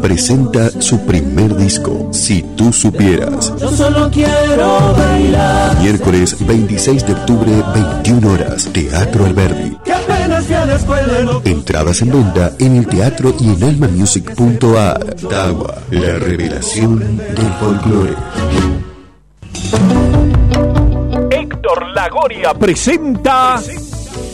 presenta 0.00 0.70
su 0.80 1.04
primer 1.06 1.56
disco, 1.56 2.08
Si 2.12 2.42
tú 2.56 2.72
supieras. 2.72 3.52
Yo 3.58 3.70
solo 3.70 4.10
quiero 4.10 4.94
bailar. 4.96 5.78
Miércoles 5.80 6.36
26 6.46 7.06
de 7.06 7.12
octubre, 7.12 7.50
21 7.74 8.32
horas, 8.32 8.68
Teatro 8.72 9.26
Alberdi. 9.26 9.76
Entradas 11.44 12.02
en 12.02 12.10
venta 12.10 12.52
en 12.58 12.76
el 12.76 12.86
teatro 12.86 13.34
y 13.38 13.50
en 13.50 13.62
almamusic.ar. 13.62 15.16
Tawa, 15.28 15.74
la 15.90 16.18
revelación 16.18 17.16
del 17.16 17.52
folclore. 17.60 18.14
Héctor 21.30 21.88
Lagoria 21.94 22.54
presenta 22.54 23.60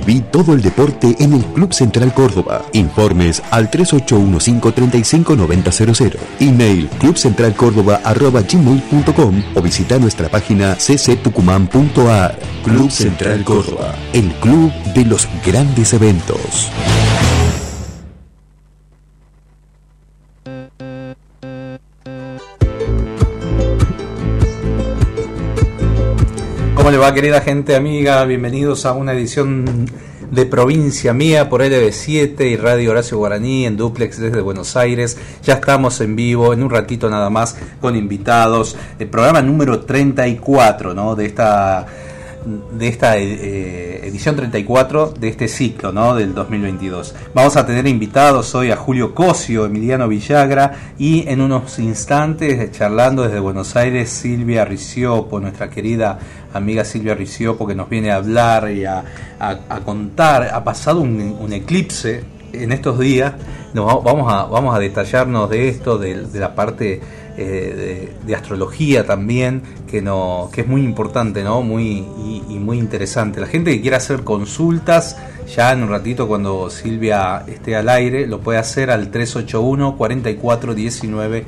Viví 0.00 0.22
todo 0.22 0.54
el 0.54 0.62
deporte 0.62 1.14
en 1.18 1.34
el 1.34 1.44
Club 1.44 1.74
Central 1.74 2.14
Córdoba. 2.14 2.64
Informes 2.72 3.42
al 3.50 3.70
3815-359000. 3.70 6.16
Email 6.40 6.88
clubcentralcórdoba.gmail.com 7.00 9.42
o 9.54 9.62
visita 9.62 9.98
nuestra 9.98 10.30
página 10.30 10.74
cctucumán.ar. 10.76 12.38
Club 12.64 12.90
Central 12.90 13.44
Córdoba, 13.44 13.94
el 14.14 14.32
club 14.34 14.72
de 14.94 15.04
los 15.04 15.28
grandes 15.44 15.92
eventos. 15.92 16.70
¿Cómo 26.80 26.90
le 26.90 26.96
va 26.96 27.12
querida 27.12 27.42
gente 27.42 27.76
amiga? 27.76 28.24
Bienvenidos 28.24 28.86
a 28.86 28.92
una 28.92 29.12
edición 29.12 29.84
de 30.30 30.46
Provincia 30.46 31.12
Mía 31.12 31.50
por 31.50 31.60
LB7 31.60 32.52
y 32.52 32.56
Radio 32.56 32.92
Horacio 32.92 33.18
Guaraní 33.18 33.66
en 33.66 33.76
duplex 33.76 34.18
desde 34.18 34.40
Buenos 34.40 34.78
Aires. 34.78 35.18
Ya 35.44 35.56
estamos 35.56 36.00
en 36.00 36.16
vivo 36.16 36.54
en 36.54 36.62
un 36.62 36.70
ratito 36.70 37.10
nada 37.10 37.28
más 37.28 37.54
con 37.82 37.96
invitados. 37.96 38.78
El 38.98 39.08
programa 39.08 39.42
número 39.42 39.80
34 39.80 40.94
¿no? 40.94 41.14
de 41.14 41.26
esta 41.26 41.84
de 42.44 42.88
esta 42.88 43.18
eh, 43.18 44.06
edición 44.06 44.34
34 44.36 45.12
de 45.18 45.28
este 45.28 45.46
ciclo 45.48 45.92
¿no? 45.92 46.14
del 46.14 46.34
2022. 46.34 47.14
Vamos 47.34 47.56
a 47.56 47.66
tener 47.66 47.86
invitados 47.86 48.54
hoy 48.54 48.70
a 48.70 48.76
Julio 48.76 49.14
Cosio, 49.14 49.66
Emiliano 49.66 50.08
Villagra 50.08 50.92
y 50.98 51.28
en 51.28 51.40
unos 51.40 51.78
instantes 51.78 52.72
charlando 52.72 53.22
desde 53.24 53.40
Buenos 53.40 53.76
Aires 53.76 54.08
Silvia 54.10 54.64
Riciopo, 54.64 55.38
nuestra 55.40 55.68
querida 55.68 56.18
amiga 56.54 56.84
Silvia 56.84 57.14
Riciopo 57.14 57.66
que 57.66 57.74
nos 57.74 57.88
viene 57.88 58.10
a 58.10 58.16
hablar 58.16 58.70
y 58.70 58.84
a, 58.84 59.04
a- 59.38 59.80
contar. 59.80 60.50
Ha 60.52 60.64
pasado 60.64 61.00
un, 61.00 61.52
eclipse 61.52 62.24
en 62.52 62.72
estos 62.72 62.98
días. 62.98 63.34
Nos 63.74 63.86
va- 63.86 64.00
vamos, 64.00 64.32
a, 64.32 64.44
vamos 64.46 64.74
a 64.74 64.78
detallarnos 64.78 65.48
de 65.50 65.68
esto, 65.68 65.98
de 65.98 66.26
la 66.40 66.54
parte 66.54 67.00
eh, 67.42 68.12
de, 68.26 68.34
astrología 68.34 69.06
también, 69.06 69.62
que, 69.90 70.02
no, 70.02 70.50
que 70.52 70.60
es 70.60 70.66
muy 70.66 70.82
importante 70.82 71.42
¿no? 71.42 71.62
muy, 71.62 72.04
y, 72.18 72.44
y 72.48 72.58
muy 72.58 72.78
interesante. 72.78 73.40
La 73.40 73.46
gente 73.46 73.72
que 73.72 73.80
quiera 73.80 73.96
hacer 73.96 74.24
consultas, 74.24 75.16
ya 75.54 75.72
en 75.72 75.82
un 75.82 75.88
ratito 75.88 76.28
cuando 76.28 76.68
Silvia 76.68 77.44
esté 77.48 77.76
al 77.76 77.88
aire, 77.88 78.26
lo 78.26 78.40
puede 78.40 78.58
hacer 78.58 78.90
al 78.90 79.10
381 79.10 79.96
44 79.96 80.74
19 80.74 81.44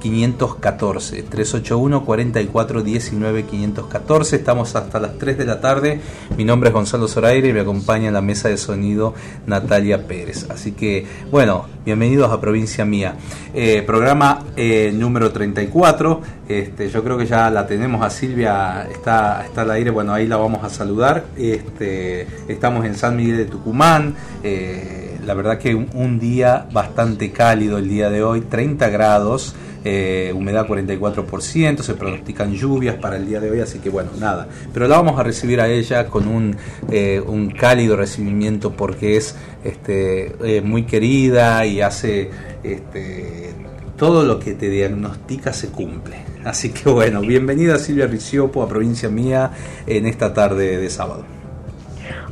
514 0.00 1.22
381 1.22 2.04
44 2.04 2.82
19 2.82 3.44
514 3.44 4.36
estamos 4.36 4.74
hasta 4.76 5.00
las 5.00 5.18
3 5.18 5.38
de 5.38 5.44
la 5.44 5.60
tarde. 5.60 6.00
Mi 6.36 6.44
nombre 6.44 6.68
es 6.68 6.74
Gonzalo 6.74 7.08
Zoraire 7.08 7.48
y 7.48 7.52
me 7.52 7.60
acompaña 7.60 8.08
en 8.08 8.14
la 8.14 8.20
mesa 8.20 8.48
de 8.48 8.56
sonido 8.56 9.14
Natalia 9.46 10.06
Pérez. 10.06 10.48
Así 10.50 10.72
que 10.72 11.06
bueno 11.30 11.66
bienvenidos 11.84 12.30
a 12.30 12.40
Provincia 12.40 12.84
Mía. 12.84 13.14
Eh, 13.54 13.82
programa 13.86 14.44
eh, 14.56 14.92
número 14.94 15.32
34 15.32 16.20
este, 16.48 16.88
yo 16.88 17.02
creo 17.02 17.18
que 17.18 17.26
ya 17.26 17.50
la 17.50 17.66
tenemos 17.66 18.02
a 18.02 18.10
Silvia 18.10 18.86
está, 18.90 19.44
está 19.44 19.62
al 19.62 19.70
aire. 19.72 19.90
Bueno 19.90 20.12
ahí 20.12 20.26
la 20.26 20.36
vamos 20.36 20.62
a 20.64 20.70
saludar. 20.70 21.24
Este, 21.36 22.26
estamos 22.48 22.84
en 22.84 22.94
San 22.94 23.16
Miguel 23.16 23.38
de 23.38 23.44
Tucumán. 23.46 24.14
Eh, 24.42 25.18
la 25.24 25.34
verdad 25.34 25.58
que 25.58 25.74
un, 25.74 25.88
un 25.94 26.20
día 26.20 26.66
bastante 26.72 27.32
cálido 27.32 27.78
el 27.78 27.88
día 27.88 28.10
de 28.10 28.22
hoy 28.22 28.42
30 28.42 28.88
grados 28.90 29.54
eh, 29.88 30.32
humedad 30.34 30.66
44%, 30.66 31.80
se 31.80 31.94
pronostican 31.94 32.52
lluvias 32.52 32.96
para 32.96 33.16
el 33.16 33.26
día 33.26 33.38
de 33.38 33.52
hoy, 33.52 33.60
así 33.60 33.78
que 33.78 33.88
bueno, 33.88 34.10
nada. 34.18 34.48
Pero 34.74 34.88
la 34.88 34.96
vamos 34.96 35.16
a 35.20 35.22
recibir 35.22 35.60
a 35.60 35.68
ella 35.68 36.08
con 36.08 36.26
un, 36.26 36.56
eh, 36.90 37.22
un 37.24 37.50
cálido 37.50 37.94
recibimiento 37.94 38.72
porque 38.72 39.16
es 39.16 39.36
este, 39.62 40.60
muy 40.64 40.86
querida 40.86 41.64
y 41.66 41.82
hace 41.82 42.30
este, 42.64 43.54
todo 43.96 44.24
lo 44.24 44.40
que 44.40 44.54
te 44.54 44.68
diagnostica 44.68 45.52
se 45.52 45.68
cumple. 45.68 46.16
Así 46.44 46.70
que 46.70 46.90
bueno, 46.90 47.20
bienvenida 47.20 47.78
Silvia 47.78 48.08
Riciopo 48.08 48.64
a 48.64 48.68
Provincia 48.68 49.08
Mía 49.08 49.52
en 49.86 50.06
esta 50.06 50.34
tarde 50.34 50.78
de 50.78 50.90
sábado. 50.90 51.24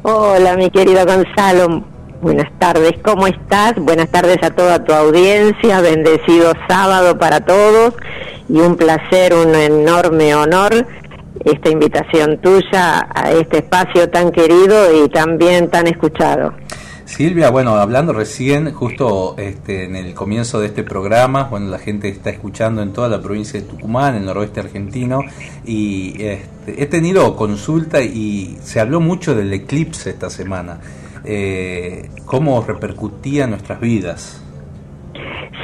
Hola, 0.02 0.56
mi 0.56 0.70
querido 0.70 1.06
Gonzalo. 1.06 1.93
Buenas 2.24 2.50
tardes, 2.58 2.94
¿cómo 3.04 3.26
estás? 3.26 3.74
Buenas 3.74 4.08
tardes 4.08 4.38
a 4.42 4.48
toda 4.48 4.82
tu 4.82 4.94
audiencia. 4.94 5.82
Bendecido 5.82 6.54
sábado 6.66 7.18
para 7.18 7.42
todos 7.42 7.92
y 8.48 8.60
un 8.60 8.76
placer, 8.76 9.34
un 9.34 9.54
enorme 9.54 10.34
honor 10.34 10.86
esta 11.44 11.68
invitación 11.68 12.38
tuya 12.38 13.06
a 13.14 13.30
este 13.30 13.58
espacio 13.58 14.08
tan 14.08 14.32
querido 14.32 15.04
y 15.04 15.10
también 15.10 15.68
tan 15.68 15.86
escuchado. 15.86 16.54
Silvia, 17.04 17.50
bueno, 17.50 17.74
hablando 17.74 18.14
recién, 18.14 18.72
justo 18.72 19.34
este, 19.36 19.84
en 19.84 19.94
el 19.94 20.14
comienzo 20.14 20.60
de 20.60 20.68
este 20.68 20.82
programa, 20.82 21.48
bueno, 21.50 21.66
la 21.66 21.78
gente 21.78 22.08
está 22.08 22.30
escuchando 22.30 22.80
en 22.80 22.94
toda 22.94 23.10
la 23.10 23.20
provincia 23.20 23.60
de 23.60 23.66
Tucumán, 23.66 24.14
en 24.14 24.20
el 24.20 24.26
noroeste 24.26 24.60
argentino, 24.60 25.20
y 25.66 26.14
este, 26.22 26.82
he 26.82 26.86
tenido 26.86 27.36
consulta 27.36 28.00
y 28.00 28.56
se 28.62 28.80
habló 28.80 29.00
mucho 29.00 29.34
del 29.34 29.52
eclipse 29.52 30.08
esta 30.08 30.30
semana. 30.30 30.80
Eh, 31.24 32.10
¿Cómo 32.26 32.62
repercutía 32.62 33.44
en 33.44 33.50
nuestras 33.50 33.80
vidas? 33.80 34.42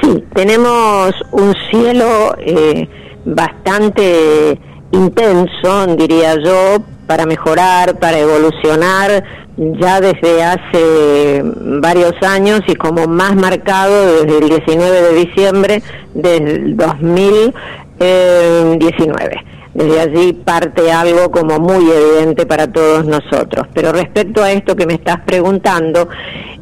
Sí, 0.01 0.23
tenemos 0.33 1.13
un 1.31 1.53
cielo 1.69 2.33
eh, 2.39 2.87
bastante 3.25 4.57
intenso, 4.91 5.87
diría 5.95 6.35
yo, 6.43 6.77
para 7.05 7.25
mejorar, 7.25 7.99
para 7.99 8.19
evolucionar, 8.19 9.23
ya 9.57 9.99
desde 10.01 10.43
hace 10.43 11.41
varios 11.43 12.13
años 12.23 12.61
y 12.67 12.75
como 12.75 13.05
más 13.05 13.35
marcado 13.35 14.23
desde 14.23 14.39
el 14.39 14.49
19 14.49 15.01
de 15.01 15.13
diciembre 15.13 15.83
del 16.13 16.75
2019. 16.77 19.50
Desde 19.73 19.99
allí 20.01 20.33
parte 20.33 20.91
algo 20.91 21.31
como 21.31 21.59
muy 21.59 21.89
evidente 21.89 22.45
para 22.45 22.67
todos 22.67 23.05
nosotros. 23.05 23.67
Pero 23.73 23.91
respecto 23.93 24.43
a 24.43 24.51
esto 24.51 24.75
que 24.75 24.85
me 24.85 24.95
estás 24.95 25.21
preguntando, 25.21 26.09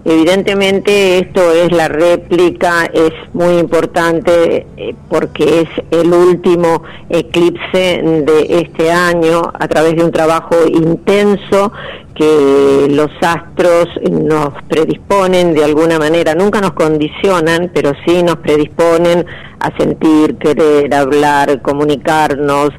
evidentemente 0.05 1.19
esto 1.19 1.51
es 1.51 1.71
la 1.71 1.87
réplica, 1.87 2.85
es 2.85 3.11
muy 3.33 3.57
importante 3.57 4.65
eh, 4.77 4.95
porque 5.09 5.61
es 5.61 5.69
el 5.91 6.13
último 6.13 6.83
eclipse 7.09 8.01
de 8.03 8.61
este 8.61 8.91
año 8.91 9.41
a 9.53 9.67
través 9.67 9.95
de 9.95 10.03
un 10.03 10.11
trabajo 10.11 10.55
intenso 10.67 11.71
que 12.15 12.87
los 12.89 13.09
astros 13.21 13.87
nos 14.11 14.49
predisponen 14.67 15.53
de 15.53 15.63
alguna 15.63 15.97
manera, 15.97 16.35
nunca 16.35 16.59
nos 16.59 16.73
condicionan, 16.73 17.71
pero 17.73 17.93
sí 18.05 18.23
nos 18.23 18.37
predisponen 18.37 19.25
a 19.59 19.77
sentir, 19.77 20.35
querer, 20.37 20.93
hablar, 20.93 21.61
comunicarnos 21.61 22.71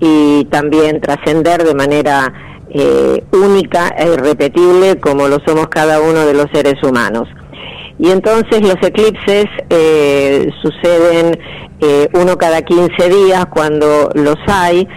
y 0.00 0.44
también 0.46 1.00
trascender 1.00 1.62
de 1.62 1.74
manera 1.74 2.49
eh, 2.70 3.24
única 3.32 3.88
e 3.98 4.12
irrepetible 4.12 4.98
como 5.00 5.28
lo 5.28 5.38
somos 5.46 5.68
cada 5.68 6.00
uno 6.00 6.24
de 6.24 6.34
los 6.34 6.46
seres 6.52 6.82
humanos. 6.82 7.28
Y 7.98 8.10
entonces 8.10 8.62
los 8.62 8.76
eclipses 8.82 9.46
eh, 9.68 10.48
suceden 10.62 11.38
eh, 11.80 12.08
uno 12.14 12.38
cada 12.38 12.62
15 12.62 13.08
días 13.08 13.46
cuando 13.46 14.10
los 14.14 14.36
hay 14.46 14.88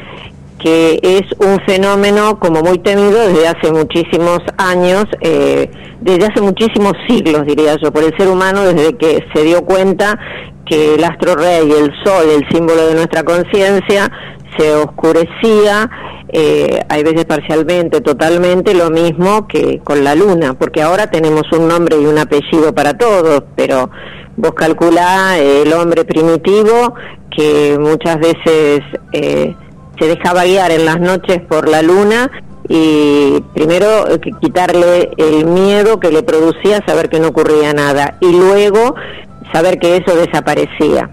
que 0.60 1.00
es 1.02 1.24
un 1.40 1.60
fenómeno 1.66 2.40
como 2.40 2.62
muy 2.62 2.78
temido 2.80 3.28
desde 3.28 3.48
hace 3.50 3.74
muchísimos 3.74 4.40
años, 4.58 5.04
desde 5.20 6.26
hace 6.26 6.40
muchísimos 6.40 6.94
siglos, 7.06 7.46
diría 7.46 7.76
yo, 7.84 7.92
por 7.92 8.02
el 8.02 8.16
ser 8.18 8.30
humano 8.30 8.64
desde 8.64 8.96
que 8.96 9.26
se 9.34 9.44
dio 9.44 9.66
cuenta 9.66 10.18
que 10.66 10.96
el 10.96 11.04
astro 11.04 11.36
rey, 11.36 11.70
el 11.70 11.92
sol, 12.06 12.30
el 12.30 12.48
símbolo 12.50 12.88
de 12.88 12.96
nuestra 12.96 13.24
conciencia, 13.24 14.10
se 14.58 14.76
oscurecía, 14.76 15.90
eh, 16.30 16.82
hay 16.90 17.04
veces 17.04 17.26
parcialmente, 17.26 18.02
totalmente, 18.02 18.74
lo 18.74 18.90
mismo 18.90 19.48
que 19.48 19.80
con 19.84 20.04
la 20.04 20.16
luna, 20.16 20.54
porque 20.54 20.82
ahora 20.82 21.08
tenemos 21.08 21.44
un 21.52 21.68
nombre 21.68 21.98
y 22.00 22.06
un 22.06 22.18
apellido 22.18 22.74
para 22.74 22.98
todos, 22.98 23.44
pero 23.56 23.90
vos 24.36 24.54
calculá 24.54 25.38
el 25.38 25.72
hombre 25.74 26.06
primitivo 26.06 26.96
que 27.36 27.78
muchas 27.80 28.20
veces... 28.20 28.82
Eh, 29.12 29.56
se 30.00 30.08
dejaba 30.08 30.44
guiar 30.44 30.72
en 30.72 30.86
las 30.86 31.00
noches 31.00 31.42
por 31.42 31.70
la 31.70 31.82
luna 31.82 32.30
y 32.68 33.42
primero 33.54 34.08
eh, 34.10 34.20
quitarle 34.42 35.12
el 35.18 35.46
miedo 35.46 36.00
que 36.00 36.12
le 36.12 36.24
producía 36.24 36.84
saber 36.86 37.10
que 37.10 37.20
no 37.20 37.30
ocurría 37.30 37.74
nada. 37.74 38.18
Y 38.20 38.32
luego 38.32 38.96
saber 39.54 39.80
que 39.80 39.98
eso 39.98 40.16
desaparecía. 40.16 41.10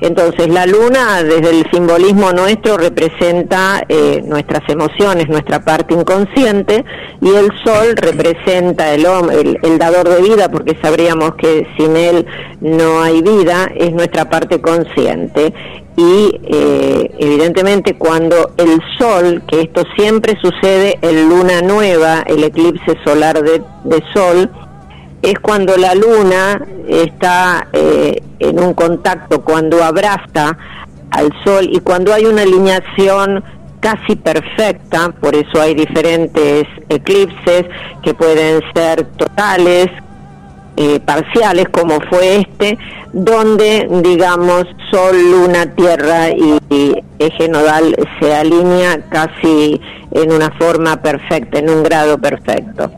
Entonces 0.00 0.48
la 0.48 0.64
luna 0.66 1.22
desde 1.22 1.50
el 1.50 1.70
simbolismo 1.70 2.32
nuestro 2.32 2.76
representa 2.76 3.82
eh, 3.88 4.22
nuestras 4.24 4.62
emociones, 4.68 5.28
nuestra 5.28 5.60
parte 5.64 5.94
inconsciente 5.94 6.84
y 7.20 7.28
el 7.28 7.50
sol 7.64 7.96
representa 7.96 8.94
el, 8.94 9.04
el, 9.32 9.58
el 9.62 9.78
dador 9.78 10.08
de 10.08 10.22
vida 10.22 10.48
porque 10.50 10.76
sabríamos 10.80 11.34
que 11.34 11.66
sin 11.76 11.96
él 11.96 12.26
no 12.60 13.02
hay 13.02 13.22
vida, 13.22 13.70
es 13.74 13.92
nuestra 13.92 14.30
parte 14.30 14.60
consciente 14.60 15.52
y 15.98 16.40
eh, 16.44 17.10
evidentemente 17.18 17.94
cuando 17.94 18.52
el 18.56 18.80
sol, 18.98 19.42
que 19.48 19.62
esto 19.62 19.82
siempre 19.96 20.38
sucede 20.40 20.96
en 21.02 21.28
luna 21.28 21.60
nueva, 21.60 22.22
el 22.24 22.44
eclipse 22.44 22.96
solar 23.04 23.42
de, 23.42 24.04
sol, 24.14 24.48
es 25.22 25.38
cuando 25.40 25.76
la 25.76 25.94
luna 25.94 26.60
está 26.88 27.68
eh, 27.72 28.22
en 28.38 28.62
un 28.62 28.74
contacto, 28.74 29.42
cuando 29.42 29.82
abraza 29.82 30.56
al 31.10 31.32
sol 31.44 31.68
y 31.70 31.80
cuando 31.80 32.12
hay 32.12 32.24
una 32.26 32.42
alineación 32.42 33.42
casi 33.80 34.16
perfecta, 34.16 35.10
por 35.20 35.34
eso 35.34 35.60
hay 35.60 35.74
diferentes 35.74 36.64
eclipses 36.88 37.64
que 38.02 38.14
pueden 38.14 38.60
ser 38.74 39.04
totales, 39.16 39.88
eh, 40.76 41.00
parciales 41.00 41.68
como 41.70 42.00
fue 42.08 42.36
este, 42.36 42.78
donde 43.12 43.88
digamos 44.02 44.64
Sol, 44.90 45.16
Luna, 45.30 45.74
Tierra 45.74 46.30
y, 46.30 46.94
eje 47.18 47.48
nodal 47.48 47.96
se 48.20 48.32
alinea 48.32 49.00
casi 49.08 49.80
en 50.12 50.32
una 50.32 50.50
forma 50.52 51.02
perfecta, 51.02 51.58
en 51.58 51.68
un 51.70 51.82
grado 51.82 52.16
perfecto. 52.18 52.92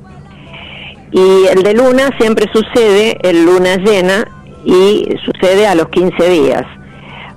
Y 1.12 1.46
el 1.46 1.62
de 1.62 1.74
Luna 1.74 2.10
siempre 2.18 2.46
sucede 2.52 3.18
en 3.22 3.44
Luna 3.44 3.76
llena 3.76 4.28
y 4.64 5.06
sucede 5.24 5.66
a 5.66 5.74
los 5.74 5.88
15 5.88 6.28
días. 6.28 6.66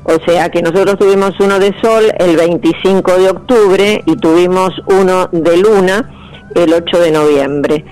O 0.03 0.17
sea 0.25 0.49
que 0.49 0.61
nosotros 0.61 0.99
tuvimos 0.99 1.39
uno 1.39 1.59
de 1.59 1.73
Sol 1.81 2.11
el 2.19 2.35
25 2.35 3.17
de 3.17 3.29
octubre 3.29 4.03
y 4.05 4.15
tuvimos 4.17 4.71
uno 4.87 5.29
de 5.31 5.57
Luna 5.57 6.09
el 6.55 6.73
8 6.73 6.99
de 6.99 7.11
noviembre 7.11 7.85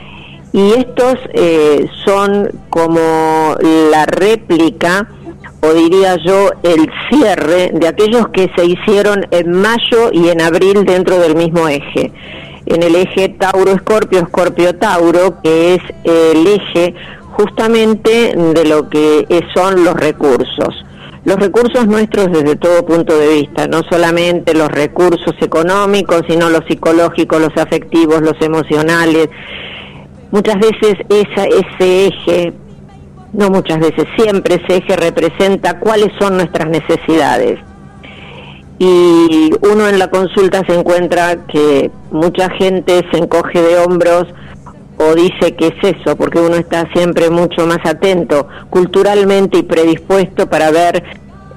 y 0.53 0.73
estos 0.73 1.15
eh, 1.33 1.87
son 2.03 2.49
como 2.69 3.55
la 3.61 4.05
réplica 4.05 5.07
o 5.61 5.73
diría 5.73 6.17
yo 6.17 6.49
el 6.63 6.89
cierre 7.09 7.71
de 7.73 7.87
aquellos 7.87 8.29
que 8.29 8.49
se 8.55 8.65
hicieron 8.65 9.25
en 9.31 9.51
mayo 9.51 10.09
y 10.11 10.29
en 10.29 10.41
abril 10.41 10.83
dentro 10.85 11.19
del 11.19 11.35
mismo 11.35 11.67
eje. 11.67 12.11
En 12.65 12.83
el 12.83 12.95
eje 12.95 13.29
Tauro-Escorpio, 13.29 14.19
Escorpio-Tauro, 14.19 15.41
que 15.41 15.75
es 15.75 15.81
el 16.03 16.47
eje 16.47 16.93
justamente 17.31 18.33
de 18.35 18.65
lo 18.65 18.89
que 18.89 19.25
son 19.53 19.83
los 19.83 19.95
recursos. 19.95 20.85
Los 21.23 21.37
recursos 21.37 21.85
nuestros 21.87 22.31
desde 22.31 22.55
todo 22.55 22.85
punto 22.85 23.15
de 23.15 23.35
vista, 23.35 23.67
no 23.67 23.83
solamente 23.89 24.55
los 24.55 24.69
recursos 24.69 25.35
económicos, 25.39 26.23
sino 26.27 26.49
los 26.49 26.65
psicológicos, 26.65 27.39
los 27.39 27.55
afectivos, 27.57 28.21
los 28.21 28.41
emocionales, 28.41 29.29
Muchas 30.31 30.59
veces 30.59 30.95
esa, 31.09 31.43
ese 31.43 32.07
eje, 32.07 32.53
no 33.33 33.49
muchas 33.49 33.79
veces, 33.79 34.05
siempre 34.15 34.55
ese 34.63 34.77
eje 34.77 34.95
representa 34.95 35.77
cuáles 35.77 36.09
son 36.19 36.37
nuestras 36.37 36.69
necesidades. 36.69 37.59
Y 38.83 39.51
uno 39.61 39.87
en 39.87 39.99
la 39.99 40.09
consulta 40.09 40.63
se 40.65 40.73
encuentra 40.73 41.45
que 41.45 41.91
mucha 42.09 42.49
gente 42.49 43.05
se 43.11 43.19
encoge 43.19 43.61
de 43.61 43.77
hombros 43.77 44.25
o 44.97 45.13
dice 45.13 45.55
que 45.55 45.67
es 45.67 45.97
eso, 45.97 46.15
porque 46.15 46.39
uno 46.39 46.55
está 46.55 46.91
siempre 46.91 47.29
mucho 47.29 47.67
más 47.67 47.77
atento 47.85 48.47
culturalmente 48.71 49.59
y 49.59 49.61
predispuesto 49.61 50.49
para 50.49 50.71
ver 50.71 51.03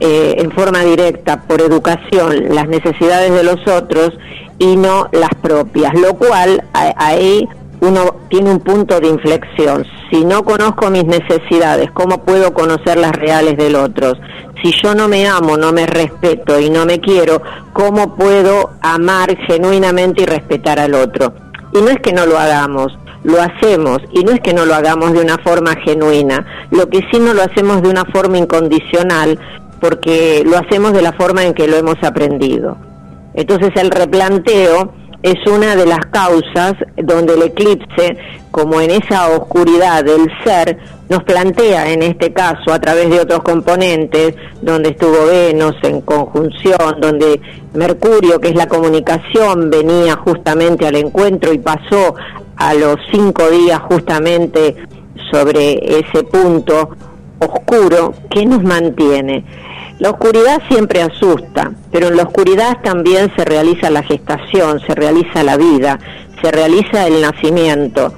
eh, 0.00 0.35
en 0.37 0.50
forma 0.50 0.81
directa, 0.83 1.40
por 1.49 1.62
educación, 1.62 2.54
las 2.54 2.69
necesidades 2.69 3.33
de 3.33 3.43
los 3.43 3.66
otros 3.69 4.12
y 4.59 4.76
no 4.76 5.09
las 5.12 5.35
propias, 5.40 5.95
lo 5.95 6.19
cual 6.19 6.62
ahí 6.75 7.49
uno 7.87 8.17
tiene 8.29 8.50
un 8.50 8.61
punto 8.61 9.00
de 9.00 9.09
inflexión. 9.09 9.85
Si 10.11 10.25
no 10.25 10.45
conozco 10.45 10.91
mis 10.91 11.05
necesidades, 11.05 11.91
¿cómo 11.93 12.25
puedo 12.25 12.53
conocer 12.55 12.99
las 12.99 13.12
reales 13.12 13.57
del 13.57 13.76
otro? 13.76 14.12
Si 14.62 14.73
yo 14.83 14.95
no 14.95 15.09
me 15.09 15.26
amo, 15.26 15.57
no 15.57 15.73
me 15.73 15.87
respeto 15.87 16.59
y 16.59 16.71
no 16.71 16.87
me 16.87 17.00
quiero, 17.00 17.43
¿cómo 17.73 18.14
puedo 18.17 18.71
amar 18.81 19.37
genuinamente 19.47 20.23
y 20.23 20.26
respetar 20.26 20.79
al 20.79 20.95
otro? 20.95 21.35
Y 21.73 21.81
no 21.81 21.91
es 21.91 21.99
que 22.00 22.12
no 22.12 22.25
lo 22.25 22.38
hagamos, 22.38 22.97
lo 23.25 23.41
hacemos 23.41 23.99
y 24.12 24.23
no 24.23 24.33
es 24.33 24.41
que 24.41 24.55
no 24.55 24.64
lo 24.64 24.75
hagamos 24.75 25.12
de 25.12 25.21
una 25.21 25.38
forma 25.38 25.75
genuina, 25.76 26.47
lo 26.71 26.88
que 26.88 27.00
sí 27.11 27.19
no 27.19 27.35
lo 27.35 27.43
hacemos 27.43 27.83
de 27.83 27.88
una 27.88 28.05
forma 28.05 28.38
incondicional 28.38 29.38
porque 29.81 30.43
lo 30.47 30.57
hacemos 30.57 30.93
de 30.93 31.03
la 31.03 31.12
forma 31.12 31.45
en 31.45 31.53
que 31.53 31.67
lo 31.67 31.76
hemos 31.76 32.03
aprendido. 32.03 32.76
Entonces 33.35 33.71
el 33.75 33.91
replanteo 33.91 34.93
es 35.25 35.47
una 35.47 35.75
de 35.75 35.87
las 35.87 36.04
causas 36.11 36.75
donde 37.02 37.33
el 37.33 37.45
eclipse, 37.45 38.19
como 38.50 38.78
en 38.83 38.90
esa 38.90 39.31
oscuridad 39.31 40.04
del 40.04 40.31
ser, 40.45 40.76
nos 41.09 41.23
plantea 41.23 41.90
en 41.90 42.02
este 42.02 42.35
caso 42.35 42.71
a 42.71 42.78
través 42.78 43.09
de 43.09 43.21
otros 43.21 43.43
componentes, 43.43 44.35
donde 44.61 44.90
estuvo 44.90 45.25
Venus 45.26 45.76
en 45.83 46.02
conjunción, 46.02 47.00
donde 47.00 47.40
Mercurio, 47.73 48.38
que 48.38 48.49
es 48.49 48.54
la 48.54 48.69
comunicación, 48.69 49.71
venía 49.71 50.14
justamente 50.16 50.87
al 50.87 50.97
encuentro 50.97 51.54
y 51.54 51.59
pasó 51.59 52.14
a 52.57 52.75
los 52.75 52.97
cinco 53.11 53.49
días 53.49 53.81
justamente 53.88 54.76
sobre 55.33 56.00
ese 56.00 56.23
punto 56.25 56.90
oscuro 57.38 58.12
que 58.28 58.45
nos 58.45 58.62
mantiene. 58.62 59.43
La 59.99 60.11
oscuridad 60.11 60.61
siempre 60.69 61.03
asusta, 61.03 61.73
pero 61.93 62.09
en 62.09 62.17
la 62.17 62.25
oscuridad 62.25 62.79
también 62.83 63.33
se 63.37 63.45
realiza 63.45 63.91
la 63.91 64.03
gestación, 64.03 64.81
se 64.81 64.95
realiza 64.95 65.43
la 65.43 65.57
vida, 65.57 65.99
se 66.43 66.51
realiza 66.51 67.07
el 67.07 67.21
nacimiento. 67.21 68.13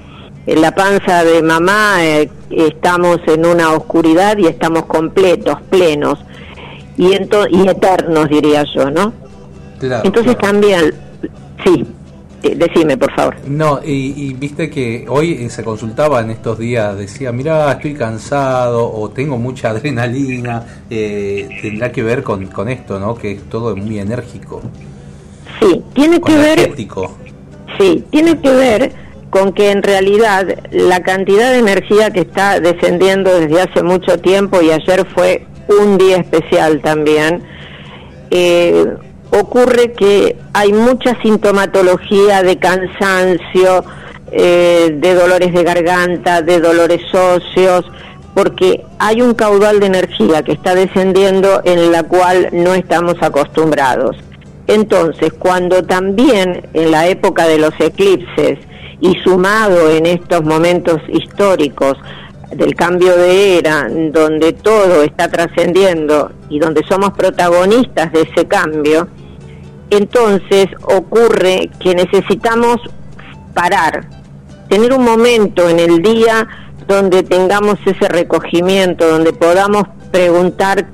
En 0.47 0.63
la 0.63 0.75
panza 0.75 1.25
de 1.25 1.43
mamá 1.43 2.05
eh, 2.05 2.31
estamos 2.51 3.19
en 3.27 3.45
una 3.45 3.73
oscuridad 3.73 4.39
y 4.39 4.47
estamos 4.47 4.87
completos, 4.87 5.59
plenos 5.69 6.19
y, 6.97 7.09
y 7.09 7.69
eternos, 7.69 8.29
diría 8.29 8.65
yo, 8.75 8.91
¿no? 8.91 9.13
Entonces 9.81 10.39
también, 10.39 10.95
sí, 11.65 11.85
decime, 12.43 12.97
por 12.97 13.13
favor. 13.13 13.37
No, 13.47 13.81
y, 13.85 14.35
viste 14.35 14.71
que 14.71 15.07
hoy 15.09 15.33
eh, 15.33 15.51
se 15.51 15.65
consultaba 15.65 16.21
en 16.21 16.31
estos 16.31 16.59
días, 16.59 16.97
decía, 16.97 17.33
mira, 17.33 17.73
estoy 17.73 17.95
cansado 17.95 18.93
o 18.93 19.11
tengo 19.11 19.39
mucha 19.39 19.71
adrenalina, 19.71 20.65
eh, 20.91 21.49
tendrá 21.63 21.93
que 21.93 22.03
ver 22.03 22.23
con, 22.23 22.47
con 22.47 22.69
esto, 22.69 22.99
¿no? 22.99 23.15
Que 23.15 23.33
es 23.33 23.43
todo 23.49 23.77
muy 23.77 23.99
enérgico. 23.99 24.63
Sí, 25.61 25.83
tiene 25.95 26.21
que 26.21 26.37
ver... 26.37 26.75
Sí, 27.79 28.05
tiene 28.11 28.39
que 28.41 28.51
ver 28.51 28.93
con 29.31 29.53
que 29.53 29.71
en 29.71 29.83
realidad 29.83 30.47
la 30.71 31.03
cantidad 31.03 31.51
de 31.51 31.59
energía 31.59 32.11
que 32.11 32.21
está 32.21 32.61
descendiendo 32.61 33.39
desde 33.39 33.61
hace 33.61 33.83
mucho 33.83 34.19
tiempo 34.19 34.63
y 34.63 34.71
ayer 34.71 35.07
fue 35.15 35.47
un 35.69 35.99
día 35.99 36.19
especial 36.19 36.81
también, 36.81 37.43
eh, 38.31 38.87
ocurre 39.31 39.93
que 39.93 40.37
hay 40.53 40.73
mucha 40.73 41.21
sintomatología 41.23 42.43
de 42.43 42.59
cansancio, 42.59 43.85
eh, 44.33 44.97
de 44.99 45.15
dolores 45.15 45.53
de 45.53 45.63
garganta, 45.63 46.43
de 46.43 46.61
dolores 46.61 47.03
óseos, 47.15 47.85
porque 48.35 48.85
hay 48.99 49.23
un 49.23 49.35
caudal 49.35 49.81
de 49.81 49.87
energía 49.87 50.43
que 50.43 50.53
está 50.53 50.75
descendiendo 50.75 51.63
en 51.65 51.91
la 51.91 52.03
cual 52.03 52.49
no 52.53 52.75
estamos 52.75 53.15
acostumbrados. 53.21 54.17
Entonces, 54.67 55.33
cuando 55.33 55.85
también 55.85 56.67
en 56.75 56.91
la 56.91 57.07
época 57.07 57.47
de 57.47 57.59
los 57.59 57.73
eclipses 57.79 58.59
y 59.01 59.15
sumado 59.25 59.91
en 59.91 60.07
estos 60.07 60.43
momentos 60.45 61.01
históricos 61.09 61.97
del 62.51 62.75
cambio 62.75 63.17
de 63.17 63.59
era, 63.59 63.89
donde 64.13 64.53
todo 64.53 65.03
está 65.03 65.29
trascendiendo 65.29 66.31
y 66.49 66.59
donde 66.59 66.83
somos 66.89 67.11
protagonistas 67.13 68.13
de 68.13 68.23
ese 68.23 68.47
cambio, 68.47 69.09
entonces 69.91 70.67
ocurre 70.83 71.71
que 71.81 71.95
necesitamos 71.95 72.77
parar, 73.55 74.09
tener 74.69 74.93
un 74.93 75.05
momento 75.05 75.69
en 75.69 75.79
el 75.81 76.03
día 76.03 76.47
donde 76.87 77.23
tengamos 77.23 77.79
ese 77.85 78.09
recogimiento, 78.09 79.09
donde 79.09 79.33
podamos 79.33 79.85
preguntar 80.13 80.87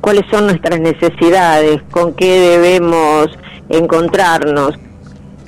cuáles 0.00 0.24
son 0.30 0.46
nuestras 0.46 0.80
necesidades, 0.80 1.82
con 1.90 2.14
qué 2.14 2.40
debemos 2.40 3.28
encontrarnos, 3.68 4.74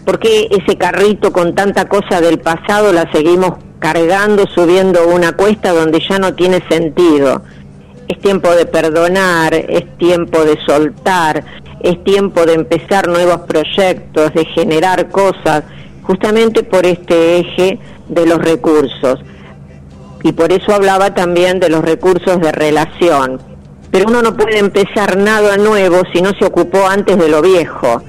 por 0.04 0.18
qué 0.18 0.48
ese 0.50 0.76
carrito 0.76 1.32
con 1.32 1.54
tanta 1.54 1.88
cosa 1.88 2.20
del 2.20 2.38
pasado 2.38 2.92
la 2.92 3.10
seguimos 3.12 3.54
cargando, 3.82 4.46
subiendo 4.46 5.08
una 5.08 5.32
cuesta 5.32 5.72
donde 5.72 6.00
ya 6.08 6.18
no 6.18 6.34
tiene 6.34 6.62
sentido. 6.70 7.42
Es 8.06 8.18
tiempo 8.20 8.48
de 8.52 8.64
perdonar, 8.64 9.52
es 9.54 9.98
tiempo 9.98 10.44
de 10.44 10.56
soltar, 10.64 11.44
es 11.80 12.02
tiempo 12.04 12.46
de 12.46 12.54
empezar 12.54 13.08
nuevos 13.08 13.40
proyectos, 13.40 14.32
de 14.34 14.44
generar 14.44 15.10
cosas, 15.10 15.64
justamente 16.04 16.62
por 16.62 16.86
este 16.86 17.40
eje 17.40 17.80
de 18.08 18.26
los 18.26 18.38
recursos. 18.38 19.18
Y 20.22 20.30
por 20.30 20.52
eso 20.52 20.72
hablaba 20.72 21.12
también 21.12 21.58
de 21.58 21.68
los 21.68 21.82
recursos 21.84 22.40
de 22.40 22.52
relación. 22.52 23.40
Pero 23.90 24.06
uno 24.08 24.22
no 24.22 24.36
puede 24.36 24.58
empezar 24.60 25.16
nada 25.16 25.56
nuevo 25.56 26.02
si 26.12 26.22
no 26.22 26.30
se 26.38 26.44
ocupó 26.44 26.86
antes 26.86 27.18
de 27.18 27.28
lo 27.28 27.42
viejo, 27.42 28.00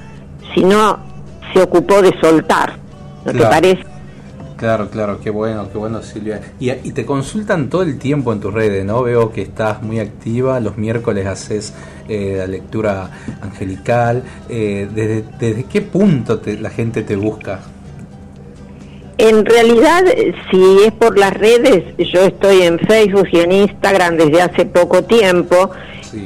si 0.54 0.62
no 0.62 1.00
se 1.52 1.60
ocupó 1.60 2.00
de 2.00 2.14
soltar. 2.20 2.78
¿No 3.24 3.32
te 3.32 3.44
parece? 3.44 3.93
Claro, 4.56 4.88
claro, 4.88 5.18
qué 5.20 5.30
bueno, 5.30 5.68
qué 5.70 5.78
bueno 5.78 6.00
Silvia. 6.02 6.40
Y, 6.60 6.70
te 6.92 7.04
consultan 7.04 7.68
todo 7.68 7.82
el 7.82 7.98
tiempo 7.98 8.32
en 8.32 8.40
tus 8.40 8.54
redes, 8.54 8.84
¿no? 8.84 9.02
Veo 9.02 9.32
que 9.32 9.42
estás 9.42 9.82
muy 9.82 9.98
activa, 9.98 10.60
los 10.60 10.76
miércoles 10.76 11.26
haces 11.26 11.74
eh, 12.08 12.36
la 12.38 12.46
lectura 12.46 13.10
angelical. 13.42 14.22
Eh, 14.48 14.88
¿desde, 14.94 15.64
qué 15.64 15.82
punto 15.82 16.40
la 16.60 16.70
gente 16.70 17.02
te 17.02 17.16
busca? 17.16 17.60
En 19.18 19.44
realidad, 19.44 20.04
si 20.50 20.78
es 20.86 20.92
por 20.92 21.18
las 21.18 21.34
redes, 21.34 21.96
yo 21.98 22.22
estoy 22.22 22.62
en 22.62 22.78
Facebook 22.78 23.28
y 23.32 23.40
en 23.40 23.52
Instagram 23.52 24.16
desde 24.16 24.42
hace 24.42 24.66
poco 24.66 25.02
tiempo, 25.04 25.70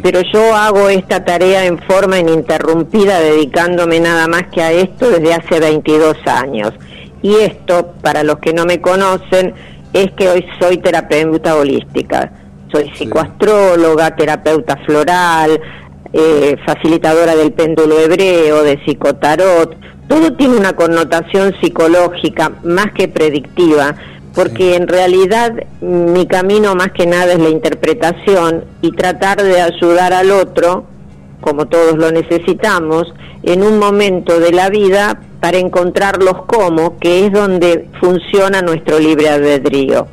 pero 0.03 0.21
yo 0.33 0.55
hago 0.55 0.89
esta 0.89 1.25
tarea 1.25 1.65
en 1.65 1.79
forma 1.79 2.19
ininterrumpida, 2.19 3.21
dedicándome 3.21 4.01
nada 4.01 4.27
más 4.27 4.49
que 4.49 4.63
a 4.63 4.73
esto 4.73 5.11
desde 5.11 5.35
hace 5.35 5.61
22 5.61 6.17
años. 6.27 6.73
Y 7.23 7.35
esto, 7.37 7.95
para 8.01 8.23
los 8.23 8.39
que 8.39 8.53
no 8.53 8.65
me 8.65 8.81
conocen, 8.81 9.55
es 9.93 10.11
que 10.13 10.29
hoy 10.29 10.47
soy 10.61 10.79
terapeuta 10.79 11.57
holística. 11.57 12.33
Soy 12.71 12.91
psicoastróloga, 12.91 14.15
terapeuta 14.15 14.77
floral, 14.85 15.61
eh, 16.13 16.57
facilitadora 16.65 17.35
del 17.35 17.53
péndulo 17.53 17.99
hebreo, 17.99 18.63
de 18.63 18.79
psicotarot. 18.85 19.77
Todo 20.07 20.33
tiene 20.35 20.57
una 20.57 20.75
connotación 20.75 21.55
psicológica 21.61 22.53
más 22.65 22.93
que 22.93 23.09
predictiva, 23.09 23.95
porque 24.35 24.77
en 24.77 24.87
realidad 24.87 25.53
mi 25.81 26.27
camino 26.27 26.75
más 26.75 26.93
que 26.93 27.07
nada 27.07 27.33
es 27.33 27.39
la 27.39 27.49
interpretación 27.49 28.65
y 28.81 28.93
tratar 28.93 29.43
de 29.43 29.61
ayudar 29.61 30.13
al 30.13 30.31
otro, 30.31 30.87
como 31.41 31.67
todos 31.67 31.97
lo 31.97 32.11
necesitamos, 32.11 33.13
en 33.43 33.63
un 33.63 33.79
momento 33.79 34.41
de 34.41 34.53
la 34.53 34.69
vida 34.71 35.21
para 35.41 35.59
encontrar 35.59 36.23
los 36.23 36.45
cómo, 36.47 36.99
que 36.99 37.27
es 37.27 37.33
donde 37.33 37.89
funciona 38.01 38.63
nuestro 38.63 38.99
libre 38.99 39.29
albedrío. 39.29 40.07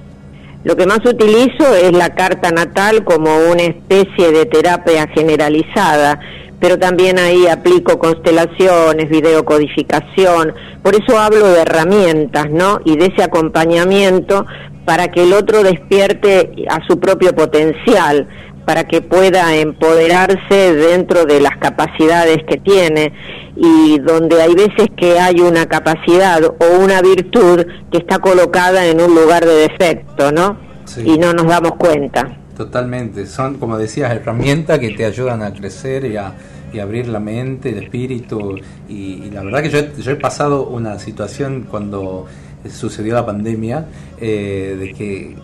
Lo 0.64 0.76
que 0.76 0.86
más 0.86 1.06
utilizo 1.06 1.76
es 1.76 1.92
la 1.92 2.16
carta 2.16 2.52
natal 2.52 3.04
como 3.04 3.30
una 3.52 3.64
especie 3.64 4.32
de 4.32 4.46
terapia 4.46 5.08
generalizada, 5.08 6.20
pero 6.60 6.80
también 6.80 7.20
ahí 7.20 7.48
aplico 7.48 8.00
constelaciones, 8.00 9.10
videocodificación, 9.10 10.54
por 10.82 10.96
eso 10.96 11.20
hablo 11.20 11.48
de 11.48 11.62
herramientas, 11.62 12.50
¿no? 12.50 12.80
Y 12.86 12.98
de 12.98 13.08
ese 13.08 13.24
acompañamiento 13.24 14.46
para 14.86 15.10
que 15.10 15.24
el 15.24 15.34
otro 15.34 15.64
despierte 15.64 16.52
a 16.70 16.86
su 16.88 17.00
propio 17.00 17.36
potencial, 17.36 18.28
para 18.66 18.86
que 18.86 19.02
pueda 19.02 19.56
empoderarse 19.56 20.74
dentro 20.74 21.26
de 21.26 21.40
las 21.40 21.58
capacidades 21.58 22.44
que 22.44 22.58
tiene 22.58 23.14
y 23.56 24.00
donde 24.00 24.42
hay 24.42 24.54
veces 24.54 24.88
que 24.98 25.20
hay 25.20 25.40
una 25.40 25.68
capacidad 25.68 26.44
o 26.44 26.84
una 26.84 27.02
virtud 27.02 27.66
que 27.92 28.00
está 28.00 28.20
colocada 28.20 28.88
en 28.88 29.00
un 29.00 29.16
lugar 29.16 29.46
de 29.46 29.56
defecto, 29.56 30.32
¿no? 30.32 30.58
Y 30.98 31.18
no 31.18 31.34
nos 31.34 31.48
damos 31.48 31.76
cuenta. 31.76 32.38
Totalmente, 32.56 33.26
son 33.26 33.56
como 33.56 33.78
decías 33.78 34.12
herramientas 34.12 34.80
que 34.80 34.92
te 34.92 35.06
ayudan 35.06 35.44
a 35.44 35.54
crecer 35.54 36.06
y 36.06 36.18
a, 36.18 36.34
abrir 36.82 37.08
la 37.08 37.22
mente, 37.22 37.70
el 37.70 37.84
espíritu 37.84 38.60
y, 38.90 39.30
la 39.32 39.44
verdad 39.44 39.64
que 39.64 39.70
yo, 39.70 39.80
yo 39.98 40.12
he 40.12 40.18
pasado 40.18 40.68
una 40.68 41.00
situación 41.00 41.68
cuando 41.72 42.26
sucedió 42.70 43.14
la 43.14 43.26
pandemia, 43.26 43.86
eh, 44.20 44.76
de 44.80 44.94
que 44.94 45.36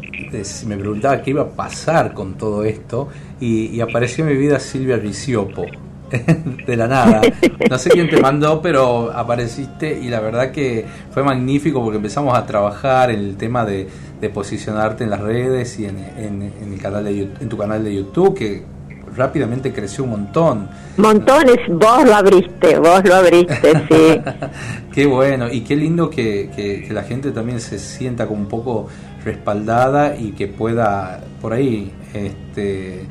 me 0.66 0.78
preguntaba 0.78 1.22
qué 1.22 1.32
iba 1.32 1.44
a 1.44 1.50
pasar 1.50 2.13
con 2.13 2.36
todo 2.36 2.63
esto 2.63 3.10
y, 3.40 3.80
apareció 3.82 4.25
en 4.25 4.32
mi 4.32 4.38
vida 4.38 4.60
Silvia 4.60 4.98
Riciopo, 4.98 5.66
de 6.68 6.78
la 6.78 6.88
nada. 6.88 7.22
No 7.70 7.78
sé 7.78 7.90
quién 7.90 8.10
te 8.10 8.22
mandó, 8.22 8.62
pero 8.62 9.12
apareciste 9.12 10.00
y 10.00 10.10
la 10.10 10.20
verdad 10.20 10.51
que 10.51 10.86
fue 11.12 11.24
magnífico 11.24 11.82
porque 11.82 11.98
empezamos 11.98 12.38
a 12.38 12.46
trabajar 12.46 13.12
en 13.12 13.20
el 13.20 13.38
tema 13.38 13.66
de, 13.66 13.88
posicionarte 14.34 15.04
en 15.04 15.10
las 15.10 15.20
redes 15.20 15.80
y 15.80 15.86
en, 15.86 15.98
el 15.98 16.80
canal 16.80 17.04
de, 17.04 17.22
en 17.40 17.50
tu 17.50 17.58
canal 17.58 17.84
de 17.84 17.96
YouTube, 17.96 18.36
que 18.38 18.63
rápidamente 19.15 19.74
creció 19.74 20.03
un 20.03 20.12
montón. 20.12 20.70
Montones, 20.98 21.58
vos 21.70 22.03
lo 22.06 22.15
abriste, 22.15 22.77
vos 22.77 23.01
lo 23.03 23.15
abriste, 23.15 23.72
sí. 23.89 24.22
qué 24.94 25.06
bueno, 25.06 25.48
y 25.51 25.62
qué 25.62 25.75
lindo 25.75 26.10
que, 26.10 26.50
que, 26.56 26.91
la 26.91 27.03
gente 27.03 27.32
también 27.32 27.60
se 27.60 27.80
sienta 27.80 28.27
como 28.27 28.41
un 28.41 28.48
poco 28.48 28.88
respaldada 29.24 30.15
y 30.15 30.32
que 30.32 30.48
pueda, 30.48 31.22
por 31.41 31.53
ahí, 31.53 31.91
este, 32.13 33.06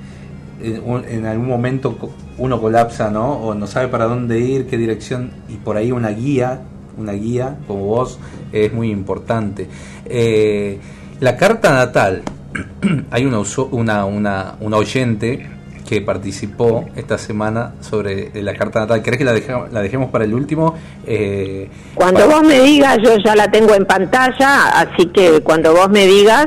en, 0.62 1.26
algún 1.26 1.48
momento 1.48 1.96
uno 2.38 2.60
colapsa, 2.60 3.10
¿no? 3.10 3.32
O 3.32 3.54
no 3.54 3.66
sabe 3.66 3.88
para 3.88 4.04
dónde 4.04 4.40
ir, 4.40 4.66
qué 4.66 4.76
dirección, 4.76 5.30
y 5.48 5.56
por 5.56 5.76
ahí 5.76 5.92
una 5.92 6.10
guía, 6.10 6.62
una 6.98 7.12
guía 7.12 7.56
como 7.66 7.84
vos, 7.86 8.18
es 8.52 8.72
muy 8.72 8.90
importante. 8.90 9.68
Eh, 10.04 10.78
la 11.20 11.36
carta 11.36 11.72
natal, 11.72 12.22
hay 13.10 13.24
una, 13.24 13.40
una, 13.70 14.04
una, 14.04 14.56
una 14.60 14.76
oyente 14.76 15.59
que 15.90 16.00
participó 16.00 16.84
esta 16.94 17.18
semana 17.18 17.74
sobre 17.80 18.30
la 18.40 18.54
carta 18.54 18.78
natal. 18.78 19.02
¿Crees 19.02 19.18
que 19.18 19.24
la, 19.24 19.32
la 19.72 19.82
dejemos 19.82 20.08
para 20.08 20.24
el 20.24 20.32
último? 20.32 20.76
Eh, 21.04 21.68
cuando 21.96 22.28
vos 22.28 22.44
me 22.44 22.60
digas, 22.60 22.98
yo 23.02 23.16
ya 23.24 23.34
la 23.34 23.50
tengo 23.50 23.74
en 23.74 23.84
pantalla, 23.84 24.68
así 24.68 25.06
que 25.06 25.40
cuando 25.40 25.72
vos 25.72 25.90
me 25.90 26.06
digas, 26.06 26.46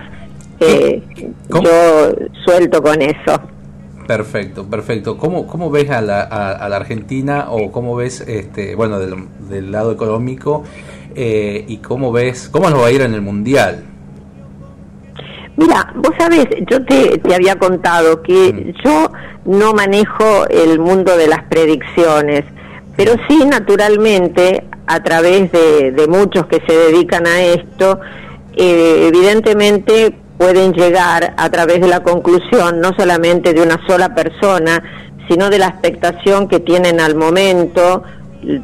eh, 0.61 1.03
yo 1.49 2.15
suelto 2.45 2.81
con 2.81 3.01
eso. 3.01 3.41
Perfecto, 4.07 4.65
perfecto. 4.65 5.17
¿Cómo, 5.17 5.45
cómo 5.45 5.69
ves 5.69 5.89
a 5.89 5.99
la, 5.99 6.21
a, 6.21 6.69
la 6.69 6.77
Argentina 6.77 7.47
o 7.49 7.69
cómo 7.69 7.97
ves, 7.97 8.21
este, 8.21 8.75
bueno, 8.75 8.97
del, 8.97 9.27
del 9.49 9.73
lado 9.73 9.91
económico 9.91 10.63
eh, 11.15 11.65
y 11.67 11.79
cómo 11.79 12.13
ves, 12.13 12.47
cómo 12.47 12.69
nos 12.69 12.81
va 12.81 12.87
a 12.87 12.91
ir 12.91 13.01
en 13.01 13.13
el 13.13 13.21
Mundial? 13.21 13.83
Mira, 15.57 15.93
vos 15.97 16.11
sabés, 16.17 16.47
yo 16.71 16.83
te, 16.85 17.17
te 17.17 17.35
había 17.35 17.55
contado 17.57 18.21
que 18.23 18.53
mm. 18.53 18.83
yo 18.85 19.11
no 19.45 19.73
manejo 19.73 20.47
el 20.49 20.79
mundo 20.79 21.17
de 21.17 21.27
las 21.27 21.43
predicciones, 21.43 22.45
pero 22.95 23.13
sí, 23.27 23.45
naturalmente, 23.45 24.65
a 24.85 25.01
través 25.01 25.51
de, 25.51 25.91
de 25.91 26.07
muchos 26.07 26.45
que 26.47 26.61
se 26.67 26.73
dedican 26.73 27.25
a 27.25 27.41
esto, 27.41 27.99
eh, 28.55 29.09
evidentemente 29.11 30.15
pueden 30.37 30.73
llegar 30.73 31.33
a 31.37 31.49
través 31.49 31.81
de 31.81 31.87
la 31.87 32.03
conclusión 32.03 32.79
no 32.79 32.91
solamente 32.97 33.53
de 33.53 33.61
una 33.61 33.79
sola 33.87 34.13
persona, 34.13 34.83
sino 35.27 35.49
de 35.49 35.57
la 35.57 35.67
expectación 35.67 36.47
que 36.47 36.59
tienen 36.59 36.99
al 36.99 37.15
momento 37.15 38.03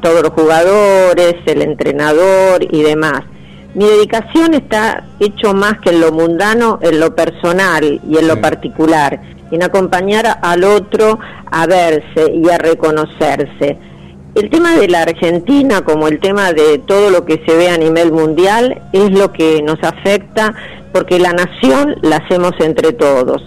todos 0.01 0.21
los 0.21 0.33
jugadores, 0.33 1.35
el 1.45 1.61
entrenador 1.61 2.63
y 2.69 2.83
demás. 2.83 3.21
Mi 3.73 3.85
dedicación 3.85 4.53
está 4.53 5.05
hecho 5.19 5.53
más 5.53 5.79
que 5.79 5.91
en 5.91 6.01
lo 6.01 6.11
mundano, 6.11 6.79
en 6.81 6.99
lo 6.99 7.15
personal 7.15 8.01
y 8.07 8.17
en 8.17 8.27
lo 8.27 8.41
particular, 8.41 9.21
en 9.51 9.63
acompañar 9.63 10.39
al 10.41 10.63
otro 10.63 11.19
a 11.51 11.65
verse 11.65 12.31
y 12.33 12.49
a 12.49 12.57
reconocerse. 12.57 13.77
El 14.35 14.49
tema 14.49 14.77
de 14.77 14.87
la 14.87 15.01
Argentina, 15.01 15.81
como 15.81 16.07
el 16.07 16.19
tema 16.19 16.53
de 16.53 16.77
todo 16.77 17.09
lo 17.09 17.25
que 17.25 17.43
se 17.45 17.55
ve 17.55 17.69
a 17.69 17.77
nivel 17.77 18.11
mundial, 18.11 18.81
es 18.93 19.11
lo 19.11 19.33
que 19.33 19.61
nos 19.63 19.83
afecta 19.83 20.53
porque 20.93 21.19
la 21.19 21.33
nación 21.33 21.95
la 22.01 22.17
hacemos 22.17 22.53
entre 22.59 22.93
todos. 22.93 23.41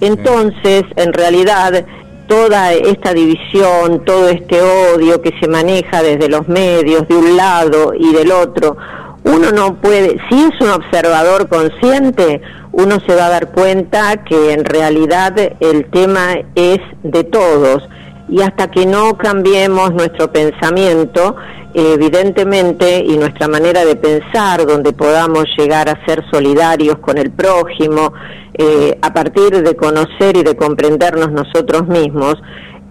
Entonces, 0.00 0.84
en 0.96 1.12
realidad, 1.12 1.84
toda 2.26 2.72
esta 2.72 3.12
división, 3.12 4.04
todo 4.04 4.28
este 4.28 4.62
odio 4.62 5.20
que 5.20 5.34
se 5.40 5.48
maneja 5.48 6.02
desde 6.02 6.28
los 6.28 6.48
medios, 6.48 7.06
de 7.08 7.16
un 7.16 7.36
lado 7.36 7.92
y 7.98 8.12
del 8.12 8.30
otro, 8.30 8.76
uno 9.24 9.50
no 9.52 9.80
puede, 9.80 10.18
si 10.28 10.40
es 10.40 10.60
un 10.60 10.70
observador 10.70 11.48
consciente, 11.48 12.40
uno 12.72 12.98
se 13.06 13.14
va 13.14 13.26
a 13.26 13.30
dar 13.30 13.50
cuenta 13.52 14.24
que 14.24 14.52
en 14.52 14.64
realidad 14.64 15.34
el 15.60 15.90
tema 15.90 16.34
es 16.54 16.78
de 17.02 17.24
todos 17.24 17.88
y 18.28 18.42
hasta 18.42 18.70
que 18.70 18.86
no 18.86 19.16
cambiemos 19.18 19.92
nuestro 19.92 20.32
pensamiento, 20.32 21.36
evidentemente, 21.74 23.04
y 23.04 23.18
nuestra 23.18 23.48
manera 23.48 23.84
de 23.84 23.96
pensar, 23.96 24.64
donde 24.66 24.92
podamos 24.92 25.46
llegar 25.58 25.88
a 25.88 26.04
ser 26.06 26.22
solidarios 26.30 26.98
con 27.00 27.18
el 27.18 27.32
prójimo, 27.32 28.12
eh, 28.54 28.96
a 29.02 29.12
partir 29.12 29.62
de 29.62 29.74
conocer 29.74 30.36
y 30.36 30.44
de 30.44 30.56
comprendernos 30.56 31.32
nosotros 31.32 31.88
mismos, 31.88 32.36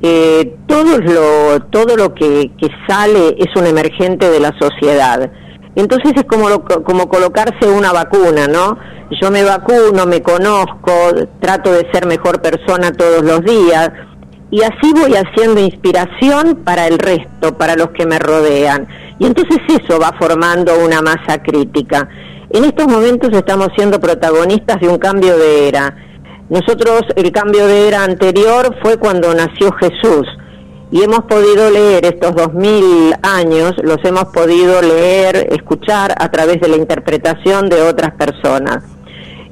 eh, 0.02 0.56
todo 0.68 0.98
lo, 0.98 1.62
todo 1.70 1.96
lo 1.96 2.14
que, 2.14 2.52
que 2.58 2.68
sale 2.88 3.36
es 3.38 3.56
un 3.56 3.66
emergente 3.66 4.30
de 4.30 4.40
la 4.42 4.54
sociedad. 4.60 5.32
Entonces 5.76 6.14
es 6.16 6.24
como, 6.26 6.48
como 6.84 7.10
colocarse 7.10 7.68
una 7.68 7.92
vacuna, 7.92 8.48
¿no? 8.48 8.78
Yo 9.22 9.32
me 9.32 9.44
vacuno, 9.44 10.06
me 10.06 10.22
conozco, 10.22 10.92
trato 11.40 11.72
de 11.72 11.88
ser 11.92 12.06
mejor 12.06 12.42
persona 12.42 12.92
todos 12.92 13.24
los 13.24 13.42
días 13.44 13.92
y 14.52 14.62
así 14.64 14.94
voy 14.94 15.14
haciendo 15.16 15.62
inspiración 15.62 16.64
para 16.64 16.88
el 16.88 16.98
resto, 16.98 17.58
para 17.58 17.76
los 17.76 17.90
que 17.90 18.06
me 18.06 18.20
rodean. 18.20 18.88
Y 19.20 19.26
entonces 19.26 19.58
eso 19.68 20.00
va 20.00 20.14
formando 20.20 20.74
una 20.84 21.02
masa 21.02 21.42
crítica. 21.44 22.08
En 22.50 22.64
estos 22.66 22.88
momentos 22.88 23.30
estamos 23.32 23.70
siendo 23.76 24.00
protagonistas 24.00 24.80
de 24.80 24.88
un 24.88 24.98
cambio 24.98 25.38
de 25.38 25.68
era. 25.68 25.96
Nosotros 26.50 27.02
el 27.16 27.32
cambio 27.32 27.68
de 27.68 27.88
era 27.88 28.04
anterior 28.04 28.76
fue 28.82 28.98
cuando 28.98 29.34
nació 29.36 29.72
Jesús 29.74 30.26
y 30.91 31.03
hemos 31.03 31.25
podido 31.25 31.69
leer 31.69 32.05
estos 32.05 32.36
dos 32.36 32.53
mil 32.53 33.13
años, 33.22 33.74
los 33.84 33.98
hemos 34.03 34.25
podido 34.25 34.81
leer, 34.81 35.48
escuchar 35.51 36.15
a 36.17 36.31
través 36.31 36.60
de 36.62 36.67
la 36.67 36.77
interpretación 36.77 37.69
de 37.69 37.81
otras 37.81 38.13
personas. 38.15 38.84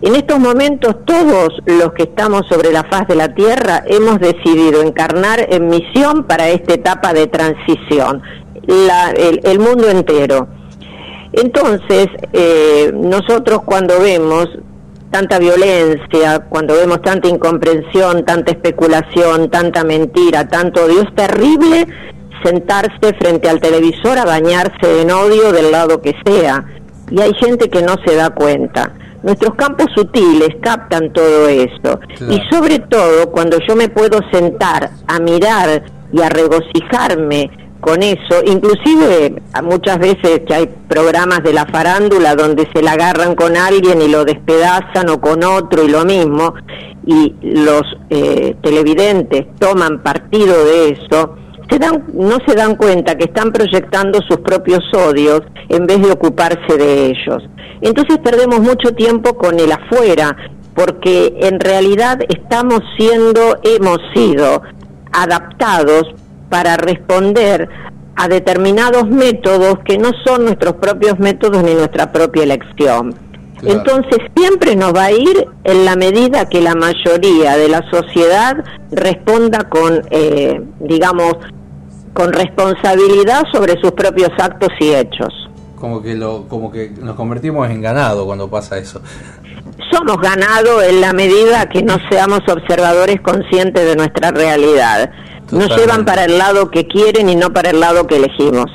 En 0.02 0.16
estos 0.16 0.40
momentos 0.40 1.06
todos 1.06 1.50
los 1.66 1.94
que 1.94 2.04
estamos 2.04 2.48
sobre 2.48 2.72
la 2.72 2.84
faz 2.84 3.08
de 3.08 3.16
la 3.16 3.34
Tierra 3.34 3.84
hemos 3.88 4.20
decidido 4.20 4.82
encarnar 4.82 5.48
en 5.50 5.70
misión 5.70 6.26
para 6.26 6.50
esta 6.50 6.76
etapa 6.76 7.14
de 7.14 7.28
transición, 7.28 8.22
el, 8.68 9.60
mundo 9.60 9.90
entero. 9.90 10.48
Entonces, 11.34 12.08
eh, 12.34 12.92
nosotros 12.94 13.62
cuando 13.64 14.00
vemos 14.00 14.48
tanta 15.12 15.40
violencia, 15.40 16.46
cuando 16.50 16.76
vemos 16.76 17.02
tanta 17.02 17.28
incomprensión, 17.28 18.26
tanta 18.26 18.52
especulación, 18.52 19.50
tanta 19.50 19.84
mentira, 19.84 20.48
tanto 20.48 20.86
odio, 20.86 21.02
es 21.02 21.16
terrible 21.16 21.88
sentarse 22.44 23.14
frente 23.20 23.50
al 23.50 23.60
televisor 23.60 24.18
a 24.18 24.26
bañarse 24.26 25.02
en 25.02 25.12
odio 25.12 25.52
del 25.52 25.72
lado 25.72 26.02
que 26.02 26.14
sea. 26.26 26.66
Y 27.10 27.22
hay 27.22 27.34
gente 27.36 27.70
que 27.70 27.82
no 27.82 27.96
se 28.06 28.16
da 28.16 28.30
cuenta. 28.32 28.94
Nuestros 29.24 29.56
campos 29.56 29.88
sutiles 29.96 30.50
captan 30.62 31.12
todo 31.12 31.48
eso. 31.48 32.00
Y 32.30 32.40
sobre 32.52 32.80
todo 32.80 33.32
cuando 33.32 33.58
yo 33.68 33.76
me 33.76 33.90
puedo 33.90 34.20
sentar 34.32 34.92
a 35.08 35.20
mirar 35.20 35.84
y 36.12 36.22
a 36.22 36.30
regocijarme 36.30 37.50
con 37.88 38.04
eso, 38.04 38.42
inclusive 38.46 39.42
muchas 39.64 39.98
veces 39.98 40.42
que 40.46 40.54
hay 40.54 40.70
programas 40.90 41.42
de 41.42 41.54
la 41.54 41.66
farándula 41.68 42.36
donde 42.36 42.68
se 42.76 42.82
la 42.82 42.92
agarran 42.92 43.34
con 43.34 43.56
alguien 43.56 44.02
y 44.02 44.10
lo 44.10 44.26
despedazan 44.26 45.08
o 45.10 45.22
con 45.22 45.42
otro 45.46 45.86
y 45.86 45.88
lo 45.88 46.04
mismo, 46.04 46.54
y 47.06 47.34
los 47.42 47.84
eh, 48.10 48.58
televidentes 48.62 49.46
toman 49.58 50.04
partido 50.04 50.66
de 50.66 50.90
eso, 50.90 51.38
se 51.70 51.80
dan, 51.80 52.04
no 52.14 52.40
se 52.46 52.56
dan 52.56 52.76
cuenta 52.76 53.16
que 53.16 53.24
están 53.24 53.54
proyectando 53.54 54.20
sus 54.28 54.40
propios 54.40 54.84
odios 54.94 55.44
en 55.70 55.88
vez 55.88 56.02
de 56.02 56.12
ocuparse 56.12 56.76
de 56.78 57.06
ellos. 57.06 57.42
Entonces 57.80 58.18
perdemos 58.18 58.60
mucho 58.60 58.94
tiempo 58.96 59.38
con 59.38 59.62
el 59.62 59.72
afuera, 59.72 60.36
porque 60.76 61.38
en 61.40 61.58
realidad 61.62 62.20
estamos 62.28 62.82
siendo, 62.98 63.60
hemos 63.64 64.00
sido 64.14 64.62
adaptados 65.14 66.04
para 66.50 66.78
responder 66.78 67.70
a 68.16 68.28
determinados 68.28 69.08
métodos 69.10 69.80
que 69.86 69.98
no 69.98 70.12
son 70.26 70.46
nuestros 70.46 70.74
propios 70.76 71.20
métodos 71.20 71.64
ni 71.64 71.74
nuestra 71.74 72.12
propia 72.12 72.44
elección. 72.44 73.14
Entonces 73.64 74.20
siempre 74.36 74.76
nos 74.76 74.94
va 74.94 75.06
a 75.06 75.12
ir 75.12 75.48
en 75.64 75.86
la 75.86 75.96
medida 75.96 76.48
que 76.48 76.62
la 76.62 76.76
mayoría 76.76 77.58
de 77.58 77.70
la 77.70 77.84
sociedad 77.90 78.64
responda 78.92 79.68
con, 79.68 80.02
eh, 80.12 80.62
digamos, 80.80 81.34
con 82.14 82.34
responsabilidad 82.34 83.44
sobre 83.52 83.80
sus 83.82 83.92
propios 83.92 84.30
actos 84.40 84.70
y 84.80 84.94
hechos. 84.94 85.34
Como 85.76 86.02
que, 86.02 86.16
lo, 86.16 86.48
como 86.48 86.72
que 86.72 86.92
nos 87.02 87.16
convertimos 87.16 87.70
en 87.70 87.82
ganado 87.82 88.26
cuando 88.26 88.50
pasa 88.50 88.78
eso. 88.78 89.02
Somos 89.92 90.18
ganado 90.18 90.82
en 90.82 91.02
la 91.02 91.14
medida 91.14 91.70
que 91.70 91.84
no 91.84 91.98
seamos 92.10 92.42
observadores 92.48 93.22
conscientes 93.22 93.86
de 93.86 93.96
nuestra 93.96 94.32
realidad. 94.32 95.12
Nos 95.52 95.76
llevan 95.78 96.06
para 96.06 96.26
el 96.26 96.38
lado 96.38 96.70
que 96.70 96.88
quieren 96.88 97.30
y 97.30 97.36
no 97.36 97.54
para 97.54 97.70
el 97.70 97.80
lado 97.80 98.06
que 98.08 98.18
elegimos. 98.18 98.70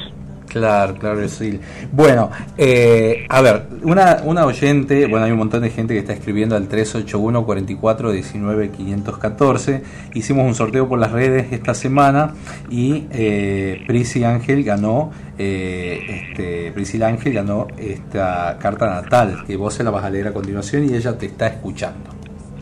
Claro, 0.53 0.95
claro, 0.97 1.27
sí. 1.31 1.59
Bueno, 1.93 2.31
eh, 2.59 3.25
a 3.31 3.41
ver, 3.41 3.69
una, 3.85 4.19
una 4.23 4.45
oyente, 4.45 5.07
bueno, 5.07 5.25
hay 5.25 5.33
un 5.33 5.39
montón 5.39 5.63
de 5.63 5.71
gente 5.71 5.95
que 5.95 6.01
está 6.01 6.13
escribiendo 6.13 6.57
al 6.57 6.69
381 6.69 7.47
44 7.47 8.13
19 8.13 8.71
514. 8.71 9.83
Hicimos 10.13 10.45
un 10.45 10.55
sorteo 10.55 10.87
por 10.91 10.99
las 10.99 11.11
redes 11.11 11.51
esta 11.53 11.73
semana 11.73 12.35
y 12.69 13.07
eh, 13.13 13.83
Prisi 13.87 14.25
Ángel 14.25 14.63
ganó, 14.63 15.11
eh, 15.39 16.29
este, 16.29 16.71
Priscila 16.73 17.07
Ángel 17.09 17.33
ganó 17.33 17.69
esta 17.79 18.59
carta 18.61 18.91
natal, 18.91 19.45
que 19.47 19.57
vos 19.57 19.73
se 19.73 19.83
la 19.83 19.91
vas 19.91 20.05
a 20.05 20.11
leer 20.11 20.29
a 20.29 20.33
continuación 20.35 20.87
y 20.87 20.95
ella 20.95 21.17
te 21.17 21.25
está 21.25 21.47
escuchando. 21.47 22.11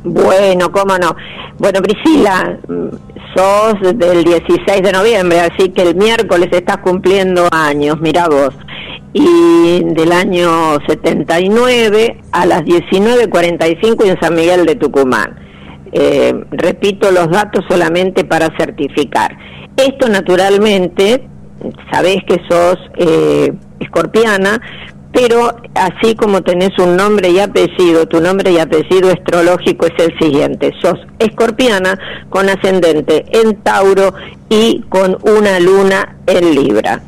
Bueno, 0.04 0.72
cómo 0.72 0.96
no. 0.96 1.14
Bueno, 1.58 1.80
Priscila, 1.82 2.58
sos 3.34 3.74
del 3.80 4.24
16 4.24 4.82
de 4.82 4.92
noviembre, 4.92 5.40
así 5.40 5.68
que 5.70 5.82
el 5.82 5.94
miércoles 5.94 6.48
estás 6.52 6.78
cumpliendo 6.78 7.48
años, 7.52 7.96
mira 8.00 8.26
vos. 8.28 8.54
Y 9.12 9.82
del 9.84 10.12
año 10.12 10.78
79 10.86 12.20
a 12.32 12.46
las 12.46 12.62
19.45 12.62 14.06
en 14.06 14.20
San 14.20 14.34
Miguel 14.34 14.64
de 14.64 14.76
Tucumán. 14.76 15.36
Eh, 15.92 16.32
repito 16.52 17.10
los 17.10 17.28
datos 17.28 17.64
solamente 17.68 18.24
para 18.24 18.48
certificar. 18.56 19.36
Esto 19.76 20.08
naturalmente, 20.08 21.28
sabés 21.92 22.18
que 22.26 22.40
sos 22.48 22.76
eh, 22.96 23.52
escorpiana, 23.80 24.60
pero 25.12 25.56
así 25.74 26.14
como 26.14 26.42
tenés 26.42 26.78
un 26.78 26.96
nombre 26.96 27.30
y 27.30 27.40
apellido, 27.40 28.06
tu 28.06 28.20
nombre 28.20 28.52
y 28.52 28.58
apellido 28.58 29.10
astrológico 29.10 29.86
es 29.86 30.04
el 30.04 30.18
siguiente, 30.18 30.72
sos 30.80 30.98
escorpiana 31.18 31.98
con 32.28 32.48
ascendente 32.48 33.24
en 33.32 33.56
Tauro 33.62 34.14
y 34.48 34.82
con 34.88 35.18
una 35.22 35.58
luna 35.60 36.16
en 36.26 36.54
Libra. 36.54 37.02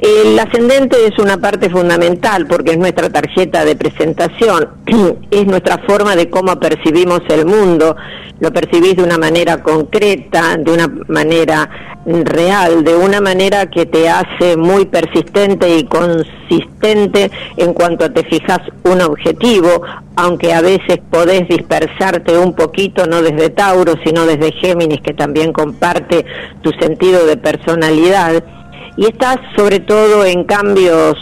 El 0.00 0.38
ascendente 0.38 0.96
es 1.06 1.18
una 1.18 1.36
parte 1.36 1.68
fundamental 1.68 2.46
porque 2.46 2.70
es 2.70 2.78
nuestra 2.78 3.10
tarjeta 3.10 3.66
de 3.66 3.76
presentación, 3.76 4.68
es 5.30 5.46
nuestra 5.46 5.76
forma 5.86 6.16
de 6.16 6.30
cómo 6.30 6.58
percibimos 6.58 7.20
el 7.28 7.44
mundo, 7.44 7.96
lo 8.40 8.50
percibís 8.50 8.96
de 8.96 9.02
una 9.02 9.18
manera 9.18 9.62
concreta, 9.62 10.56
de 10.56 10.72
una 10.72 10.90
manera 11.08 11.68
real, 12.06 12.82
de 12.82 12.96
una 12.96 13.20
manera 13.20 13.68
que 13.68 13.84
te 13.84 14.08
hace 14.08 14.56
muy 14.56 14.86
persistente 14.86 15.76
y 15.76 15.84
consistente 15.84 17.30
en 17.58 17.74
cuanto 17.74 18.10
te 18.10 18.24
fijas 18.24 18.60
un 18.84 19.02
objetivo, 19.02 19.82
aunque 20.16 20.54
a 20.54 20.62
veces 20.62 20.98
podés 21.10 21.46
dispersarte 21.46 22.38
un 22.38 22.54
poquito, 22.54 23.06
no 23.06 23.20
desde 23.20 23.50
Tauro, 23.50 23.96
sino 24.02 24.24
desde 24.24 24.50
Géminis, 24.52 25.02
que 25.02 25.12
también 25.12 25.52
comparte 25.52 26.24
tu 26.62 26.70
sentido 26.70 27.26
de 27.26 27.36
personalidad 27.36 28.42
y 29.00 29.06
estás 29.06 29.38
sobre 29.56 29.80
todo 29.80 30.26
en 30.26 30.44
cambios 30.44 31.16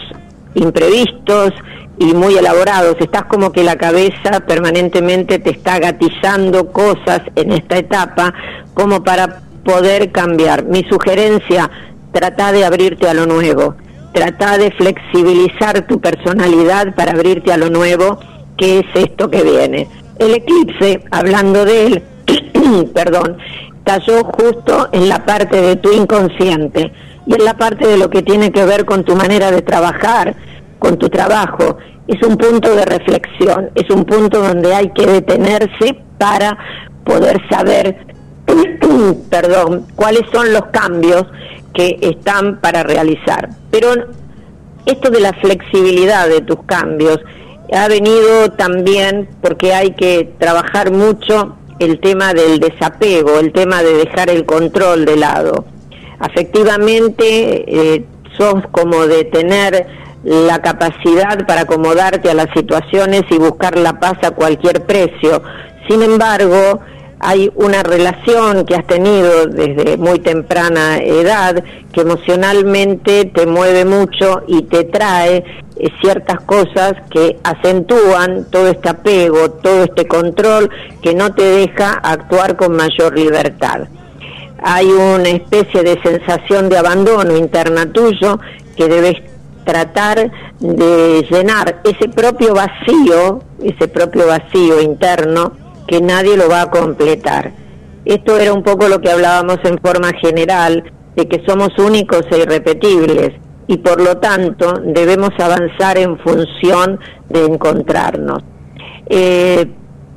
imprevistos 0.53 1.53
y 1.97 2.13
muy 2.13 2.35
elaborados. 2.35 2.97
Estás 2.99 3.23
como 3.23 3.53
que 3.53 3.63
la 3.63 3.77
cabeza 3.77 4.41
permanentemente 4.45 5.39
te 5.39 5.51
está 5.51 5.79
gatillando 5.79 6.73
cosas 6.73 7.21
en 7.37 7.53
esta 7.53 7.77
etapa 7.77 8.33
como 8.73 9.01
para 9.01 9.43
poder 9.63 10.11
cambiar. 10.11 10.65
Mi 10.65 10.83
sugerencia, 10.89 11.71
trata 12.11 12.51
de 12.51 12.65
abrirte 12.65 13.07
a 13.07 13.13
lo 13.13 13.25
nuevo, 13.25 13.75
trata 14.11 14.57
de 14.57 14.71
flexibilizar 14.71 15.87
tu 15.87 16.01
personalidad 16.01 16.93
para 16.95 17.13
abrirte 17.13 17.53
a 17.53 17.57
lo 17.57 17.69
nuevo, 17.69 18.19
que 18.57 18.79
es 18.79 18.87
esto 18.93 19.29
que 19.29 19.41
viene. 19.41 19.87
El 20.17 20.33
eclipse, 20.33 21.05
hablando 21.11 21.63
de 21.63 21.85
él, 21.85 22.03
perdón, 22.93 23.37
cayó 23.85 24.25
justo 24.25 24.89
en 24.91 25.07
la 25.07 25.25
parte 25.25 25.61
de 25.61 25.77
tu 25.77 25.93
inconsciente 25.93 26.91
y 27.29 27.35
en 27.35 27.45
la 27.45 27.55
parte 27.55 27.87
de 27.87 27.97
lo 27.97 28.09
que 28.09 28.23
tiene 28.23 28.51
que 28.51 28.65
ver 28.65 28.85
con 28.85 29.03
tu 29.03 29.15
manera 29.15 29.51
de 29.51 29.61
trabajar, 29.61 30.35
con 30.79 30.97
tu 30.97 31.09
trabajo. 31.09 31.77
Es 32.07 32.19
un 32.23 32.37
punto 32.37 32.75
de 32.75 32.85
reflexión, 32.85 33.69
es 33.75 33.87
un 33.91 34.03
punto 34.03 34.41
donde 34.41 34.73
hay 34.73 34.89
que 34.93 35.05
detenerse 35.05 35.95
para 36.17 36.57
poder 37.05 37.39
saber, 37.47 38.07
perdón, 39.29 39.85
cuáles 39.95 40.23
son 40.31 40.51
los 40.51 40.65
cambios 40.71 41.25
que 41.71 41.99
están 42.01 42.59
para 42.61 42.81
realizar. 42.81 43.49
Pero 43.69 43.89
esto 44.87 45.11
de 45.11 45.19
la 45.19 45.33
flexibilidad 45.33 46.27
de 46.27 46.41
tus 46.41 46.63
cambios 46.63 47.19
ha 47.71 47.87
venido 47.87 48.49
también 48.57 49.29
porque 49.39 49.75
hay 49.75 49.91
que 49.91 50.33
trabajar 50.39 50.89
mucho 50.89 51.57
el 51.77 51.99
tema 51.99 52.33
del 52.33 52.59
desapego, 52.59 53.37
el 53.37 53.53
tema 53.53 53.83
de 53.83 53.93
dejar 53.93 54.31
el 54.31 54.47
control 54.47 55.05
de 55.05 55.15
lado 55.15 55.65
afectivamente 56.19 57.95
eh, 57.95 58.05
sos 58.37 58.63
como 58.71 59.07
de 59.07 59.25
tener 59.25 59.87
la 60.23 60.61
capacidad 60.61 61.45
para 61.47 61.61
acomodarte 61.61 62.29
a 62.29 62.33
las 62.33 62.47
situaciones 62.53 63.23
y 63.29 63.37
buscar 63.37 63.77
la 63.77 63.99
paz 63.99 64.17
a 64.23 64.31
cualquier 64.31 64.85
precio. 64.85 65.41
Sin 65.87 66.01
embargo, 66.03 66.81
hay 67.19 67.51
una 67.55 67.83
relación 67.83 68.65
que 68.65 68.75
has 68.75 68.85
tenido 68.87 69.45
desde 69.47 69.97
muy 69.97 70.19
temprana 70.19 70.97
edad 70.99 71.63
que 71.91 72.01
emocionalmente 72.01 73.25
te 73.25 73.45
mueve 73.45 73.85
mucho 73.85 74.43
y 74.47 74.63
te 74.63 74.85
trae 74.85 75.43
eh, 75.75 75.89
ciertas 76.01 76.41
cosas 76.41 76.93
que 77.09 77.37
acentúan 77.43 78.45
todo 78.49 78.67
este 78.67 78.89
apego, 78.89 79.51
todo 79.51 79.83
este 79.83 80.07
control 80.07 80.69
que 81.01 81.13
no 81.13 81.33
te 81.33 81.43
deja 81.43 81.91
actuar 81.91 82.55
con 82.55 82.75
mayor 82.75 83.17
libertad 83.17 83.87
hay 84.63 84.87
una 84.87 85.29
especie 85.29 85.83
de 85.83 85.99
sensación 86.01 86.69
de 86.69 86.77
abandono 86.77 87.35
interna 87.35 87.91
tuyo 87.91 88.39
que 88.75 88.87
debes 88.87 89.15
tratar 89.65 90.31
de 90.59 91.27
llenar 91.29 91.81
ese 91.83 92.09
propio 92.09 92.53
vacío, 92.53 93.41
ese 93.63 93.87
propio 93.87 94.27
vacío 94.27 94.81
interno 94.81 95.51
que 95.87 96.01
nadie 96.01 96.37
lo 96.37 96.49
va 96.49 96.63
a 96.63 96.71
completar. 96.71 97.51
Esto 98.05 98.37
era 98.37 98.53
un 98.53 98.63
poco 98.63 98.87
lo 98.87 98.99
que 98.99 99.11
hablábamos 99.11 99.59
en 99.63 99.77
forma 99.79 100.11
general, 100.13 100.83
de 101.15 101.27
que 101.27 101.43
somos 101.45 101.69
únicos 101.77 102.23
e 102.31 102.39
irrepetibles 102.39 103.31
y 103.67 103.77
por 103.77 104.01
lo 104.01 104.17
tanto 104.17 104.73
debemos 104.83 105.31
avanzar 105.39 105.97
en 105.97 106.17
función 106.19 106.99
de 107.29 107.45
encontrarnos. 107.45 108.43
Eh, 109.07 109.67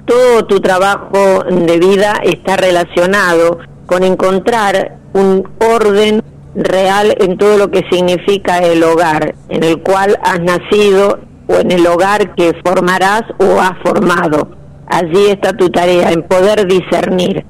todo 0.06 0.46
tu 0.46 0.60
trabajo 0.60 1.44
de 1.44 1.78
vida 1.78 2.20
está 2.24 2.56
relacionado 2.56 3.58
con 3.86 4.04
encontrar 4.04 4.98
un 5.12 5.48
orden 5.60 6.22
real 6.54 7.14
en 7.18 7.38
todo 7.38 7.58
lo 7.58 7.70
que 7.70 7.82
significa 7.90 8.58
el 8.58 8.82
hogar, 8.82 9.34
en 9.48 9.64
el 9.64 9.80
cual 9.82 10.18
has 10.22 10.40
nacido 10.40 11.20
o 11.46 11.56
en 11.56 11.70
el 11.70 11.86
hogar 11.86 12.34
que 12.34 12.52
formarás 12.64 13.22
o 13.38 13.60
has 13.60 13.78
formado. 13.82 14.48
Allí 14.86 15.26
está 15.26 15.52
tu 15.52 15.70
tarea, 15.70 16.10
en 16.10 16.22
poder 16.22 16.66
discernir. 16.66 17.44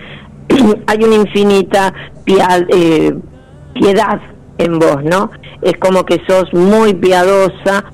Hay 0.87 1.03
una 1.03 1.17
infinita 1.17 1.93
eh, 2.27 3.13
piedad 3.75 4.21
en 4.59 4.79
vos, 4.79 5.03
¿no? 5.03 5.31
Es 5.61 5.75
como 5.79 6.05
que 6.05 6.21
sos 6.27 6.53
muy 6.53 6.95
piadosa 6.95 7.85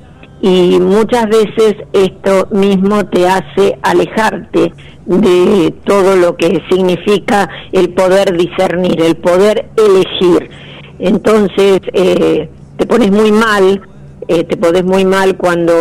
y 0.41 0.79
muchas 0.79 1.27
veces 1.29 1.75
esto 1.93 2.49
mismo 2.53 3.05
te 3.07 3.27
hace 3.27 3.79
alejarte 3.83 4.73
de 5.07 5.75
todo 5.85 6.17
lo 6.17 6.37
que 6.37 6.63
significa 6.71 7.49
el 7.73 7.91
poder 7.91 8.37
discernir, 8.37 9.01
el 9.03 9.17
poder 9.17 9.69
elegir. 9.77 10.51
Entonces 10.99 11.81
eh, 11.93 12.49
te 12.77 12.87
pones 12.87 13.11
muy 13.11 13.33
mal, 13.33 13.81
eh, 14.29 14.45
te 14.45 14.57
pones 14.57 14.85
muy 14.85 15.05
mal 15.05 15.37
cuando 15.37 15.73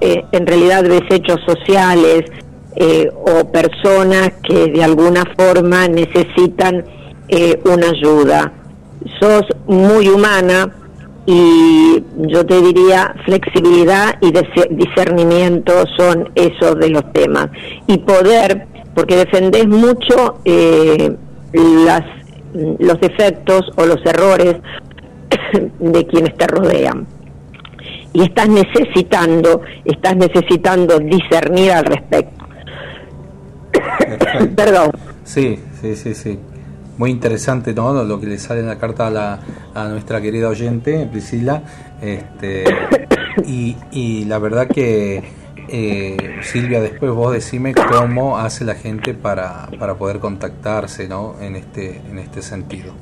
eh, 0.00 0.24
en 0.32 0.46
realidad 0.46 0.84
ves 0.84 1.02
hechos 1.10 1.40
sociales 1.46 2.24
o 3.24 3.50
personas 3.50 4.32
que 4.46 4.66
de 4.66 4.84
alguna 4.84 5.24
forma 5.34 5.88
necesitan 5.88 6.84
una 7.64 7.88
ayuda. 7.88 8.52
Sos 9.18 9.44
muy 9.66 10.10
humana 10.10 10.70
y 11.26 12.04
yo 12.28 12.46
te 12.46 12.60
diría 12.62 13.14
flexibilidad 13.24 14.14
y 14.20 14.32
discernimiento 14.70 15.72
son 15.96 16.30
esos 16.36 16.78
de 16.78 16.90
los 16.90 17.12
temas. 17.12 17.48
Y 17.88 17.98
poder 17.98 18.68
porque 18.94 19.16
defendés 19.16 19.66
mucho 19.66 20.38
eh, 20.44 21.14
las, 21.52 22.02
los 22.78 22.98
defectos 23.00 23.70
o 23.76 23.84
los 23.84 23.98
errores 24.06 24.56
de 25.78 26.06
quienes 26.06 26.34
te 26.36 26.46
rodean. 26.46 27.06
Y 28.12 28.22
estás 28.22 28.48
necesitando, 28.48 29.60
estás 29.84 30.16
necesitando 30.16 30.98
discernir 30.98 31.72
al 31.72 31.84
respecto. 31.84 32.46
Perdón. 34.56 34.92
Sí, 35.24 35.60
sí, 35.80 35.96
sí, 35.96 36.14
sí. 36.14 36.38
Muy 36.96 37.10
interesante 37.10 37.74
¿no? 37.74 38.02
lo 38.04 38.18
que 38.18 38.26
le 38.26 38.38
sale 38.38 38.60
en 38.60 38.68
la 38.68 38.78
carta 38.78 39.08
a, 39.08 39.10
la, 39.10 39.40
a 39.76 39.88
nuestra 39.88 40.20
querida 40.20 40.48
oyente, 40.48 41.06
Priscila. 41.10 41.62
Este, 42.00 42.64
y, 43.46 43.76
y 43.92 44.24
la 44.24 44.38
verdad 44.38 44.66
que 44.66 45.22
eh, 45.68 46.36
Silvia, 46.42 46.80
después 46.80 47.12
vos 47.12 47.32
decime 47.32 47.74
cómo 47.74 48.38
hace 48.38 48.64
la 48.64 48.74
gente 48.74 49.14
para, 49.14 49.68
para 49.78 49.94
poder 49.94 50.18
contactarse 50.18 51.08
¿no? 51.08 51.34
en, 51.40 51.56
este, 51.56 52.00
en 52.08 52.18
este 52.18 52.42
sentido. 52.42 52.92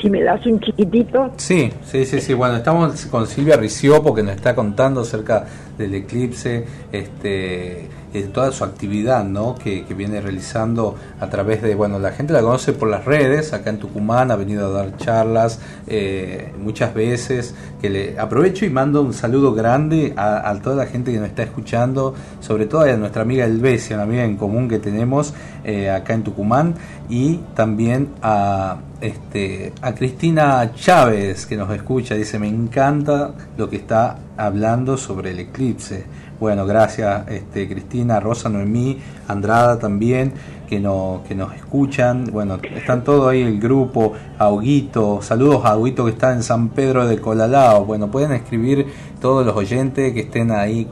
Si 0.00 0.10
me 0.10 0.22
das 0.22 0.44
un 0.46 0.58
chiquitito. 0.58 1.32
Sí, 1.36 1.72
sí, 1.84 2.04
sí, 2.04 2.20
sí. 2.20 2.34
Bueno, 2.34 2.56
estamos 2.56 3.06
con 3.06 3.28
Silvia 3.28 3.56
Ricio 3.56 4.02
que 4.12 4.24
nos 4.24 4.34
está 4.34 4.52
contando 4.52 5.02
acerca 5.02 5.46
del 5.78 5.94
eclipse. 5.94 6.66
Este, 6.90 7.88
de 8.12 8.22
toda 8.24 8.52
su 8.52 8.64
actividad 8.64 9.24
¿no? 9.24 9.54
que, 9.54 9.84
viene 9.92 10.20
realizando 10.20 10.96
a 11.20 11.28
través 11.28 11.62
de, 11.62 11.74
bueno, 11.74 11.98
la 11.98 12.12
gente 12.12 12.32
la 12.32 12.40
conoce 12.40 12.72
por 12.72 12.88
las 12.88 13.04
redes, 13.04 13.52
acá 13.52 13.70
en 13.70 13.78
Tucumán 13.78 14.30
ha 14.30 14.36
venido 14.36 14.66
a 14.66 14.70
dar 14.70 14.96
charlas 14.96 15.60
eh, 15.86 16.52
muchas 16.58 16.94
veces, 16.94 17.54
que 17.80 17.90
le 17.90 18.18
aprovecho 18.18 18.64
y 18.64 18.70
mando 18.70 19.02
un 19.02 19.12
saludo 19.12 19.54
grande 19.54 20.14
a, 20.16 20.52
toda 20.62 20.76
la 20.76 20.86
gente 20.86 21.12
que 21.12 21.18
nos 21.18 21.28
está 21.28 21.42
escuchando, 21.42 22.14
sobre 22.40 22.66
todo 22.66 22.82
a 22.82 22.96
nuestra 22.96 23.22
amiga 23.22 23.44
Elvesia, 23.44 23.96
una 23.96 24.04
amiga 24.04 24.24
en 24.24 24.36
común 24.36 24.68
que 24.68 24.78
tenemos 24.78 25.34
eh, 25.64 25.90
acá 25.90 26.14
en 26.14 26.22
Tucumán, 26.22 26.74
y 27.08 27.38
también 27.54 28.10
a 28.22 28.78
este, 29.02 29.72
a 29.82 29.94
Cristina 29.94 30.72
Chávez 30.74 31.46
que 31.46 31.56
nos 31.56 31.70
escucha, 31.74 32.14
dice, 32.14 32.38
me 32.38 32.48
encanta 32.48 33.34
lo 33.56 33.68
que 33.68 33.76
está 33.76 34.16
hablando 34.36 34.96
sobre 34.96 35.32
el 35.32 35.40
eclipse. 35.40 36.04
Bueno, 36.40 36.66
gracias 36.66 37.28
este, 37.28 37.68
Cristina, 37.68 38.20
Rosa 38.20 38.48
Noemí, 38.48 38.98
Andrada 39.28 39.78
también, 39.78 40.32
que, 40.68 40.80
no, 40.80 41.22
que 41.28 41.34
nos 41.34 41.54
escuchan. 41.54 42.24
Bueno, 42.32 42.58
están 42.74 43.04
todos 43.04 43.30
ahí 43.30 43.42
el 43.42 43.60
grupo, 43.60 44.14
Auguito, 44.38 45.20
saludos 45.22 45.64
a 45.64 45.72
Auguito 45.72 46.04
que 46.04 46.12
está 46.12 46.32
en 46.32 46.42
San 46.42 46.70
Pedro 46.70 47.06
de 47.06 47.18
Colalao. 47.18 47.84
Bueno, 47.84 48.10
pueden 48.10 48.32
escribir 48.32 48.86
todos 49.20 49.46
los 49.46 49.54
oyentes 49.54 50.12
que 50.12 50.20
estén 50.20 50.50
ahí 50.50 50.88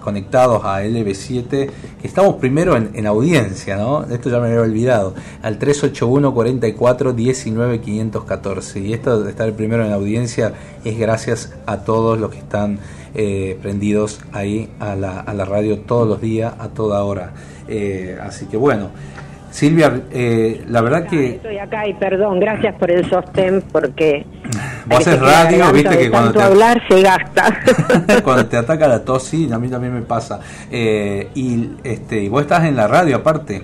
conectados 0.00 0.64
a 0.64 0.82
LB7, 0.84 1.48
que 2.00 2.06
estamos 2.06 2.36
primero 2.36 2.76
en, 2.76 3.06
audiencia, 3.06 3.76
¿no? 3.76 4.04
Esto 4.04 4.30
ya 4.30 4.38
me 4.38 4.46
había 4.46 4.60
olvidado, 4.60 5.14
al 5.42 5.58
381 5.58 6.32
44 6.32 7.12
19 7.12 7.80
514. 7.80 8.80
Y 8.80 8.92
esto 8.92 9.22
de 9.22 9.30
estar 9.30 9.52
primero 9.54 9.84
en 9.84 9.92
audiencia 9.92 10.52
es 10.84 10.96
gracias 10.98 11.52
a 11.66 11.78
todos 11.78 12.20
los 12.20 12.30
que 12.30 12.38
están 12.38 12.78
eh, 13.14 13.58
prendidos 13.60 14.20
ahí 14.32 14.70
a 14.80 14.94
la, 14.94 15.20
a 15.20 15.34
la 15.34 15.44
radio 15.44 15.80
todos 15.80 16.08
los 16.08 16.20
días, 16.20 16.54
a 16.58 16.68
toda 16.68 17.02
hora. 17.04 17.32
Eh, 17.68 18.18
así 18.20 18.46
que 18.46 18.56
bueno. 18.56 18.90
Silvia, 19.52 20.00
eh, 20.10 20.64
la 20.68 20.80
verdad 20.80 21.06
que... 21.06 21.32
Estoy 21.32 21.58
acá 21.58 21.86
y 21.86 21.92
perdón, 21.92 22.40
gracias 22.40 22.74
por 22.76 22.90
el 22.90 23.08
sostén 23.10 23.62
porque... 23.70 24.24
Vos 24.86 25.00
haces 25.00 25.20
radio, 25.20 25.70
viste 25.72 25.98
que 25.98 26.10
cuando 26.10 26.32
te... 26.32 26.42
hablar 26.42 26.82
se 26.88 27.02
gasta. 27.02 27.60
cuando 28.24 28.46
te 28.46 28.56
ataca 28.56 28.88
la 28.88 29.04
tos, 29.04 29.24
sí, 29.24 29.50
a 29.52 29.58
mí 29.58 29.68
también 29.68 29.92
me 29.92 30.00
pasa. 30.00 30.40
Eh, 30.70 31.28
y, 31.34 31.68
este, 31.84 32.22
y 32.22 32.28
vos 32.30 32.40
estás 32.40 32.64
en 32.64 32.76
la 32.76 32.88
radio 32.88 33.16
aparte. 33.16 33.62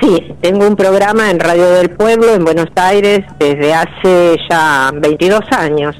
Sí, 0.00 0.34
tengo 0.40 0.68
un 0.68 0.76
programa 0.76 1.32
en 1.32 1.40
Radio 1.40 1.68
del 1.70 1.90
Pueblo 1.90 2.32
en 2.32 2.44
Buenos 2.44 2.68
Aires 2.76 3.24
desde 3.40 3.74
hace 3.74 4.36
ya 4.48 4.92
22 4.94 5.40
años. 5.50 5.96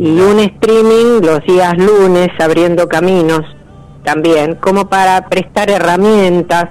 Y 0.00 0.18
un 0.18 0.40
streaming 0.40 1.20
los 1.20 1.40
días 1.44 1.76
lunes 1.76 2.30
abriendo 2.38 2.88
caminos 2.88 3.42
también, 4.02 4.54
como 4.54 4.88
para 4.88 5.28
prestar 5.28 5.70
herramientas 5.70 6.70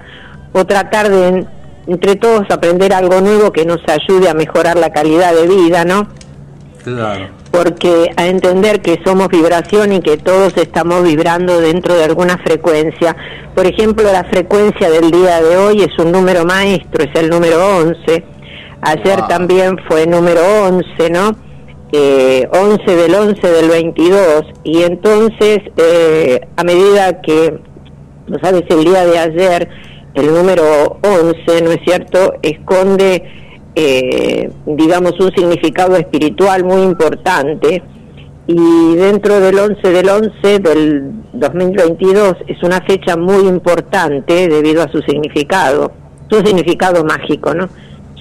o 0.51 0.65
tratar 0.65 1.09
de 1.09 1.45
entre 1.85 2.15
todos 2.15 2.49
aprender 2.49 2.91
algo 2.91 3.21
nuevo 3.21 3.51
que 3.51 3.65
nos 3.65 3.81
ayude 3.87 4.29
a 4.29 4.33
mejorar 4.33 4.79
la 4.79 4.91
calidad 4.91 5.35
de 5.35 5.47
vida, 5.47 5.85
¿no? 5.85 6.07
Claro. 6.83 7.27
Porque 7.51 8.09
a 8.17 8.25
entender 8.25 8.81
que 8.81 8.99
somos 9.05 9.27
vibración 9.27 9.93
y 9.93 9.99
que 9.99 10.17
todos 10.17 10.57
estamos 10.57 11.03
vibrando 11.03 11.61
dentro 11.61 11.93
de 11.93 12.05
alguna 12.05 12.39
frecuencia. 12.39 13.15
Por 13.53 13.67
ejemplo, 13.67 14.11
la 14.11 14.23
frecuencia 14.23 14.89
del 14.89 15.11
día 15.11 15.39
de 15.39 15.55
hoy 15.55 15.83
es 15.83 15.99
un 15.99 16.11
número 16.11 16.45
maestro, 16.45 17.03
es 17.03 17.13
el 17.13 17.29
número 17.29 17.77
11. 17.77 18.23
Ayer 18.81 19.21
también 19.27 19.77
fue 19.87 20.07
número 20.07 20.41
11, 20.63 21.09
¿no? 21.11 21.48
Eh, 21.91 22.47
11 22.52 22.95
del 22.95 23.15
11 23.15 23.47
del 23.52 23.69
22. 23.69 24.43
Y 24.63 24.84
entonces, 24.84 25.60
eh, 25.78 26.39
a 26.56 26.63
medida 26.63 27.19
que, 27.21 27.60
no 28.28 28.38
sabes, 28.39 28.63
el 28.69 28.84
día 28.84 29.06
de 29.06 29.17
ayer 29.17 29.69
el 30.13 30.34
número 30.34 30.99
11, 31.04 31.62
¿no 31.63 31.71
es 31.71 31.80
cierto?, 31.84 32.34
esconde, 32.41 33.23
eh, 33.75 34.52
digamos, 34.65 35.19
un 35.19 35.32
significado 35.32 35.95
espiritual 35.95 36.63
muy 36.63 36.82
importante. 36.82 37.82
Y 38.45 38.95
dentro 38.95 39.39
del 39.39 39.58
11 39.58 39.89
del 39.89 40.10
11 40.10 40.60
del 40.60 41.12
2022 41.34 42.36
es 42.47 42.62
una 42.63 42.82
fecha 42.82 43.15
muy 43.15 43.47
importante 43.47 44.47
debido 44.47 44.82
a 44.84 44.91
su 44.91 45.02
significado, 45.02 45.91
su 46.30 46.38
significado 46.41 47.04
mágico, 47.04 47.54
¿no? 47.54 47.69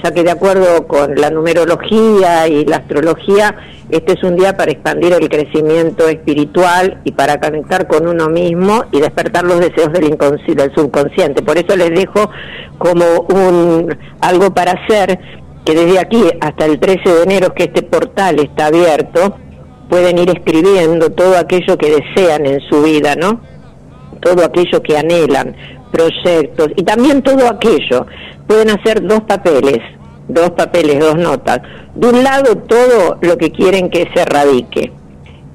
Ya 0.03 0.13
que 0.13 0.23
de 0.23 0.31
acuerdo 0.31 0.87
con 0.87 1.15
la 1.17 1.31
numerología 1.31 2.47
y 2.49 2.65
la 2.65 2.77
astrología, 2.77 3.57
este 3.91 4.13
es 4.13 4.23
un 4.23 4.37
día 4.37 4.57
para 4.57 4.71
expandir 4.71 5.13
el 5.13 5.29
crecimiento 5.29 6.09
espiritual 6.09 7.01
y 7.05 7.13
para 7.13 7.41
conectar 7.41 7.87
con 7.87 8.07
uno 8.07 8.29
mismo 8.29 8.85
y 8.93 9.01
despertar 9.01 9.45
los 9.45 9.61
deseos 9.61 9.93
del, 9.93 10.11
del 10.11 10.75
subconsciente. 10.75 11.43
Por 11.43 11.57
eso 11.59 11.77
les 11.77 11.91
dejo 11.91 12.31
como 12.79 13.05
un 13.29 13.97
algo 14.21 14.53
para 14.55 14.73
hacer 14.73 15.19
que 15.65 15.75
desde 15.75 15.99
aquí 15.99 16.23
hasta 16.41 16.65
el 16.65 16.79
13 16.79 17.09
de 17.09 17.23
enero 17.23 17.55
que 17.55 17.65
este 17.65 17.83
portal 17.83 18.39
está 18.41 18.67
abierto, 18.67 19.37
pueden 19.89 20.19
ir 20.19 20.31
escribiendo 20.31 21.11
todo 21.11 21.37
aquello 21.37 21.77
que 21.77 21.91
desean 21.91 22.47
en 22.47 22.61
su 22.61 22.83
vida, 22.83 23.15
¿no? 23.17 23.41
Todo 24.21 24.45
aquello 24.45 24.83
que 24.83 24.99
anhelan, 24.99 25.55
proyectos 25.91 26.69
y 26.77 26.83
también 26.83 27.23
todo 27.23 27.49
aquello 27.49 28.07
pueden 28.47 28.71
hacer 28.71 29.07
dos 29.07 29.23
papeles, 29.23 29.79
dos 30.29 30.51
papeles, 30.51 31.01
dos 31.01 31.17
notas. 31.17 31.61
De 31.95 32.09
un 32.09 32.23
lado 32.23 32.57
todo 32.57 33.19
lo 33.21 33.37
que 33.37 33.51
quieren 33.51 33.91
que 33.91 34.09
se 34.15 34.25
radique. 34.25 34.93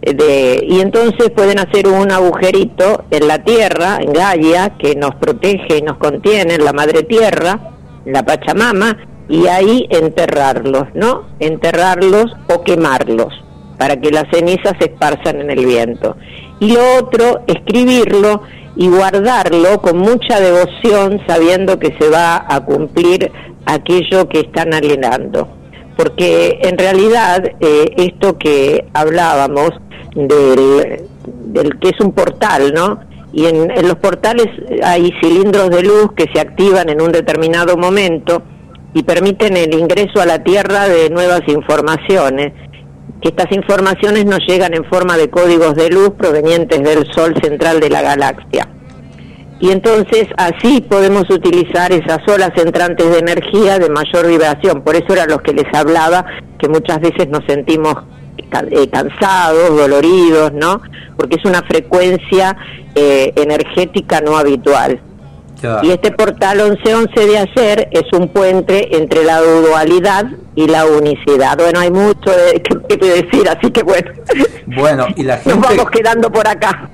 De, 0.01 0.65
y 0.67 0.81
entonces 0.81 1.29
pueden 1.29 1.59
hacer 1.59 1.87
un 1.87 2.11
agujerito 2.11 3.05
en 3.09 3.27
la 3.27 3.41
tierra, 3.43 3.99
en 4.01 4.11
Gaia, 4.11 4.71
que 4.77 4.95
nos 4.95 5.15
protege 5.15 5.77
y 5.77 5.81
nos 5.81 5.97
contiene, 5.97 6.55
en 6.55 6.65
la 6.65 6.73
madre 6.73 7.03
tierra, 7.03 7.71
la 8.05 8.25
Pachamama, 8.25 8.97
y 9.29 9.47
ahí 9.47 9.87
enterrarlos, 9.89 10.87
¿no? 10.93 11.23
Enterrarlos 11.39 12.35
o 12.53 12.63
quemarlos, 12.63 13.33
para 13.77 13.99
que 14.01 14.11
las 14.11 14.25
cenizas 14.29 14.73
se 14.77 14.85
esparzan 14.85 15.39
en 15.39 15.49
el 15.49 15.65
viento. 15.65 16.17
Y 16.59 16.73
lo 16.73 16.97
otro, 16.99 17.41
escribirlo 17.47 18.41
y 18.75 18.89
guardarlo 18.89 19.81
con 19.81 19.97
mucha 19.97 20.39
devoción 20.39 21.21
sabiendo 21.27 21.79
que 21.79 21.95
se 21.99 22.09
va 22.09 22.45
a 22.47 22.63
cumplir 22.65 23.31
aquello 23.65 24.27
que 24.27 24.41
están 24.41 24.73
alienando. 24.73 25.47
Porque 25.95 26.59
en 26.63 26.77
realidad 26.77 27.43
eh, 27.59 27.85
esto 27.97 28.37
que 28.37 28.85
hablábamos 28.93 29.71
del, 30.15 31.05
del, 31.25 31.79
que 31.79 31.89
es 31.89 31.99
un 31.99 32.13
portal, 32.13 32.73
¿no? 32.73 32.99
Y 33.31 33.45
en 33.45 33.87
los 33.87 33.95
portales 33.95 34.47
hay 34.83 35.11
cilindros 35.19 35.69
de 35.71 35.81
luz 35.81 36.11
que 36.15 36.25
se 36.33 36.39
activan 36.39 36.89
en 36.89 37.01
un 37.01 37.11
determinado 37.11 37.77
momento 37.77 38.43
y 38.93 39.01
permiten 39.01 39.57
el 39.57 39.73
ingreso 39.73 40.21
a 40.21 40.25
la 40.25 40.43
Tierra 40.43 40.87
de 40.87 41.09
nuevas 41.09 41.41
informaciones 41.47 42.53
que 43.23 43.29
estas 43.29 43.51
informaciones 43.53 44.25
nos 44.25 44.39
llegan 44.45 44.73
en 44.73 44.83
forma 44.83 45.15
de 45.15 45.29
códigos 45.29 45.75
de 45.75 45.89
luz 45.89 46.11
provenientes 46.17 46.83
del 46.83 47.09
Sol 47.13 47.33
central 47.41 47.79
de 47.79 47.89
la 47.89 48.01
galaxia. 48.01 48.67
Y 49.61 49.71
entonces 49.71 50.27
así 50.35 50.81
podemos 50.81 51.29
utilizar 51.29 51.93
esas 51.93 52.19
olas 52.27 52.51
entrantes 52.57 53.09
de 53.09 53.19
energía 53.19 53.79
de 53.79 53.89
mayor 53.89 54.27
vibración. 54.27 54.81
Por 54.81 54.95
eso 54.95 55.13
era 55.13 55.25
los 55.25 55.41
que 55.41 55.53
les 55.53 55.73
hablaba, 55.73 56.25
que 56.59 56.67
muchas 56.67 56.99
veces 56.99 57.29
nos 57.29 57.45
sentimos 57.47 57.95
eh, 58.37 58.89
cansados, 58.89 59.69
doloridos, 59.69 60.51
¿no? 60.51 60.81
Porque 61.15 61.37
es 61.37 61.45
una 61.45 61.61
frecuencia 61.61 62.57
eh, 62.93 63.31
energética 63.37 64.19
no 64.19 64.35
habitual. 64.35 64.99
Y 65.81 65.91
este 65.91 66.11
portal 66.11 66.57
1111 66.57 67.27
de 67.27 67.37
ayer 67.37 67.89
es 67.91 68.03
un 68.17 68.27
puente 68.27 68.97
entre 68.97 69.23
la 69.23 69.39
dualidad 69.41 70.25
y 70.55 70.67
la 70.67 70.85
unicidad. 70.85 71.57
Bueno, 71.57 71.79
hay 71.79 71.91
mucho 71.91 72.31
que, 72.89 72.97
decir, 72.97 73.47
así 73.49 73.71
que 73.71 73.83
bueno. 73.83 74.11
Bueno, 74.67 75.07
y 75.15 75.23
la 75.23 75.37
gente... 75.39 75.55
Nos 75.55 75.61
vamos 75.61 75.89
quedando 75.91 76.31
por 76.31 76.47
acá. 76.47 76.89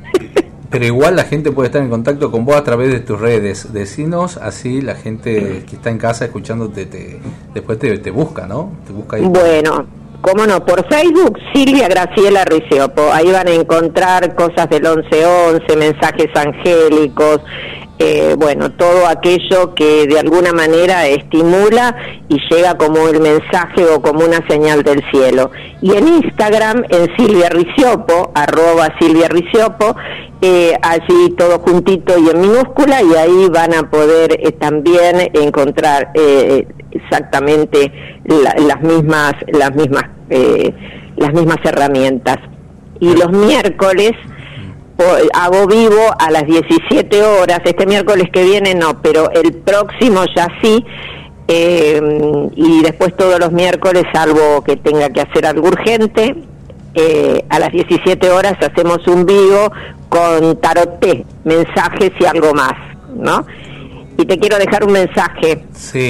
Pero 0.69 0.85
igual 0.85 1.15
la 1.15 1.23
gente 1.23 1.51
puede 1.51 1.67
estar 1.67 1.81
en 1.81 1.89
contacto 1.89 2.29
con 2.29 2.45
vos 2.45 2.55
a 2.55 2.63
través 2.63 2.91
de 2.91 2.99
tus 2.99 3.19
redes. 3.19 3.73
Decinos, 3.73 4.37
así 4.37 4.81
la 4.81 4.95
gente 4.95 5.63
que 5.67 5.75
está 5.75 5.89
en 5.89 5.97
casa 5.97 6.25
escuchándote 6.25 6.85
te, 6.85 7.19
después 7.55 7.79
te, 7.79 7.97
te 7.97 8.11
busca, 8.11 8.45
¿no? 8.45 8.71
Te 8.85 8.93
busca 8.93 9.17
ahí. 9.17 9.23
Bueno, 9.23 9.87
cómo 10.21 10.45
no, 10.45 10.63
por 10.63 10.87
Facebook 10.87 11.39
Silvia 11.53 11.87
Graciela 11.87 12.45
Riciopo. 12.45 13.01
Ahí 13.11 13.31
van 13.31 13.47
a 13.47 13.51
encontrar 13.51 14.35
cosas 14.35 14.69
del 14.69 14.83
1111, 14.83 15.75
mensajes 15.75 16.27
angélicos, 16.35 17.41
eh, 18.01 18.35
bueno, 18.37 18.71
todo 18.71 19.07
aquello 19.07 19.75
que 19.75 20.07
de 20.07 20.17
alguna 20.19 20.53
manera 20.53 21.05
estimula 21.07 21.97
y 22.29 22.37
llega 22.49 22.77
como 22.77 23.09
el 23.09 23.19
mensaje 23.19 23.83
o 23.93 24.01
como 24.01 24.23
una 24.23 24.39
señal 24.47 24.83
del 24.83 25.03
cielo. 25.11 25.51
Y 25.81 25.91
en 25.97 26.07
Instagram, 26.07 26.85
en 26.87 27.13
Silvia 27.17 27.49
Riciopo, 27.49 28.31
arroba 28.33 28.87
Silvia 29.01 29.27
Riciopo, 29.27 29.97
eh, 30.41 30.77
allí 30.81 31.35
todo 31.37 31.59
juntito 31.59 32.17
y 32.17 32.29
en 32.29 32.39
minúscula, 32.39 33.03
y 33.03 33.15
ahí 33.15 33.49
van 33.49 33.73
a 33.73 33.89
poder 33.89 34.31
eh, 34.31 34.53
también 34.53 35.29
encontrar 35.33 36.13
exactamente 36.91 37.91
las 38.23 38.81
mismas, 38.81 39.33
las 39.47 39.75
mismas, 39.75 40.05
las 41.17 41.33
mismas 41.33 41.57
herramientas. 41.65 42.37
Y 43.01 43.13
los 43.13 43.29
miércoles, 43.29 44.13
hago 45.33 45.67
vivo 45.67 46.13
a 46.17 46.31
las 46.31 46.45
17 46.45 47.23
horas, 47.23 47.59
este 47.63 47.85
miércoles 47.85 48.29
que 48.31 48.43
viene 48.43 48.75
no, 48.75 49.01
pero 49.01 49.31
el 49.31 49.53
próximo 49.53 50.23
ya 50.35 50.47
sí, 50.61 50.85
eh, 51.47 52.01
y 52.55 52.81
después 52.83 53.15
todos 53.15 53.39
los 53.39 53.51
miércoles, 53.51 54.03
salvo 54.13 54.63
que 54.63 54.77
tenga 54.77 55.09
que 55.09 55.21
hacer 55.21 55.45
algo 55.45 55.67
urgente, 55.67 56.35
eh, 56.93 57.45
a 57.49 57.59
las 57.59 57.71
17 57.71 58.29
horas 58.29 58.53
hacemos 58.61 59.05
un 59.07 59.25
vivo 59.25 59.71
con 60.09 60.59
taroté, 60.59 61.25
mensajes 61.43 62.11
y 62.19 62.25
algo 62.25 62.53
más, 62.53 62.73
¿no? 63.15 63.45
Y 64.17 64.25
te 64.25 64.37
quiero 64.37 64.57
dejar 64.57 64.83
un 64.83 64.93
mensaje 64.93 65.63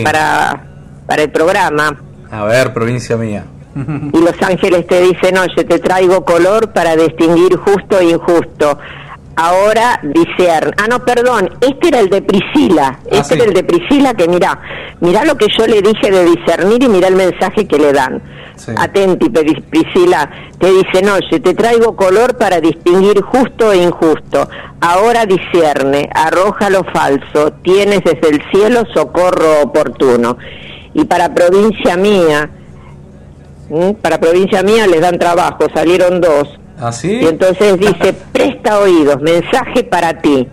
para, 0.04 0.68
para 1.06 1.24
el 1.24 1.32
programa. 1.32 2.02
A 2.32 2.44
ver, 2.46 2.74
provincia 2.74 3.18
mía. 3.18 3.46
Y 3.76 4.18
los 4.22 4.42
ángeles 4.42 4.88
te 4.88 5.02
dicen, 5.02 5.38
oye, 5.38 5.64
te 5.64 5.80
traigo 5.80 6.26
color 6.26 6.72
para 6.74 6.96
distinguir 6.96 7.56
justo 7.58 8.00
e 8.00 8.06
injusto. 8.12 8.78
ahora 9.36 10.02
discierne. 10.04 10.74
Ah, 10.78 10.88
no, 10.90 11.06
perdón, 11.06 11.50
este 11.62 11.88
era 11.88 12.00
el 12.00 12.10
de 12.10 12.22
Priscila. 12.22 13.00
Este 13.06 13.18
Ah, 13.20 13.24
sí. 13.24 13.34
era 13.36 13.44
el 13.46 13.54
de 13.54 13.64
Priscila 13.64 14.14
que 14.14 14.28
mirá, 14.28 14.60
mirá 15.00 15.24
lo 15.24 15.36
que 15.38 15.48
yo 15.58 15.66
le 15.66 15.82
dije 15.82 16.12
de 16.12 16.26
discernir 16.26 16.84
y 16.84 16.90
mirá 16.90 17.08
el 17.08 17.16
mensaje 17.16 17.66
que 17.66 17.78
le 17.80 17.94
dan. 17.94 18.22
Sí. 18.58 18.74
Atenti, 18.78 19.30
Pri- 19.30 19.62
Priscila, 19.70 20.30
te 20.60 20.68
dicen, 20.72 21.08
oye, 21.08 21.40
te 21.40 21.54
traigo 21.54 21.96
color 21.96 22.38
para 22.38 22.60
distinguir 22.60 23.22
justo 23.22 23.72
e 23.72 23.78
injusto. 23.78 24.50
Ahora 24.82 25.26
discierne, 25.26 26.10
arroja 26.14 26.70
lo 26.70 26.84
falso, 26.84 27.54
tienes 27.64 28.02
desde 28.04 28.30
el 28.36 28.42
cielo 28.52 28.84
socorro 28.94 29.62
oportuno. 29.64 30.38
Y 30.94 31.06
para 31.06 31.34
provincia 31.34 31.96
mía, 31.96 32.50
para 34.02 34.20
provincia 34.20 34.64
mía 34.64 34.88
les 34.88 35.02
dan 35.02 35.18
trabajo, 35.20 35.68
salieron 35.74 36.20
dos. 36.22 36.48
¿Así? 36.80 37.20
Y 37.22 37.26
entonces 37.28 37.78
dice, 37.80 38.14
presta 38.34 38.80
oídos, 38.80 39.22
mensaje 39.22 39.84
para 39.84 40.22
ti. 40.22 40.48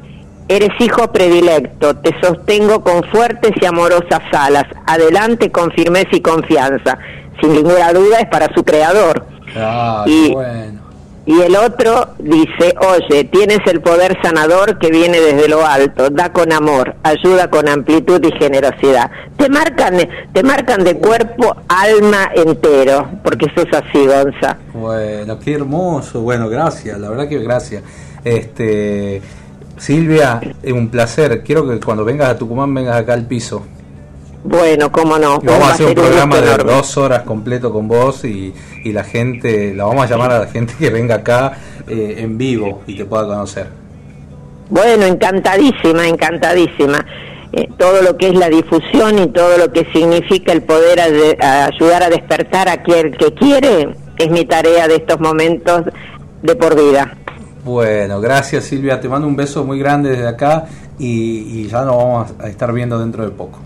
Eres 0.49 0.71
hijo 0.79 1.11
predilecto, 1.13 1.97
te 1.97 2.15
sostengo 2.21 2.81
con 2.83 3.03
fuertes 3.05 3.51
y 3.61 3.65
amorosas 3.67 4.21
alas. 4.33 4.65
Adelante 4.87 5.51
con 5.51 5.71
firmeza 5.73 6.09
y 6.13 6.21
confianza. 6.21 6.99
Sin 7.41 7.53
ninguna 7.53 7.93
duda 7.93 8.21
es 8.21 8.29
para 8.29 8.53
su 8.55 8.63
creador. 8.65 9.25
Ah, 9.57 10.05
y- 10.07 10.29
qué 10.29 10.33
bueno. 10.35 10.86
Y 11.27 11.41
el 11.41 11.57
otro 11.57 12.15
dice, 12.21 12.73
oye, 12.79 13.25
tienes 13.25 13.59
el 13.67 13.81
poder 13.81 14.17
sanador 14.23 14.79
que 14.79 14.91
viene 14.91 15.21
desde 15.21 15.49
lo 15.49 15.67
alto, 15.67 16.09
da 16.09 16.33
con 16.33 16.53
amor, 16.53 16.95
ayuda 17.03 17.51
con 17.51 17.69
amplitud 17.69 18.25
y 18.25 18.31
generosidad. 18.39 19.11
Te 19.37 19.49
marcan, 19.49 19.97
te 20.33 20.43
marcan 20.45 20.85
de 20.85 20.97
cuerpo, 20.99 21.57
alma 21.69 22.31
entero, 22.33 23.09
porque 23.25 23.47
eso 23.47 23.67
es 23.67 23.75
así, 23.75 24.07
Gonza. 24.07 24.59
Bueno, 24.73 25.41
qué 25.41 25.55
hermoso. 25.55 26.21
Bueno, 26.21 26.49
gracias, 26.49 26.97
la 27.01 27.11
verdad 27.11 27.29
que 27.29 27.41
gracias. 27.41 27.83
Este, 28.23 29.21
Silvia, 29.79 30.41
es 30.63 30.73
un 30.73 30.89
placer. 30.91 31.43
Quiero 31.43 31.69
que 31.69 31.81
cuando 31.81 32.05
vengas 32.05 32.29
a 32.29 32.39
Tucumán 32.39 32.73
vengas 32.73 32.97
acá 32.97 33.15
al 33.15 33.27
piso. 33.27 33.67
Bueno, 34.49 34.93
cómo 34.93 35.19
no. 35.19 35.41
Y 35.43 35.47
vamos 35.47 35.63
va 35.65 35.71
a 35.71 35.75
hacer 35.75 35.87
un 35.89 35.95
programa 35.95 36.37
de 36.41 36.47
enorme. 36.47 36.73
dos 36.73 36.97
horas 36.97 37.23
completo 37.23 37.73
con 37.73 37.89
vos 37.89 38.25
y, 38.25 38.55
y 38.85 38.93
la 38.93 39.03
gente, 39.05 39.75
la 39.75 39.85
vamos 39.87 40.05
a 40.05 40.09
llamar 40.09 40.31
a 40.33 40.39
la 40.41 40.47
gente 40.47 40.75
que 40.79 40.91
venga 40.91 41.17
acá 41.17 41.53
eh, 41.89 42.17
en 42.19 42.39
vivo 42.39 42.83
y 42.87 42.97
te 42.97 43.05
pueda 43.05 43.27
conocer. 43.27 43.67
Bueno, 44.71 45.05
encantadísima, 45.05 46.07
encantadísima. 46.07 47.05
Eh, 47.53 47.69
todo 47.79 48.03
lo 48.03 48.17
que 48.17 48.29
es 48.29 48.35
la 48.35 48.49
difusión 48.49 49.19
y 49.19 49.27
todo 49.29 49.57
lo 49.59 49.73
que 49.73 49.87
significa 49.93 50.53
el 50.53 50.63
poder 50.63 51.01
a 51.01 51.09
de- 51.11 51.39
a 51.41 51.67
ayudar 51.67 52.03
a 52.03 52.11
despertar 52.11 52.69
a 52.69 52.73
aquel 52.73 53.17
que 53.17 53.33
quiere 53.35 53.89
es 54.19 54.31
mi 54.31 54.45
tarea 54.45 54.89
de 54.89 54.97
estos 54.97 55.21
momentos 55.21 55.83
de 56.43 56.55
por 56.57 56.75
vida. 56.77 57.17
Bueno, 57.65 58.21
gracias 58.21 58.65
Silvia, 58.65 59.01
te 59.01 59.09
mando 59.09 59.27
un 59.27 59.35
beso 59.37 59.65
muy 59.65 59.79
grande 59.79 60.11
desde 60.11 60.29
acá 60.29 60.67
y, 60.99 61.63
y 61.63 61.69
ya 61.69 61.83
nos 61.85 61.97
vamos 61.97 62.35
a 62.41 62.49
estar 62.49 62.73
viendo 62.73 62.99
dentro 62.99 63.25
de 63.25 63.31
poco. 63.31 63.59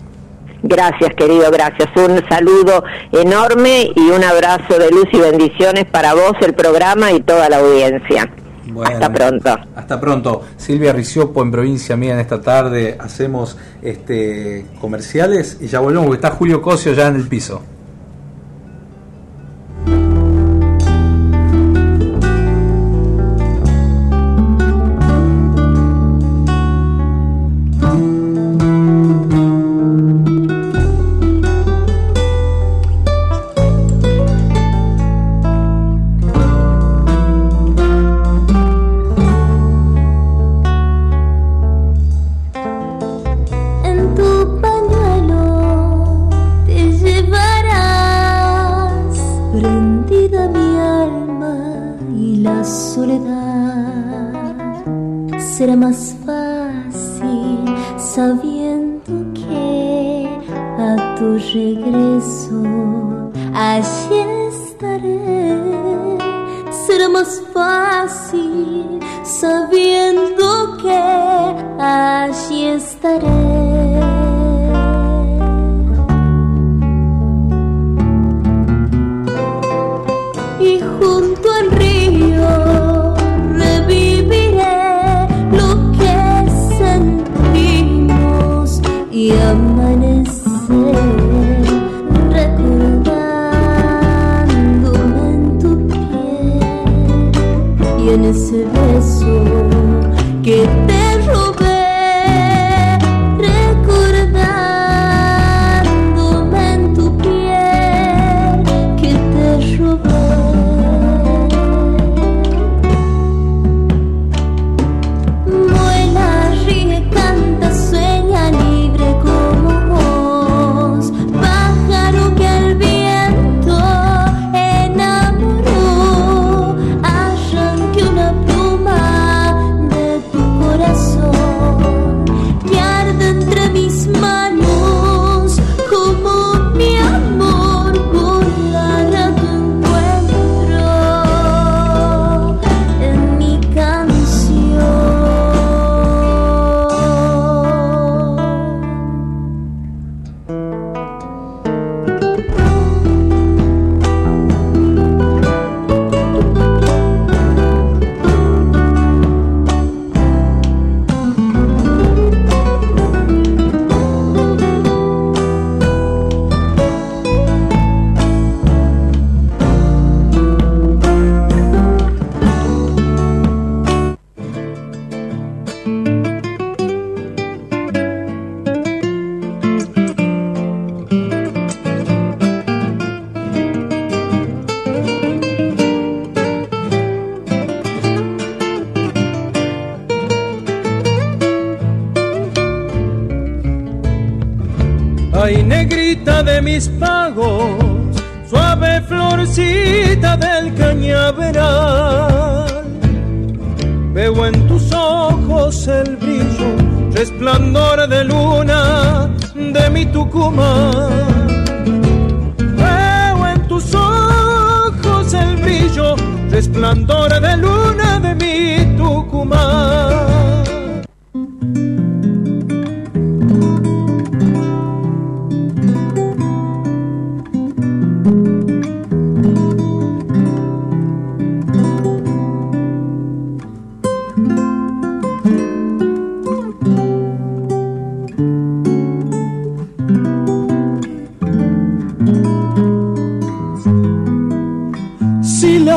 Gracias, 0.63 1.13
querido, 1.15 1.49
gracias. 1.51 1.89
Un 1.95 2.21
saludo 2.29 2.83
enorme 3.11 3.91
y 3.95 4.09
un 4.09 4.23
abrazo 4.23 4.77
de 4.77 4.91
luz 4.91 5.07
y 5.11 5.19
bendiciones 5.19 5.85
para 5.85 6.13
vos, 6.13 6.33
el 6.41 6.53
programa 6.53 7.11
y 7.11 7.21
toda 7.21 7.49
la 7.49 7.57
audiencia. 7.57 8.31
Bueno, 8.67 8.93
Hasta 8.93 9.11
pronto. 9.11 9.59
Hasta 9.75 9.99
pronto. 9.99 10.41
Silvia 10.57 10.93
Riciopo 10.93 11.41
en 11.41 11.51
provincia 11.51 11.97
mía 11.97 12.13
en 12.13 12.19
esta 12.19 12.41
tarde. 12.41 12.95
Hacemos 12.99 13.57
este 13.81 14.65
comerciales 14.79 15.57
y 15.59 15.67
ya 15.67 15.79
volvemos 15.79 16.07
porque 16.07 16.25
está 16.25 16.35
Julio 16.35 16.61
Cosio 16.61 16.93
ya 16.93 17.07
en 17.07 17.15
el 17.15 17.27
piso. 17.27 17.61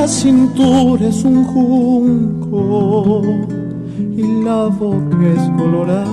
Cintura 0.06 1.06
es 1.06 1.24
un 1.24 1.44
junco 1.44 3.22
y 4.16 4.44
la 4.44 4.66
boca 4.66 5.16
es 5.34 5.40
colorada. 5.56 6.04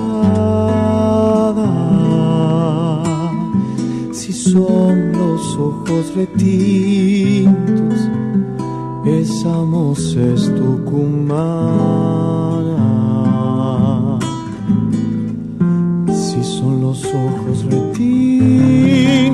Si 4.12 4.32
son 4.32 5.12
los 5.12 5.56
ojos 5.56 6.14
retintos, 6.14 8.08
esa 9.04 9.62
es 10.16 10.54
tucumana. 10.54 12.61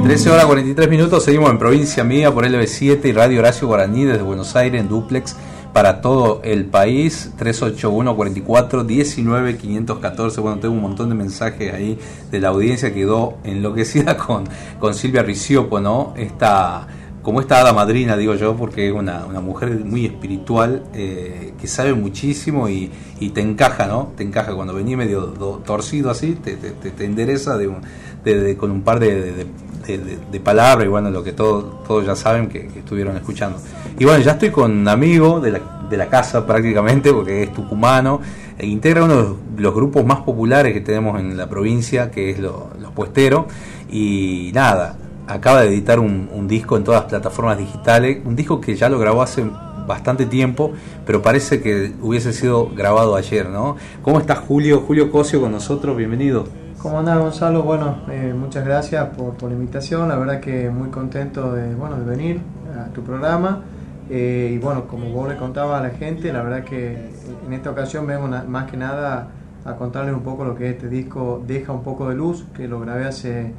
13 0.09 0.30
horas 0.30 0.46
43 0.46 0.88
minutos, 0.88 1.22
seguimos 1.22 1.50
en 1.50 1.59
provincia 1.59 2.02
mía 2.02 2.32
por 2.32 2.46
LB7 2.46 3.04
y 3.04 3.12
Radio 3.12 3.40
Horacio 3.40 3.68
Guaraní 3.68 4.06
desde 4.06 4.22
Buenos 4.22 4.56
Aires 4.56 4.80
en 4.80 4.88
duplex 4.88 5.36
para 5.74 6.00
todo 6.00 6.40
el 6.44 6.64
país 6.64 7.34
381 7.36 8.16
44 8.16 8.84
19 8.84 9.59
514 9.59 10.40
bueno 10.40 10.61
tengo 10.61 10.72
un 10.72 10.80
montón 10.80 11.11
de 11.11 11.14
mensajes 11.14 11.74
ahí 11.74 11.98
de 12.30 12.40
la 12.40 12.48
audiencia 12.48 12.94
quedó 12.94 13.36
enloquecida 13.44 14.16
con, 14.26 14.44
con 14.80 14.94
Silvia 14.94 15.22
Riciopo 15.22 15.78
no 15.78 16.14
esta 16.16 16.88
como 17.20 17.42
esta 17.42 17.61
hada 17.61 17.74
madrina 17.74 18.16
digo 18.16 18.34
yo 18.36 18.56
porque 18.56 18.88
es 18.88 18.94
una, 18.94 19.26
mujer 19.42 19.84
muy 19.84 20.06
espiritual 20.06 20.84
eh, 20.94 21.52
que 21.61 21.66
sabe 21.66 21.92
muchísimo 21.92 22.70
y, 22.70 22.90
te 23.34 23.42
encaja 23.42 23.86
no 23.86 24.12
te 24.16 24.22
encaja. 24.22 24.54
Cuando 24.54 24.72
venís 24.72 24.96
medio 24.96 25.24
torcido 25.66 26.11
así 26.11 26.32
te, 26.32 26.56
te, 26.56 27.04
endereza 27.04 27.59
de, 27.59 28.56
con 28.56 28.70
un 28.70 28.80
par 28.80 29.00
de 29.00 29.46
de, 29.86 30.40
palabra 30.40 30.84
y 30.84 30.88
bueno, 30.88 31.10
lo 31.10 31.22
que 31.22 31.32
todos 31.32 31.84
todos 31.86 32.06
ya 32.06 32.14
saben 32.16 32.48
que, 32.48 32.68
estuvieron 32.76 33.16
escuchando. 33.16 33.58
Y 33.98 34.04
bueno, 34.04 34.22
ya 34.22 34.32
estoy 34.32 34.50
con 34.50 34.72
un 34.72 34.88
amigo 34.88 35.40
de 35.40 35.52
la, 35.52 35.60
de 35.88 35.96
la 35.96 36.08
casa 36.08 36.46
prácticamente, 36.46 37.12
porque 37.12 37.44
es 37.44 37.52
tucumano, 37.52 38.20
e 38.58 38.66
integra 38.66 39.04
uno 39.04 39.36
de 39.54 39.62
los 39.62 39.74
grupos 39.74 40.04
más 40.04 40.20
populares 40.20 40.72
que 40.72 40.80
tenemos 40.80 41.18
en 41.20 41.36
la 41.36 41.48
provincia, 41.48 42.10
que 42.10 42.30
es 42.30 42.38
Los 42.38 42.92
Puesteros, 42.94 43.46
y 43.90 44.50
nada, 44.54 44.96
acaba 45.28 45.62
de 45.62 45.68
editar 45.68 46.00
un, 46.00 46.48
disco 46.48 46.76
en 46.76 46.84
todas 46.84 47.02
las 47.02 47.10
plataformas 47.10 47.58
digitales, 47.58 48.18
un 48.24 48.34
disco 48.34 48.60
que 48.60 48.74
ya 48.74 48.88
lo 48.88 48.98
grabó 48.98 49.22
hace 49.22 49.44
bastante 49.86 50.26
tiempo, 50.26 50.72
pero 51.06 51.22
parece 51.22 51.60
que 51.60 51.92
hubiese 52.00 52.32
sido 52.32 52.68
grabado 52.68 53.14
ayer, 53.16 53.48
¿no? 53.48 53.76
¿Cómo 54.02 54.18
estás 54.18 54.38
Julio? 54.38 54.80
Julio 54.80 55.10
Cosio 55.10 55.40
con 55.40 55.52
nosotros, 55.52 55.96
bienvenido. 55.96 56.67
¿Cómo 56.80 57.00
andás 57.00 57.18
Gonzalo? 57.18 57.64
Bueno, 57.64 58.02
eh, 58.08 58.32
muchas 58.38 58.64
gracias 58.64 59.08
por, 59.08 59.34
por, 59.34 59.50
la 59.50 59.56
invitación, 59.56 60.08
la 60.08 60.16
verdad 60.16 60.38
que 60.38 60.70
muy 60.70 60.90
contento 60.90 61.52
de, 61.52 61.74
bueno, 61.74 61.96
de 61.96 62.04
venir 62.04 62.40
a 62.78 62.92
tu 62.92 63.02
programa 63.02 63.62
eh, 64.08 64.52
y 64.54 64.58
bueno, 64.58 64.86
como 64.86 65.10
vos 65.10 65.28
le 65.28 65.36
contabas 65.36 65.80
a 65.80 65.82
la 65.82 65.90
gente, 65.90 66.32
la 66.32 66.40
verdad 66.40 66.62
que 66.62 67.10
en 67.44 67.52
esta 67.52 67.72
ocasión 67.72 68.06
vengo 68.06 68.28
más 68.28 68.70
que 68.70 68.76
nada 68.76 69.26
a 69.64 69.74
contarles 69.74 70.14
un 70.14 70.22
poco 70.22 70.44
lo 70.44 70.54
que 70.54 70.70
este 70.70 70.88
disco 70.88 71.42
deja 71.44 71.72
un 71.72 71.82
poco 71.82 72.08
de 72.10 72.14
luz, 72.14 72.44
que 72.56 72.68
lo 72.68 72.78
grabé 72.78 73.06
hace 73.06 73.52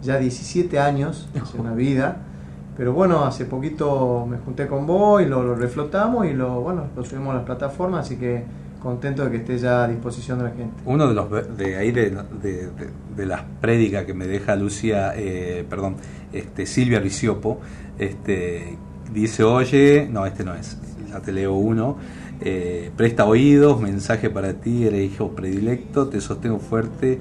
ya 0.00 0.16
17 0.16 0.78
años, 0.78 1.28
hace 1.42 1.58
una 1.58 1.74
vida, 1.74 2.16
pero 2.74 2.94
bueno, 2.94 3.26
hace 3.26 3.44
poquito 3.44 4.26
me 4.26 4.38
junté 4.38 4.66
con 4.66 4.86
vos 4.86 5.20
y 5.20 5.26
lo, 5.26 5.42
lo 5.42 5.54
reflotamos 5.56 6.24
y 6.24 6.32
lo, 6.32 6.62
bueno, 6.62 6.84
lo 6.96 7.04
subimos 7.04 7.32
a 7.32 7.36
las 7.36 7.44
plataformas, 7.44 8.06
así 8.06 8.16
que 8.16 8.61
contento 8.82 9.24
de 9.24 9.30
que 9.30 9.36
esté 9.38 9.58
ya 9.58 9.84
a 9.84 9.88
disposición 9.88 10.38
de 10.38 10.44
la 10.44 10.50
gente. 10.50 10.82
Uno 10.84 11.06
de 11.06 11.14
los 11.14 11.56
de 11.56 11.76
ahí 11.76 11.92
de, 11.92 12.10
de, 13.16 13.26
las 13.26 13.42
prédicas 13.60 14.04
que 14.04 14.12
me 14.12 14.26
deja 14.26 14.56
Lucia, 14.56 15.12
eh, 15.16 15.64
perdón, 15.70 15.96
este 16.32 16.66
Silvia 16.66 16.98
Riciopo, 16.98 17.60
este 17.98 18.76
dice, 19.12 19.44
oye, 19.44 20.08
no, 20.10 20.26
este 20.26 20.44
no 20.44 20.54
es, 20.54 20.76
ya 21.08 21.20
te 21.20 21.32
leo 21.32 21.54
uno, 21.54 21.96
eh, 22.40 22.90
presta 22.96 23.24
oídos, 23.24 23.80
mensaje 23.80 24.30
para 24.30 24.54
ti, 24.54 24.84
eres 24.84 25.12
hijo 25.12 25.30
predilecto, 25.30 26.08
te 26.08 26.20
sostengo 26.20 26.58
fuerte, 26.58 27.20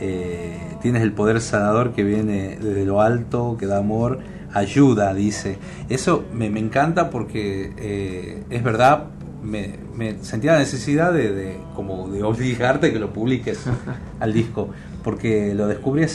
eh, 0.00 0.56
tienes 0.80 1.02
el 1.02 1.12
poder 1.12 1.42
sanador 1.42 1.92
que 1.92 2.04
viene 2.04 2.56
desde 2.60 2.86
lo 2.86 3.02
alto, 3.02 3.56
que 3.58 3.66
da 3.66 3.78
amor, 3.78 4.20
ayuda, 4.54 5.12
dice. 5.12 5.58
Eso 5.90 6.24
me, 6.32 6.48
me 6.48 6.60
encanta 6.60 7.10
porque 7.10 8.44
es 8.48 8.62
verdad, 8.62 9.08
me, 9.42 10.22
sentía 10.22 10.52
la 10.52 10.58
necesidad 10.60 11.12
de, 11.12 11.58
como 11.74 12.08
de 12.08 12.22
obligarte 12.22 12.92
que 12.92 12.98
lo 12.98 13.12
publiques 13.12 13.64
al 14.20 14.32
disco, 14.32 14.68
porque 15.02 15.54
lo 15.54 15.66
descubrí 15.66 16.06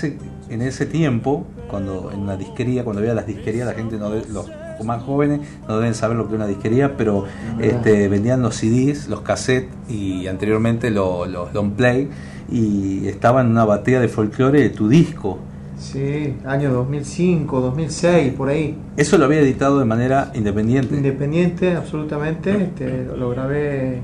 en 0.50 0.62
ese 0.62 0.86
tiempo, 0.86 1.46
cuando 1.70 2.12
en 2.12 2.20
una 2.20 2.38
disquería, 2.38 2.84
cuando 2.84 3.02
había 3.02 3.14
las 3.14 3.28
disquerías, 3.28 3.68
la 3.68 3.74
gente 3.74 3.98
no 3.98 4.10
los 4.10 4.48
más 4.84 5.02
jóvenes 5.02 5.42
no 5.68 5.80
deben 5.80 5.96
saber 5.96 6.18
lo 6.18 6.28
que 6.28 6.34
es 6.34 6.36
una 6.36 6.48
disquería, 6.48 6.98
pero 6.98 7.26
este, 7.60 8.08
vendían 8.08 8.42
los 8.42 8.56
CDs, 8.56 9.08
los 9.08 9.22
cassettes 9.22 9.70
y 9.90 10.28
anteriormente 10.28 10.92
los, 10.92 11.28
los 11.28 11.54
long 11.54 11.72
play 11.72 12.10
y 12.50 13.08
estaba 13.08 13.42
en 13.42 13.48
una 13.48 13.66
batea 13.66 14.00
de 14.00 14.08
folclore 14.08 14.62
de 14.62 14.70
tu 14.70 14.88
disco 14.88 15.40
Sí, 15.78 16.36
año 16.46 16.74
2005, 16.74 17.62
2006, 17.62 18.34
por 18.34 18.50
ahí. 18.50 18.76
¿Eso 18.98 19.18
lo 19.18 19.26
había 19.26 19.42
editado 19.42 19.78
de 19.78 19.86
manera 19.86 20.32
independiente? 20.34 20.96
Independiente, 20.96 21.76
absolutamente. 21.76 22.64
Este, 22.64 23.06
lo 23.06 23.30
grabé 23.30 24.02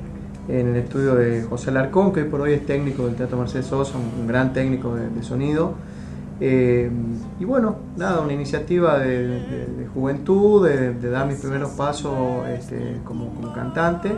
en 0.48 0.68
el 0.68 0.76
estudio 0.76 1.16
de 1.16 1.42
José 1.44 1.72
Larcón, 1.72 2.14
que 2.14 2.22
hoy 2.22 2.30
por 2.30 2.42
hoy 2.42 2.54
es 2.54 2.66
técnico 2.66 3.08
del 3.08 3.16
Teatro 3.16 3.40
Mercedes 3.40 3.66
Sosa, 3.66 3.98
un 3.98 4.28
gran 4.28 4.54
técnico 4.54 4.96
de, 4.96 5.24
sonido. 5.24 5.74
Eh, 6.40 6.92
y 7.40 7.46
bueno, 7.46 7.78
nada, 7.98 8.22
una 8.22 8.34
iniciativa 8.34 9.00
de, 9.00 9.88
juventud, 9.94 10.68
de, 10.68 11.10
dar 11.10 11.26
mis 11.28 11.40
primeros 11.40 11.72
pasos 11.72 12.48
este, 12.50 13.00
como, 13.04 13.52
cantante. 13.52 14.12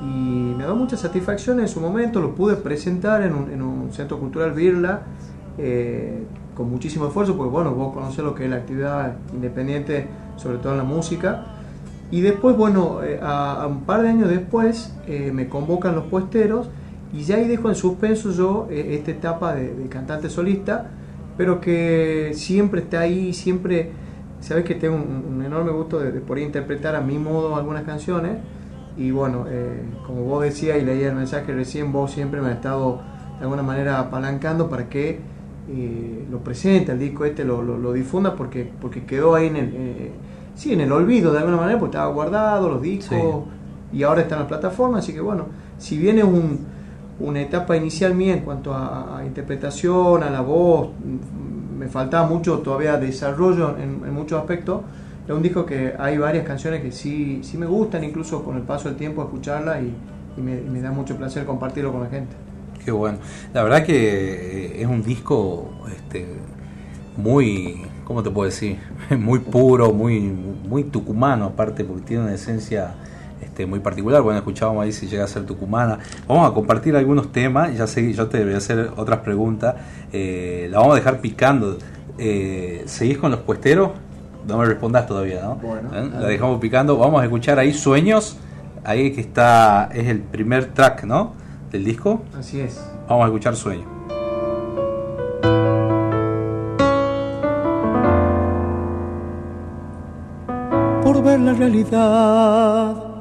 Y 0.00 0.54
me 0.58 0.64
da 0.64 0.74
mucha 0.74 0.96
satisfacción 0.96 1.60
en 1.60 1.68
su 1.68 1.80
momento, 1.80 2.20
lo 2.20 2.34
pude 2.34 2.56
presentar 2.56 3.22
en 3.22 3.34
un, 3.34 3.50
en 3.52 3.62
un 3.62 3.92
centro 3.92 4.18
cultural 4.18 4.50
Birla. 4.50 5.02
Eh, 5.58 6.24
con 6.54 6.70
muchísimo 6.70 7.06
esfuerzo, 7.06 7.36
porque 7.36 7.50
bueno, 7.50 7.72
vos 7.74 7.94
conocés 7.94 8.24
lo 8.24 8.34
que 8.34 8.44
es 8.44 8.50
la 8.50 8.56
actividad 8.56 9.16
independiente, 9.32 10.06
sobre 10.36 10.58
todo 10.58 10.72
en 10.72 10.78
la 10.78 10.84
música. 10.84 11.46
Y 12.10 12.20
después, 12.20 12.56
bueno, 12.56 13.02
eh, 13.02 13.18
a, 13.22 13.66
un 13.66 13.80
par 13.80 14.02
de 14.02 14.10
años 14.10 14.28
después 14.28 14.94
eh, 15.06 15.30
me 15.32 15.48
convocan 15.48 15.94
los 15.94 16.04
puesteros 16.04 16.68
y 17.12 17.22
ya 17.22 17.36
ahí 17.36 17.48
dejo 17.48 17.70
en 17.70 17.74
suspenso 17.74 18.32
yo 18.32 18.68
eh, 18.70 18.94
esta 18.98 19.12
etapa 19.12 19.54
de, 19.54 19.86
cantante 19.88 20.28
solista, 20.28 20.90
pero 21.38 21.60
que 21.60 22.32
siempre 22.34 22.82
está 22.82 23.00
ahí, 23.00 23.32
siempre, 23.32 23.92
sabes 24.40 24.64
que 24.64 24.74
tengo 24.74 24.96
un, 24.96 25.42
enorme 25.42 25.72
gusto 25.72 25.98
de, 26.00 26.12
poder 26.20 26.44
interpretar 26.44 26.94
a 26.96 27.00
mi 27.00 27.18
modo 27.18 27.56
algunas 27.56 27.84
canciones. 27.84 28.36
Y 28.94 29.10
bueno, 29.10 29.46
como 30.06 30.24
vos 30.24 30.44
decías 30.44 30.76
y 30.76 30.84
leía 30.84 31.08
el 31.08 31.14
mensaje 31.14 31.50
recién, 31.54 31.92
vos 31.92 32.10
siempre 32.12 32.42
me 32.42 32.48
has 32.48 32.56
estado 32.56 33.00
de 33.38 33.44
alguna 33.44 33.62
manera 33.62 33.98
apalancando 33.98 34.68
para 34.68 34.90
que 34.90 35.18
eh, 35.68 36.26
lo 36.28 36.38
presenta, 36.40 36.92
el 36.92 36.98
disco 36.98 37.24
este 37.24 37.44
lo, 37.44 37.62
lo, 37.62 37.92
difunda 37.92 38.34
porque, 38.34 38.68
porque 38.80 39.04
quedó 39.04 39.36
ahí 39.36 39.46
en 39.46 39.56
el, 39.56 39.72
eh, 39.74 40.10
sí, 40.56 40.72
en 40.72 40.80
el 40.80 40.90
olvido 40.90 41.32
de 41.32 41.38
alguna 41.38 41.56
manera, 41.56 41.78
porque 41.78 41.96
estaba 41.96 42.12
guardado 42.12 42.68
los 42.68 42.82
discos 42.82 43.44
y 43.92 44.02
ahora 44.02 44.22
está 44.22 44.34
en 44.34 44.42
la 44.42 44.48
plataforma, 44.48 44.98
así 44.98 45.12
que 45.12 45.20
bueno, 45.20 45.46
si 45.78 45.98
viene 45.98 46.24
un, 46.24 46.58
una 47.20 47.40
etapa 47.40 47.76
inicial 47.76 48.14
mía 48.14 48.34
en 48.34 48.40
cuanto 48.40 48.74
a, 48.74 49.22
interpretación, 49.24 50.24
a 50.24 50.30
la 50.30 50.40
voz, 50.40 50.88
mm, 50.88 51.78
me 51.78 51.88
faltaba 51.88 52.26
mucho 52.26 52.58
todavía 52.58 52.96
desarrollo 52.96 53.76
en, 53.78 54.12
muchos 54.12 54.40
aspectos, 54.40 54.80
es 55.26 55.32
un 55.32 55.42
disco 55.42 55.64
que 55.64 55.94
hay 55.96 56.18
varias 56.18 56.44
canciones 56.44 56.82
que 56.82 56.90
sí, 56.90 57.40
sí 57.44 57.56
me 57.56 57.66
gustan, 57.66 58.02
incluso 58.02 58.42
con 58.42 58.56
el 58.56 58.62
paso 58.62 58.88
del 58.88 58.96
tiempo 58.96 59.22
escucharla 59.22 59.80
y, 59.80 59.94
me 60.34 60.80
da 60.80 60.90
mucho 60.90 61.14
placer 61.14 61.44
compartirlo 61.44 61.92
con 61.92 62.02
la 62.02 62.08
gente. 62.08 62.34
Qué 62.84 62.90
bueno. 62.90 63.18
La 63.52 63.62
verdad 63.62 63.84
que 63.84 64.76
eh, 64.76 64.82
es 64.82 64.86
un 64.86 65.02
disco 65.02 65.70
este, 65.94 66.26
muy, 67.16 67.82
¿cómo 68.04 68.22
te 68.22 68.30
puedo 68.30 68.48
decir? 68.48 68.78
Muy 69.18 69.40
puro, 69.40 69.92
muy, 69.92 70.20
muy 70.20 70.84
tucumano 70.84 71.46
aparte, 71.46 71.84
porque 71.84 72.02
tiene 72.02 72.22
una 72.24 72.34
esencia 72.34 72.94
este, 73.42 73.66
muy 73.66 73.80
particular. 73.80 74.22
Bueno, 74.22 74.38
escuchábamos 74.38 74.84
ahí 74.84 74.92
si 74.92 75.06
llega 75.08 75.24
a 75.24 75.28
ser 75.28 75.44
tucumana. 75.44 75.98
Vamos 76.26 76.50
a 76.50 76.54
compartir 76.54 76.96
algunos 76.96 77.32
temas. 77.32 77.76
Ya 77.76 77.86
sé, 77.86 78.12
yo 78.12 78.28
te 78.28 78.42
voy 78.42 78.54
a 78.54 78.58
hacer 78.58 78.90
otras 78.96 79.20
preguntas. 79.20 79.74
Eh, 80.12 80.68
la 80.70 80.78
vamos 80.78 80.94
a 80.94 80.96
dejar 80.96 81.20
picando. 81.20 81.76
Eh, 82.16 82.82
¿Seguís 82.86 83.18
con 83.18 83.30
los 83.30 83.40
puesteros? 83.40 83.90
No 84.46 84.56
me 84.56 84.64
respondas 84.64 85.06
todavía, 85.06 85.42
¿no? 85.42 85.56
Bueno. 85.56 85.90
¿Eh? 85.92 86.10
La 86.12 86.28
dejamos 86.28 86.60
picando. 86.60 86.96
Vamos 86.96 87.20
a 87.20 87.24
escuchar 87.24 87.58
ahí 87.58 87.74
Sueños. 87.74 88.38
Ahí 88.84 89.12
que 89.12 89.20
está, 89.20 89.90
es 89.92 90.08
el 90.08 90.20
primer 90.20 90.66
track, 90.66 91.04
¿no? 91.04 91.34
Del 91.72 91.84
disco. 91.84 92.22
Así 92.38 92.60
es. 92.60 92.78
Vamos 93.08 93.24
a 93.24 93.26
escuchar 93.28 93.56
Sueños. 93.56 93.88
por 101.02 101.22
ver 101.22 101.40
la 101.40 101.52
realidad. 101.52 103.12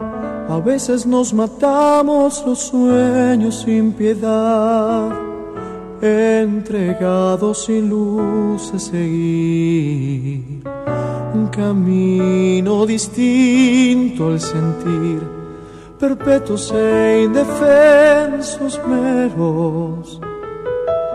A 0.49 0.59
veces 0.59 1.05
nos 1.05 1.33
matamos 1.33 2.43
los 2.45 2.59
sueños 2.59 3.61
sin 3.61 3.93
piedad, 3.93 5.09
entregados 6.01 7.65
sin 7.65 7.89
luz 7.89 8.73
a 8.73 8.79
seguir. 8.79 10.63
Un 11.33 11.47
camino 11.47 12.85
distinto 12.85 14.27
al 14.27 14.39
sentir, 14.39 15.21
perpetuos 16.01 16.73
e 16.73 17.25
indefensos 17.25 18.81
meros. 18.87 20.19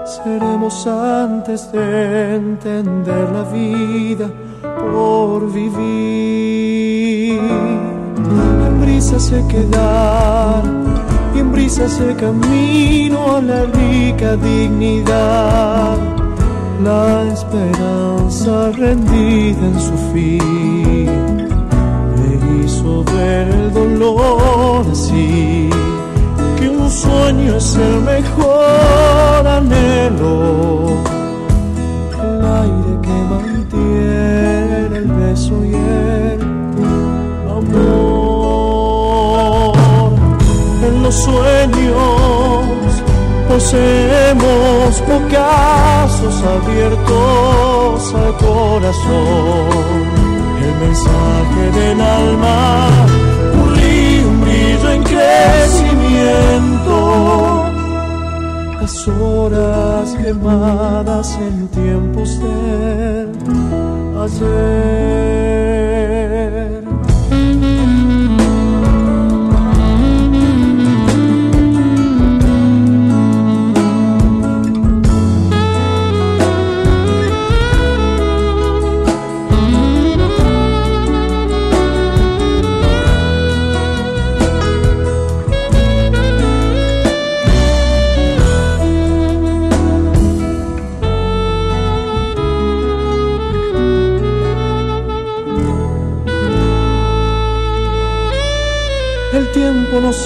Seremos 0.05 0.87
antes 0.87 1.73
de 1.73 2.37
entender 2.37 3.29
la 3.33 3.43
vida 3.51 4.31
por 4.63 5.51
vivir. 5.53 7.41
En 8.69 8.81
brisa 8.81 9.19
se 9.19 9.45
quedar, 9.49 10.63
y 11.35 11.41
en 11.41 11.51
brisa 11.51 11.89
se 11.89 12.15
camino 12.15 13.39
a 13.39 13.41
la 13.41 13.65
rica 13.65 14.37
dignidad. 14.37 15.99
La 16.85 17.25
esperanza 17.33 18.71
rendida 18.71 19.67
en 19.67 19.81
su 19.81 19.97
fin 20.13 21.49
me 22.15 22.65
hizo 22.65 23.03
ver 23.05 23.49
el 23.49 23.73
dolor 23.73 24.66
así. 24.93 25.71
Que 26.59 26.69
un 26.69 26.91
sueño 26.91 27.57
es 27.57 27.77
el 27.77 28.01
mejor 28.03 29.47
anhelo, 29.47 30.89
el 32.25 32.45
aire 32.65 32.93
que 33.03 33.17
mantiene 33.33 34.97
el 34.99 35.09
beso 35.13 35.55
y 35.65 35.73
el 35.75 36.41
amor. 37.59 38.97
En 40.87 40.95
los 41.03 41.15
sueños 41.15 42.67
poseemos 43.49 45.03
bocazos 45.09 46.37
abiertos 46.57 48.15
al 48.15 48.33
corazón. 48.37 50.07
El 50.63 50.75
mensaje 50.87 51.63
del 51.79 52.01
alma, 52.01 52.61
en 54.97 55.03
crecimiento. 55.03 56.97
Las 58.81 59.09
horas 59.09 60.15
quemadas 60.23 61.39
en 61.39 61.69
tiempos 61.69 62.41
del 62.41 63.33
ayer. 64.25 65.27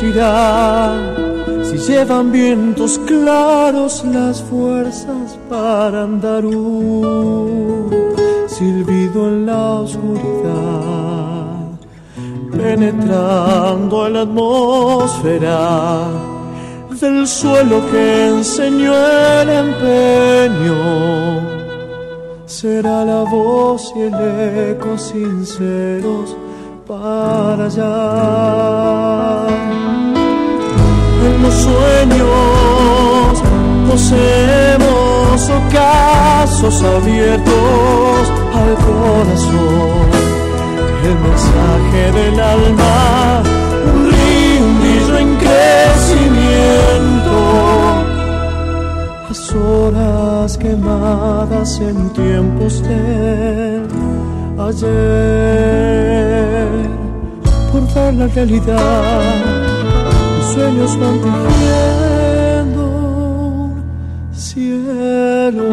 Irá. 0.02 0.92
Si 1.64 1.76
llevan 1.78 2.32
vientos 2.32 2.98
claros 3.06 4.04
las 4.04 4.42
fuerzas 4.42 5.38
para 5.48 6.02
andar 6.04 6.44
un 6.44 7.90
silbido 8.48 9.28
en 9.28 9.46
la 9.46 9.80
oscuridad, 9.80 11.78
penetrando 12.52 14.06
en 14.06 14.12
la 14.12 14.22
atmósfera 14.22 16.08
del 17.00 17.26
suelo 17.26 17.80
que 17.90 18.28
enseñó 18.28 18.94
el 19.40 19.48
empeño. 19.48 20.76
Será 22.44 23.04
la 23.04 23.22
voz 23.22 23.92
y 23.96 24.00
el 24.00 24.14
eco 24.72 24.98
sinceros 24.98 26.36
para 26.90 27.64
allá. 27.66 29.46
En 31.26 31.34
los 31.44 31.54
sueños 31.54 33.34
poseemos 33.88 35.38
ocasos 35.60 36.82
abiertos 36.82 38.22
al 38.60 38.72
corazón. 38.86 40.08
El 41.08 41.16
mensaje 41.28 42.02
del 42.18 42.36
alma, 42.40 42.98
un 43.94 44.00
río, 44.10 45.18
en 45.18 45.30
crecimiento. 45.44 47.38
Las 49.28 49.42
horas 49.54 50.50
quemadas 50.58 51.70
en 51.80 51.96
tiempos 52.10 52.82
de 52.82 53.79
ayer 54.68 54.88
por 57.72 57.82
ver 57.94 58.14
la 58.14 58.26
realidad 58.28 59.22
los 60.38 60.52
sueños 60.52 60.98
van 60.98 61.20
cielo 64.32 65.64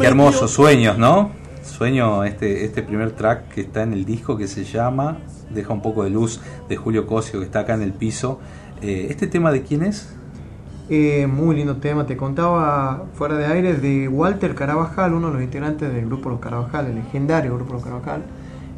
Qué 0.00 0.06
hermosos 0.06 0.52
sueños, 0.52 0.96
¿no? 0.98 1.37
Sueño, 1.78 2.24
este, 2.24 2.64
este 2.64 2.82
primer 2.82 3.12
track 3.12 3.50
que 3.50 3.60
está 3.60 3.84
en 3.84 3.92
el 3.92 4.04
disco 4.04 4.36
que 4.36 4.48
se 4.48 4.64
llama 4.64 5.18
Deja 5.54 5.72
un 5.72 5.80
poco 5.80 6.02
de 6.02 6.10
luz 6.10 6.40
de 6.68 6.76
Julio 6.76 7.06
Cosio 7.06 7.38
que 7.38 7.46
está 7.46 7.60
acá 7.60 7.74
en 7.74 7.82
el 7.82 7.92
piso. 7.92 8.40
Eh, 8.82 9.06
¿Este 9.10 9.28
tema 9.28 9.52
de 9.52 9.62
quién 9.62 9.84
es? 9.84 10.12
Eh, 10.90 11.28
muy 11.28 11.54
lindo 11.54 11.76
tema, 11.76 12.04
te 12.04 12.16
contaba 12.16 13.04
fuera 13.14 13.36
de 13.36 13.46
aire 13.46 13.74
de 13.74 14.08
Walter 14.08 14.56
Carabajal, 14.56 15.14
uno 15.14 15.28
de 15.28 15.34
los 15.34 15.42
integrantes 15.44 15.94
del 15.94 16.06
grupo 16.06 16.30
Los 16.30 16.40
Carabajal, 16.40 16.86
el 16.86 16.96
legendario 16.96 17.54
grupo 17.54 17.74
Los 17.74 17.84
Carabajal. 17.84 18.24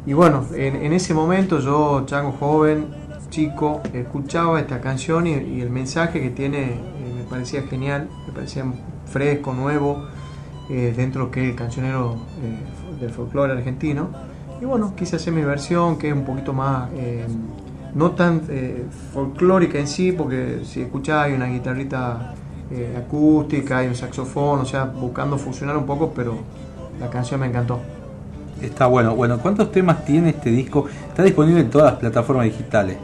Y 0.05 0.13
bueno, 0.13 0.45
en, 0.53 0.75
en 0.75 0.93
ese 0.93 1.15
momento 1.15 1.57
yo, 1.57 2.03
chango 2.05 2.33
joven, 2.33 2.85
chico, 3.31 3.81
escuchaba 3.93 4.59
esta 4.59 4.79
canción 4.79 5.25
y, 5.25 5.31
y 5.31 5.61
el 5.61 5.71
mensaje 5.71 6.21
que 6.21 6.29
tiene 6.29 6.73
eh, 6.73 7.13
me 7.17 7.23
parecía 7.23 7.63
genial, 7.63 8.09
me 8.27 8.33
parecía 8.33 8.63
fresco, 9.07 9.55
nuevo, 9.55 10.05
eh, 10.69 10.93
dentro 10.95 11.31
que 11.31 11.49
el 11.49 11.55
cancionero 11.55 12.15
eh, 12.43 12.57
del 13.01 13.09
folclore 13.09 13.53
argentino. 13.53 14.09
Y 14.61 14.65
bueno, 14.65 14.93
quise 14.95 15.15
hacer 15.17 15.33
mi 15.33 15.41
versión 15.41 15.97
que 15.97 16.09
es 16.09 16.13
un 16.13 16.23
poquito 16.23 16.53
más, 16.53 16.89
eh, 16.93 17.25
no 17.95 18.11
tan 18.11 18.43
eh, 18.49 18.85
folclórica 19.13 19.79
en 19.79 19.87
sí, 19.87 20.11
porque 20.11 20.61
si 20.63 20.81
escuchás 20.83 21.25
hay 21.25 21.33
una 21.33 21.47
guitarrita 21.47 22.33
eh, 22.69 22.95
acústica, 22.97 23.79
hay 23.79 23.87
un 23.87 23.95
saxofón, 23.95 24.59
o 24.61 24.65
sea, 24.65 24.85
buscando 24.85 25.37
fusionar 25.37 25.75
un 25.75 25.85
poco, 25.85 26.13
pero 26.15 26.37
la 26.99 27.09
canción 27.09 27.39
me 27.41 27.47
encantó. 27.47 27.79
Está 28.61 28.85
bueno. 28.85 29.15
Bueno, 29.15 29.39
¿cuántos 29.39 29.71
temas 29.71 30.05
tiene 30.05 30.29
este 30.29 30.51
disco? 30.51 30.85
Está 31.09 31.23
disponible 31.23 31.61
en 31.61 31.69
todas 31.71 31.93
las 31.93 31.99
plataformas 31.99 32.45
digitales. 32.45 32.97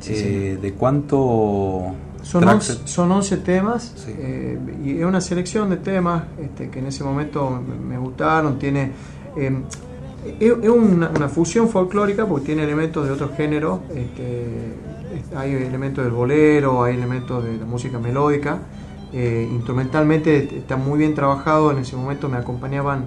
Sí, 0.00 0.12
¿De 0.60 0.74
cuánto 0.74 1.94
Son? 2.22 2.46
11, 2.46 2.80
son 2.84 3.10
11 3.10 3.38
temas 3.38 3.94
Sí. 3.96 4.14
eh, 4.16 4.58
y 4.84 4.98
es 4.98 5.04
una 5.04 5.20
selección 5.20 5.70
de 5.70 5.78
temas 5.78 6.22
este, 6.40 6.68
que 6.68 6.78
en 6.78 6.86
ese 6.86 7.02
momento 7.02 7.60
me, 7.66 7.74
me 7.74 7.98
gustaron. 7.98 8.58
Tiene 8.58 8.92
eh, 9.38 9.62
es, 10.40 10.68
una, 10.68 11.10
una 11.10 11.28
fusión 11.28 11.68
folclórica 11.68 12.26
porque 12.26 12.46
tiene 12.46 12.64
elementos 12.64 13.06
de 13.06 13.12
otros 13.12 13.30
géneros 13.36 13.80
este, 13.94 14.74
hay 15.36 15.52
elementos 15.54 16.04
del 16.04 16.12
bolero, 16.12 16.84
hay 16.84 16.96
elementos 16.96 17.44
de 17.44 17.56
la 17.56 17.64
música 17.64 17.98
melódica. 17.98 18.58
Eh, 19.12 19.48
instrumentalmente 19.50 20.58
está 20.58 20.76
muy 20.76 20.98
bien 20.98 21.14
trabajado, 21.14 21.70
en 21.70 21.78
ese 21.78 21.96
momento 21.96 22.28
me 22.28 22.36
acompañaban 22.36 23.06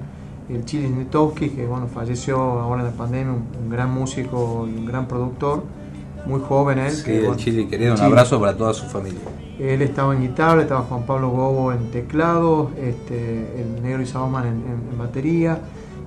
el 0.50 0.66
Chili 0.66 0.90
Netowski, 0.90 1.50
que 1.50 1.66
bueno, 1.66 1.88
falleció 1.88 2.38
ahora 2.38 2.82
en 2.82 2.88
la 2.88 2.94
pandemia, 2.94 3.34
un, 3.34 3.70
gran 3.70 3.92
músico 3.94 4.68
y 4.68 4.78
un 4.78 4.86
gran 4.86 5.08
productor, 5.08 5.64
muy 6.26 6.42
joven 6.42 6.80
él. 6.80 6.92
Sí, 6.92 7.12
el 7.12 7.36
Chili 7.36 7.68
querido, 7.68 7.94
un 7.94 8.02
abrazo 8.02 8.40
para 8.40 8.58
toda 8.58 8.74
su 8.74 8.86
familia. 8.86 9.20
Él 9.60 9.84
estaba 9.84 10.16
en 10.16 10.22
guitarra, 10.22 10.64
estaba 10.64 10.82
Juan 10.82 11.06
Pablo 11.06 11.30
Gobo 11.30 11.72
en 11.72 11.92
teclado, 11.92 12.72
este, 12.82 13.62
el 13.62 13.84
Negro 13.84 14.02
y 14.02 14.08
en, 14.08 14.64
en, 14.92 14.98
batería. 14.98 15.60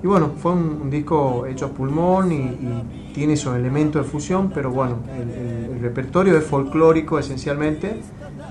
Y 0.04 0.06
bueno, 0.06 0.32
fue 0.36 0.52
un, 0.52 0.90
disco 0.90 1.46
hecho 1.46 1.64
a 1.64 1.68
pulmón 1.70 2.30
y, 2.30 3.14
tiene 3.14 3.32
esos 3.32 3.56
elementos 3.56 4.04
de 4.04 4.10
fusión, 4.10 4.50
pero 4.50 4.70
bueno, 4.70 4.98
el, 5.16 5.80
repertorio 5.80 6.36
es 6.36 6.44
folclórico 6.44 7.18
esencialmente, 7.18 8.00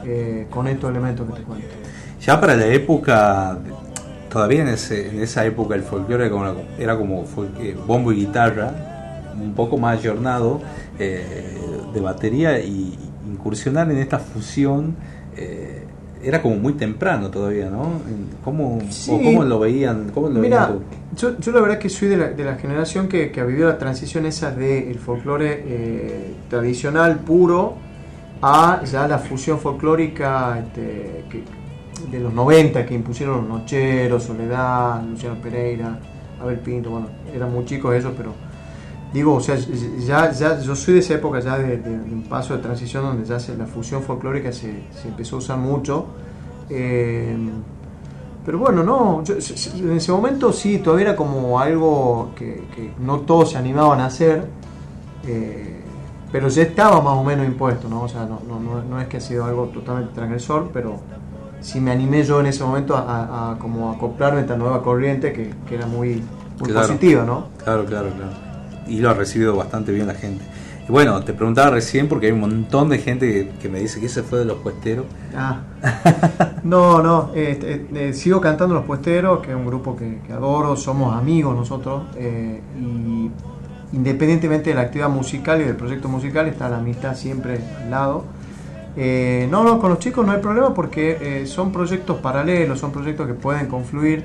eh, 0.04 0.48
con 0.50 0.68
estos 0.68 0.90
elementos 0.90 1.28
que 1.28 1.34
te 1.34 1.44
cuento. 1.44 1.68
Ya 2.20 2.42
para 2.42 2.56
la 2.56 2.66
época, 2.66 3.60
todavía 4.32 4.64
en, 4.64 4.70
ese, 4.70 5.10
en 5.10 5.22
esa 5.22 5.46
época 5.46 5.76
el 5.76 5.84
folclore 5.84 6.32
era 6.80 6.98
como, 6.98 7.24
eh, 7.60 7.78
bombo 7.86 8.12
y 8.12 8.16
guitarra, 8.16 9.32
un 9.40 9.54
poco 9.54 9.78
más 9.78 10.00
ayornado 10.00 10.60
eh, 10.98 11.56
de 11.94 12.02
batería 12.02 12.60
y 12.62 12.98
incursionar 13.30 13.92
en 13.92 14.00
esta 14.00 14.18
fusión 14.18 14.96
era 16.24 16.42
como 16.42 16.56
muy 16.56 16.74
temprano 16.74 17.30
todavía, 17.30 17.70
¿no? 17.70 18.02
¿Cómo, 18.44 18.80
cómo 19.08 19.44
lo 19.44 19.60
veían? 19.60 20.12
Cómo 20.14 20.30
lo 20.30 20.40
Mira, 20.40 20.74
yo, 21.16 21.38
yo, 21.38 21.52
la 21.52 21.62
verdad 21.62 21.78
que 21.78 21.90
soy 21.90 22.08
de 22.08 22.18
la, 22.18 22.30
de 22.30 22.44
la 22.44 22.56
generación 22.56 23.08
que, 23.08 23.32
que, 23.32 23.42
ha 23.42 23.46
vivido 23.46 23.68
la 23.68 23.78
transición 23.78 24.26
esa 24.26 24.52
del 24.52 24.88
el 24.88 25.00
folclore 25.00 25.64
eh, 25.66 26.34
tradicional, 26.50 27.20
puro, 27.20 27.76
a 28.42 28.84
ya 28.84 29.08
la 29.08 29.20
fusión 29.20 29.60
folclórica 29.60 30.60
este, 30.60 31.24
de 32.10 32.20
los 32.20 32.34
90 32.34 32.86
que 32.86 32.94
impusieron 32.94 33.38
los 33.38 33.48
Nocheros, 33.48 34.24
Soledad, 34.24 35.04
Luciano 35.04 35.36
Pereira, 35.42 36.00
Abel 36.42 36.60
Pinto, 36.60 36.90
bueno, 36.90 37.08
eran 37.34 37.52
muy 37.52 37.66
chicos 37.66 37.96
esos, 37.96 38.14
pero 38.16 38.34
digo, 39.14 39.36
o 39.36 39.40
sea, 39.40 39.56
ya, 39.56 40.32
ya 40.32 40.60
yo 40.60 40.76
soy 40.76 40.96
de 40.96 41.00
esa 41.02 41.14
época 41.14 41.40
ya 41.40 41.58
de, 41.58 41.76
un 41.76 42.26
paso 42.28 42.56
de 42.56 42.64
transición 42.64 43.04
donde 43.04 43.26
ya 43.26 43.40
se, 43.40 43.56
la 43.56 43.68
fusión 43.68 44.02
folclórica 44.02 44.52
se, 44.52 44.84
se, 44.92 45.08
empezó 45.08 45.36
a 45.36 45.40
usar 45.40 45.58
mucho. 45.58 46.08
Eh, 46.70 47.38
pero 48.44 48.58
bueno, 48.58 48.84
no, 48.84 49.24
en 49.26 49.92
ese 49.92 50.12
momento 50.12 50.52
sí, 50.52 50.80
todavía 50.80 51.10
era 51.10 51.16
como 51.16 51.60
algo 51.60 52.32
que, 52.36 52.92
no 53.00 53.22
todos 53.22 53.52
se 53.52 53.58
animaban 53.58 54.02
a 54.02 54.08
hacer, 54.08 54.46
eh, 55.26 55.80
pero 56.32 56.50
ya 56.50 56.64
estaba 56.64 57.00
más 57.00 57.14
o 57.14 57.24
menos 57.24 57.46
impuesto, 57.46 57.88
¿no? 57.88 58.02
O 58.02 58.08
sea, 58.10 58.26
no, 58.26 58.42
no, 58.48 58.82
no, 58.84 59.00
es 59.00 59.08
que 59.08 59.18
ha 59.18 59.22
sido 59.22 59.46
algo 59.46 59.68
totalmente 59.68 60.14
transgresor, 60.14 60.72
pero 60.74 61.00
sí 61.62 61.80
me 61.80 61.92
animé 61.92 62.24
yo 62.24 62.42
en 62.42 62.48
ese 62.48 62.64
momento 62.66 62.98
a, 62.98 63.56
como 63.60 63.92
acoplarme 63.92 64.40
a 64.40 64.42
esta 64.42 64.58
nueva 64.58 64.82
corriente 64.82 65.32
que, 65.32 65.54
que 65.66 65.76
era 65.76 65.86
muy, 65.86 66.22
muy 66.60 66.74
positiva, 66.74 67.24
¿no? 67.24 67.46
Claro, 67.64 67.86
claro, 67.86 68.10
claro 68.10 68.53
y 68.88 69.00
lo 69.00 69.10
ha 69.10 69.14
recibido 69.14 69.56
bastante 69.56 69.92
bien 69.92 70.08
la 70.08 70.16
gente. 70.16 70.44
Y 70.88 70.92
bueno, 70.92 71.24
te 71.24 71.34
preguntaba 71.34 71.72
recién 71.72 72.10
porque 72.10 72.26
hay 72.26 72.34
un 72.34 72.42
montón 72.42 72.90
de 72.90 72.98
gente 72.98 73.52
que, 73.62 73.70
me 73.70 73.80
dice 73.80 74.02
que 74.02 74.08
ese 74.08 74.22
fue 74.22 74.40
de 74.40 74.46
los 74.46 74.58
puesteros. 74.58 75.06
Ah. 75.36 75.62
no, 76.64 77.02
no, 77.02 77.32
este, 77.34 77.88
eh, 77.94 78.14
sigo 78.14 78.42
cantando 78.42 78.76
Los 78.76 78.86
Puesteros, 78.86 79.40
que 79.40 79.52
es 79.52 79.56
un 79.56 79.66
grupo 79.66 79.96
que, 79.96 80.20
adoro, 80.32 80.76
somos 80.76 81.16
amigos 81.16 81.56
nosotros, 81.56 82.04
eh, 82.18 82.62
y 82.80 83.32
independientemente 83.94 84.72
de 84.72 84.76
la 84.76 84.82
actividad 84.82 85.10
musical 85.10 85.62
y 85.62 85.66
del 85.66 85.76
proyecto 85.76 86.10
musical, 86.10 86.48
está 86.48 86.68
la 86.68 86.78
amistad 86.78 87.16
siempre 87.16 87.62
al 87.82 87.90
lado. 87.90 88.26
Eh, 88.96 89.48
no, 89.50 89.64
no, 89.64 89.80
con 89.80 89.90
los 89.90 90.00
chicos 90.00 90.26
no 90.26 90.34
hay 90.34 90.40
problema 90.40 90.74
porque 90.74 91.46
son 91.48 91.72
proyectos 91.72 92.18
paralelos, 92.18 92.80
son 92.80 92.92
proyectos 92.92 93.26
que 93.26 93.34
pueden 93.34 93.68
confluir 93.68 94.24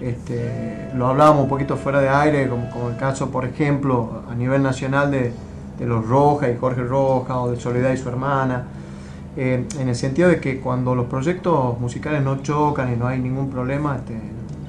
este, 0.00 0.90
lo 0.94 1.06
hablábamos 1.06 1.44
un 1.44 1.48
poquito 1.48 1.76
fuera 1.76 2.00
de 2.00 2.08
aire, 2.08 2.48
como, 2.48 2.90
el 2.90 2.96
caso, 2.96 3.30
por 3.30 3.44
ejemplo, 3.44 4.22
a 4.30 4.34
nivel 4.34 4.62
nacional 4.62 5.10
de, 5.10 5.32
los 5.80 6.06
Rojas 6.08 6.50
y 6.52 6.58
Jorge 6.58 6.82
Rojas 6.82 7.36
o 7.36 7.52
de 7.52 7.60
Soledad 7.60 7.92
y 7.92 7.96
su 7.96 8.08
hermana, 8.08 8.64
en 9.36 9.68
el 9.88 9.94
sentido 9.94 10.28
de 10.28 10.40
que 10.40 10.58
cuando 10.58 10.96
los 10.96 11.06
proyectos 11.06 11.78
musicales 11.78 12.20
no 12.24 12.42
chocan 12.42 12.92
y 12.92 12.96
no 12.96 13.06
hay 13.06 13.20
ningún 13.20 13.48
problema, 13.48 13.94
este, 13.94 14.18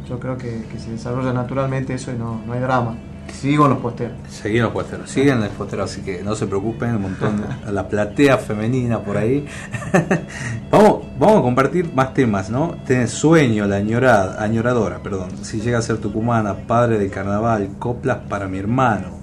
yo 0.07 0.19
creo 0.19 0.37
que, 0.37 0.65
se 0.77 0.91
desarrolla 0.91 1.33
naturalmente 1.33 1.95
eso 1.95 2.11
y 2.11 2.15
no, 2.15 2.41
no 2.45 2.53
hay 2.53 2.59
drama. 2.59 2.95
Sigo 3.31 3.65
en 3.65 3.71
los 3.71 3.79
posteros. 3.79 4.17
Seguimos 4.29 4.65
los 4.65 4.73
posteros, 4.73 5.09
siguen 5.09 5.39
los 5.39 5.49
posteros, 5.49 5.91
así 5.91 6.01
que 6.01 6.23
no 6.23 6.35
se 6.35 6.47
preocupen, 6.47 6.95
un 6.95 7.01
montón 7.03 7.43
a 7.65 7.71
la 7.71 7.87
platea 7.87 8.37
femenina 8.37 8.99
por 9.01 9.17
ahí. 9.17 9.45
vamos, 10.71 11.05
vamos 11.17 11.39
a 11.39 11.41
compartir 11.41 11.93
más 11.93 12.13
temas, 12.13 12.49
¿no? 12.49 12.75
Tenés 12.85 13.11
sueño, 13.11 13.65
la 13.65 13.77
añorada, 13.77 14.43
añoradora, 14.43 14.99
perdón. 15.01 15.29
Si 15.43 15.61
llega 15.61 15.79
a 15.79 15.81
ser 15.81 15.97
tucumana, 15.97 16.53
padre 16.67 16.97
de 16.97 17.09
carnaval, 17.09 17.69
coplas 17.79 18.17
para 18.29 18.47
mi 18.47 18.57
hermano. 18.57 19.19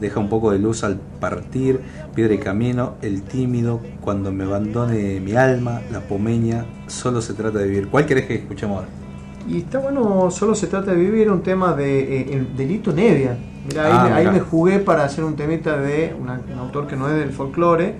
Deja 0.00 0.20
un 0.20 0.28
poco 0.28 0.52
de 0.52 0.60
luz 0.60 0.84
al 0.84 0.96
partir, 0.96 1.80
piedra 2.14 2.34
y 2.34 2.38
camino, 2.38 2.94
el 3.02 3.22
tímido, 3.22 3.80
cuando 4.00 4.30
me 4.30 4.44
abandone 4.44 5.18
mi 5.18 5.34
alma, 5.34 5.82
la 5.90 6.00
pomeña, 6.00 6.66
solo 6.86 7.20
se 7.20 7.34
trata 7.34 7.58
de 7.58 7.66
vivir. 7.66 7.88
¿Cuál 7.88 8.06
querés 8.06 8.26
que 8.26 8.36
escuchemos 8.36 8.76
ahora? 8.76 9.07
Y 9.48 9.58
está 9.60 9.78
bueno, 9.78 10.30
solo 10.30 10.54
se 10.54 10.66
trata 10.66 10.90
de 10.90 10.98
vivir 10.98 11.30
un 11.30 11.42
tema 11.42 11.72
de 11.72 12.20
eh, 12.20 12.34
el 12.34 12.54
delito 12.54 12.92
Nevia. 12.92 13.36
Mira, 13.66 14.14
ahí, 14.14 14.26
ah, 14.26 14.30
me 14.30 14.40
jugué 14.40 14.78
para 14.78 15.04
hacer 15.04 15.24
un 15.24 15.36
temita 15.36 15.78
de 15.78 16.14
un 16.18 16.28
autor 16.58 16.86
que 16.86 16.96
no 16.96 17.08
es 17.08 17.16
del 17.16 17.32
folclore, 17.32 17.94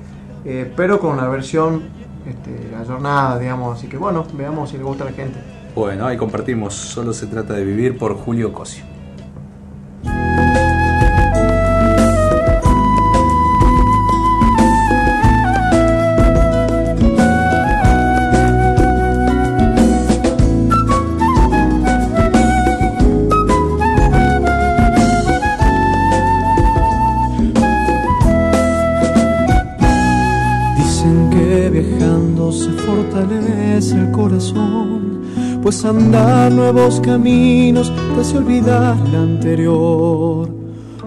eh, 0.44 0.70
pero 0.76 0.99
con 0.99 1.12
una 1.12 1.28
versión 1.28 1.84
este, 2.26 2.76
ayornada, 2.76 3.38
digamos. 3.38 3.78
Así 3.78 3.86
que 3.86 3.96
bueno, 3.96 4.26
veamos 4.34 4.70
si 4.70 4.76
le 4.76 4.84
gusta 4.84 5.05
a 5.05 5.07
la 5.07 5.12
gente. 5.12 5.38
Bueno, 5.74 6.07
ahí 6.07 6.16
compartimos, 6.16 6.74
solo 6.74 7.12
se 7.12 7.26
trata 7.26 7.55
de 7.55 7.64
vivir 7.64 7.96
por 7.96 8.14
Julio 8.14 8.53
Cosio. 8.53 8.84
Andar 35.85 36.51
nuevos 36.51 37.01
caminos 37.01 37.93
te 38.14 38.37
olvidar 38.37 38.97
el 39.07 39.14
anterior. 39.14 40.49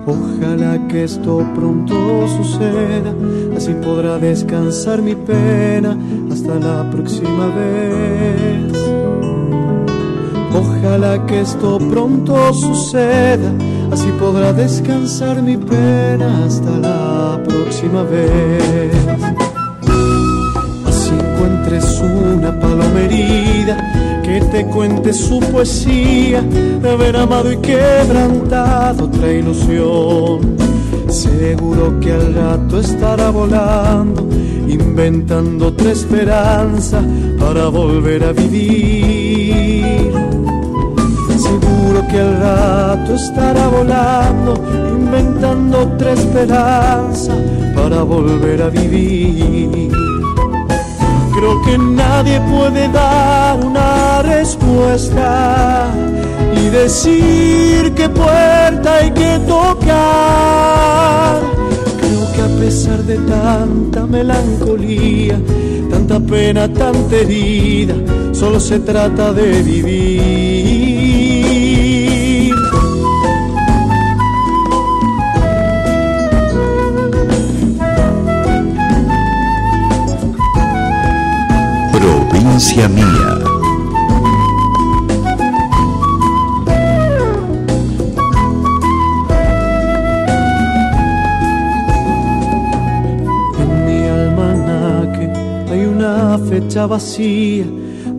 Ojalá 0.06 0.88
que 0.88 1.04
esto 1.04 1.46
pronto 1.56 2.28
suceda, 2.28 3.14
así 3.56 3.74
podrá 3.84 4.18
descansar 4.18 5.02
mi 5.02 5.16
pena 5.16 5.98
hasta 6.32 6.56
la 6.56 6.90
próxima 6.90 7.48
vez. 7.48 8.74
Ojalá 10.54 11.26
que 11.26 11.42
esto 11.42 11.78
pronto 11.78 12.54
suceda, 12.54 13.52
así 13.92 14.08
podrá 14.20 14.54
descansar 14.54 15.42
mi 15.42 15.58
pena 15.58 16.46
hasta 16.46 16.72
la 16.78 17.42
próxima 17.44 18.04
vez 18.04 18.92
encuentres 21.42 22.02
una 22.02 22.60
palomerida 22.60 24.11
que 24.32 24.40
te 24.46 24.66
cuente 24.66 25.12
su 25.12 25.40
poesía 25.40 26.42
de 26.42 26.90
haber 26.90 27.18
amado 27.18 27.52
y 27.52 27.58
quebrantado 27.58 29.06
otra 29.06 29.30
ilusión. 29.30 30.56
Seguro 31.10 32.00
que 32.00 32.14
al 32.14 32.34
rato 32.34 32.80
estará 32.80 33.30
volando, 33.30 34.30
inventando 34.68 35.68
otra 35.68 35.92
esperanza 35.92 37.02
para 37.40 37.68
volver 37.68 38.24
a 38.24 38.32
vivir. 38.32 40.14
Seguro 41.38 42.08
que 42.10 42.20
al 42.20 42.40
rato 42.40 43.16
estará 43.16 43.68
volando, 43.68 44.54
inventando 44.98 45.80
otra 45.80 46.14
esperanza 46.14 47.36
para 47.76 48.04
volver 48.04 48.62
a 48.62 48.70
vivir. 48.70 50.01
Creo 51.42 51.60
que 51.64 51.76
nadie 51.76 52.39
puede 52.42 52.88
dar 52.89 53.66
una 53.66 54.22
respuesta 54.22 55.88
y 56.56 56.70
decir 56.70 57.92
qué 57.96 58.08
puerta 58.10 58.98
hay 58.98 59.10
que 59.10 59.39
tocar. 59.48 61.42
Creo 62.00 62.32
que 62.36 62.42
a 62.44 62.60
pesar 62.60 63.00
de 63.06 63.18
tanta 63.18 64.06
melancolía, 64.06 65.42
tanta 65.89 66.20
pena, 66.20 66.72
tanta 66.72 67.16
herida, 67.16 67.96
solo 68.34 68.60
se 68.60 68.80
trata 68.80 69.34
de 69.34 69.64
vivir. 69.64 70.81
Mía. 82.62 83.39
En 93.59 93.86
mi 93.86 94.07
almanaque 94.07 95.32
hay 95.72 95.86
una 95.86 96.38
fecha 96.38 96.86
vacía 96.86 97.66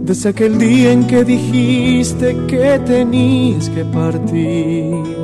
desde 0.03 0.31
aquel 0.31 0.59
día 0.59 0.93
en 0.93 1.07
que 1.07 1.23
dijiste 1.23 2.37
que 2.49 2.81
tenías 2.85 3.69
que 3.69 3.85
partir. 3.85 5.22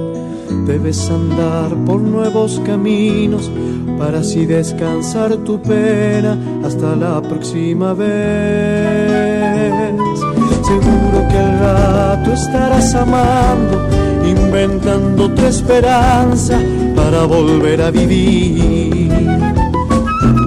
Debes 0.67 1.11
andar 1.11 1.75
por 1.87 2.01
nuevos 2.01 2.61
caminos 2.65 3.51
para 3.99 4.21
así 4.21 4.47
descansar 4.47 5.37
tu 5.39 5.61
pena 5.61 6.39
hasta 6.65 6.95
la 6.95 7.21
próxima 7.21 7.95
vez. 7.95 8.09
Seguro 10.63 11.29
que 11.29 11.39
al 11.39 11.59
rato 11.59 12.33
estarás 12.33 12.95
amando, 12.95 13.89
inventando 14.25 15.31
tu 15.31 15.43
esperanza 15.47 16.59
para 16.95 17.25
volver 17.25 17.83
a 17.83 17.91
vivir. 17.91 19.09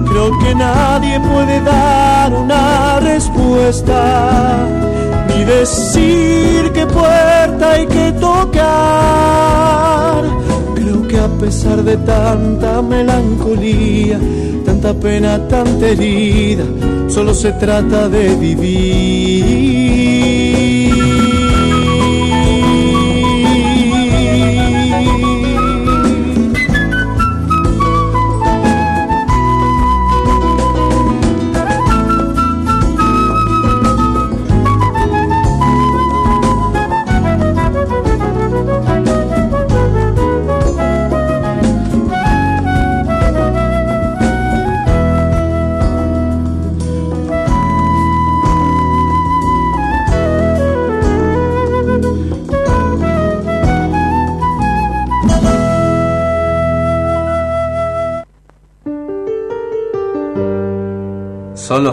Creo 0.08 0.38
que 0.38 0.54
nadie 0.54 1.18
puede 1.20 1.60
dar 1.62 2.32
una 2.34 3.00
respuesta, 3.00 4.68
ni 5.34 5.44
decir 5.44 6.72
qué 6.72 6.86
puerta 6.86 7.72
hay 7.72 7.86
que 7.86 8.12
tocar. 8.12 8.62
Creo 10.74 11.08
que 11.08 11.18
a 11.18 11.28
pesar 11.28 11.82
de 11.82 11.96
tanta 11.98 12.82
melancolía, 12.82 14.18
tanta 14.64 14.94
pena, 14.94 15.48
tanta 15.48 15.88
herida, 15.88 16.64
solo 17.08 17.34
se 17.34 17.52
trata 17.52 18.08
de 18.08 18.34
vivir. 18.36 19.71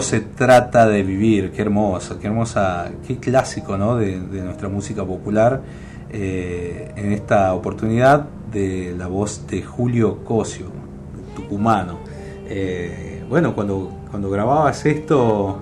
Solo 0.00 0.18
se 0.18 0.20
trata 0.20 0.86
de 0.86 1.02
vivir, 1.02 1.50
qué 1.52 1.60
hermoso, 1.62 2.18
qué 2.18 2.28
hermosa, 2.28 2.90
qué 3.06 3.18
clásico 3.18 3.76
¿no? 3.76 3.96
de, 3.96 4.18
de 4.20 4.40
nuestra 4.42 4.68
música 4.68 5.04
popular. 5.04 5.60
eh, 6.12 6.90
en 6.96 7.12
esta 7.12 7.52
oportunidad 7.54 8.24
de 8.50 8.94
la 8.98 9.06
voz 9.08 9.46
de 9.46 9.62
Julio 9.62 10.24
Cosio, 10.24 10.66
tucumano. 11.36 11.98
Eh, 12.48 13.22
bueno, 13.28 13.54
cuando, 13.54 13.92
cuando 14.10 14.28
grababas 14.30 14.84
esto, 14.86 15.58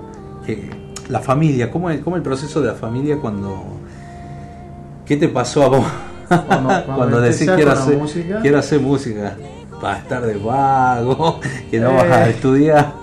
la 1.08 1.18
familia, 1.20 1.70
¿cómo 1.70 1.90
es, 1.90 2.00
¿cómo 2.00 2.16
el 2.16 2.22
proceso 2.22 2.60
de 2.62 2.68
la 2.68 2.74
familia 2.74 3.18
cuando... 3.18 3.62
¿Qué 5.04 5.16
te 5.16 5.28
pasó 5.28 5.64
a 5.64 5.68
vos? 5.68 5.86
Cuando- 6.28 6.84
cuando 6.96 7.20
decís 7.20 7.42
empecé 7.42 7.56
quiero 7.56 7.72
hacer, 7.72 7.98
música. 7.98 8.38
quiero 8.40 8.58
hacer 8.58 8.80
música, 8.80 9.36
para 9.80 9.98
estar 9.98 10.24
de 10.24 10.34
vago, 10.36 11.40
que 11.70 11.78
no 11.80 11.90
Eh. 11.90 11.94
vas 11.96 12.10
a 12.10 12.28
estudiar. 12.28 12.97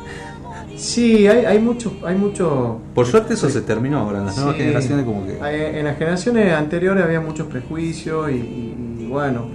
Sí, 0.85 1.27
hay, 1.27 1.45
hay 1.45 1.59
mucho, 1.59 1.93
hay 2.05 2.15
mucho. 2.15 2.77
Por 2.93 3.05
suerte 3.07 3.33
eso 3.33 3.49
se 3.49 3.61
terminó 3.61 3.99
ahora, 3.99 4.19
en 4.19 4.25
las 4.27 4.37
nuevas 4.37 4.55
generaciones 4.55 5.05
como 5.05 5.25
que... 5.25 5.79
En 5.79 5.85
las 5.85 5.97
generaciones 5.97 6.53
anteriores 6.53 7.03
había 7.03 7.19
muchos 7.21 7.47
prejuicios 7.47 8.29
y, 8.29 8.35
y- 8.35 8.97
y 9.01 9.07
bueno, 9.07 9.45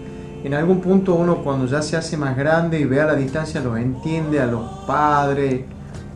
en 0.43 0.55
algún 0.55 0.81
punto 0.81 1.15
uno 1.15 1.37
cuando 1.45 1.67
ya 1.67 1.83
se 1.83 1.97
hace 1.97 2.17
más 2.17 2.37
grande 2.37 2.81
y 2.81 2.85
ve 2.85 3.01
a 3.01 3.07
la 3.07 3.15
distancia 3.15 3.61
los 3.61 3.79
entiende 3.79 4.41
a 4.41 4.47
los 4.47 4.63
padres, 4.87 5.61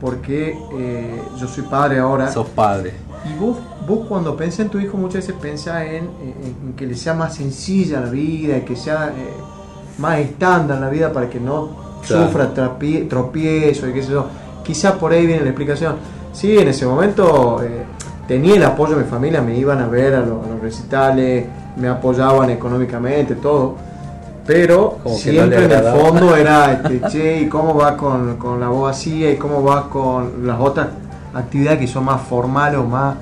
porque 0.00 0.56
eh, 0.76 1.22
yo 1.38 1.46
soy 1.46 1.64
padre 1.64 1.98
ahora. 2.00 2.30
Sos 2.32 2.48
padre. 2.48 2.92
Y 3.24 3.38
vos, 3.38 3.56
vos 3.86 4.06
cuando 4.08 4.36
pensás 4.36 4.60
en 4.60 4.68
tu 4.68 4.78
hijo 4.80 4.96
muchas 4.96 5.26
veces 5.26 5.36
pensás 5.40 5.82
en, 5.84 5.94
en- 6.04 6.56
en 6.66 6.72
que 6.76 6.86
le 6.86 6.94
sea 6.96 7.14
más 7.14 7.36
sencilla 7.36 8.00
la 8.00 8.10
vida, 8.10 8.58
y 8.58 8.62
que 8.62 8.74
sea 8.76 9.12
eh, 9.16 9.32
más 9.98 10.18
estándar 10.18 10.80
la 10.80 10.88
vida 10.90 11.12
para 11.12 11.30
que 11.30 11.38
no 11.38 11.84
Claro. 12.06 12.26
sufra 12.26 12.52
tropiezo 13.08 13.88
y 13.88 13.92
qué 13.94 14.02
sé 14.02 14.10
yo. 14.12 14.26
Quizá 14.64 14.94
por 14.98 15.12
ahí 15.12 15.26
viene 15.26 15.42
la 15.42 15.50
explicación. 15.50 15.96
Sí, 16.32 16.58
en 16.58 16.66
ese 16.68 16.86
momento 16.86 17.62
eh, 17.62 17.82
tenía 18.26 18.56
el 18.56 18.64
apoyo 18.64 18.96
de 18.96 19.04
mi 19.04 19.08
familia, 19.08 19.40
me 19.42 19.56
iban 19.56 19.80
a 19.80 19.86
ver 19.86 20.14
a, 20.14 20.20
los- 20.20 20.44
a 20.44 20.48
los 20.50 20.60
recitales, 20.60 21.46
me 21.76 21.86
apoyaban 21.88 22.50
económicamente, 22.50 23.34
todo. 23.36 23.76
Pero 24.46 24.98
Como 25.02 25.14
siempre 25.16 25.68
no 25.68 25.74
en 25.74 25.84
el 25.86 25.92
fondo 25.92 26.36
era, 26.36 26.72
este, 26.72 27.00
che, 27.08 27.40
¿y 27.42 27.48
cómo 27.48 27.74
va 27.74 27.96
con, 27.96 28.36
con 28.36 28.60
la 28.60 28.68
voz 28.68 28.82
vacía? 28.92 29.30
¿Y 29.30 29.36
cómo 29.36 29.62
va 29.62 29.88
con 29.88 30.46
las 30.46 30.60
otras 30.60 30.88
actividades 31.34 31.78
que 31.80 31.86
son 31.86 32.04
más 32.04 32.20
formales 32.22 32.78
o 32.78 32.84
más 32.84 33.14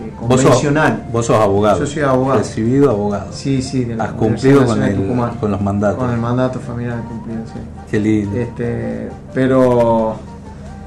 eh, 0.00 0.10
Vos 0.20 0.40
sos, 0.40 0.42
convencional? 0.44 1.04
vos 1.12 1.26
sos 1.26 1.36
abogado. 1.38 1.80
Yo 1.80 1.86
soy 1.86 2.02
abogado. 2.02 2.38
Recibido 2.38 2.90
abogado. 2.90 3.26
Sí, 3.32 3.60
sí, 3.60 3.84
de 3.84 3.96
la 3.96 4.04
Has 4.04 4.12
cumplido 4.12 4.64
con, 4.64 4.82
el- 4.82 4.96
Tucumán. 4.96 5.30
con 5.38 5.50
los 5.50 5.60
mandatos. 5.60 5.98
Con 5.98 6.10
el 6.10 6.18
mandato 6.18 6.58
familiar 6.60 6.98
cumplido, 7.08 7.40
sí. 7.46 7.60
Qué 7.90 8.00
lindo. 8.00 8.36
Este, 8.38 9.08
pero, 9.34 10.16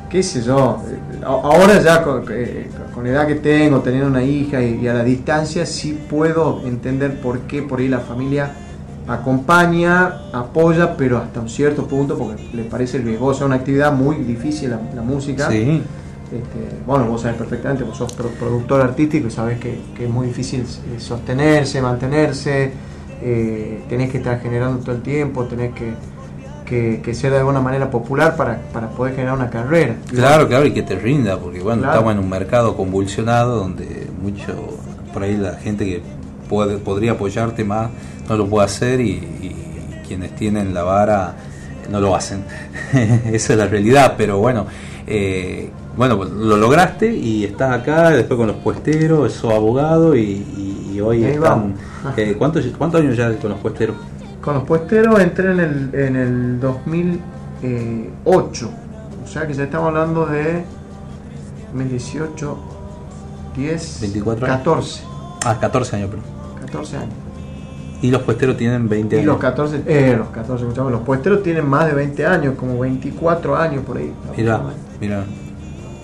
qué 0.10 0.24
sé 0.24 0.42
yo, 0.42 0.82
eh, 0.90 1.20
ahora 1.24 1.82
ya 1.82 2.04
con, 2.04 2.24
eh, 2.32 2.68
con 2.94 3.04
la 3.04 3.10
edad 3.12 3.28
que 3.28 3.36
tengo, 3.36 3.80
teniendo 3.82 4.08
una 4.10 4.24
hija 4.24 4.62
y, 4.62 4.80
y 4.82 4.88
a 4.88 4.94
la 4.94 5.04
distancia, 5.04 5.66
sí 5.66 6.00
puedo 6.10 6.62
entender 6.66 7.20
por 7.22 7.40
qué 7.42 7.62
por 7.62 7.80
ahí 7.80 7.88
la 7.88 8.00
familia 8.00 8.52
acompaña, 9.08 10.30
apoya, 10.34 10.96
pero 10.98 11.18
hasta 11.18 11.40
un 11.40 11.50
cierto 11.50 11.88
punto, 11.88 12.18
porque 12.18 12.42
le 12.54 12.64
parece 12.64 12.98
riesgosa, 13.00 13.46
una 13.46 13.56
actividad 13.56 13.94
muy 13.94 14.18
difícil 14.18 14.70
la, 14.72 14.80
la 14.96 15.02
música. 15.02 15.50
Sí. 15.50 15.82
Este, 16.28 16.82
bueno, 16.86 17.06
vos 17.06 17.22
sabés 17.22 17.38
perfectamente, 17.38 17.86
vos 17.86 17.96
sos 17.98 18.12
pro- 18.12 18.28
productor 18.32 18.82
artístico 18.82 19.28
y 19.28 19.32
sabés 19.32 19.60
que, 19.60 19.80
que 19.96 20.06
es 20.06 20.10
muy 20.10 20.28
difícil 20.28 20.60
eh, 20.62 21.00
sostenerse, 21.00 21.82
mantenerse, 21.82 22.72
eh, 23.22 23.84
tenés 23.88 24.12
que 24.12 24.18
estar 24.18 24.42
generando 24.42 24.80
todo 24.84 24.96
el 24.96 25.02
tiempo, 25.02 25.46
tenés 25.46 25.74
que, 25.74 25.94
que, 26.68 27.02
que 27.04 27.14
ser 27.14 27.32
de 27.32 27.38
alguna 27.38 27.62
manera 27.62 27.90
popular 27.90 28.36
para, 28.36 28.58
para 28.74 28.90
poder 28.90 29.16
generar 29.16 29.36
una 29.36 29.50
carrera. 29.50 29.96
Claro, 30.10 30.48
claro, 30.48 30.66
y 30.66 30.72
que 30.74 30.84
te 30.84 30.96
rinda, 30.96 31.38
porque 31.38 31.62
bueno, 31.62 31.82
Claro. 31.82 31.94
estamos 31.96 32.14
en 32.14 32.20
un 32.20 32.30
mercado 32.30 32.76
convulsionado 32.76 33.56
donde 33.58 34.08
mucho, 34.22 34.54
por 35.14 35.24
ahí 35.24 35.38
la 35.38 35.54
gente 35.54 35.86
que 35.86 36.02
puede, 36.50 36.78
podría 36.78 37.14
apoyarte 37.14 37.64
más 37.64 37.90
no 38.28 38.36
lo 38.36 38.48
puede 38.48 38.66
hacer 38.66 39.00
y, 39.00 39.12
y 39.12 39.56
quienes 40.08 40.36
tienen 40.36 40.74
la 40.74 40.84
vara 40.84 41.34
no 41.90 42.02
lo 42.02 42.14
hacen. 42.16 42.44
Esa 42.94 43.54
es 43.54 43.58
la 43.60 43.68
realidad, 43.68 44.16
pero 44.18 44.38
bueno, 44.40 44.66
eh, 45.08 45.70
bueno, 45.96 46.18
pues, 46.18 46.30
lo 46.32 46.58
lograste 46.58 47.14
y 47.16 47.46
estás 47.46 47.72
acá, 47.80 48.10
después 48.10 48.38
con 48.38 48.48
los 48.48 48.58
puesteros, 48.58 49.32
sos 49.34 49.54
abogado 49.54 50.16
y, 50.16 50.22
y- 50.22 50.92
y 50.96 51.02
hoy 51.02 51.24
están... 51.24 51.76
eh, 52.18 52.36
¿cuántos, 52.38 52.66
¿Cuántos 52.78 53.02
años 53.02 53.16
ya 53.16 53.34
con 53.38 53.52
los 53.52 53.60
puesteros? 53.60 53.96
Con 54.42 54.56
los 54.56 54.64
puesteros 54.64 55.20
entré 55.20 55.52
en 55.52 55.60
el, 55.60 55.90
en 55.94 56.16
el 56.16 56.60
2008, 56.60 58.70
o 59.24 59.28
sea 59.28 59.46
que 59.48 59.54
ya 59.54 59.64
estamos 59.64 59.88
hablando 59.90 60.26
de 60.26 60.64
2018, 61.74 62.58
10, 63.56 63.98
24 64.02 64.46
años. 64.46 64.58
14, 64.58 65.04
Ah, 65.46 65.58
14 65.60 65.96
años, 65.98 66.10
pero... 66.12 66.24
14 66.66 66.98
años. 66.98 67.14
Y 68.02 68.12
los 68.12 68.22
puesteros 68.22 68.58
tienen 68.58 68.88
20 68.88 69.16
Y 69.16 69.20
años. 69.20 69.28
los 69.28 69.38
14, 69.40 69.84
eh, 69.88 70.16
los 70.18 70.30
14, 70.30 70.64
escuchamos, 70.64 70.92
los 70.92 71.02
puesteros 71.02 71.42
tienen 71.44 71.68
más 71.68 71.88
de 71.88 71.94
20 71.94 72.26
años, 72.26 72.54
como 72.56 72.80
24 72.80 73.56
años 73.56 73.84
por 73.86 73.98
ahí. 73.98 74.14
Mira, 74.38 74.62
mira, 75.02 75.24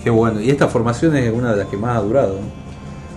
qué 0.02 0.10
bueno. 0.10 0.40
Y 0.40 0.50
esta 0.50 0.66
formación 0.68 1.16
es 1.16 1.32
una 1.32 1.52
de 1.52 1.58
las 1.58 1.68
que 1.68 1.76
más 1.76 1.96
ha 1.96 2.00
durado. 2.00 2.34
¿no? 2.34 2.63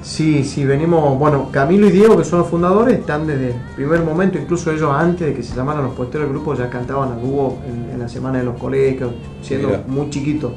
Sí, 0.02 0.44
sí, 0.44 0.64
venimos, 0.64 1.18
bueno, 1.20 1.50
Camilo 1.52 1.88
y 1.88 1.92
Diego, 1.92 2.16
que 2.18 2.24
son 2.24 2.40
los 2.40 2.48
fundadores, 2.48 3.00
están 3.00 3.28
desde 3.28 3.50
el 3.50 3.56
primer 3.76 4.04
momento, 4.04 4.38
incluso 4.38 4.72
ellos 4.72 4.92
antes 4.92 5.28
de 5.28 5.34
que 5.34 5.44
se 5.44 5.54
llamaran 5.56 5.84
los 5.84 5.94
puesteros 5.96 6.28
del 6.28 6.34
grupo, 6.34 6.54
ya 6.54 6.70
cantaban 6.70 7.12
a 7.12 7.16
dúo 7.16 7.58
en, 7.68 7.94
en 7.94 8.00
la 8.00 8.08
semana 8.08 8.40
de 8.40 8.46
los 8.46 8.58
colegios, 8.58 9.12
siendo 9.42 9.68
Mira. 9.68 9.84
muy 9.88 10.10
chiquitos. 10.10 10.54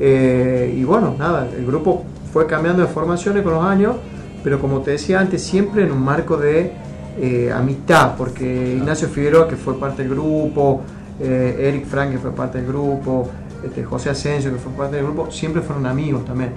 Eh, 0.00 0.74
y 0.76 0.84
bueno, 0.84 1.14
nada, 1.18 1.48
el 1.56 1.64
grupo 1.66 2.04
fue 2.32 2.46
cambiando 2.46 2.82
de 2.82 2.88
formaciones 2.88 3.42
con 3.42 3.54
los 3.54 3.64
años, 3.64 3.96
pero 4.42 4.60
como 4.60 4.80
te 4.80 4.92
decía 4.92 5.20
antes, 5.20 5.42
siempre 5.42 5.84
en 5.84 5.92
un 5.92 6.02
marco 6.02 6.36
de 6.36 6.72
eh, 7.18 7.52
amistad, 7.52 8.16
porque 8.16 8.74
Ignacio 8.76 9.08
Figueroa, 9.08 9.48
que 9.48 9.56
fue 9.56 9.78
parte 9.78 10.02
del 10.02 10.10
grupo, 10.10 10.82
eh, 11.20 11.68
Eric 11.68 11.86
Frank, 11.86 12.12
que 12.12 12.18
fue 12.18 12.32
parte 12.32 12.58
del 12.58 12.66
grupo, 12.66 13.28
este, 13.64 13.84
José 13.84 14.10
Asensio, 14.10 14.52
que 14.52 14.58
fue 14.58 14.72
parte 14.72 14.96
del 14.96 15.04
grupo, 15.04 15.30
siempre 15.30 15.62
fueron 15.62 15.86
amigos 15.86 16.24
también. 16.24 16.50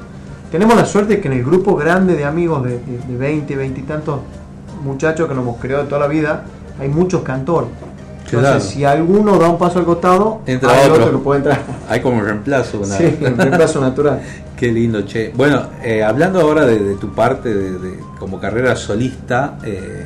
Tenemos 0.52 0.76
la 0.76 0.86
suerte 0.86 1.20
que 1.20 1.28
en 1.28 1.34
el 1.36 1.43
grupo 1.43 1.76
grande 1.76 2.16
de 2.16 2.26
amigos 2.26 2.64
de, 2.64 2.72
de, 2.80 2.98
de 3.08 3.18
20, 3.18 3.56
20 3.56 3.80
y 3.80 3.84
tantos 3.84 4.20
muchachos 4.84 5.28
que 5.28 5.34
nos 5.34 5.43
hemos 5.43 5.58
creado 5.58 5.84
toda 5.86 6.02
la 6.02 6.08
vida, 6.08 6.43
hay 6.80 6.88
muchos 6.89 7.22
cantores. 7.24 7.70
Entonces, 8.26 8.39
Claro. 8.50 8.60
si 8.60 8.84
alguno 8.84 9.38
da 9.39 9.48
un 9.50 9.58
paso 9.58 9.80
al 9.80 9.86
costado, 9.86 10.41
Entra 10.45 10.72
hay 10.74 10.89
otro. 10.89 11.06
otro 11.06 11.18
que 11.18 11.24
puede 11.24 11.38
entrar. 11.39 11.62
Hay 11.89 12.02
como 12.02 12.18
un 12.18 12.26
reemplazo. 12.26 12.80
una- 12.80 12.98
Sí, 12.98 13.18
un 13.22 13.38
reemplazo 13.38 13.80
natural. 13.80 14.22
Qué 14.58 14.70
lindo, 14.72 15.04
che. 15.04 15.32
Bueno, 15.34 15.64
eh, 15.82 16.04
hablando 16.04 16.41
ahora 16.41 16.66
de, 16.66 16.78
de 16.78 16.95
tu 16.95 17.14
parte 17.14 17.54
de, 17.54 17.72
de- 17.80 18.00
como 18.20 18.38
carrera 18.39 18.76
solista, 18.76 19.58
eh, 19.64 20.06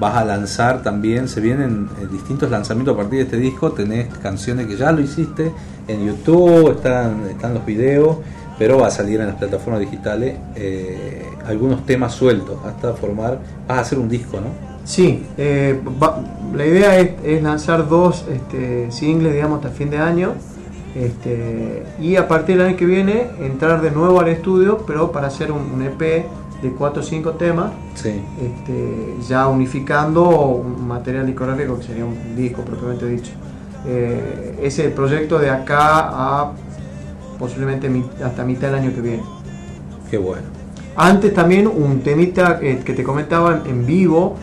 vas 0.00 0.16
a 0.16 0.24
lanzar 0.24 0.82
también, 0.82 1.28
se 1.28 1.40
vienen 1.40 1.88
eh, 2.02 2.06
distintos 2.10 2.50
lanzamientos 2.50 2.94
a 2.94 2.96
partir 2.96 3.18
de 3.18 3.24
este 3.26 3.36
disco, 3.36 3.70
tenés 3.70 4.08
canciones 4.20 4.66
que 4.66 4.76
ya 4.76 4.90
lo 4.90 5.00
hiciste 5.02 5.52
en 5.86 6.06
YouTube, 6.06 6.72
están, 6.72 7.26
están 7.30 7.54
los 7.54 7.64
videos, 7.64 8.16
pero 8.60 8.78
va 8.78 8.88
a 8.88 8.90
salir 8.90 9.18
en 9.20 9.26
las 9.28 9.36
plataformas 9.36 9.80
digitales 9.80 10.36
eh, 10.54 11.24
algunos 11.46 11.84
temas 11.86 12.12
sueltos 12.14 12.58
hasta 12.64 12.92
formar, 12.92 13.38
vas 13.66 13.78
a 13.78 13.80
hacer 13.80 13.98
un 13.98 14.08
disco, 14.08 14.38
¿no? 14.38 14.48
Sí, 14.84 15.24
eh, 15.38 15.80
va- 16.02 16.20
la 16.54 16.66
idea 16.66 16.98
es, 16.98 17.10
es 17.24 17.42
lanzar 17.42 17.88
dos 17.88 18.26
este, 18.30 18.90
singles, 18.92 19.32
digamos, 19.32 19.56
hasta 19.64 19.70
fin 19.76 19.88
de 19.88 19.98
año. 19.98 20.34
Este, 20.94 21.84
y 22.00 22.16
a 22.16 22.26
partir 22.28 22.58
del 22.58 22.66
año 22.66 22.76
que 22.76 22.84
viene 22.84 23.28
entrar 23.40 23.80
de 23.80 23.90
nuevo 23.92 24.20
al 24.20 24.28
estudio, 24.28 24.78
pero 24.86 25.10
para 25.12 25.28
hacer 25.28 25.52
un, 25.52 25.62
un 25.72 25.82
EP 25.82 25.98
de 26.62 26.70
4 26.76 27.00
o 27.00 27.04
5 27.04 27.30
temas, 27.32 27.70
Sí. 27.94 28.20
este, 28.42 29.14
ya 29.28 29.46
unificando 29.48 30.28
un 30.28 30.86
material 30.86 31.26
discográfico 31.26 31.78
que 31.78 31.84
sería 31.84 32.04
un 32.04 32.36
disco 32.36 32.62
propiamente 32.62 33.06
dicho. 33.06 33.32
Eh, 33.86 34.58
ese 34.62 34.82
es 34.82 34.88
el 34.88 34.92
proyecto 34.92 35.38
de 35.38 35.48
acá 35.48 36.08
a 36.10 36.52
posiblemente 37.40 37.90
hasta 38.24 38.44
mitad 38.44 38.68
del 38.68 38.76
año 38.76 38.94
que 38.94 39.00
viene. 39.00 39.22
Qué 40.10 40.18
bueno. 40.18 40.42
Antes 40.94 41.32
también 41.34 41.66
un 41.66 42.00
temita 42.02 42.60
eh, 42.62 42.82
que 42.84 42.92
te 42.92 43.02
comentaba 43.02 43.62
en, 43.66 43.86
vivo, 43.86 44.36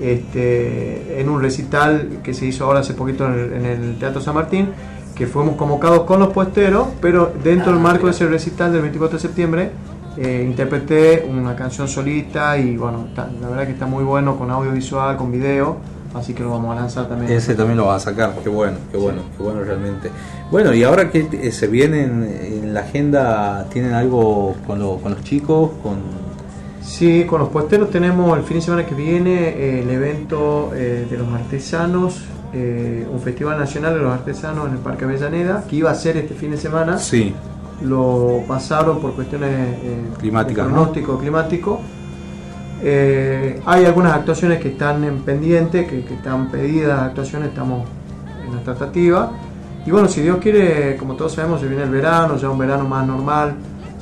este, 0.00 1.20
en 1.20 1.28
un 1.28 1.40
recital 1.42 2.18
que 2.22 2.34
se 2.34 2.46
hizo 2.46 2.64
ahora 2.64 2.80
hace 2.80 2.94
poquito 2.94 3.26
en 3.26 3.32
el, 3.34 3.52
en 3.52 3.66
el 3.66 3.98
Teatro 3.98 4.20
San 4.20 4.34
Martín, 4.34 4.68
que 5.14 5.26
fuimos 5.26 5.56
convocados 5.56 6.04
con 6.04 6.20
los 6.20 6.28
puesteros, 6.32 6.88
pero 7.00 7.32
dentro 7.44 7.72
del 7.72 7.80
marco 7.80 8.06
de 8.06 8.12
ese 8.12 8.26
recital 8.26 8.72
del 8.72 8.82
24 8.82 9.18
de 9.18 9.22
septiembre 9.22 9.70
eh, 10.16 10.44
interpreté 10.48 11.26
una 11.28 11.54
canción 11.56 11.86
solita 11.88 12.56
y 12.56 12.76
bueno, 12.76 13.06
está- 13.08 13.28
la 13.40 13.48
verdad 13.48 13.66
que 13.66 13.72
está 13.72 13.86
muy 13.86 14.04
bueno 14.04 14.36
con 14.38 14.50
audiovisual, 14.50 15.16
con 15.16 15.30
video, 15.32 15.76
así 16.14 16.34
que 16.34 16.42
lo 16.42 16.50
vamos 16.50 16.76
a 16.76 16.80
lanzar 16.80 17.08
también. 17.08 17.30
Ese 17.32 17.54
también 17.54 17.76
lo 17.78 17.86
vas 17.86 18.02
a 18.06 18.10
sacar, 18.10 18.34
qué 18.42 18.48
bueno, 18.48 18.76
qué 18.90 18.96
bueno, 18.98 19.22
qué 19.36 19.42
bueno 19.42 19.62
realmente. 19.62 20.10
Bueno, 20.50 20.72
y 20.74 20.82
ahora 20.82 21.10
que 21.10 21.28
eh, 21.32 21.52
se 21.52 21.66
vienen 21.66 22.24
en 22.40 22.74
la 22.74 22.80
agenda, 22.80 23.66
¿tienen 23.72 23.92
algo 23.92 24.54
con, 24.66 24.78
lo- 24.78 24.96
con 24.96 25.12
los 25.12 25.22
chicos? 25.24 25.70
con 25.82 25.96
Sí, 26.82 27.24
con 27.24 27.40
los 27.40 27.50
puesteros 27.50 27.90
tenemos 27.90 28.36
el 28.38 28.44
fin 28.44 28.56
de 28.58 28.62
semana 28.62 28.86
que 28.86 28.94
viene 28.94 29.48
eh, 29.50 29.82
el 29.82 29.90
evento 29.90 30.70
eh, 30.74 31.06
de 31.10 31.18
los 31.18 31.28
artesanos, 31.34 32.22
eh, 32.54 33.06
un 33.12 33.20
festival 33.20 33.58
nacional 33.58 33.92
de 33.94 34.00
los 34.00 34.10
artesanos 34.12 34.66
en 34.68 34.72
el 34.72 34.78
Parque 34.78 35.04
Avellaneda, 35.04 35.64
que 35.68 35.76
iba 35.76 35.90
a 35.90 35.94
ser 35.94 36.16
este 36.16 36.34
fin 36.34 36.50
de 36.52 36.56
semana. 36.56 36.96
Sí, 36.96 37.34
Lo 37.82 38.42
pasaron 38.48 39.00
por 39.00 39.12
cuestiones 39.12 39.50
eh, 39.50 40.02
Climáticas, 40.18 40.64
de 40.64 40.70
¿no? 40.72 40.76
pronóstico 40.78 41.18
climático. 41.18 41.80
Eh, 42.82 43.60
hay 43.66 43.84
algunas 43.84 44.12
actuaciones 44.12 44.60
que 44.60 44.68
están 44.68 45.02
en 45.04 45.20
pendiente, 45.20 45.86
que, 45.86 46.04
que 46.04 46.14
están 46.14 46.50
pedidas 46.50 47.02
actuaciones, 47.02 47.48
estamos 47.48 47.86
en 48.46 48.56
la 48.56 48.62
tratativa. 48.62 49.32
Y 49.86 49.90
bueno, 49.90 50.08
si 50.08 50.20
Dios 50.20 50.38
quiere, 50.38 50.96
como 50.96 51.14
todos 51.14 51.32
sabemos, 51.32 51.60
se 51.60 51.66
viene 51.66 51.84
el 51.84 51.90
verano, 51.90 52.36
ya 52.36 52.50
un 52.50 52.58
verano 52.58 52.84
más 52.84 53.06
normal, 53.06 53.54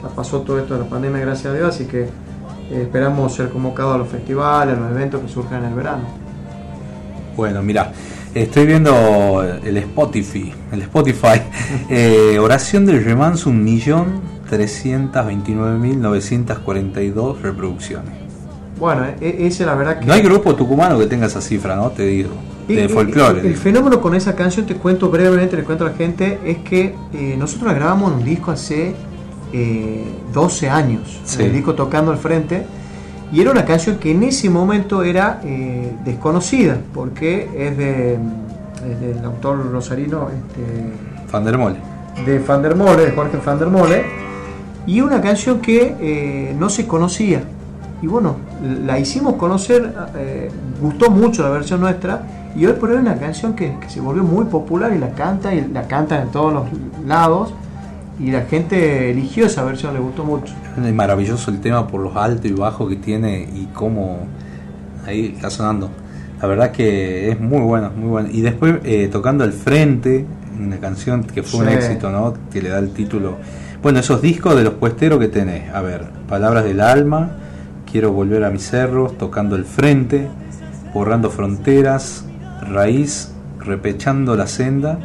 ya 0.03 0.09
pasó 0.09 0.41
todo 0.41 0.59
esto 0.59 0.75
de 0.75 0.81
la 0.81 0.89
pandemia, 0.89 1.21
gracias 1.21 1.53
a 1.53 1.57
Dios, 1.57 1.75
así 1.75 1.85
que 1.85 2.03
eh, 2.03 2.83
esperamos 2.83 3.35
ser 3.35 3.51
convocados 3.51 3.95
a 3.95 3.99
los 3.99 4.09
festivales, 4.09 4.77
a 4.77 4.81
los 4.81 4.91
eventos 4.91 5.21
que 5.21 5.29
surjan 5.29 5.63
en 5.63 5.71
el 5.71 5.75
verano. 5.75 6.05
bueno, 7.37 7.63
mira, 7.63 7.93
estoy 8.35 8.67
viendo 8.67 9.43
el 9.43 9.77
Spotify, 9.77 10.53
el 10.73 10.83
Spotify, 10.83 11.41
eh, 11.89 12.39
oración 12.41 12.85
del 12.85 13.05
remanso, 13.05 13.51
un 13.51 13.63
millón 13.63 14.21
trescientas 14.51 15.27
veintinueve 15.27 15.79
mil 15.79 16.01
novecientas 16.01 16.59
cuarenta 16.59 17.01
y 17.03 17.11
dos 17.11 17.43
reproducciones. 17.43 18.26
Bueno, 18.79 19.05
e- 19.21 19.47
esa 19.47 19.63
es 19.63 19.67
la 19.67 19.75
verdad 19.75 19.99
que... 20.01 20.07
No 20.07 20.13
hay 20.13 20.23
grupo 20.23 20.55
tucumano 20.55 20.99
que 20.99 21.07
tenga 21.07 21.27
esa 21.27 21.41
cifra, 21.41 21.77
¿no? 21.77 21.91
Te 21.91 22.05
digo, 22.07 22.31
de 22.69 22.89
folclore. 22.89 23.41
El, 23.41 23.47
el 23.47 23.57
fenómeno 23.57 24.01
con 24.01 24.15
esa 24.15 24.35
canción, 24.35 24.67
te 24.67 24.75
cuento 24.75 25.09
brevemente, 25.11 25.57
le 25.57 25.65
cuento 25.65 25.85
a 25.87 25.91
la 25.91 25.95
gente, 25.97 26.39
es 26.45 26.59
que 26.59 26.95
eh, 27.15 27.37
nosotros 27.39 27.69
la 27.69 27.75
grabamos 27.75 28.13
en 28.13 28.19
un 28.19 28.25
disco 28.25 28.51
hace 28.51 28.95
eh, 29.53 30.05
12 30.33 30.69
años, 30.69 31.21
Sí. 31.25 31.43
el 31.43 31.53
disco 31.53 31.75
tocando 31.75 32.11
al 32.11 32.19
frente, 32.19 32.67
y 33.33 33.41
era 33.41 33.51
una 33.51 33.65
canción 33.65 33.97
que 33.99 34.11
en 34.11 34.23
ese 34.25 34.51
momento 34.51 35.03
era 35.03 35.41
eh, 35.45 35.93
desconocida, 36.05 36.77
porque 36.93 37.49
es, 37.57 37.77
de, 37.79 38.15
es 38.15 39.01
del 39.01 39.25
autor 39.25 39.71
rosarino 39.73 40.29
este, 40.29 41.29
Fandermole. 41.29 41.77
de 42.27 42.41
Fandermole, 42.41 43.07
de 43.07 43.13
Jorge 43.13 43.39
Fandermole, 43.39 44.05
y 44.87 45.01
una 45.01 45.21
canción 45.21 45.61
que 45.61 45.97
eh, 46.01 46.55
no 46.59 46.69
se 46.69 46.87
conocía. 46.87 47.43
Y 48.03 48.07
bueno, 48.07 48.37
la 48.63 48.99
hicimos 48.99 49.35
conocer, 49.35 49.95
eh, 50.17 50.51
gustó 50.81 51.11
mucho 51.11 51.43
la 51.43 51.51
versión 51.51 51.81
nuestra, 51.81 52.23
y 52.57 52.67
hoy 52.67 52.73
por 52.75 52.91
hoy 52.91 52.97
es 52.97 53.03
una 53.03 53.19
canción 53.19 53.55
que, 53.55 53.79
que 53.79 53.91
se 53.91 54.01
volvió 54.01 54.23
muy 54.23 54.47
popular 54.47 54.93
y 54.95 54.99
la 54.99 55.11
canta, 55.11 55.55
y 55.55 55.69
la 55.69 55.87
cantan 55.87 56.23
en 56.23 56.29
todos 56.31 56.53
los 56.53 56.65
lados, 57.07 57.53
y 58.19 58.31
la 58.31 58.43
gente 58.43 59.11
eligió 59.11 59.47
esa 59.47 59.63
versión, 59.63 59.93
le 59.93 60.01
gustó 60.01 60.25
mucho. 60.25 60.55
Es 60.83 60.95
maravilloso 60.95 61.51
el 61.51 61.61
tema 61.61 61.87
por 61.87 62.01
los 62.01 62.17
altos 62.17 62.47
y 62.47 62.55
bajos 62.55 62.89
que 62.89 62.97
tiene 62.97 63.43
y 63.43 63.69
cómo 63.75 64.21
ahí 65.07 65.33
está 65.35 65.51
sonando. 65.51 65.91
La 66.41 66.49
verdad 66.49 66.71
que 66.71 67.31
es 67.31 67.41
muy 67.41 67.61
bueno, 67.61 67.91
muy 67.97 68.09
bueno. 68.09 68.29
Y 68.31 68.43
después 68.43 68.77
eh, 68.85 69.09
tocando 69.11 69.45
al 69.45 69.53
frente, 69.53 70.25
una 70.59 70.79
canción 70.79 71.25
que 71.25 71.43
fue 71.43 71.61
un 71.61 71.69
éxito, 71.69 72.11
¿no? 72.11 72.35
Que 72.51 72.63
le 72.63 72.71
da 72.71 72.79
el 72.79 72.91
título. 72.91 73.37
Bueno, 73.83 74.01
esos 74.01 74.23
discos 74.23 74.57
de 74.57 74.65
los 74.65 74.75
puesteros 74.75 75.19
que 75.19 75.29
tenés. 75.29 75.73
A 75.73 75.81
ver, 75.83 76.07
Palabras 76.29 76.65
del 76.65 76.81
Alma, 76.81 77.31
Quiero 77.97 78.13
volver 78.13 78.45
a 78.45 78.51
mis 78.51 78.63
cerros, 78.69 79.17
Tocando 79.17 79.57
el 79.57 79.65
frente, 79.65 80.29
Borrando 80.93 81.31
fronteras, 81.31 82.27
Raíz, 82.61 83.33
Repechando 83.59 84.37
la 84.37 84.47
senda. 84.47 84.99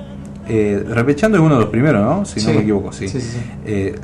Eh, 0.50 0.84
repechando 0.89 1.38
es 1.38 1.42
uno 1.44 1.56
de 1.56 1.62
los 1.62 1.70
primeros, 1.70 2.02
¿no? 2.04 2.26
Si 2.26 2.46
no 2.46 2.52
me 2.54 2.60
equivoco, 2.64 2.92
sí. 2.92 3.08
Sí, 3.08 3.22
sí, 3.22 3.30
sí. 3.38 3.39
Eh, 3.66 3.96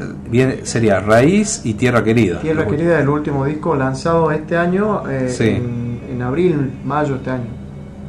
sería 0.64 1.02
Raíz 1.02 1.66
y 1.66 1.74
Tierra 1.74 2.02
Querida. 2.02 2.40
Tierra 2.40 2.66
Querida, 2.66 3.02
el 3.02 3.10
último 3.10 3.44
disco 3.44 3.76
lanzado 3.76 4.32
este 4.32 4.56
año, 4.56 5.04
eh, 5.10 5.36
en, 5.42 6.00
en 6.10 6.22
abril, 6.22 6.72
mayo 6.86 7.16
este 7.16 7.32
año. 7.32 7.48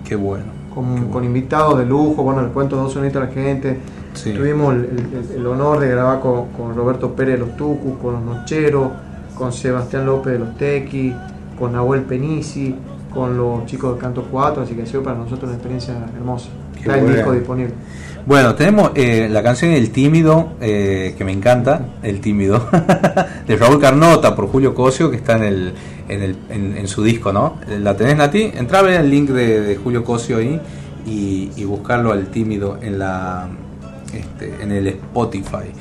Qué 0.08 0.14
bueno. 0.14 0.44
con, 0.72 1.08
con 1.08 1.24
invitados 1.24 1.76
de 1.80 1.86
lujo, 1.86 2.22
bueno, 2.22 2.40
le 2.42 2.50
cuento 2.50 2.76
dos 2.76 2.92
sonitos 2.92 3.20
a 3.20 3.24
la 3.26 3.32
gente. 3.32 3.78
Tuvimos 4.22 4.74
el, 4.74 4.80
el- 4.84 5.36
el 5.38 5.46
honor 5.48 5.80
de 5.80 5.88
grabar 5.88 6.20
con, 6.20 6.50
con 6.50 6.76
Roberto 6.76 7.16
Pérez 7.16 7.40
los 7.40 7.56
Tucus, 7.56 7.98
con 8.00 8.12
los 8.14 8.22
Nocheros, 8.22 8.92
con 9.38 9.52
Sebastián 9.52 10.04
López 10.04 10.34
de 10.34 10.38
los 10.40 10.56
Tequi, 10.56 11.14
con 11.58 11.72
Nahuel 11.72 12.02
Penisi, 12.02 12.74
con 13.12 13.36
los 13.36 13.64
chicos 13.66 13.94
de 13.94 14.00
Canto 14.00 14.26
4, 14.30 14.62
así 14.64 14.74
que 14.74 14.82
ha 14.82 14.86
sido 14.86 15.02
para 15.02 15.16
nosotros 15.16 15.44
una 15.44 15.54
experiencia 15.54 15.94
hermosa. 16.14 16.48
Qué 16.74 16.80
Está 16.80 16.98
el 16.98 17.14
disco 17.14 17.32
disponible. 17.32 17.74
Bueno, 18.26 18.54
tenemos 18.54 18.90
eh, 18.94 19.28
la 19.30 19.42
canción 19.42 19.70
El 19.72 19.90
Tímido, 19.90 20.50
eh, 20.60 21.14
que 21.16 21.24
me 21.24 21.32
encanta, 21.32 21.86
El 22.02 22.20
Tímido, 22.20 22.68
de 23.46 23.56
Raúl 23.56 23.80
Carnota 23.80 24.36
por 24.36 24.48
Julio 24.48 24.74
Cosio, 24.74 25.10
que 25.10 25.16
está 25.16 25.36
en, 25.36 25.44
el, 25.44 25.72
en, 26.08 26.22
el, 26.22 26.36
en, 26.50 26.76
en 26.76 26.88
su 26.88 27.02
disco, 27.02 27.32
¿no? 27.32 27.56
¿La 27.80 27.96
tenés, 27.96 28.16
Nati? 28.16 28.52
Entra 28.54 28.80
a 28.80 28.82
ver 28.82 29.00
el 29.00 29.10
link 29.10 29.30
de, 29.30 29.62
de 29.62 29.76
Julio 29.76 30.04
Cosio 30.04 30.38
ahí 30.38 30.60
y, 31.06 31.50
y 31.56 31.64
buscarlo 31.64 32.12
al 32.12 32.26
Tímido 32.26 32.78
en, 32.82 32.98
la, 32.98 33.48
este, 34.12 34.62
en 34.62 34.72
el 34.72 34.88
Spotify. 34.88 35.72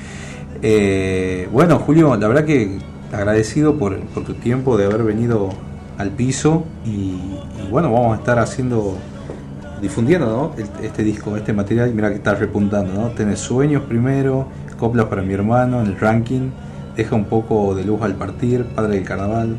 Eh, 0.61 1.47
bueno, 1.51 1.79
Julio, 1.79 2.15
la 2.15 2.27
verdad 2.27 2.45
que 2.45 2.77
agradecido 3.11 3.77
por, 3.77 3.99
por 3.99 4.23
tu 4.23 4.33
tiempo 4.33 4.77
de 4.77 4.85
haber 4.85 5.03
venido 5.03 5.49
al 5.97 6.11
piso 6.11 6.65
y, 6.85 6.89
y 6.89 7.67
bueno, 7.69 7.91
vamos 7.91 8.15
a 8.15 8.19
estar 8.19 8.39
haciendo 8.39 8.97
difundiendo 9.81 10.55
este 10.81 11.03
disco, 11.03 11.37
este 11.37 11.53
material, 11.53 11.93
mira 11.93 12.09
que 12.09 12.15
está 12.15 12.33
repuntando, 12.33 12.93
¿no? 12.93 13.09
Tenés 13.09 13.39
sueños 13.39 13.83
primero, 13.83 14.47
coplas 14.79 15.05
para 15.05 15.21
mi 15.21 15.33
hermano 15.33 15.81
en 15.81 15.87
el 15.87 15.99
ranking, 15.99 16.49
deja 16.95 17.15
un 17.15 17.25
poco 17.25 17.75
de 17.75 17.83
luz 17.83 18.01
al 18.01 18.15
partir, 18.15 18.65
padre 18.65 18.95
del 18.95 19.03
carnaval, 19.03 19.57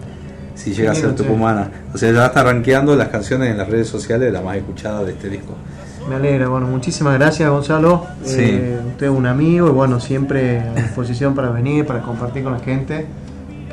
si 0.54 0.72
llega 0.74 0.92
a 0.92 0.94
ser 0.94 1.14
che. 1.14 1.22
tucumana. 1.22 1.70
O 1.94 1.98
sea, 1.98 2.12
ya 2.12 2.26
está 2.26 2.42
rankeando 2.42 2.96
las 2.96 3.08
canciones 3.08 3.50
en 3.50 3.58
las 3.58 3.68
redes 3.68 3.88
sociales, 3.88 4.32
la 4.32 4.40
más 4.40 4.56
escuchada 4.56 5.04
de 5.04 5.12
este 5.12 5.28
disco. 5.28 5.54
Me 6.08 6.16
alegra, 6.16 6.48
bueno, 6.48 6.66
muchísimas 6.66 7.14
gracias 7.14 7.48
Gonzalo. 7.50 8.06
Sí. 8.24 8.40
Eh, 8.40 8.80
usted 8.88 9.06
es 9.06 9.12
un 9.12 9.26
amigo 9.26 9.68
y 9.68 9.72
bueno, 9.72 10.00
siempre 10.00 10.60
a 10.60 10.74
disposición 10.74 11.34
para 11.34 11.50
venir, 11.50 11.86
para 11.86 12.00
compartir 12.00 12.42
con 12.42 12.54
la 12.54 12.60
gente. 12.60 13.06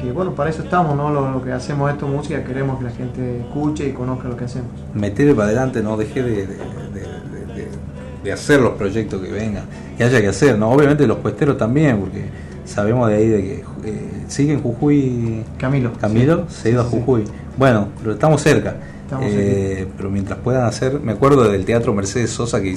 Que 0.05 0.11
bueno, 0.11 0.33
para 0.35 0.49
eso 0.49 0.63
estamos, 0.63 0.95
¿no? 0.95 1.09
Lo, 1.11 1.31
lo 1.31 1.43
que 1.43 1.51
hacemos 1.51 1.91
esto, 1.91 2.07
música, 2.07 2.43
queremos 2.43 2.77
que 2.77 2.85
la 2.85 2.91
gente 2.91 3.39
escuche 3.41 3.87
y 3.87 3.91
conozca 3.91 4.27
lo 4.27 4.37
que 4.37 4.45
hacemos. 4.45 4.69
Metele 4.93 5.33
para 5.33 5.47
adelante, 5.47 5.81
no 5.81 5.97
deje 5.97 6.21
de, 6.23 6.47
de- 6.47 8.31
hacer 8.31 8.59
los 8.59 8.73
proyectos 8.73 9.21
que 9.21 9.31
vengan, 9.31 9.65
que 9.97 10.03
haya 10.03 10.19
que 10.19 10.27
hacer, 10.29 10.57
¿no? 10.57 10.71
Obviamente 10.71 11.05
los 11.05 11.17
puesteros 11.19 11.57
también, 11.59 11.99
porque 11.99 12.25
sabemos 12.65 13.07
de 13.09 13.15
ahí 13.15 13.27
de 13.29 13.41
que 13.43 13.53
eh, 13.85 14.09
sigue 14.27 14.53
en 14.53 14.61
Jujuy. 14.63 15.43
Camilo. 15.59 15.93
Camilo 15.93 16.45
Sí, 16.49 16.55
se 16.63 16.67
ha 16.69 16.71
ido 16.71 16.81
sí, 16.83 16.87
a 16.87 16.91
sí. 16.91 16.97
Jujuy. 16.97 17.23
Bueno, 17.57 17.89
pero 17.99 18.13
estamos 18.13 18.41
cerca. 18.41 18.75
Estamos 19.03 19.25
Eh, 19.29 19.87
pero 19.95 20.09
mientras 20.09 20.39
puedan 20.39 20.63
hacer, 20.65 20.99
me 20.99 21.11
acuerdo 21.11 21.49
del 21.51 21.65
teatro 21.65 21.93
Mercedes 21.93 22.31
Sosa 22.31 22.61
que, 22.61 22.75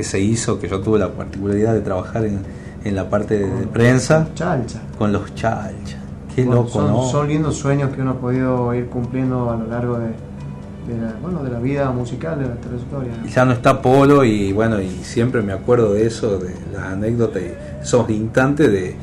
se 0.00 0.20
hizo, 0.20 0.58
que 0.58 0.68
yo 0.68 0.80
tuve 0.80 0.98
la 0.98 1.12
particularidad 1.12 1.74
de 1.74 1.80
trabajar 1.80 2.24
en, 2.24 2.40
en 2.84 2.96
la 2.96 3.08
parte 3.08 3.38
de, 3.38 3.48
de 3.48 3.66
prensa 3.68 4.28
Chalcha. 4.34 4.80
con 4.98 5.12
los 5.12 5.32
chalchas. 5.36 5.97
Qué 6.38 6.44
Bueno, 6.44 6.62
loco, 6.62 6.74
son, 6.74 6.86
¿no? 6.86 7.02
son 7.08 7.26
lindos 7.26 7.56
sueños 7.56 7.90
que 7.92 8.00
uno 8.00 8.12
ha 8.12 8.14
podido 8.14 8.72
ir 8.72 8.86
cumpliendo 8.86 9.50
a 9.50 9.56
lo 9.56 9.66
largo 9.66 9.98
de, 9.98 10.06
de 10.06 11.02
la, 11.02 11.12
bueno, 11.20 11.42
de 11.42 11.50
la 11.50 11.58
vida 11.58 11.90
musical, 11.90 12.38
de 12.38 12.46
la 12.46 12.54
trayectoria. 12.54 13.12
Y 13.26 13.28
ya 13.28 13.44
no 13.44 13.50
está 13.50 13.82
Polo 13.82 14.22
y 14.22 14.52
bueno, 14.52 14.80
y 14.80 14.88
siempre 15.02 15.42
me 15.42 15.52
acuerdo 15.52 15.94
de 15.94 16.06
eso, 16.06 16.38
de 16.38 16.54
las 16.72 16.84
anécdotas 16.92 17.42
y 17.42 17.82
esos 17.82 18.08
instantes 18.10 18.70
de, 18.70 18.94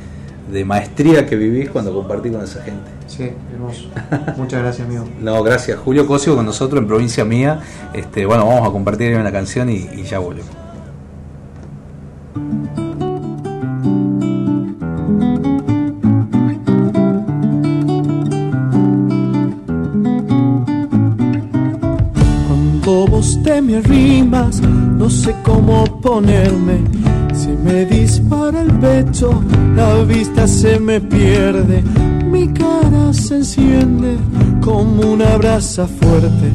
de 0.50 0.64
maestría 0.64 1.26
que 1.26 1.36
vivís 1.36 1.68
cuando 1.68 1.92
compartí 1.92 2.30
con 2.30 2.42
esa 2.42 2.62
gente. 2.62 2.90
Sí, 3.06 3.30
hermoso. 3.52 3.90
Muchas 4.38 4.62
gracias, 4.62 4.88
amigo. 4.88 5.04
No, 5.20 5.42
gracias. 5.42 5.78
Julio 5.78 6.06
Cosio 6.06 6.36
con 6.36 6.46
nosotros 6.46 6.80
en 6.80 6.88
provincia 6.88 7.22
mía. 7.22 7.60
Este, 7.92 8.24
bueno, 8.24 8.46
vamos 8.46 8.66
a 8.66 8.72
compartir 8.72 9.14
una 9.14 9.30
canción 9.30 9.68
y, 9.68 9.86
y 9.94 10.04
ya 10.04 10.20
volvemos. 10.20 10.48
Te 23.42 23.62
me 23.62 23.76
arrimas, 23.76 24.60
no 24.60 25.08
sé 25.08 25.34
cómo 25.42 25.84
ponerme. 26.00 26.80
Se 27.32 27.48
me 27.48 27.86
dispara 27.86 28.60
el 28.60 28.72
pecho, 28.72 29.42
la 29.74 30.02
vista 30.04 30.46
se 30.46 30.78
me 30.78 31.00
pierde. 31.00 31.82
Mi 32.30 32.48
cara 32.48 33.12
se 33.12 33.36
enciende 33.36 34.16
como 34.60 35.12
una 35.12 35.36
brasa 35.38 35.86
fuerte. 35.86 36.50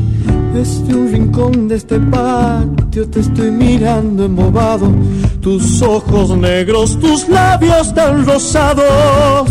Desde 0.54 0.94
un 0.94 1.12
rincón 1.12 1.68
de 1.68 1.76
este 1.78 2.00
patio 2.00 3.08
te 3.10 3.22
estoy 3.22 3.50
mirando 3.52 4.26
embobado. 4.26 4.92
Tus 5.40 5.82
ojos 5.82 6.38
negros, 6.38 7.00
tus 7.00 7.28
labios 7.28 7.94
tan 7.94 8.26
rosados. 8.26 9.50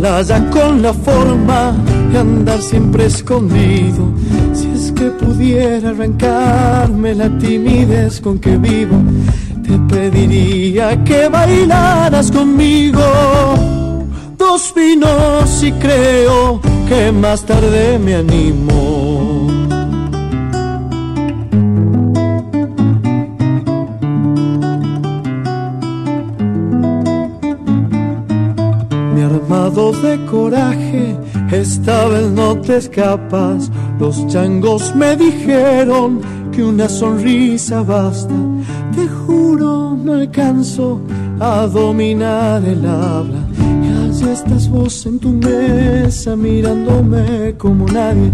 Malaya 0.00 0.48
con 0.50 0.82
la 0.82 0.92
forma 0.92 1.74
de 2.12 2.18
andar 2.18 2.60
siempre 2.60 3.06
escondido. 3.06 4.12
Si 4.52 4.68
es 4.68 4.92
que 4.92 5.06
pudiera 5.10 5.90
arrancarme 5.90 7.14
la 7.14 7.28
timidez 7.38 8.20
con 8.20 8.38
que 8.38 8.56
vivo, 8.56 8.96
te 9.62 9.78
pediría 9.94 11.02
que 11.04 11.28
bailaras 11.28 12.30
conmigo. 12.30 13.02
Dos 14.36 14.72
vinos 14.74 15.62
y 15.62 15.72
creo 15.72 16.60
que 16.88 17.12
más 17.12 17.44
tarde 17.44 17.98
me 17.98 18.14
animo. 18.14 18.97
Coraje, 30.30 31.16
esta 31.50 32.06
vez 32.08 32.30
no 32.30 32.56
te 32.60 32.76
escapas. 32.76 33.70
Los 33.98 34.26
changos 34.28 34.94
me 34.94 35.16
dijeron 35.16 36.20
que 36.52 36.62
una 36.62 36.88
sonrisa 36.88 37.82
basta. 37.82 38.34
Te 38.94 39.06
juro, 39.08 39.96
no 40.02 40.14
alcanzo 40.14 41.00
a 41.40 41.66
dominar 41.66 42.64
el 42.64 42.84
habla. 42.86 43.40
Y 43.82 44.08
allí 44.08 44.28
estás 44.30 44.68
vos 44.68 45.06
en 45.06 45.18
tu 45.18 45.30
mesa 45.30 46.36
mirándome 46.36 47.54
como 47.56 47.86
nadie. 47.86 48.30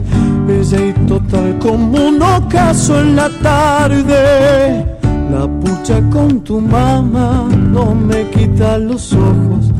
Bella 0.47 0.86
y 0.86 0.92
total 1.07 1.59
como 1.59 2.09
un 2.09 2.22
ocaso 2.22 3.01
en 3.01 3.16
la 3.16 3.28
tarde. 3.42 4.95
La 5.30 5.49
pucha 5.49 6.01
con 6.11 6.40
tu 6.45 6.61
mamá 6.61 7.49
no 7.72 7.95
me 7.95 8.28
quita 8.30 8.78
los 8.78 9.12
ojos, 9.14 9.72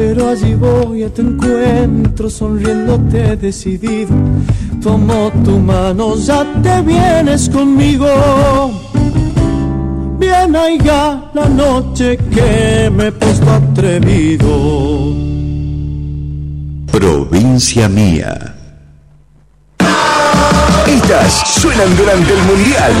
pero 0.00 0.30
allí 0.30 0.54
voy 0.54 1.02
a 1.02 1.12
tu 1.12 1.20
encuentro 1.20 2.30
sonriéndote 2.30 3.36
decidido. 3.36 4.14
Tomo 4.82 5.30
tu 5.44 5.58
mano, 5.58 6.16
ya 6.16 6.42
te 6.62 6.80
vienes 6.80 7.50
conmigo. 7.50 8.08
Bien 10.18 10.56
haya 10.56 11.30
la 11.34 11.46
noche 11.50 12.16
que 12.16 12.90
me 12.96 13.08
he 13.08 13.12
puesto 13.12 13.50
atrevido. 13.50 14.48
Provincia 16.90 17.86
mía. 17.86 18.54
Estas 20.86 21.32
suenan 21.60 21.94
durante 21.98 22.32
el 22.32 22.42
Mundial. 22.50 22.92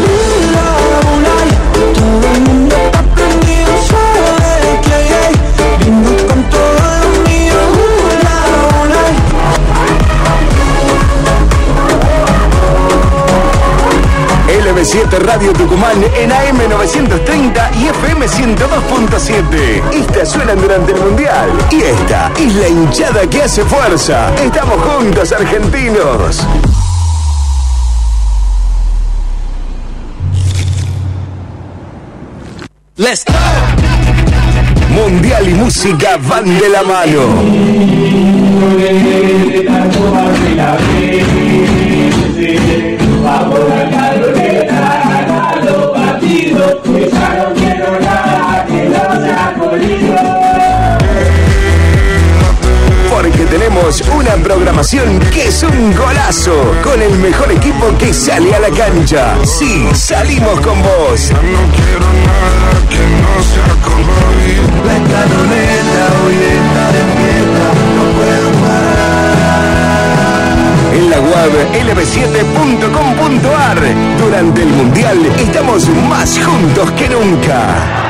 Todo 1.94 2.26
el 2.34 2.40
mundo 2.42 2.76
está 2.76 3.02
prendido, 3.14 3.72
sabe 3.88 4.80
que 4.84 4.92
hay 4.92 6.09
LB7 15.10 15.18
Radio 15.18 15.52
Tucumán 15.52 16.02
en 16.16 16.30
AM930 16.30 17.70
y 17.80 17.88
FM 17.88 18.26
102.7. 18.26 19.94
Estas 19.94 20.28
suenan 20.30 20.60
durante 20.60 20.92
el 20.92 21.00
Mundial. 21.00 21.50
Y 21.70 21.82
esta 21.82 22.30
es 22.38 22.54
la 22.54 22.68
hinchada 22.68 23.26
que 23.28 23.42
hace 23.42 23.64
fuerza. 23.64 24.34
Estamos 24.36 24.80
juntos, 24.82 25.32
argentinos. 25.32 26.46
Let's 32.96 33.24
go. 33.24 33.32
Mundial 34.90 35.48
y 35.48 35.54
música 35.54 36.18
van 36.18 36.58
de 36.58 36.68
la 36.68 36.82
mano. 36.82 37.20
Porque 53.10 53.44
tenemos 53.46 54.00
una 54.02 54.34
programación 54.36 55.18
que 55.32 55.48
es 55.48 55.62
un 55.62 55.94
golazo, 55.94 56.74
con 56.82 57.02
el 57.02 57.18
mejor 57.18 57.50
equipo 57.52 57.86
que 57.98 58.14
sale 58.14 58.54
a 58.54 58.60
la 58.60 58.70
cancha. 58.70 59.36
Sí, 59.44 59.88
salimos 59.94 60.60
con 60.60 60.80
vos. 60.82 61.32
La 64.86 64.96
escaloneta 64.96 66.06
hoy 66.24 66.34
está 66.34 66.92
de 66.92 67.19
La 71.10 71.18
web 71.18 71.50
lb7.com.ar. 71.72 73.78
Durante 74.16 74.62
el 74.62 74.68
Mundial 74.68 75.26
estamos 75.38 75.88
más 76.08 76.38
juntos 76.38 76.88
que 76.92 77.08
nunca. 77.08 78.09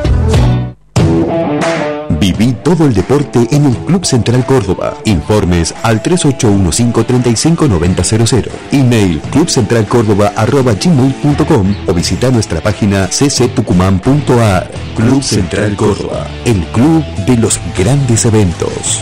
Viví 2.31 2.55
todo 2.63 2.85
el 2.85 2.93
deporte 2.93 3.45
en 3.51 3.65
el 3.65 3.75
Club 3.79 4.05
Central 4.05 4.45
Córdoba. 4.45 4.97
Informes 5.03 5.75
al 5.83 6.01
3815-359000. 6.01 8.47
Email 8.71 9.19
clubcentralcórdoba.gmail.com 9.31 11.75
o 11.87 11.93
visita 11.93 12.31
nuestra 12.31 12.61
página 12.61 13.09
cctucumán.ar. 13.09 14.71
Club 14.95 15.21
Central 15.21 15.75
Córdoba, 15.75 16.25
el 16.45 16.63
club 16.67 17.03
de 17.25 17.35
los 17.35 17.59
grandes 17.77 18.23
eventos. 18.23 19.01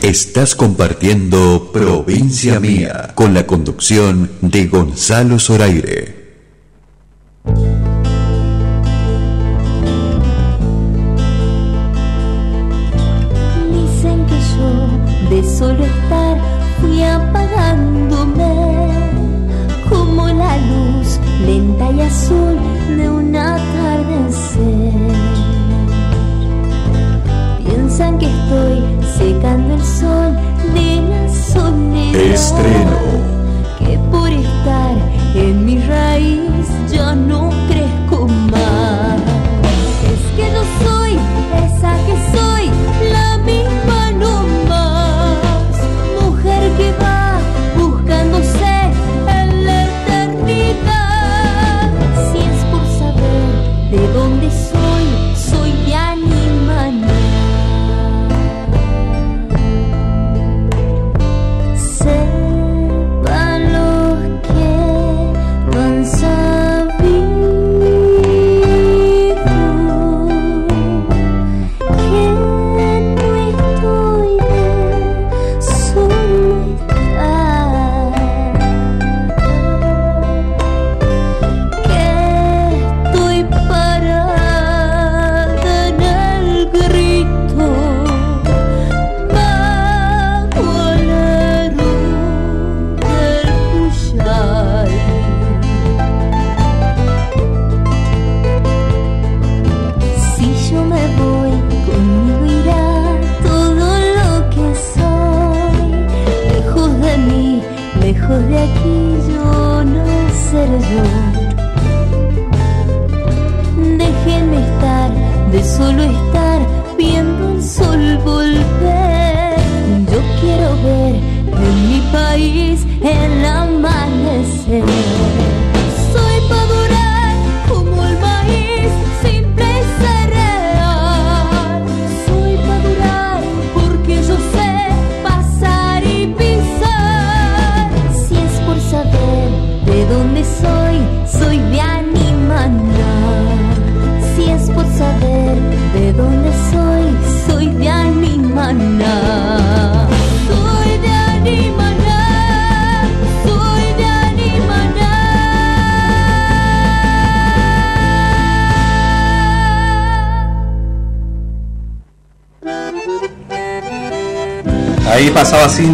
Estás 0.00 0.54
compartiendo 0.54 1.70
Provincia 1.70 2.58
Mía 2.60 3.12
con 3.14 3.34
la 3.34 3.46
conducción 3.46 4.30
de 4.40 4.68
Gonzalo 4.68 5.38
Zoraire. 5.38 6.15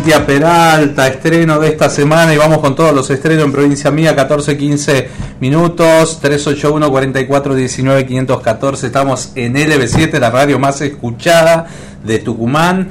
Cintia 0.02 0.26
Peralta, 0.26 1.06
estreno 1.06 1.60
de 1.60 1.68
esta 1.68 1.88
semana 1.88 2.34
y 2.34 2.36
vamos 2.36 2.58
con 2.58 2.74
todos 2.74 2.92
los 2.92 3.08
estrenos 3.08 3.44
en 3.44 3.52
provincia 3.52 3.92
mía, 3.92 4.16
14, 4.16 4.56
15 4.56 5.08
minutos, 5.38 6.18
381 6.20 6.90
44 6.90 7.54
19 7.54 8.06
514. 8.06 8.86
Estamos 8.88 9.30
en 9.36 9.54
LB7, 9.54 10.18
la 10.18 10.30
radio 10.30 10.58
más 10.58 10.80
escuchada 10.80 11.68
de 12.02 12.18
Tucumán, 12.18 12.88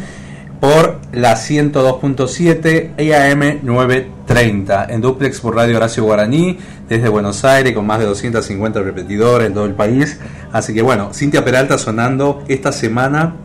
por 0.62 1.02
la 1.12 1.36
102.7 1.36 2.92
EAM 2.96 3.60
930, 3.62 4.86
en 4.86 5.02
duplex 5.02 5.42
por 5.42 5.58
Radio 5.58 5.76
Horacio 5.76 6.06
Guaraní, 6.06 6.60
desde 6.88 7.10
Buenos 7.10 7.44
Aires, 7.44 7.74
con 7.74 7.86
más 7.86 8.00
de 8.00 8.06
250 8.06 8.80
repetidores 8.84 9.48
en 9.48 9.54
todo 9.54 9.66
el 9.66 9.74
país. 9.74 10.18
Así 10.54 10.74
que 10.74 10.82
bueno, 10.82 11.14
Cintia 11.14 11.44
Peralta 11.44 11.78
sonando 11.78 12.42
esta 12.48 12.72
semana 12.72 13.36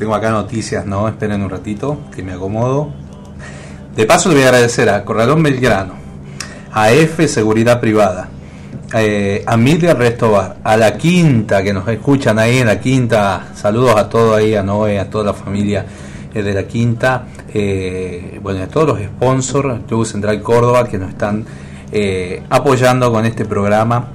tengo 0.00 0.14
acá 0.14 0.30
noticias, 0.30 0.86
¿no? 0.86 1.06
Esperen 1.08 1.42
un 1.42 1.50
ratito, 1.50 1.98
que 2.16 2.22
me 2.22 2.32
acomodo. 2.32 2.90
De 3.94 4.06
paso 4.06 4.30
le 4.30 4.36
voy 4.36 4.44
a 4.44 4.46
agradecer 4.46 4.88
a 4.88 5.04
Corralón 5.04 5.42
Belgrano, 5.42 5.92
a 6.72 6.90
F 6.90 7.28
Seguridad 7.28 7.80
Privada, 7.80 8.30
eh, 8.94 9.44
a 9.46 9.58
Miriam 9.58 9.98
Restobar, 9.98 10.56
a 10.64 10.74
la 10.78 10.96
quinta 10.96 11.62
que 11.62 11.74
nos 11.74 11.86
escuchan 11.86 12.38
ahí 12.38 12.60
en 12.60 12.68
la 12.68 12.80
quinta, 12.80 13.48
saludos 13.54 13.94
a 13.96 14.08
todos 14.08 14.38
ahí, 14.38 14.54
a 14.54 14.62
Noé, 14.62 14.98
a 14.98 15.10
toda 15.10 15.24
la 15.24 15.34
familia 15.34 15.84
eh, 16.32 16.42
de 16.42 16.54
la 16.54 16.62
quinta, 16.62 17.26
eh, 17.52 18.40
bueno, 18.42 18.62
a 18.62 18.68
todos 18.68 18.98
los 18.98 19.00
sponsors, 19.00 19.84
Club 19.86 20.06
Central 20.06 20.40
Córdoba 20.40 20.88
que 20.88 20.96
nos 20.96 21.10
están 21.10 21.44
eh, 21.92 22.42
apoyando 22.48 23.12
con 23.12 23.26
este 23.26 23.44
programa. 23.44 24.08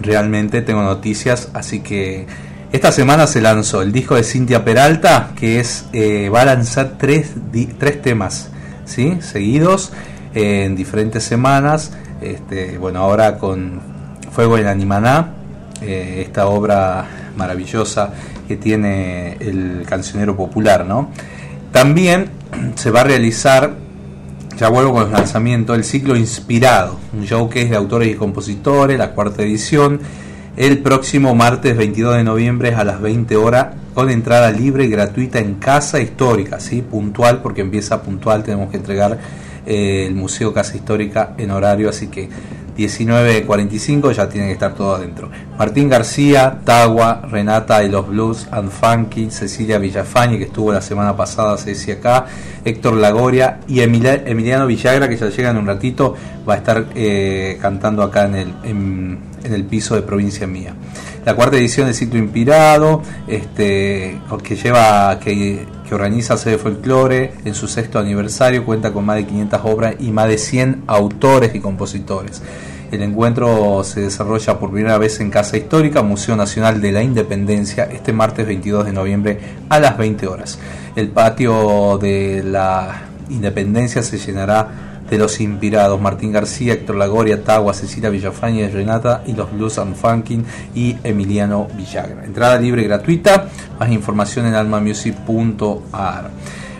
Realmente 0.00 0.62
tengo 0.62 0.82
noticias, 0.82 1.50
así 1.52 1.80
que 1.80 2.26
esta 2.72 2.90
semana 2.90 3.26
se 3.26 3.40
lanzó 3.40 3.80
el 3.82 3.92
disco 3.92 4.16
de 4.16 4.24
Cintia 4.24 4.64
Peralta, 4.64 5.30
que 5.36 5.60
es 5.60 5.86
eh, 5.92 6.28
va 6.28 6.42
a 6.42 6.46
lanzar 6.46 6.94
tres, 6.98 7.30
tres 7.78 8.02
temas, 8.02 8.50
¿sí? 8.84 9.18
Seguidos 9.20 9.92
eh, 10.34 10.64
en 10.64 10.74
diferentes 10.74 11.22
semanas. 11.22 11.92
Este, 12.20 12.76
bueno, 12.78 13.00
ahora 13.00 13.38
con 13.38 13.80
Fuego 14.32 14.58
en 14.58 14.66
Animaná, 14.66 15.34
eh, 15.80 16.24
esta 16.26 16.48
obra 16.48 17.06
maravillosa 17.36 18.12
que 18.48 18.56
tiene 18.56 19.34
el 19.34 19.84
cancionero 19.88 20.36
popular, 20.36 20.84
¿no? 20.86 21.10
También 21.70 22.30
se 22.74 22.90
va 22.90 23.02
a 23.02 23.04
realizar, 23.04 23.74
ya 24.58 24.68
vuelvo 24.68 24.92
con 24.92 25.02
los 25.02 25.12
lanzamientos, 25.12 25.76
el 25.76 25.84
ciclo 25.84 26.16
Inspirado, 26.16 26.98
un 27.12 27.24
show 27.24 27.48
que 27.48 27.62
es 27.62 27.70
de 27.70 27.76
autores 27.76 28.08
y 28.08 28.14
compositores, 28.14 28.98
la 28.98 29.12
cuarta 29.12 29.42
edición, 29.42 30.00
el 30.56 30.78
próximo 30.78 31.34
martes 31.34 31.76
22 31.76 32.16
de 32.16 32.24
noviembre 32.24 32.74
a 32.74 32.82
las 32.84 33.00
20 33.00 33.36
horas, 33.36 33.68
con 33.94 34.10
entrada 34.10 34.50
libre 34.50 34.84
y 34.84 34.88
gratuita 34.88 35.38
en 35.38 35.54
Casa 35.54 36.00
Histórica, 36.00 36.60
¿sí? 36.60 36.82
puntual, 36.82 37.42
porque 37.42 37.60
empieza 37.60 38.02
puntual, 38.02 38.42
tenemos 38.42 38.70
que 38.70 38.78
entregar 38.78 39.18
eh, 39.66 40.06
el 40.06 40.14
Museo 40.14 40.54
Casa 40.54 40.76
Histórica 40.76 41.34
en 41.36 41.50
horario, 41.50 41.90
así 41.90 42.08
que 42.08 42.28
19.45 42.76 44.12
ya 44.12 44.28
tiene 44.28 44.48
que 44.48 44.52
estar 44.52 44.74
todo 44.74 44.96
adentro. 44.96 45.30
Martín 45.58 45.88
García, 45.88 46.60
Tagua, 46.64 47.22
Renata 47.28 47.82
y 47.82 47.88
los 47.88 48.06
Blues 48.06 48.46
and 48.50 48.70
Funky, 48.70 49.30
Cecilia 49.30 49.78
Villafañe, 49.78 50.38
que 50.38 50.44
estuvo 50.44 50.72
la 50.72 50.82
semana 50.82 51.16
pasada, 51.16 51.56
se 51.56 51.92
acá, 51.92 52.26
Héctor 52.64 52.96
Lagoria 52.96 53.60
y 53.66 53.80
Emiliano 53.80 54.66
Villagra, 54.66 55.08
que 55.08 55.16
ya 55.16 55.28
llega 55.28 55.50
en 55.50 55.56
un 55.56 55.66
ratito, 55.66 56.14
va 56.48 56.54
a 56.54 56.56
estar 56.58 56.86
eh, 56.94 57.58
cantando 57.60 58.02
acá 58.02 58.26
en 58.26 58.34
el, 58.34 59.18
en 59.46 59.54
el 59.54 59.64
piso 59.64 59.94
de 59.94 60.02
provincia 60.02 60.46
mía. 60.46 60.74
La 61.24 61.34
cuarta 61.34 61.56
edición 61.56 61.86
del 61.86 61.94
ciclo 61.94 62.18
Inspirado, 62.18 63.02
este, 63.26 64.20
que 64.42 64.56
lleva, 64.56 65.18
que 65.18 65.66
organiza 65.90 66.36
Sede 66.36 66.58
Folklore 66.58 67.32
en 67.44 67.54
su 67.54 67.68
sexto 67.68 67.98
aniversario, 67.98 68.64
cuenta 68.64 68.92
con 68.92 69.04
más 69.04 69.16
de 69.16 69.26
500 69.26 69.60
obras 69.64 69.96
y 69.98 70.10
más 70.10 70.28
de 70.28 70.38
100 70.38 70.84
autores 70.86 71.54
y 71.54 71.60
compositores. 71.60 72.42
El 72.92 73.02
encuentro 73.02 73.82
se 73.82 74.02
desarrolla 74.02 74.58
por 74.60 74.70
primera 74.70 74.96
vez 74.98 75.18
en 75.18 75.30
Casa 75.30 75.56
Histórica, 75.56 76.02
Museo 76.02 76.36
Nacional 76.36 76.80
de 76.80 76.92
la 76.92 77.02
Independencia, 77.02 77.84
este 77.84 78.12
martes 78.12 78.46
22 78.46 78.86
de 78.86 78.92
noviembre 78.92 79.38
a 79.68 79.80
las 79.80 79.98
20 79.98 80.28
horas. 80.28 80.58
El 80.94 81.08
patio 81.08 81.98
de 81.98 82.44
la 82.44 83.02
Independencia 83.28 84.02
se 84.02 84.18
llenará 84.18 84.95
de 85.10 85.18
los 85.18 85.40
inspirados 85.40 86.00
Martín 86.00 86.32
García, 86.32 86.74
Héctor 86.74 86.96
Lagoria, 86.96 87.42
Tagua, 87.44 87.74
Cecilia 87.74 88.10
Villafaña, 88.10 88.68
Renata 88.68 89.22
y 89.26 89.32
los 89.32 89.52
Blues 89.52 89.78
and 89.78 89.94
Funkin 89.94 90.44
y 90.74 90.96
Emiliano 91.04 91.68
Villagra. 91.76 92.24
Entrada 92.24 92.58
libre 92.58 92.82
y 92.82 92.86
gratuita, 92.86 93.48
más 93.78 93.90
información 93.90 94.46
en 94.46 94.54
almamusic.ar. 94.54 96.30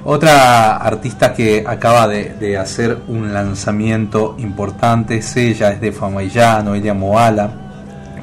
Otra 0.08 0.76
artista 0.76 1.34
que 1.34 1.64
acaba 1.66 2.06
de, 2.06 2.56
hacer 2.56 2.96
un 3.08 3.32
lanzamiento 3.32 4.36
importante 4.38 5.16
es 5.16 5.36
ella, 5.36 5.72
es 5.72 5.80
de 5.80 5.90
Famayá, 5.90 6.62
Noelia 6.62 6.94
Moala, 6.94 7.50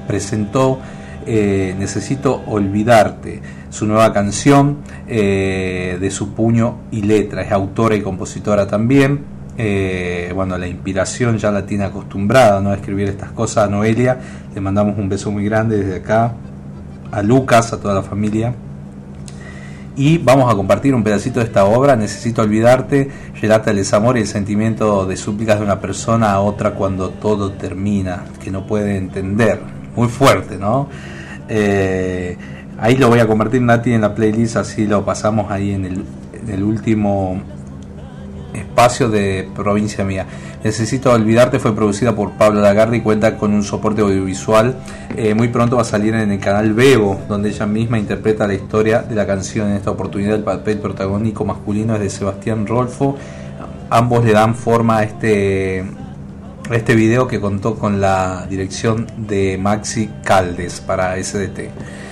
presentó 0.08 0.80
eh, 1.26 1.76
Necesito 1.78 2.42
Olvidarte, 2.48 3.42
su 3.70 3.86
nueva 3.86 4.14
canción 4.14 4.78
eh, 5.08 5.98
de 6.00 6.10
su 6.10 6.34
puño 6.34 6.76
y 6.92 7.02
letra, 7.02 7.42
es 7.42 7.52
autora 7.52 7.96
y 7.96 8.02
compositora 8.02 8.66
también. 8.66 9.33
Eh, 9.58 10.32
bueno, 10.34 10.58
la 10.58 10.68
inspiración 10.68 11.38
ya 11.38 11.52
la 11.52 11.66
tiene 11.66 11.84
acostumbrada 11.84 12.60
¿no? 12.60 12.72
a 12.72 12.76
escribir 12.76 13.10
estas 13.10 13.32
cosas 13.32 13.66
a 13.66 13.70
Noelia. 13.70 14.18
Le 14.54 14.62
mandamos 14.62 14.98
un 14.98 15.10
beso 15.10 15.32
muy 15.32 15.46
grande 15.46 15.78
desde 15.78 15.98
acá 15.98 16.34
a 17.12 17.22
Lucas, 17.22 17.74
a 17.74 17.80
toda 17.80 17.94
la 17.94 18.04
familia. 18.04 18.54
Y 19.96 20.18
vamos 20.18 20.52
a 20.52 20.56
compartir 20.56 20.96
un 20.96 21.04
pedacito 21.04 21.40
de 21.40 21.46
esta 21.46 21.66
obra, 21.66 21.96
Necesito 21.96 22.42
olvidarte, 22.42 23.12
relata 23.40 23.70
el 23.70 23.78
desamor 23.78 24.18
y 24.18 24.22
el 24.22 24.28
sentimiento 24.28 25.06
de 25.06 25.16
súplicas 25.16 25.60
de 25.60 25.66
una 25.66 25.80
persona 25.80 26.32
a 26.32 26.40
otra 26.40 26.72
cuando 26.72 27.12
todo 27.12 27.52
termina, 27.52 28.24
que 28.44 28.50
no 28.50 28.66
puede 28.66 28.98
entender. 28.98 29.62
Muy 29.96 30.08
fuerte, 30.08 30.58
¿no? 30.58 30.90
Eh, 31.48 32.36
ahí 32.80 32.98
lo 32.98 33.10
voy 33.10 33.20
a 33.20 33.28
compartir 33.28 33.62
Nati 33.62 33.94
en 33.94 34.02
la 34.02 34.16
playlist, 34.16 34.58
así 34.58 34.88
lo 34.88 35.06
pasamos 35.06 35.52
ahí 35.52 35.74
en 35.74 35.86
el 36.50 36.64
último 36.64 37.40
espacio 38.56 39.10
de 39.10 39.50
provincia 39.56 40.04
mía. 40.04 40.26
Necesito 40.64 41.12
olvidarte 41.12 41.60
fue 41.60 41.76
producida 41.76 42.16
por 42.16 42.32
Pablo 42.32 42.62
Lagarde 42.62 42.98
y 42.98 43.02
cuenta 43.02 43.38
con 43.38 43.54
un 43.54 43.64
soporte 43.64 44.02
audiovisual. 44.02 44.76
Eh, 45.18 45.34
muy 45.34 45.50
pronto 45.50 45.76
va 45.76 45.82
a 45.82 45.86
salir 45.86 46.14
en 46.14 46.32
el 46.32 46.40
canal 46.40 46.74
Bebo, 46.74 47.20
donde 47.28 47.50
ella 47.50 47.66
misma 47.66 48.00
interpreta 48.00 48.48
la 48.48 48.54
historia 48.54 49.02
de 49.02 49.16
la 49.16 49.28
canción. 49.28 49.70
En 49.70 49.76
esta 49.76 49.92
oportunidad 49.92 50.36
el 50.36 50.44
papel 50.44 50.78
protagónico 50.80 51.46
masculino 51.46 51.96
es 51.96 52.02
de 52.02 52.10
Sebastián 52.10 52.66
Rolfo. 52.66 53.18
Ambos 53.90 54.26
le 54.26 54.32
dan 54.32 54.56
forma 54.56 55.00
a 55.00 55.04
este, 55.04 55.84
a 56.70 56.76
este 56.76 56.96
video 56.96 57.28
que 57.28 57.40
contó 57.40 57.76
con 57.76 58.00
la 58.00 58.48
dirección 58.50 59.08
de 59.18 59.58
Maxi 59.60 60.10
Caldes 60.24 60.82
para 60.82 61.22
SDT. 61.22 62.03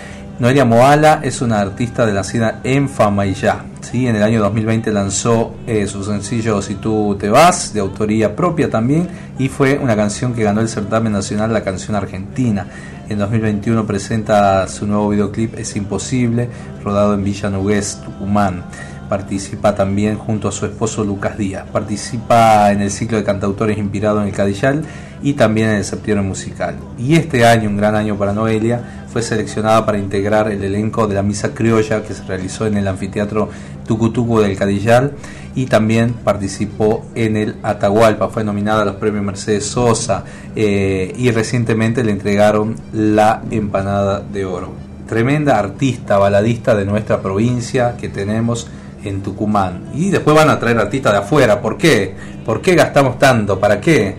Noelia 0.41 0.65
Moala 0.65 1.19
es 1.22 1.39
una 1.43 1.59
artista 1.59 2.03
de 2.03 2.13
nacida 2.13 2.61
en 2.63 2.89
Famayá. 2.89 3.63
¿sí? 3.81 4.07
En 4.07 4.15
el 4.15 4.23
año 4.23 4.41
2020 4.41 4.91
lanzó 4.91 5.53
eh, 5.68 5.85
su 5.85 6.03
sencillo 6.03 6.63
Si 6.63 6.73
tú 6.73 7.15
te 7.19 7.30
vas, 7.30 7.76
de 7.76 7.80
autoría 7.80 8.35
propia 8.35 8.68
también, 8.68 9.07
y 9.38 9.49
fue 9.49 9.77
una 9.77 9.95
canción 9.95 10.34
que 10.34 10.41
ganó 10.41 10.61
el 10.61 10.68
certamen 10.68 11.13
nacional 11.13 11.53
La 11.53 11.63
Canción 11.63 11.95
Argentina. 11.95 12.65
En 13.07 13.19
2021 13.19 13.85
presenta 13.85 14.68
su 14.68 14.88
nuevo 14.88 15.09
videoclip 15.09 15.59
Es 15.59 15.76
Imposible, 15.76 16.49
rodado 16.84 17.13
en 17.13 17.23
Villa 17.23 17.51
Nugués, 17.51 18.01
Tucumán. 18.03 18.63
Participa 19.09 19.76
también 19.76 20.18
junto 20.18 20.47
a 20.47 20.51
su 20.51 20.65
esposo 20.65 21.03
Lucas 21.03 21.38
Díaz. 21.38 21.68
Participa 21.72 22.72
en 22.72 22.81
el 22.81 22.89
ciclo 22.89 23.18
de 23.18 23.23
cantautores 23.23 23.77
inspirado 23.77 24.19
en 24.23 24.30
el 24.30 24.34
Cadillal 24.34 24.85
y 25.23 25.34
también 25.34 25.69
en 25.69 25.76
el 25.77 25.85
septiembre 25.85 26.26
musical. 26.26 26.76
Y 26.98 27.15
este 27.15 27.45
año, 27.45 27.69
un 27.69 27.77
gran 27.77 27.95
año 27.95 28.18
para 28.18 28.34
Noelia, 28.34 29.06
fue 29.11 29.22
seleccionada 29.22 29.85
para 29.85 29.98
integrar 29.98 30.52
el 30.52 30.64
elenco 30.64 31.07
de 31.07 31.15
la 31.15 31.22
Misa 31.22 31.53
Criolla 31.53 32.03
que 32.03 32.14
se 32.14 32.23
realizó 32.23 32.65
en 32.65 32.77
el 32.77 32.88
anfiteatro 32.88 33.49
Tucutucu 33.85 34.39
del 34.39 34.57
Cadillal 34.57 35.14
y 35.53 35.65
también 35.65 36.14
participó 36.14 37.06
en 37.14 37.35
el 37.35 37.56
Atahualpa, 37.61 38.30
fue 38.30 38.43
nominada 38.43 38.84
a 38.84 38.85
los 38.85 38.95
premios 38.95 39.23
Mercedes 39.23 39.65
Sosa 39.65 40.23
eh, 40.56 41.14
y 41.18 41.30
recientemente 41.31 42.03
le 42.03 42.11
entregaron 42.11 42.76
la 42.93 43.41
empanada 43.52 44.22
de 44.22 44.45
oro. 44.45 44.72
Tremenda 45.07 45.60
artista, 45.60 46.18
baladista 46.18 46.73
de 46.73 46.85
nuestra 46.85 47.22
provincia 47.22 47.98
que 47.98 48.07
tenemos 48.07 48.68
en 49.03 49.22
Tucumán. 49.22 49.89
Y 49.93 50.10
después 50.10 50.35
van 50.35 50.49
a 50.49 50.57
traer 50.57 50.80
artistas 50.80 51.11
de 51.11 51.19
afuera. 51.19 51.61
¿Por 51.61 51.77
qué? 51.77 52.15
¿Por 52.45 52.61
qué 52.61 52.76
gastamos 52.76 53.19
tanto? 53.19 53.60
¿Para 53.60 53.81
qué? 53.81 54.15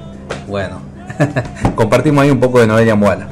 Bueno, 0.46 0.91
compartimos 1.74 2.22
ahí 2.22 2.30
un 2.30 2.40
poco 2.40 2.60
de 2.60 2.66
Noelia 2.66 2.94
Muala. 2.94 3.31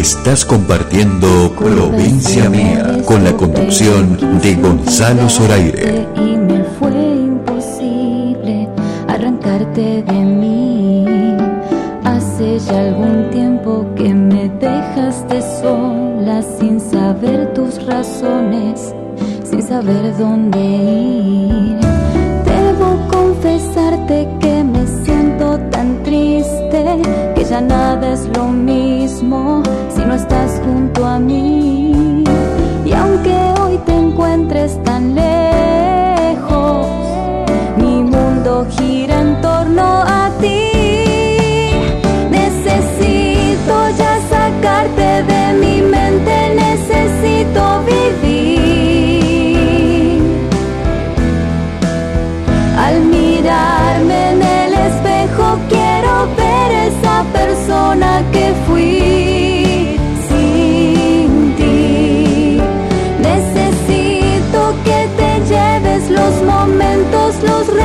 Estás 0.00 0.46
compartiendo 0.46 1.52
Provincia 1.58 2.48
Mía 2.48 3.02
con 3.04 3.22
la 3.22 3.36
conducción 3.36 4.40
de 4.40 4.54
Gonzalo 4.54 5.28
Zoraire. 5.28 6.08
Y 6.16 6.38
me 6.38 6.64
fue 6.78 6.90
imposible 6.90 8.66
arrancarte 9.08 10.02
de 10.02 10.12
mí. 10.12 11.04
Hace 12.02 12.58
ya 12.60 12.80
algún 12.80 13.28
tiempo 13.30 13.84
que 13.94 14.14
me 14.14 14.48
dejaste 14.48 15.42
sola 15.60 16.40
sin 16.58 16.80
saber 16.80 17.52
tus 17.52 17.84
razones, 17.84 18.94
sin 19.44 19.62
saber 19.62 20.16
dónde 20.16 20.60
ir. 20.60 20.89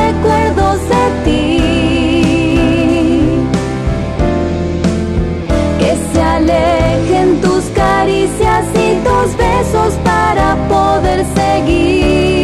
Recuerdos 0.06 0.80
de 0.94 1.06
ti. 1.26 1.58
Que 5.80 5.92
se 6.12 6.22
alejen 6.22 7.42
tus 7.42 7.64
caricias 7.84 8.66
y 8.74 8.88
tus 9.08 9.38
besos 9.38 9.94
para 10.04 10.56
poder 10.68 11.26
seguir 11.36 12.35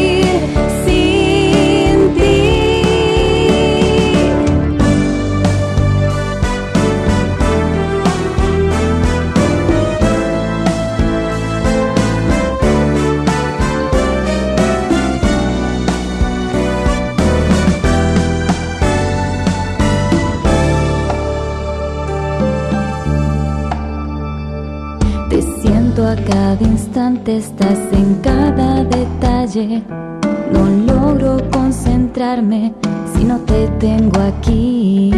No 29.62 30.66
logro 30.92 31.38
concentrarme 31.52 32.74
si 33.14 33.24
no 33.24 33.38
te 33.42 33.68
tengo 33.80 34.20
aquí. 34.20 35.12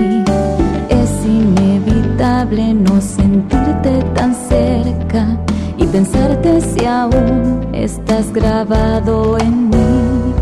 Es 0.90 1.26
inevitable 1.26 2.74
no 2.74 3.00
sentirte 3.00 4.04
tan 4.14 4.36
cerca 4.36 5.38
y 5.78 5.86
pensarte 5.86 6.60
si 6.60 6.86
aún 6.86 7.68
estás 7.72 8.34
grabado 8.34 9.38
en 9.40 9.70
mí. 9.70 10.34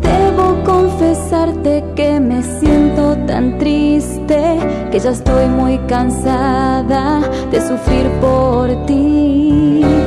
Debo 0.00 0.64
confesarte 0.64 1.84
que 1.94 2.18
me 2.18 2.42
siento 2.42 3.14
tan 3.26 3.58
triste 3.58 4.58
que 4.90 4.98
ya 4.98 5.10
estoy 5.10 5.48
muy 5.48 5.76
cansada 5.86 7.20
de 7.50 7.60
sufrir 7.60 8.08
por 8.22 8.86
ti. 8.86 10.01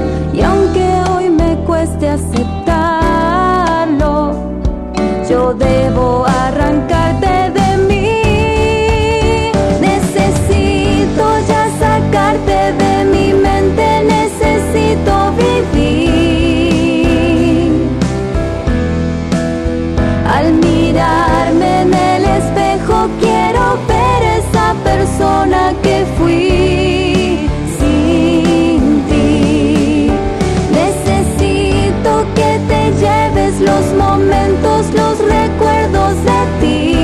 Los 33.76 33.94
momentos, 33.94 34.86
los 34.94 35.20
recuerdos 35.20 36.16
de 36.24 36.42
ti. 36.62 36.96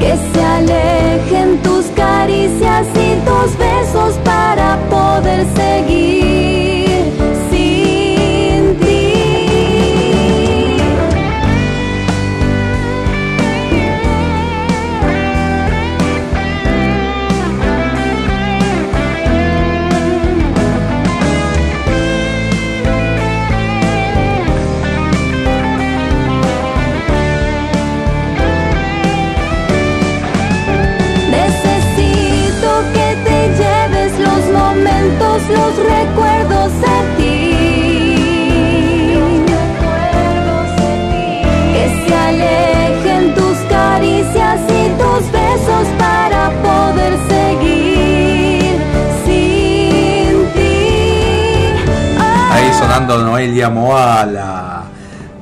Que 0.00 0.12
se 0.32 0.42
alejen 0.44 1.58
tus 1.62 1.86
caricias 1.96 2.86
y 2.94 3.08
tus 3.26 3.56
besos 3.58 4.12
para 4.24 4.78
poder 4.90 5.46
seguir 5.56 6.69
Noelia 53.20 53.70
Moala. 53.70 54.84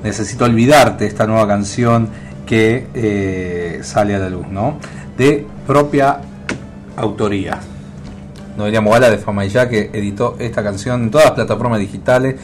Necesito 0.02 0.44
olvidarte 0.44 1.06
esta 1.06 1.26
nueva 1.26 1.46
canción 1.46 2.08
que 2.46 2.86
eh, 2.94 3.80
sale 3.82 4.14
a 4.14 4.18
la 4.18 4.30
luz, 4.30 4.48
¿no? 4.48 4.78
De 5.16 5.46
propia 5.66 6.18
autoría. 6.96 7.58
Noelia 8.56 8.80
Moala 8.80 9.10
de 9.10 9.18
Fama 9.18 9.44
y 9.44 9.50
Ya 9.50 9.68
que 9.68 9.90
editó 9.92 10.36
esta 10.38 10.62
canción 10.62 11.02
en 11.04 11.10
todas 11.10 11.26
las 11.26 11.34
plataformas 11.34 11.78
digitales 11.78 12.36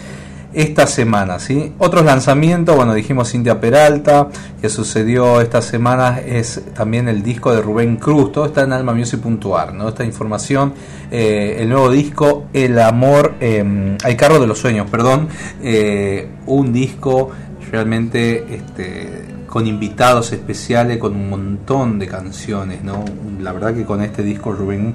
esta 0.55 0.87
semana, 0.87 1.39
¿sí? 1.39 1.73
Otros 1.79 2.05
lanzamientos, 2.05 2.77
bueno, 2.77 2.95
dijimos 2.95 3.31
Cintia 3.31 3.61
Peralta, 3.61 4.29
que 4.61 4.69
sucedió 4.69 5.41
esta 5.41 5.61
semana, 5.61 6.21
es 6.21 6.63
también 6.75 7.09
el 7.09 7.23
disco 7.23 7.55
de 7.55 7.61
Rubén 7.61 7.97
Cruz, 7.97 8.33
todo 8.33 8.47
está 8.47 8.63
en 8.63 8.73
almamusic.ar, 8.73 9.75
¿no? 9.75 9.89
Esta 9.89 10.05
información, 10.05 10.75
eh, 11.11 11.57
el 11.59 11.69
nuevo 11.69 11.91
disco, 11.91 12.47
El 12.53 12.79
Amor, 12.79 13.35
eh, 13.41 13.97
al 14.03 14.17
carro 14.17 14.41
de 14.41 14.47
los 14.47 14.59
sueños, 14.59 14.89
perdón, 14.91 15.29
eh, 15.63 16.29
un 16.47 16.73
disco 16.73 17.31
realmente 17.71 18.55
este, 18.55 19.25
con 19.55 19.67
invitados 19.67 20.33
especiales, 20.33 20.99
con 20.99 21.15
un 21.15 21.31
montón 21.31 21.99
de 21.99 22.09
canciones, 22.09 22.83
¿no? 22.83 23.05
La 23.41 23.53
verdad 23.53 23.75
que 23.75 23.85
con 23.85 24.03
este 24.03 24.23
disco 24.23 24.53
Rubén 24.53 24.95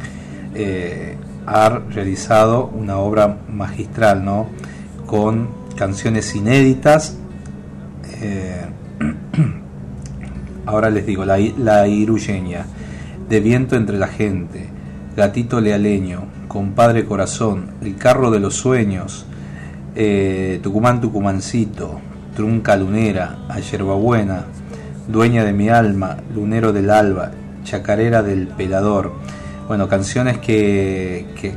eh, 0.53 1.15
ha 1.45 1.69
realizado 1.89 2.65
una 2.67 2.97
obra 2.97 3.37
magistral, 3.49 4.23
¿no? 4.25 4.47
Con 5.09 5.47
canciones 5.75 6.35
inéditas. 6.35 7.17
eh, 8.21 8.65
ahora 10.67 10.91
les 10.91 11.07
digo, 11.07 11.25
la, 11.25 11.39
la 11.57 11.87
iruyeña, 11.87 12.67
De 13.27 13.39
viento 13.39 13.75
entre 13.75 13.97
la 13.97 14.07
gente, 14.07 14.67
Gatito 15.15 15.61
lealeño, 15.61 16.25
Compadre 16.47 17.05
corazón, 17.05 17.71
El 17.81 17.95
carro 17.95 18.29
de 18.29 18.39
los 18.39 18.53
sueños, 18.53 19.25
eh, 19.95 20.59
Tucumán 20.61 21.01
Tucumancito, 21.01 21.99
Trunca 22.35 22.75
lunera, 22.75 23.39
a 23.49 23.59
Yerbabuena, 23.59 24.45
Dueña 25.07 25.43
de 25.43 25.53
mi 25.53 25.69
alma, 25.69 26.17
Lunero 26.35 26.71
del 26.71 26.91
alba, 26.91 27.31
Chacarera 27.63 28.21
del 28.21 28.47
pelador. 28.47 29.13
Bueno, 29.67 29.87
canciones 29.87 30.37
que, 30.37 31.25
que, 31.35 31.55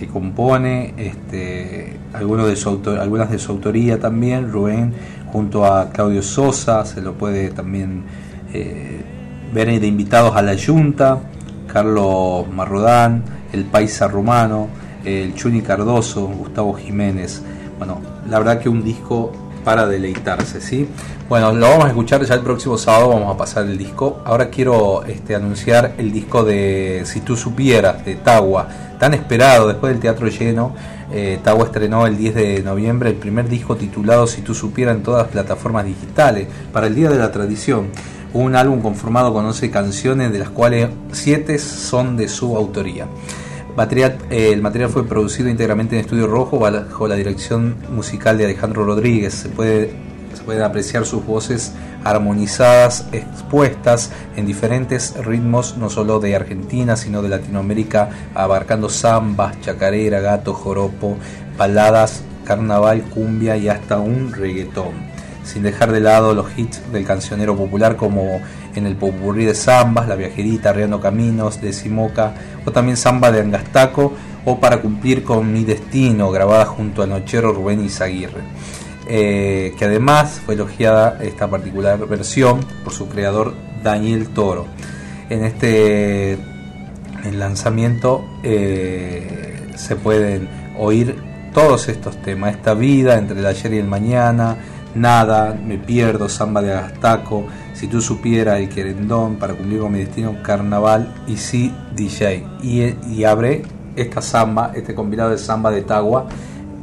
que 0.00 0.06
compone, 0.06 0.94
este, 0.96 1.94
algunos 2.14 2.46
de 2.46 2.56
su 2.56 2.70
autor- 2.70 2.98
algunas 2.98 3.30
de 3.30 3.38
su 3.38 3.52
autoría 3.52 4.00
también, 4.00 4.50
Rubén, 4.50 4.94
junto 5.30 5.66
a 5.66 5.90
Claudio 5.90 6.22
Sosa, 6.22 6.86
se 6.86 7.02
lo 7.02 7.12
puede 7.12 7.50
también 7.50 8.04
eh, 8.54 9.02
ver 9.52 9.78
de 9.78 9.86
invitados 9.86 10.34
a 10.34 10.40
la 10.42 10.56
Junta, 10.56 11.18
Carlos 11.70 12.48
Marrodán, 12.48 13.22
el 13.52 13.64
Paisa 13.64 14.08
Romano, 14.08 14.68
el 15.04 15.34
Chuni 15.34 15.60
Cardoso, 15.60 16.26
Gustavo 16.26 16.72
Jiménez. 16.72 17.42
Bueno, 17.76 18.00
la 18.28 18.38
verdad 18.38 18.58
que 18.58 18.70
un 18.70 18.82
disco 18.82 19.32
para 19.64 19.86
deleitarse, 19.86 20.62
¿sí? 20.62 20.88
Bueno, 21.28 21.52
lo 21.52 21.68
vamos 21.68 21.84
a 21.84 21.88
escuchar 21.88 22.24
ya 22.24 22.34
el 22.34 22.40
próximo 22.40 22.78
sábado, 22.78 23.10
vamos 23.10 23.34
a 23.34 23.36
pasar 23.36 23.66
el 23.66 23.76
disco. 23.76 24.22
Ahora 24.24 24.48
quiero 24.48 25.04
este, 25.04 25.34
anunciar 25.34 25.92
el 25.98 26.10
disco 26.10 26.42
de 26.42 27.02
Si 27.04 27.20
tú 27.20 27.36
supieras, 27.36 28.04
de 28.04 28.14
Tagua, 28.16 28.66
tan 29.00 29.14
esperado 29.14 29.66
después 29.66 29.92
del 29.92 30.00
teatro 30.00 30.28
lleno. 30.28 30.74
Eh, 31.10 31.40
estrenó 31.64 32.06
el 32.06 32.16
10 32.16 32.34
de 32.36 32.62
noviembre 32.62 33.10
el 33.10 33.16
primer 33.16 33.48
disco 33.48 33.74
titulado 33.74 34.28
Si 34.28 34.42
tú 34.42 34.54
supieras 34.54 34.94
en 34.94 35.02
todas 35.02 35.22
las 35.22 35.32
plataformas 35.32 35.86
digitales 35.86 36.46
para 36.72 36.86
el 36.86 36.94
Día 36.94 37.10
de 37.10 37.18
la 37.18 37.32
Tradición. 37.32 37.88
Un 38.32 38.54
álbum 38.54 38.80
conformado 38.80 39.32
con 39.32 39.44
11 39.44 39.70
canciones, 39.72 40.32
de 40.32 40.38
las 40.38 40.50
cuales 40.50 40.90
7 41.10 41.58
son 41.58 42.16
de 42.16 42.28
su 42.28 42.56
autoría. 42.56 43.06
Eh, 44.30 44.50
el 44.52 44.60
material 44.60 44.90
fue 44.90 45.06
producido 45.06 45.48
íntegramente 45.48 45.96
en 45.96 46.02
Estudio 46.02 46.26
Rojo 46.26 46.58
bajo 46.58 47.08
la 47.08 47.14
dirección 47.14 47.76
musical 47.90 48.36
de 48.36 48.44
Alejandro 48.44 48.84
Rodríguez. 48.84 49.32
Se, 49.32 49.48
puede, 49.48 49.94
se 50.34 50.42
pueden 50.42 50.62
apreciar 50.62 51.04
sus 51.04 51.24
voces 51.24 51.72
armonizadas, 52.04 53.06
expuestas 53.12 54.10
en 54.36 54.46
diferentes 54.46 55.14
ritmos, 55.24 55.76
no 55.76 55.90
solo 55.90 56.20
de 56.20 56.34
Argentina, 56.34 56.96
sino 56.96 57.22
de 57.22 57.28
Latinoamérica, 57.28 58.10
abarcando 58.34 58.88
zambas, 58.88 59.60
chacarera, 59.60 60.20
gato, 60.20 60.54
joropo, 60.54 61.16
baladas, 61.56 62.22
carnaval, 62.44 63.02
cumbia 63.02 63.56
y 63.56 63.68
hasta 63.68 63.98
un 63.98 64.32
reggaetón, 64.32 64.92
sin 65.44 65.62
dejar 65.62 65.92
de 65.92 66.00
lado 66.00 66.34
los 66.34 66.46
hits 66.56 66.80
del 66.92 67.04
cancionero 67.04 67.56
popular 67.56 67.96
como 67.96 68.40
en 68.74 68.86
el 68.86 68.96
popurrí 68.96 69.44
de 69.44 69.54
zambas, 69.54 70.08
La 70.08 70.14
Viajerita, 70.14 70.72
Riendo 70.72 71.00
Caminos, 71.00 71.60
de 71.60 71.72
Simoca 71.72 72.34
o 72.64 72.70
también 72.70 72.96
Zamba 72.96 73.30
de 73.30 73.40
Angastaco 73.40 74.12
o 74.46 74.58
Para 74.58 74.80
cumplir 74.80 75.22
con 75.22 75.52
mi 75.52 75.64
destino, 75.64 76.30
grabada 76.30 76.64
junto 76.64 77.02
al 77.02 77.10
nochero 77.10 77.52
Rubén 77.52 77.84
Izaguirre. 77.84 78.40
Eh, 79.12 79.74
que 79.76 79.86
además 79.86 80.40
fue 80.46 80.54
elogiada 80.54 81.18
esta 81.20 81.50
particular 81.50 81.98
versión 82.06 82.60
por 82.84 82.92
su 82.92 83.08
creador 83.08 83.54
Daniel 83.82 84.28
Toro. 84.28 84.66
En 85.28 85.42
este 85.42 86.38
lanzamiento 87.32 88.24
eh, 88.44 89.72
se 89.74 89.96
pueden 89.96 90.48
oír 90.78 91.16
todos 91.52 91.88
estos 91.88 92.22
temas, 92.22 92.54
esta 92.54 92.74
vida 92.74 93.18
entre 93.18 93.40
el 93.40 93.46
ayer 93.46 93.74
y 93.74 93.78
el 93.78 93.88
mañana, 93.88 94.56
nada, 94.94 95.58
me 95.60 95.76
pierdo, 95.76 96.28
samba 96.28 96.62
de 96.62 96.72
Agastaco, 96.72 97.48
si 97.74 97.88
tú 97.88 98.00
supieras 98.00 98.60
el 98.60 98.68
querendón 98.68 99.40
para 99.40 99.54
cumplir 99.54 99.80
con 99.80 99.90
mi 99.90 99.98
destino, 99.98 100.40
carnaval 100.40 101.12
y 101.26 101.36
sí 101.36 101.74
DJ. 101.96 102.46
Y, 102.62 102.94
y 103.12 103.24
abre 103.24 103.62
esta 103.96 104.22
samba, 104.22 104.70
este 104.72 104.94
compilado 104.94 105.30
de 105.30 105.38
samba 105.38 105.72
de 105.72 105.82
Tagua 105.82 106.28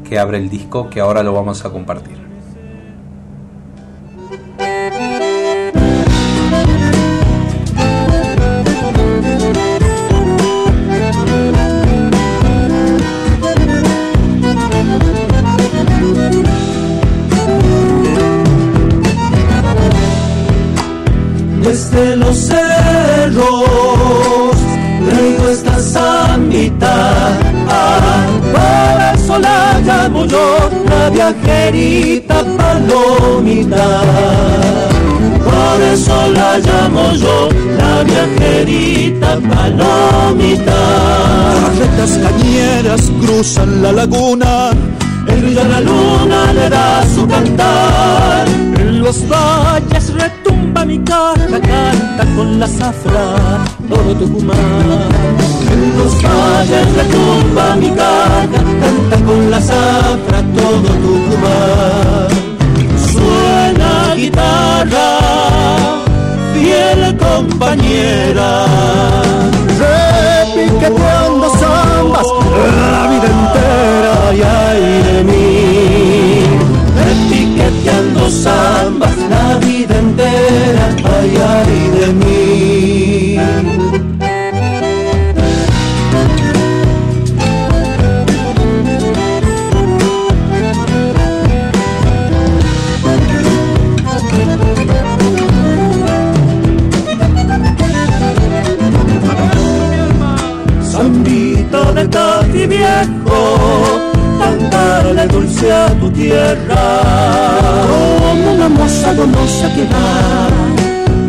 que 0.08 0.20
abre 0.20 0.38
el 0.38 0.50
disco 0.50 0.90
que 0.90 1.00
ahora 1.00 1.24
lo 1.24 1.34
vamos 1.34 1.66
a 1.66 1.70
compartir. 1.70 2.27
La 31.08 31.14
viajerita 31.14 32.44
palomita 32.58 34.02
por 35.46 35.82
eso 35.82 36.28
la 36.34 36.60
llamo 36.60 37.14
yo 37.14 37.50
la 37.78 38.04
viajerita 38.04 39.40
palomita 39.50 40.80
Carretas 41.62 42.20
cañeras 42.24 43.12
cruzan 43.22 43.82
la 43.82 43.92
laguna 43.94 44.72
de 45.42 45.64
la 45.64 45.80
luna 45.82 46.54
le 46.54 46.70
da 46.70 47.04
su 47.14 47.28
cantar. 47.28 48.48
En 48.80 49.02
los 49.02 49.28
valles 49.28 50.14
retumba 50.14 50.86
mi 50.86 51.00
caja 51.00 51.60
canta 51.62 52.24
con 52.36 52.60
la 52.60 52.68
zafra 52.68 53.66
todo 53.90 54.16
Tucumán. 54.16 55.10
En 55.72 55.98
los 55.98 56.14
valles 56.22 56.88
retumba 56.96 57.76
mi 57.76 57.90
caja 57.92 58.42
canta 58.82 59.26
con 59.26 59.52
la 59.52 59.62
zafra 59.62 60.40
todo 60.56 60.90
Tucumán. 61.04 62.28
Suena 63.12 64.16
guitarra 64.16 65.27
compañera. 67.18 68.66
Repiqueteando 69.80 71.50
zambas 71.60 72.28
la 72.82 73.08
vida 73.10 73.28
entera 73.38 74.16
y 74.34 74.42
ay 74.42 74.84
de 75.08 75.24
mí 75.24 75.48
repiqueteando 77.08 78.30
zambas 78.30 79.18
la 79.30 79.58
vida 79.66 79.98
entera 79.98 80.86
ay 81.20 81.32
ay 81.56 81.90
de 81.98 82.08
mí 82.22 83.38
De 101.98 102.08
Tati 102.10 102.68
viejo 102.68 103.40
cantarle 104.38 105.26
dulce 105.26 105.74
a 105.74 105.88
tu 106.00 106.12
tierra. 106.12 106.84
Como 108.20 108.52
una 108.54 108.70
moza 108.70 109.16
donosa 109.16 109.68
que 109.74 109.84
va 109.94 110.48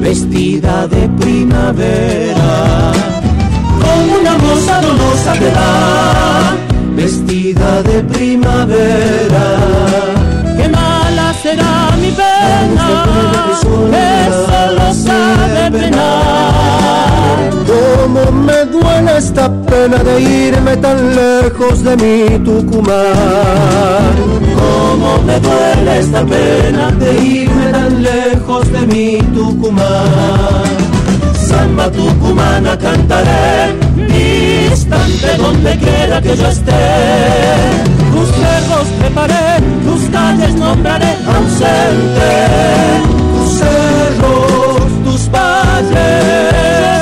vestida 0.00 0.86
de 0.86 1.08
primavera. 1.20 2.52
Como 3.80 4.18
una 4.20 4.36
moza 4.36 4.80
donosa 4.82 5.32
que 5.40 5.50
va 5.58 6.54
vestida 6.94 7.82
de 7.84 8.02
primavera. 8.02 9.46
Qué 10.58 10.68
mala 10.68 11.32
será 11.42 11.96
mi 11.96 12.10
pena 12.10 12.86
que 13.46 13.54
solo 13.62 14.92
sabe 14.92 15.70
penar 15.70 16.47
Cómo 18.08 18.32
me 18.32 18.64
duele 18.64 19.18
esta 19.18 19.50
pena 19.64 19.98
de 19.98 20.20
irme 20.20 20.78
tan 20.78 21.14
lejos 21.14 21.84
de 21.84 21.94
mi 21.94 22.38
Tucumán. 22.42 24.14
Cómo 24.56 25.18
me 25.26 25.38
duele 25.38 25.98
esta 25.98 26.24
pena 26.24 26.90
de 26.92 27.22
irme 27.22 27.66
tan 27.70 28.02
lejos 28.02 28.72
de 28.72 28.86
mi 28.86 29.18
Tucumán. 29.34 30.64
Samba 31.34 31.90
tucumana 31.90 32.78
cantaré, 32.78 33.76
distante 34.08 35.36
donde 35.36 35.76
quiera 35.76 36.22
que 36.22 36.34
yo 36.34 36.48
esté. 36.48 36.72
Tus 38.10 38.28
cerros 38.40 38.88
preparé, 39.00 39.60
tus 39.84 40.08
calles 40.10 40.54
nombraré 40.54 41.14
ausente. 41.26 42.30
Tus 43.34 43.58
cerros, 43.58 45.04
tus 45.04 45.30
valles. 45.30 46.97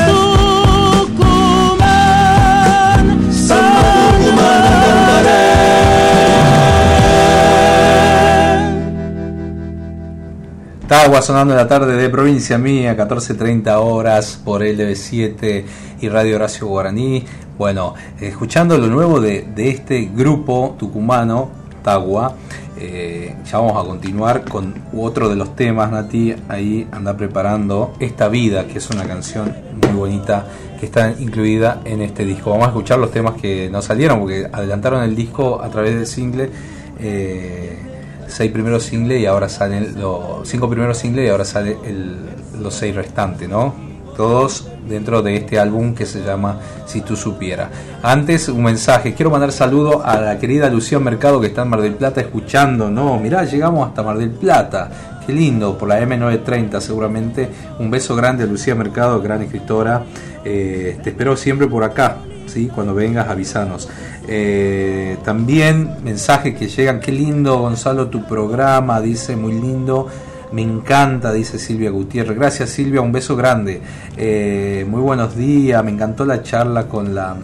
Tagua 10.97 11.21
sonando 11.21 11.53
en 11.53 11.59
la 11.59 11.69
tarde 11.69 11.95
de 11.95 12.09
provincia 12.09 12.57
mía, 12.57 12.97
14.30 12.97 13.77
horas 13.83 14.41
por 14.43 14.63
LB7 14.63 15.65
y 16.01 16.09
Radio 16.09 16.37
Horacio 16.37 16.69
Guaraní. 16.69 17.23
Bueno, 17.59 17.93
escuchando 18.19 18.79
lo 18.79 18.87
nuevo 18.87 19.21
de, 19.21 19.43
de 19.43 19.69
este 19.69 20.07
grupo 20.07 20.75
tucumano, 20.79 21.51
Tagua, 21.85 22.35
eh, 22.79 23.37
ya 23.45 23.59
vamos 23.59 23.85
a 23.85 23.87
continuar 23.87 24.45
con 24.45 24.75
otro 24.97 25.29
de 25.29 25.37
los 25.37 25.55
temas, 25.55 25.93
Nati. 25.93 26.35
Ahí 26.49 26.89
anda 26.91 27.15
preparando 27.15 27.93
Esta 28.01 28.29
Vida, 28.29 28.67
que 28.67 28.79
es 28.79 28.89
una 28.89 29.05
canción 29.05 29.55
muy 29.83 29.93
bonita 29.93 30.47
que 30.81 30.87
está 30.87 31.11
incluida 31.11 31.83
en 31.85 32.01
este 32.01 32.25
disco. 32.25 32.53
Vamos 32.53 32.69
a 32.69 32.71
escuchar 32.71 32.99
los 32.99 33.11
temas 33.11 33.35
que 33.35 33.69
nos 33.69 33.85
salieron, 33.85 34.21
porque 34.21 34.49
adelantaron 34.51 35.03
el 35.03 35.15
disco 35.15 35.61
a 35.63 35.69
través 35.69 35.95
del 35.95 36.07
single. 36.07 36.51
Eh, 36.99 37.96
seis 38.29 38.51
primeros 38.53 38.85
singles 38.85 39.21
y 39.21 39.27
ahora 39.27 39.49
salen 39.49 40.01
los 40.01 40.49
cinco 40.49 40.69
primeros 40.69 40.99
singles 40.99 41.27
y 41.27 41.29
ahora 41.31 41.45
sale 41.45 41.77
el, 41.85 42.17
los 42.61 42.75
seis 42.75 42.95
restantes, 42.95 43.49
¿no? 43.49 43.75
Todos 44.17 44.69
dentro 44.89 45.23
de 45.23 45.37
este 45.37 45.59
álbum 45.59 45.95
que 45.95 46.07
se 46.07 46.23
llama 46.23 46.59
Si 46.87 47.03
tú 47.03 47.17
supieras. 47.17 47.69
Antes 48.03 48.49
un 48.49 48.63
mensaje, 48.63 49.15
quiero 49.15 49.31
mandar 49.31 49.53
saludo 49.53 50.05
a 50.05 50.21
la 50.21 50.39
querida 50.39 50.71
Lucía 50.71 50.99
Mercado 50.99 51.41
que 51.41 51.49
está 51.49 51.63
en 51.63 51.69
Mar 51.69 51.83
del 51.83 51.95
Plata 51.95 52.21
escuchando, 52.21 52.91
no, 52.91 53.19
mirá, 53.19 53.45
llegamos 53.45 53.87
hasta 53.89 54.03
Mar 54.03 54.17
del 54.17 54.31
Plata. 54.31 54.91
Qué 55.27 55.33
lindo, 55.33 55.77
por 55.77 55.89
la 55.89 56.01
M930 56.01 56.81
seguramente. 56.81 57.49
Un 57.81 57.91
beso 57.91 58.15
grande 58.15 58.45
a 58.45 58.47
Lucía 58.47 58.77
Mercado, 58.77 59.21
gran 59.21 59.43
escritora. 59.43 60.05
Eh, 60.45 60.99
te 61.03 61.11
espero 61.11 61.37
siempre 61.37 61.67
por 61.67 61.83
acá, 61.83 62.19
¿sí? 62.47 62.71
cuando 62.73 62.95
vengas 62.95 63.29
avisanos. 63.29 63.89
Eh, 64.29 65.17
también 65.25 65.97
mensajes 66.03 66.57
que 66.57 66.69
llegan, 66.69 67.01
qué 67.01 67.13
lindo 67.13 67.59
Gonzalo 67.59 68.09
tu 68.09 68.25
programa, 68.25 69.01
dice 69.01 69.37
muy 69.37 69.53
lindo, 69.53 70.09
me 70.53 70.63
encanta, 70.63 71.33
dice 71.33 71.59
Silvia 71.59 71.91
Gutiérrez. 71.91 72.37
Gracias 72.37 72.71
Silvia, 72.71 73.01
un 73.01 73.13
beso 73.13 73.37
grande. 73.37 73.81
Eh, 74.17 74.87
muy 74.89 75.01
buenos 75.01 75.37
días, 75.37 75.85
me 75.85 75.91
encantó 75.91 76.25
la 76.25 76.43
charla 76.43 76.89
con 76.89 77.15
la... 77.15 77.37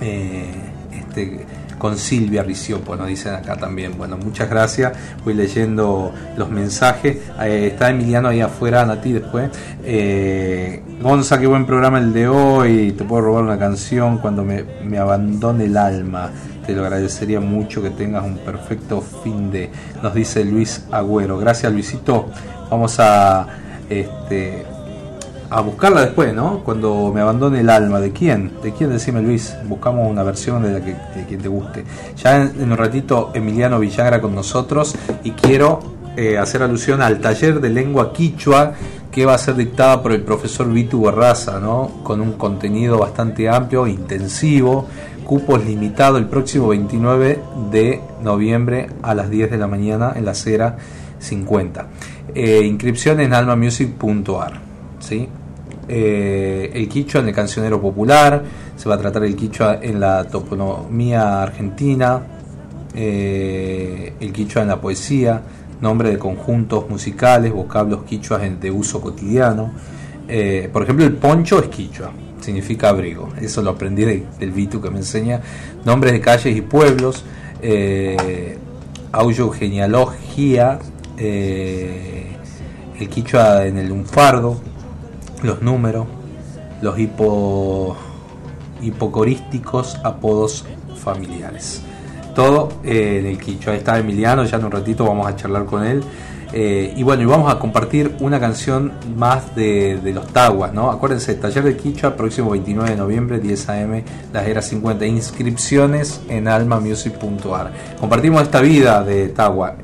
Eh, 0.00 0.50
este, 0.92 1.46
con 1.78 1.96
Silvia 1.96 2.42
Riciopo, 2.42 2.96
nos 2.96 3.08
dicen 3.08 3.34
acá 3.34 3.56
también. 3.56 3.96
Bueno, 3.96 4.16
muchas 4.16 4.50
gracias. 4.50 4.92
Voy 5.24 5.34
leyendo 5.34 6.12
los 6.36 6.50
mensajes. 6.50 7.18
Eh, 7.40 7.68
está 7.72 7.90
Emiliano 7.90 8.28
ahí 8.28 8.40
afuera, 8.40 8.84
Nati, 8.84 9.12
después. 9.12 9.50
Eh, 9.84 10.82
Gonza, 11.00 11.38
qué 11.38 11.46
buen 11.46 11.64
programa 11.66 11.98
el 11.98 12.12
de 12.12 12.28
hoy. 12.28 12.92
Te 12.92 13.04
puedo 13.04 13.22
robar 13.22 13.44
una 13.44 13.58
canción 13.58 14.18
cuando 14.18 14.44
me, 14.44 14.64
me 14.84 14.98
abandone 14.98 15.64
el 15.64 15.76
alma. 15.76 16.30
Te 16.66 16.74
lo 16.74 16.82
agradecería 16.82 17.40
mucho 17.40 17.82
que 17.82 17.90
tengas 17.90 18.24
un 18.24 18.38
perfecto 18.38 19.00
fin 19.00 19.50
de, 19.50 19.70
nos 20.02 20.12
dice 20.12 20.44
Luis 20.44 20.84
Agüero. 20.90 21.38
Gracias 21.38 21.72
Luisito. 21.72 22.28
Vamos 22.70 22.96
a 22.98 23.46
este 23.88 24.66
a 25.50 25.60
buscarla 25.60 26.02
después, 26.02 26.34
¿no? 26.34 26.62
Cuando 26.64 27.10
me 27.14 27.20
abandone 27.20 27.60
el 27.60 27.70
alma. 27.70 28.00
¿De 28.00 28.12
quién? 28.12 28.52
¿De 28.62 28.72
quién? 28.72 28.90
Decime 28.90 29.22
Luis. 29.22 29.56
Buscamos 29.64 30.10
una 30.10 30.22
versión 30.22 30.62
de 30.62 30.72
la 30.72 30.80
que 30.80 30.94
de 31.18 31.24
quien 31.26 31.40
te 31.40 31.48
guste. 31.48 31.84
Ya 32.16 32.42
en, 32.42 32.70
un 32.70 32.76
ratito 32.76 33.30
Emiliano 33.34 33.78
Villagra 33.78 34.20
con 34.20 34.34
nosotros 34.34 34.94
y 35.24 35.32
quiero 35.32 35.80
eh, 36.16 36.36
hacer 36.36 36.62
alusión 36.62 37.00
al 37.00 37.20
taller 37.20 37.60
de 37.60 37.70
lengua 37.70 38.12
quichua 38.12 38.72
que 39.10 39.24
va 39.24 39.34
a 39.34 39.38
ser 39.38 39.56
dictada 39.56 40.02
por 40.02 40.12
el 40.12 40.22
profesor 40.22 40.70
Vitu 40.70 41.02
Barraza, 41.02 41.58
¿no? 41.60 42.02
Con 42.02 42.20
un 42.20 42.32
contenido 42.32 42.98
bastante 42.98 43.48
amplio, 43.48 43.86
intensivo, 43.86 44.86
cupos 45.24 45.64
limitados 45.64 46.20
el 46.20 46.26
próximo 46.26 46.68
29 46.68 47.40
de 47.70 48.00
noviembre 48.22 48.88
a 49.02 49.14
las 49.14 49.30
10 49.30 49.50
de 49.50 49.58
la 49.58 49.66
mañana 49.66 50.12
en 50.14 50.26
la 50.26 50.32
acera 50.32 50.76
50. 51.18 51.86
Eh, 52.34 52.60
inscripción 52.64 53.20
en 53.20 53.32
almamusic.ar. 53.32 54.67
Eh, 55.90 56.70
el 56.74 56.88
quichua 56.88 57.22
en 57.22 57.28
el 57.28 57.34
cancionero 57.34 57.80
popular, 57.80 58.42
se 58.76 58.88
va 58.88 58.96
a 58.96 58.98
tratar 58.98 59.24
el 59.24 59.34
quichua 59.34 59.78
en 59.80 59.98
la 59.98 60.24
toponomía 60.24 61.42
argentina, 61.42 62.20
eh, 62.94 64.12
el 64.20 64.32
quichua 64.32 64.62
en 64.62 64.68
la 64.68 64.80
poesía, 64.80 65.40
nombre 65.80 66.10
de 66.10 66.18
conjuntos 66.18 66.88
musicales, 66.90 67.52
vocablos 67.52 68.04
quichuas 68.04 68.42
de 68.60 68.70
uso 68.70 69.00
cotidiano. 69.00 69.72
Eh, 70.28 70.68
por 70.72 70.82
ejemplo, 70.82 71.06
el 71.06 71.14
poncho 71.14 71.58
es 71.60 71.68
quichua, 71.68 72.10
significa 72.40 72.90
abrigo. 72.90 73.30
Eso 73.40 73.62
lo 73.62 73.70
aprendí 73.70 74.04
del 74.04 74.52
Vitu 74.52 74.80
que 74.80 74.90
me 74.90 74.98
enseña. 74.98 75.40
Nombres 75.84 76.12
de 76.12 76.20
calles 76.20 76.56
y 76.56 76.60
pueblos, 76.60 77.24
eh, 77.62 78.58
genealogía, 79.58 80.78
el 81.16 83.08
quichua 83.08 83.66
en 83.66 83.78
el 83.78 83.88
lunfardo, 83.88 84.60
los 85.42 85.62
números, 85.62 86.06
los 86.82 86.98
hipo, 86.98 87.96
hipocorísticos 88.82 89.98
apodos 90.04 90.64
familiares. 90.96 91.82
Todo 92.34 92.68
eh, 92.84 93.18
en 93.20 93.26
el 93.26 93.38
Quicho. 93.38 93.70
Ahí 93.70 93.78
está 93.78 93.98
Emiliano, 93.98 94.44
ya 94.44 94.58
en 94.58 94.64
un 94.64 94.70
ratito 94.70 95.04
vamos 95.04 95.26
a 95.26 95.34
charlar 95.36 95.64
con 95.64 95.84
él. 95.84 96.02
Eh, 96.52 96.94
y 96.96 97.02
bueno, 97.02 97.22
y 97.22 97.26
vamos 97.26 97.52
a 97.52 97.58
compartir 97.58 98.16
una 98.20 98.40
canción 98.40 98.92
más 99.16 99.54
de, 99.54 100.00
los 100.14 100.26
Taguas, 100.28 100.72
¿no? 100.72 100.90
Acuérdense, 100.90 101.34
taller 101.34 101.64
de 101.64 101.76
Quichua, 101.76 102.16
próximo 102.16 102.50
29 102.50 102.90
de 102.90 102.96
noviembre, 102.96 103.38
10 103.38 103.68
am, 103.68 104.02
las 104.32 104.46
eras 104.46 104.66
50. 104.68 105.04
Inscripciones 105.04 106.22
en 106.28 106.48
almamusic.ar. 106.48 107.72
Compartimos 108.00 108.42
esta 108.42 108.60
vida 108.60 109.02
de 109.02 109.28
Tagua. 109.28 109.76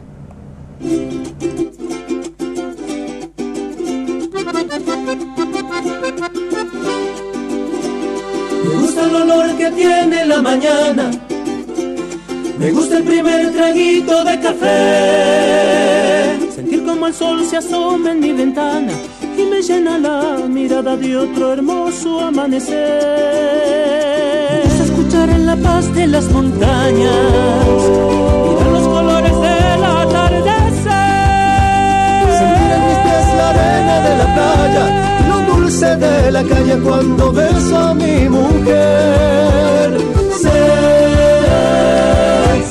Que 9.59 9.70
tiene 9.70 10.24
la 10.26 10.40
mañana. 10.40 11.10
Me 12.59 12.70
gusta 12.72 12.97
el 12.98 13.05
primer 13.05 13.52
traguito 13.52 14.24
de 14.24 14.40
café. 14.40 14.72
Sentir 16.55 16.85
como 16.85 17.06
el 17.06 17.14
sol 17.14 17.44
se 17.44 17.59
asoma 17.59 18.12
en 18.12 18.20
mi 18.20 18.32
ventana 18.32 18.93
y 19.36 19.43
me 19.43 19.60
llena 19.62 19.98
la 19.98 20.39
mirada 20.48 20.97
de 20.97 21.16
otro 21.16 21.52
hermoso 21.52 22.20
amanecer. 22.20 22.72
escuchar 24.85 25.28
en 25.31 25.47
la 25.47 25.56
paz 25.56 25.93
de 25.94 26.06
las 26.06 26.31
montañas, 26.31 27.81
mirar 28.48 28.68
los 28.72 28.89
colores 28.89 29.32
del 29.32 29.85
atardecer. 29.85 30.93
Sentir 32.39 32.70
en 32.76 32.82
mis 32.89 32.98
la 33.36 33.51
arena 33.51 34.01
de 34.01 34.16
la 34.16 34.26
playa 34.35 35.14
de 35.80 36.30
la 36.30 36.44
calle 36.44 36.78
cuando 36.84 37.32
beso 37.32 37.76
a 37.76 37.94
mi 37.94 38.28
mujer. 38.28 39.98
Sé, 40.40 40.62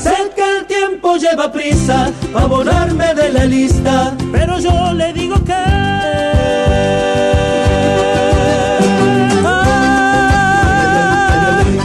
sé 0.03 0.15
que 0.33 0.57
el 0.57 0.65
tiempo 0.67 1.17
lleva 1.17 1.51
prisa 1.51 2.09
a 2.33 2.45
volarme 2.45 3.13
de 3.13 3.29
la 3.33 3.43
lista, 3.43 4.15
pero 4.31 4.57
yo 4.57 4.93
le 4.93 5.11
digo 5.11 5.35
que. 5.43 5.63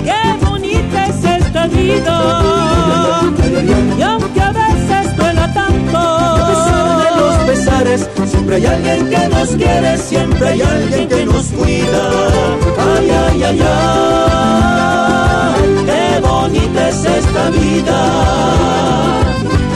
qué 0.04 0.46
bonita 0.46 1.06
es 1.06 1.24
esta 1.24 1.66
vida. 1.66 2.14
Y 3.98 4.02
aunque 4.02 4.40
a 4.40 4.52
veces 4.52 5.16
duela 5.16 5.52
tanto 5.52 6.28
Siempre 8.48 8.66
hay 8.66 8.74
alguien 8.74 9.10
que 9.10 9.28
nos 9.28 9.48
quiere, 9.50 9.98
siempre 9.98 10.48
hay 10.48 10.62
alguien 10.62 11.06
que 11.06 11.26
nos 11.26 11.46
cuida. 11.48 12.10
Ay, 12.78 13.10
ay, 13.10 13.42
ay, 13.42 13.60
ay, 13.62 14.64
qué 15.84 16.18
bonita 16.26 16.88
es 16.88 17.04
esta 17.04 17.50
vida. 17.50 17.98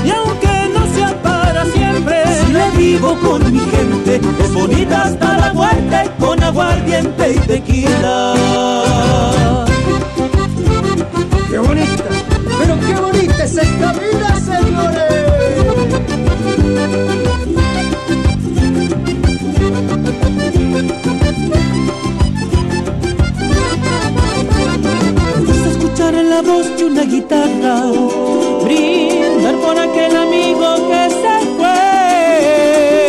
Y 0.07 0.11
aunque 0.11 0.71
no 0.73 0.87
sea 0.95 1.23
para 1.23 1.67
siempre, 1.67 2.25
si 2.35 2.53
le 2.55 2.71
vivo 2.71 3.15
con 3.21 3.53
mi 3.53 3.61
gente, 3.61 4.21
es 4.43 4.55
bonita 4.55 5.03
hasta 5.03 5.37
la 5.37 5.53
muerte, 5.53 6.11
con 6.19 6.43
aguardiente 6.43 7.33
y 7.33 7.39
tequila. 7.41 8.35
Qué 11.51 11.59
bonita, 11.59 12.05
pero 12.59 12.81
qué 12.81 12.95
bonita 12.99 13.45
es 13.45 13.55
esta 13.55 13.93
vida, 13.93 14.35
señores. 14.47 15.23
La 26.35 26.41
voz 26.41 26.77
de 26.77 26.85
una 26.87 27.05
guitarra, 27.05 27.77
brindar 28.65 29.57
por 29.57 29.79
aquel 29.79 30.17
amigo 30.17 30.67
que 30.89 31.03
se 31.23 31.35
fue. 31.57 31.81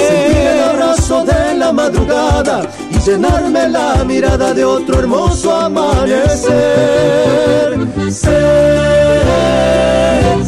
Sentir 0.10 0.48
el 0.54 0.60
abrazo 0.72 1.24
de 1.24 1.56
la 1.56 1.72
madrugada 1.72 2.64
y 2.92 2.98
llenarme 3.06 3.70
la 3.70 4.04
mirada 4.04 4.54
de 4.54 4.66
otro 4.66 5.00
hermoso 5.00 5.56
amanecer. 5.56 6.50
Sé, 8.12 8.42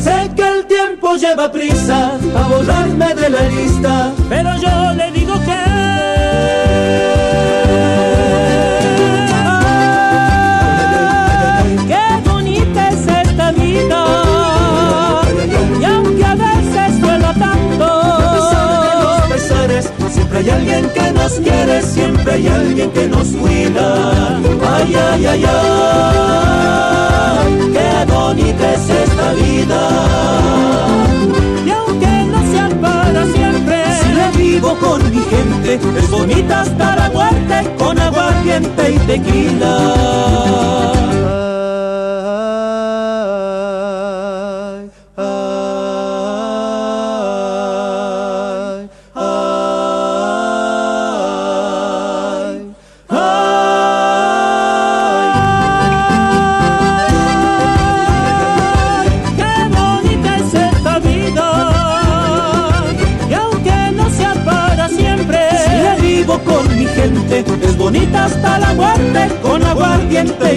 sé 0.05 0.31
que 0.35 0.47
el 0.53 0.65
tiempo 0.65 1.15
lleva 1.15 1.51
prisa 1.51 2.17
a 2.39 2.47
volarme 2.47 3.15
de 3.15 3.29
la 3.29 3.43
lista, 3.49 4.11
pero 4.27 4.49
yo 4.57 4.93
le 4.95 5.11
digo 5.11 5.33
que 5.44 5.44
hay 20.35 20.49
alguien 20.49 20.89
que 20.89 21.11
nos 21.13 21.33
quiere, 21.33 21.81
siempre 21.81 22.33
hay 22.33 22.47
alguien 22.47 22.91
que 22.91 23.07
nos 23.07 23.27
cuida. 23.29 24.39
Ay, 24.75 24.95
ay, 24.95 25.25
ay, 25.25 25.45
ay, 25.47 26.51
qué 27.73 28.05
bonita 28.11 28.73
es 28.73 28.89
esta 28.89 29.33
vida. 29.33 29.81
Y 31.65 31.69
aunque 31.71 32.25
no 32.31 32.39
sea 32.51 32.69
para 32.81 33.25
siempre, 33.33 33.83
si 34.01 34.37
vivo 34.37 34.75
con 34.79 34.99
mi 35.09 35.21
gente, 35.23 35.79
es 35.99 36.11
bonita 36.11 36.61
hasta 36.61 36.95
la 36.95 37.09
muerte, 37.09 37.73
con 37.77 37.97
aguardiente 37.99 38.91
y 38.91 38.97
tequila. 38.99 40.34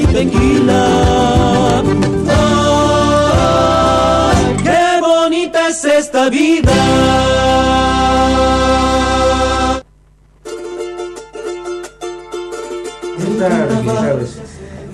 y 0.01 0.07
tequila. 0.07 1.83
¡Qué 4.63 5.01
bonita 5.01 5.69
es 5.69 5.85
esta 5.85 6.29
vida! 6.29 6.73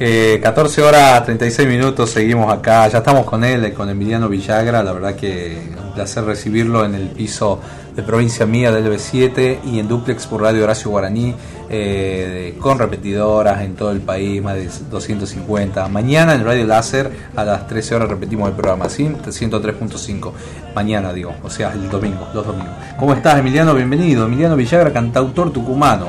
Eh, 0.01 0.41
14 0.43 0.83
horas 0.83 1.25
36 1.25 1.69
minutos, 1.69 2.11
seguimos 2.11 2.53
acá, 2.53 2.89
ya 2.89 2.99
estamos 2.99 3.25
con 3.25 3.45
él, 3.45 3.73
con 3.73 3.89
Emiliano 3.89 4.29
Villagra, 4.29 4.83
la 4.83 4.93
verdad 4.93 5.15
que 5.15 5.57
un 5.83 5.95
placer 5.95 6.25
recibirlo 6.25 6.85
en 6.85 6.95
el 6.95 7.09
piso 7.09 7.61
de 7.95 8.03
provincia 8.03 8.45
mía 8.45 8.73
del 8.73 8.93
B7 8.93 9.61
y 9.65 9.79
en 9.79 9.89
duplex 9.89 10.27
por 10.27 10.43
Radio 10.43 10.65
Horacio 10.65 10.91
Guaraní 10.91 11.35
eh, 11.69 12.57
con 12.61 12.79
repetidoras 12.79 13.63
en 13.63 13.75
todo 13.75 13.91
el 13.91 14.01
país, 14.01 14.43
más 14.43 14.57
de 14.57 14.69
250. 14.91 15.89
Mañana 15.89 16.35
en 16.35 16.45
Radio 16.45 16.67
Láser 16.67 17.11
a 17.35 17.45
las 17.45 17.67
13 17.67 17.95
horas 17.95 18.09
repetimos 18.09 18.49
el 18.49 18.55
programa, 18.55 18.89
¿sí? 18.89 19.05
103.5. 19.05 20.33
Mañana 20.75 21.13
digo, 21.13 21.35
o 21.43 21.51
sea, 21.51 21.73
el 21.73 21.89
domingo, 21.89 22.29
los 22.35 22.47
domingos. 22.47 22.75
¿Cómo 22.99 23.15
estás 23.15 23.39
Emiliano? 23.39 23.75
Bienvenido. 23.75 24.27
Emiliano 24.27 24.57
Villagra, 24.57 24.93
cantautor 24.93 25.53
tucumano. 25.53 26.09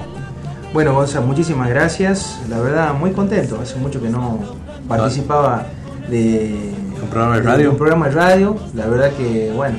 Bueno, 0.73 0.93
Gonzalo, 0.93 1.25
muchísimas 1.25 1.69
gracias. 1.69 2.39
La 2.49 2.59
verdad, 2.59 2.93
muy 2.93 3.11
contento. 3.11 3.59
Hace 3.61 3.77
mucho 3.77 4.01
que 4.01 4.09
no 4.09 4.39
participaba 4.87 5.65
de 6.09 6.73
un 7.01 7.09
programa 7.09 7.35
de 7.37 7.41
radio. 7.41 7.71
un 7.71 7.77
programa 7.77 8.05
de 8.09 8.11
radio. 8.11 8.57
La 8.73 8.85
verdad 8.87 9.11
que, 9.13 9.51
bueno, 9.55 9.77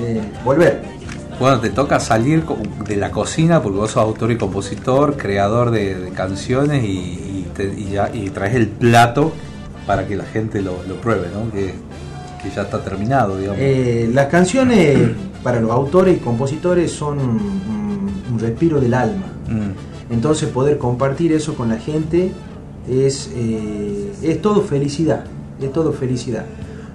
eh, 0.00 0.22
volver. 0.44 0.95
Bueno, 1.38 1.60
te 1.60 1.68
toca 1.68 2.00
salir 2.00 2.44
de 2.86 2.96
la 2.96 3.10
cocina 3.10 3.62
porque 3.62 3.78
vos 3.78 3.90
sos 3.90 4.02
autor 4.02 4.32
y 4.32 4.38
compositor, 4.38 5.16
creador 5.18 5.70
de, 5.70 6.10
canciones 6.14 6.82
y, 6.84 7.46
ya, 7.92 8.10
y 8.12 8.30
traes 8.30 8.54
el 8.54 8.68
plato 8.68 9.32
para 9.86 10.06
que 10.06 10.16
la 10.16 10.24
gente 10.24 10.62
lo, 10.62 10.76
pruebe, 11.02 11.28
¿no? 11.32 11.50
Que, 11.52 11.74
ya 12.54 12.62
está 12.62 12.80
terminado, 12.80 13.36
digamos. 13.36 13.58
Eh, 13.60 14.08
las 14.14 14.26
canciones 14.26 15.10
para 15.42 15.60
los 15.60 15.72
autores 15.72 16.16
y 16.16 16.20
compositores 16.20 16.92
son 16.92 17.18
un, 17.18 18.38
respiro 18.38 18.80
del 18.80 18.94
alma. 18.94 19.26
Mm. 19.48 20.12
Entonces 20.12 20.48
poder 20.50 20.78
compartir 20.78 21.32
eso 21.32 21.54
con 21.54 21.70
la 21.70 21.78
gente 21.78 22.30
es, 22.88 23.30
eh, 23.34 24.12
es 24.22 24.40
todo 24.40 24.62
felicidad, 24.62 25.24
es 25.60 25.72
todo 25.72 25.92
felicidad. 25.92 26.44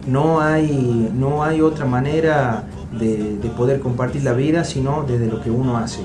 No 0.07 0.41
hay, 0.41 1.11
no 1.13 1.43
hay 1.43 1.61
otra 1.61 1.85
manera 1.85 2.65
de, 2.99 3.39
poder 3.55 3.79
compartir 3.79 4.23
la 4.23 4.33
vida 4.33 4.63
sino 4.63 5.03
desde 5.07 5.27
lo 5.27 5.41
que 5.41 5.51
uno 5.51 5.77
hace. 5.77 6.01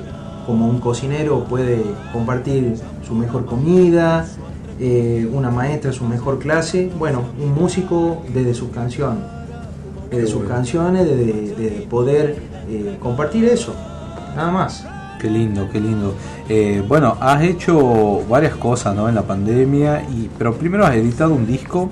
Como 0.47 0.69
un 0.69 0.79
cocinero 0.79 1.45
puede 1.45 1.83
compartir 2.13 2.77
su 3.07 3.15
mejor 3.15 3.47
comida, 3.47 4.27
eh, 4.79 5.29
una 5.33 5.51
maestra 5.51 5.93
su 5.93 6.05
mejor 6.05 6.39
clase, 6.39 6.91
bueno, 6.99 7.25
un 7.43 7.55
músico 7.55 8.23
desde 8.33 8.55
sus 8.55 8.69
canciones, 8.69 9.25
desde 10.11 10.27
sus 10.27 10.45
canciones, 10.45 11.07
de, 11.07 11.87
poder 11.91 12.37
eh, 12.69 12.97
compartir 13.01 13.47
eso, 13.47 13.75
nada 14.37 14.51
más. 14.51 14.87
Qué 15.21 15.31
lindo, 15.31 15.67
qué 15.73 15.81
lindo. 15.81 16.15
Eh, 16.47 16.85
bueno, 16.87 17.17
has 17.21 17.43
hecho 17.43 18.23
varias 18.29 18.55
cosas 18.57 18.95
¿no? 18.95 19.09
en 19.09 19.15
la 19.15 19.23
pandemia, 19.23 20.03
y, 20.03 20.29
pero 20.37 20.55
primero 20.55 20.85
has 20.85 20.95
editado 20.95 21.33
un 21.33 21.47
disco 21.47 21.89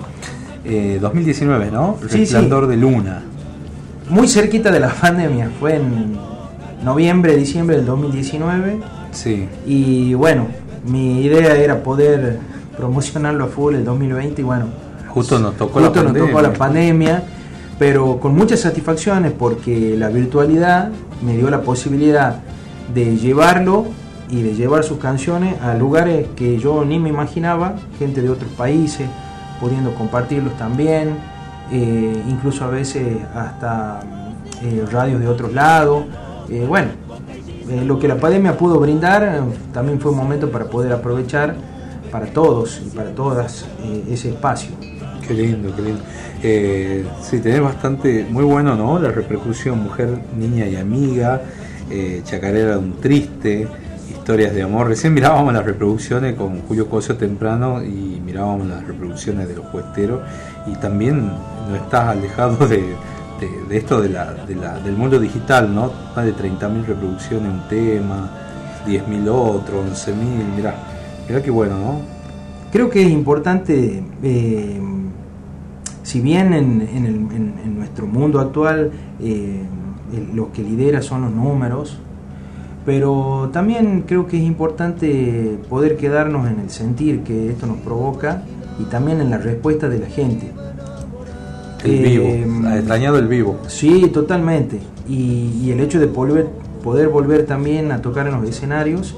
eh, 0.65 0.97
2019, 0.99 1.71
¿no? 1.71 1.97
Resplandor 2.01 2.67
de 2.67 2.77
Luna. 2.77 3.21
Muy 4.09 4.27
cerquita 4.27 4.71
de 4.71 4.79
la 4.79 4.89
pandemia, 4.89 5.49
fue 5.59 5.75
en 5.75 6.17
noviembre, 6.83 7.35
diciembre 7.35 7.77
del 7.77 7.85
2019. 7.85 8.79
Sí. 9.11 9.47
Y 9.65 10.13
bueno, 10.13 10.47
mi 10.85 11.21
idea 11.21 11.55
era 11.55 11.81
poder 11.81 12.39
promocionarlo 12.77 13.45
a 13.45 13.47
full 13.47 13.75
el 13.75 13.85
2020 13.85 14.41
y 14.41 14.43
bueno. 14.43 14.65
Justo 15.09 15.39
nos 15.39 15.55
tocó, 15.55 15.79
la, 15.79 15.91
pandemia. 15.91 16.19
Nos 16.19 16.29
tocó 16.29 16.41
la 16.41 16.53
pandemia, 16.53 17.23
pero 17.79 18.19
con 18.19 18.35
muchas 18.35 18.59
satisfacciones 18.59 19.31
porque 19.31 19.95
la 19.97 20.09
virtualidad 20.09 20.89
me 21.23 21.37
dio 21.37 21.49
la 21.49 21.61
posibilidad 21.61 22.41
de 22.93 23.17
llevarlo 23.17 23.85
y 24.29 24.41
de 24.41 24.55
llevar 24.55 24.83
sus 24.83 24.97
canciones 24.97 25.61
a 25.61 25.75
lugares 25.75 26.27
que 26.35 26.57
yo 26.57 26.83
ni 26.83 26.99
me 26.99 27.09
imaginaba, 27.09 27.75
gente 27.97 28.21
de 28.21 28.29
otros 28.29 28.51
países, 28.51 29.07
pudiendo 29.59 29.93
compartirlos 29.93 30.55
también, 30.57 31.17
eh, 31.71 32.23
incluso 32.27 32.63
a 32.65 32.67
veces 32.67 33.17
hasta 33.33 34.01
eh, 34.61 34.85
radios 34.91 35.19
de 35.19 35.27
otros 35.27 35.53
lados. 35.53 36.05
Eh, 36.49 36.65
bueno, 36.67 36.89
lo 37.85 37.97
que 37.97 38.07
la 38.07 38.17
pandemia 38.17 38.55
pudo 38.57 38.79
brindar 38.79 39.43
también 39.73 39.99
fue 39.99 40.11
un 40.11 40.17
momento 40.17 40.51
para 40.51 40.65
poder 40.65 40.93
aprovechar 40.93 41.55
para 42.11 42.27
todos 42.27 42.81
y 42.85 42.95
para 42.95 43.09
todas 43.11 43.65
ese 44.09 44.29
espacio. 44.29 44.71
Qué 45.27 45.33
lindo, 45.33 45.75
qué 45.75 45.81
lindo. 45.81 46.03
Sí, 47.23 47.39
tenés 47.39 47.61
bastante, 47.61 48.27
muy 48.29 48.43
bueno, 48.43 48.75
¿no? 48.75 48.99
La 48.99 49.09
repercusión 49.09 49.81
mujer, 49.81 50.09
niña 50.37 50.67
y 50.67 50.75
amiga 50.75 51.41
Chacarera 52.23 52.77
un 52.77 52.99
triste, 52.99 53.67
historias 54.25 54.55
de 54.55 54.63
amor. 54.63 54.87
Recién 54.87 55.13
mirábamos 55.13 55.53
las 55.53 55.63
reproducciones 55.63 56.33
con 56.33 56.61
Julio 56.61 56.89
Cosio 56.89 57.15
temprano 57.15 57.83
y 57.83 58.19
mirábamos 58.25 58.65
las 58.65 58.83
reproducciones 58.83 59.47
de 59.47 59.55
los 59.55 59.67
puesteros 59.67 60.21
y 60.65 60.73
también 60.77 61.27
no 61.27 61.75
estás 61.75 62.07
alejado 62.07 62.67
de, 62.67 62.95
esto 63.69 64.01
de 64.01 64.09
la, 64.09 64.33
del 64.83 64.95
mundo 64.97 65.19
digital, 65.19 65.75
¿no? 65.75 65.91
Más 66.15 66.25
de 66.25 66.33
30.000 66.33 66.85
reproducciones 66.87 67.53
un 67.53 67.69
tema, 67.69 68.31
10.000 68.87 69.29
otros, 69.29 70.07
11.000, 70.07 70.15
mirá, 70.55 70.73
mirá 71.29 71.43
qué 71.43 71.51
bueno, 71.51 71.77
¿no? 71.77 72.01
Creo 72.71 72.89
que 72.89 73.03
es 73.03 73.11
importante, 73.11 74.03
eh, 74.23 74.81
si 76.01 76.19
bien 76.19 76.51
en, 76.51 77.77
nuestro 77.77 78.07
mundo 78.07 78.39
actual 78.39 78.89
eh, 79.21 79.61
lo 80.33 80.51
que 80.51 80.63
lidera 80.63 81.03
son 81.03 81.21
los 81.21 81.31
números, 81.31 81.99
pero 82.85 83.49
también 83.51 84.03
creo 84.05 84.27
que 84.27 84.37
es 84.37 84.43
importante 84.43 85.57
poder 85.69 85.97
quedarnos 85.97 86.47
en 86.47 86.59
el 86.59 86.69
sentir 86.69 87.21
que 87.21 87.49
esto 87.49 87.65
nos 87.65 87.77
provoca 87.77 88.43
y 88.79 88.83
también 88.83 89.21
en 89.21 89.31
la 89.31 89.37
respuesta 89.37 89.89
de 89.89 89.99
la 89.99 90.07
gente. 90.07 90.51
El 91.83 92.03
vivo, 92.03 92.25
eh, 92.25 92.47
ha 92.67 92.77
extrañado 92.77 93.17
el 93.17 93.27
vivo. 93.27 93.59
Sí, 93.67 94.09
totalmente. 94.13 94.79
Y, 95.07 95.69
el 95.71 95.79
hecho 95.79 95.99
de 95.99 96.07
poder, 96.07 96.47
poder 96.83 97.09
volver 97.09 97.45
también 97.45 97.91
a 97.91 98.01
tocar 98.01 98.27
en 98.27 98.33
los 98.33 98.49
escenarios 98.49 99.15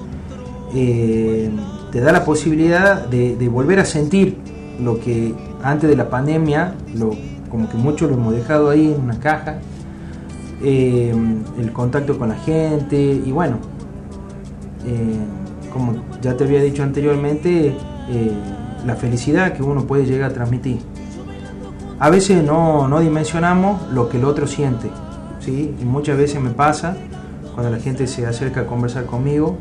eh, 0.75 1.49
te 1.91 2.01
da 2.01 2.11
la 2.11 2.25
posibilidad 2.25 3.05
de, 3.07 3.49
volver 3.49 3.79
a 3.79 3.85
sentir 3.85 4.37
lo 4.81 4.99
que 4.99 5.33
antes 5.63 5.89
de 5.89 5.95
la 5.95 6.09
pandemia, 6.09 6.75
lo, 6.95 7.11
como 7.49 7.69
que 7.69 7.77
muchos 7.77 8.09
lo 8.09 8.17
hemos 8.17 8.33
dejado 8.33 8.69
ahí 8.69 8.93
en 8.93 9.01
una 9.01 9.19
caja, 9.19 9.59
eh, 10.63 11.13
el 11.59 11.71
contacto 11.71 12.17
con 12.17 12.29
la 12.29 12.35
gente 12.35 12.99
y 12.99 13.31
bueno, 13.31 13.57
eh, 14.87 15.19
como 15.71 16.03
ya 16.19 16.35
te 16.35 16.45
había 16.45 16.63
dicho 16.63 16.81
anteriormente, 16.81 17.75
eh, 18.09 18.31
la 18.85 18.95
felicidad 18.95 19.53
que 19.53 19.61
uno 19.61 19.85
puede 19.85 20.05
llegar 20.05 20.31
a 20.31 20.33
transmitir. 20.33 20.79
A 21.99 22.09
veces 22.09 22.43
no, 22.43 22.87
no 22.87 22.99
dimensionamos 22.99 23.91
lo 23.91 24.09
que 24.09 24.17
el 24.17 24.25
otro 24.25 24.47
siente, 24.47 24.89
¿sí? 25.39 25.75
y 25.79 25.85
muchas 25.85 26.17
veces 26.17 26.41
me 26.41 26.51
pasa 26.51 26.95
cuando 27.53 27.71
la 27.71 27.81
gente 27.81 28.07
se 28.07 28.25
acerca 28.25 28.61
a 28.61 28.65
conversar 28.65 29.05
conmigo, 29.05 29.57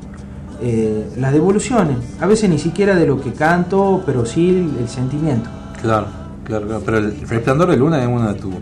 las 1.18 1.32
devoluciones, 1.34 1.98
a 2.18 2.26
veces 2.26 2.48
ni 2.48 2.58
siquiera 2.58 2.94
de 2.94 3.06
lo 3.06 3.20
que 3.20 3.32
canto, 3.32 4.02
pero 4.06 4.24
sí 4.24 4.74
el, 4.78 4.88
sentimiento. 4.88 5.50
Claro, 5.80 6.06
claro, 6.44 6.80
pero 6.84 6.98
el 6.98 7.28
resplandor 7.28 7.70
de 7.70 7.76
luna 7.76 8.02
es 8.02 8.08
uno 8.08 8.32
de 8.32 8.40
tu, 8.40 8.52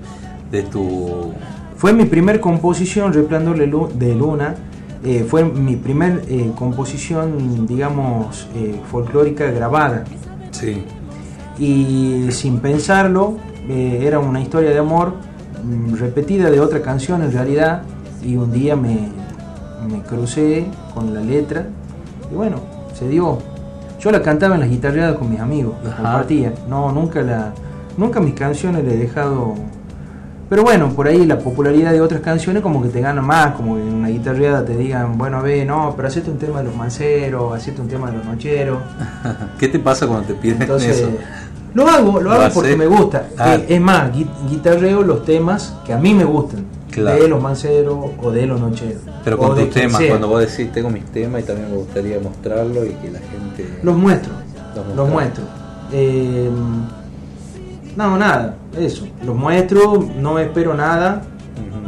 de 0.51 0.63
tu 0.65 1.33
fue 1.77 1.93
mi 1.93 2.05
primer 2.05 2.41
composición, 2.41 3.13
Resplandor 3.13 3.59
de 3.59 4.15
Luna, 4.15 4.55
eh, 5.05 5.23
fue 5.29 5.45
mi 5.45 5.77
primer 5.77 6.23
eh, 6.29 6.51
composición, 6.57 7.67
digamos, 7.67 8.49
eh, 8.55 8.81
folclórica 8.91 9.51
grabada. 9.51 10.05
Sí. 10.51 10.83
Y 11.59 12.29
sin 12.31 12.59
pensarlo, 12.61 13.37
era 13.69 14.19
una 14.19 14.41
historia 14.41 14.71
de 14.71 14.79
amor 14.79 15.15
mm, 15.63 15.95
repetida 15.97 16.51
de 16.51 16.59
otra 16.59 16.81
canción 16.81 17.23
en 17.23 17.33
realidad, 17.33 17.83
y 18.25 18.37
un 18.37 18.51
día 18.51 18.77
me, 18.77 19.11
crucé 20.09 20.67
con 20.95 21.13
la 21.13 21.21
letra, 21.21 21.67
y 22.33 22.35
bueno, 22.35 22.57
se 22.95 23.07
dio. 23.07 23.39
Yo 24.01 24.11
la 24.11 24.23
cantaba 24.23 24.55
en 24.55 24.63
las 24.63 24.71
guitarreadas 24.71 25.19
con 25.19 25.31
mis 25.31 25.41
amigos, 25.41 25.75
la 25.85 25.97
compartía. 25.97 26.55
No, 26.69 26.93
nunca 26.93 27.21
la, 27.21 27.53
nunca 27.99 28.21
mis 28.21 28.35
canciones 28.35 28.85
le 28.85 28.95
he 28.95 28.97
dejado 28.97 29.55
pero 30.49 30.63
bueno, 30.63 30.91
por 30.91 31.09
ahí 31.09 31.25
la 31.25 31.39
popularidad 31.39 31.93
de 31.93 32.01
otras 32.01 32.21
canciones 32.21 32.63
como 32.63 32.83
que 32.83 32.89
te 32.89 33.01
gana 33.01 33.23
más, 33.23 33.55
como 33.55 33.79
en 33.79 33.93
una 33.93 34.09
guitarreada 34.09 34.65
te 34.65 34.77
digan, 34.77 35.17
bueno, 35.17 35.39
a 35.39 35.43
ver, 35.43 35.67
no, 35.67 35.95
pero 35.97 36.09
hacete 36.09 36.31
un 36.31 36.39
tema 36.39 36.59
de 36.59 36.65
los 36.65 36.77
manceros, 36.77 37.55
hacete 37.55 37.81
un 37.81 37.89
tema 37.89 38.11
de 38.11 38.19
los 38.19 38.27
nocheros. 38.27 38.79
¿Qué 39.59 39.69
te 39.69 39.79
pasa 39.79 40.07
cuando 40.07 40.27
te 40.27 40.35
piden 40.35 40.63
eso? 40.63 41.11
Lo 41.73 41.89
hago, 41.89 42.21
lo, 42.21 42.31
hago 42.31 42.55
porque 42.55 42.77
me 42.77 42.87
gusta. 42.87 43.29
Ah. 43.37 43.59
Es 43.69 43.81
más, 43.81 44.11
guitarreo 44.49 45.03
los 45.03 45.25
temas 45.25 45.75
que 45.85 45.93
a 45.93 45.99
mí 45.99 46.15
me 46.15 46.25
gustan. 46.25 46.65
De 46.95 47.27
los 47.27 47.43
manceros 47.43 48.11
o 48.23 48.31
de 48.31 48.47
los 48.47 48.61
nocheros. 48.61 49.03
Pero 49.25 49.37
con 49.37 49.57
tus 49.57 49.71
temas, 49.71 50.01
cuando 50.09 50.29
vos 50.29 50.41
decís, 50.41 50.71
tengo 50.73 50.91
mis 50.91 51.05
temas 51.07 51.43
y 51.43 51.45
también 51.45 51.69
me 51.69 51.77
gustaría 51.77 52.21
mostrarlo 52.21 52.85
y 52.85 52.91
que 52.91 53.11
la 53.11 53.19
gente... 53.19 53.81
Los 53.83 53.97
muestro, 53.97 54.33
los, 54.95 55.09
muestro. 55.09 55.43
Eh, 55.91 56.49
no, 57.97 58.17
nada, 58.17 58.55
eso. 58.79 59.07
Los 59.25 59.35
muestro, 59.37 60.05
no 60.19 60.39
espero 60.39 60.75
nada, 60.75 61.23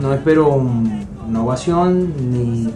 No 0.01 0.13
espero 0.13 0.49
un- 0.51 1.07
una 1.27 1.43
ovación 1.43 2.13
ni, 2.31 2.69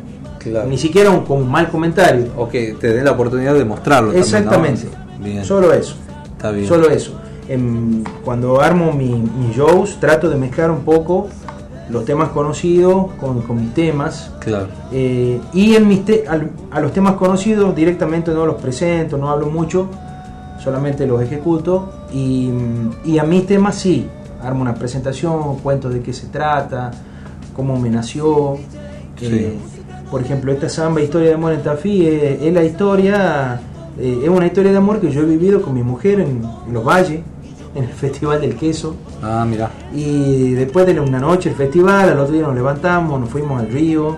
ni 0.66 0.78
siquiera 0.78 1.10
un, 1.10 1.22
un 1.28 1.50
mal 1.50 1.68
comentario. 1.68 2.28
O 2.36 2.48
que 2.48 2.74
te 2.80 2.92
den 2.94 3.04
la 3.04 3.10
oportunidad 3.12 3.54
de 3.54 3.64
mostrarlo. 3.66 4.08
también, 4.12 4.20
¿no? 4.30 4.36
Exactamente. 4.38 4.88
Bien. 5.22 5.44
Solo 5.44 5.72
eso. 5.74 5.96
Está 6.36 6.50
bien. 6.50 6.66
Solo 6.66 6.88
eso. 6.88 7.12
Em, 7.46 8.02
cuando 8.24 8.60
armo 8.60 8.92
mi- 8.92 9.22
mis 9.38 9.54
shows, 9.54 9.98
trato 10.00 10.30
de 10.30 10.36
mezclar 10.36 10.70
un 10.70 10.80
poco 10.80 11.28
los 11.90 12.04
temas 12.06 12.30
conocidos 12.30 13.08
con, 13.20 13.42
con 13.42 13.60
mis 13.60 13.74
temas. 13.74 14.30
Claro. 14.40 14.68
Eh, 14.92 15.38
y 15.52 15.74
en 15.74 15.86
mis 15.88 16.04
te- 16.06 16.24
al- 16.26 16.50
a 16.70 16.80
los 16.80 16.92
temas 16.92 17.14
conocidos 17.16 17.74
directamente 17.76 18.30
no 18.32 18.46
los 18.46 18.56
presento, 18.62 19.18
no 19.18 19.28
hablo 19.28 19.46
mucho, 19.46 19.88
solamente 20.62 21.06
los 21.06 21.22
ejecuto. 21.22 21.90
Y, 22.12 22.50
y 23.04 23.18
a 23.18 23.24
mis 23.24 23.46
temas 23.46 23.76
sí, 23.76 24.06
armo 24.42 24.62
una 24.62 24.74
presentación, 24.74 25.58
cuento 25.58 25.88
de 25.88 26.00
qué 26.00 26.12
se 26.12 26.28
trata, 26.28 26.90
cómo 27.54 27.78
me 27.78 27.90
nació. 27.90 28.56
Eh, 29.20 29.56
por 30.10 30.22
ejemplo, 30.22 30.52
esta 30.52 30.68
samba 30.68 31.00
Historia 31.00 31.28
de 31.28 31.34
Amor 31.34 31.52
en 31.52 31.62
Tafí 31.62 32.06
es, 32.06 32.42
es 32.42 32.52
la 32.52 32.64
historia, 32.64 33.60
eh, 33.98 34.20
es 34.24 34.28
una 34.28 34.46
historia 34.46 34.72
de 34.72 34.78
amor 34.78 35.00
que 35.00 35.10
yo 35.10 35.20
he 35.20 35.24
vivido 35.24 35.62
con 35.62 35.74
mi 35.74 35.82
mujer 35.82 36.20
en, 36.20 36.42
en 36.66 36.72
Los 36.72 36.84
Valles, 36.84 37.20
en 37.74 37.84
el 37.84 37.90
Festival 38.04 38.40
del 38.40 38.56
Queso. 38.56 38.96
Ah, 39.22 39.44
mira. 39.48 39.70
Y 39.94 40.52
después 40.52 40.86
de 40.86 40.98
una 40.98 41.20
noche 41.20 41.50
el 41.50 41.54
festival, 41.54 42.08
al 42.08 42.18
otro 42.18 42.34
día 42.34 42.42
nos 42.42 42.54
levantamos, 42.54 43.20
nos 43.20 43.28
fuimos 43.28 43.60
al 43.60 43.68
río 43.68 44.16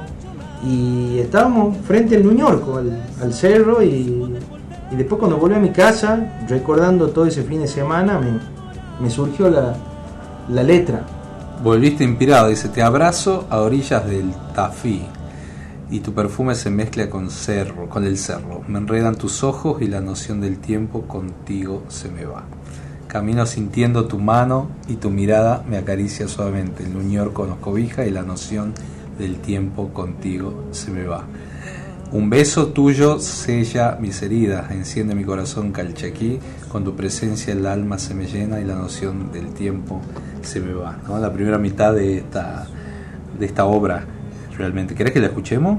y 0.65 1.19
estábamos 1.19 1.77
frente 1.79 2.15
al 2.17 2.25
Nuñorco, 2.25 2.77
al, 2.77 3.03
al 3.21 3.33
cerro 3.33 3.83
y, 3.83 4.37
y 4.93 4.97
después 4.97 5.19
cuando 5.19 5.39
volví 5.39 5.55
a 5.55 5.59
mi 5.59 5.71
casa, 5.71 6.45
recordando 6.49 7.09
todo 7.09 7.25
ese 7.25 7.43
fin 7.45 7.63
de 7.63 7.69
semana, 7.69 8.21
me, 9.01 9.11
surgió 9.11 9.49
la, 9.49 9.75
la 10.51 10.63
letra. 10.63 11.07
Volviste 11.63 12.05
inspirado, 12.05 12.49
dice, 12.49 12.69
te 12.69 12.83
abrazo 12.83 13.47
a 13.49 13.61
orillas 13.61 14.07
del 14.07 14.33
Tafí 14.55 15.03
y 15.91 16.01
tu 16.01 16.13
perfume 16.13 16.55
se 16.55 16.69
mezcla 16.69 17.09
con 17.09 17.31
cerro, 17.31 17.89
con 17.89 18.05
el 18.05 18.19
cerro. 18.19 18.63
Me 18.69 18.79
enredan 18.79 19.15
tus 19.15 19.43
ojos 19.43 19.81
y 19.81 19.89
la 19.89 20.03
noción 20.03 20.43
del 20.43 20.59
tiempo 20.59 21.03
contigo 21.03 21.85
se 21.89 22.11
me 22.11 22.27
va. 22.27 22.45
Camino 23.07 23.47
sintiendo 23.47 24.07
tu 24.07 24.19
mano 24.19 24.69
y 24.89 24.97
tu 24.97 25.09
mirada 25.09 25.65
me 25.67 25.79
acaricia 25.79 26.29
suavemente. 26.29 26.83
El 26.83 26.93
Nuñorco 26.93 27.47
nos 27.47 27.59
cobija 27.59 28.05
y 28.05 28.11
la 28.11 28.23
noción 28.23 28.75
del 29.19 29.37
tiempo 29.37 29.89
contigo 29.89 30.65
se 30.71 30.91
me 30.91 31.05
va. 31.05 31.25
Un 32.13 32.29
beso 32.29 32.67
tuyo 32.67 33.19
sella 33.21 33.97
mis 33.99 34.21
heridas, 34.21 34.71
enciende 34.71 35.15
mi 35.15 35.25
corazón 35.25 35.73
calchaquí, 35.73 36.41
con 36.69 36.85
tu 36.85 36.95
presencia 36.95 37.55
el 37.55 37.65
alma 37.65 37.97
se 37.97 38.13
me 38.15 38.27
llena 38.27 38.61
y 38.61 38.67
la 38.67 38.75
noción 38.75 39.33
del 39.33 39.55
tiempo 39.55 39.99
se 40.43 40.61
me 40.61 40.75
va. 40.75 40.99
¿no? 41.09 41.19
La 41.19 41.33
primera 41.33 41.57
mitad 41.57 41.95
de 41.95 42.19
esta, 42.19 42.67
de 43.39 43.47
esta 43.47 43.65
obra, 43.65 44.05
realmente. 44.59 44.95
¿Querés 44.95 45.15
que 45.15 45.21
la 45.21 45.29
escuchemos? 45.29 45.79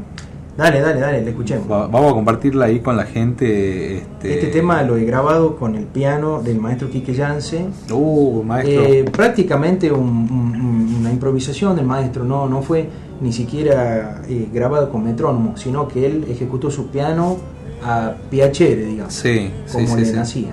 Dale, 0.55 0.81
dale, 0.81 0.99
dale, 0.99 1.21
le 1.23 1.29
escuchemos. 1.31 1.69
Va- 1.69 1.87
vamos 1.87 2.11
a 2.11 2.13
compartirla 2.13 2.65
ahí 2.65 2.79
con 2.79 2.95
la 2.95 3.05
gente. 3.05 3.97
Este, 3.97 4.33
Este 4.35 4.47
tema 4.47 4.83
lo 4.83 4.97
he 4.97 5.03
grabado 5.05 5.55
con 5.55 5.75
el 5.75 5.85
piano 5.85 6.43
del 6.43 6.59
maestro 6.59 6.89
Quique 6.91 7.13
Yance. 7.13 7.65
Uh, 7.91 8.43
maestro. 8.43 8.83
Eh, 8.83 9.03
prácticamente 9.11 9.91
un- 9.91 9.99
un- 10.31 10.95
una 10.99 11.11
improvisación 11.11 11.75
del 11.75 11.85
maestro, 11.85 12.23
no, 12.23 12.47
no 12.47 12.61
fue 12.61 12.87
ni 13.19 13.33
siquiera 13.33 14.21
eh, 14.29 14.47
grabado 14.53 14.89
con 14.91 15.03
metrónomo, 15.03 15.57
sino 15.57 15.87
que 15.87 16.05
él 16.05 16.25
ejecutó 16.29 16.69
su 16.69 16.87
piano 16.87 17.37
a 17.83 18.13
piacere, 18.29 18.85
digamos, 18.85 19.13
Sí, 19.13 19.49
sí, 19.65 19.73
como 19.73 19.87
sí, 19.87 19.95
le 20.01 20.05
sí. 20.05 20.13
nacía. 20.13 20.51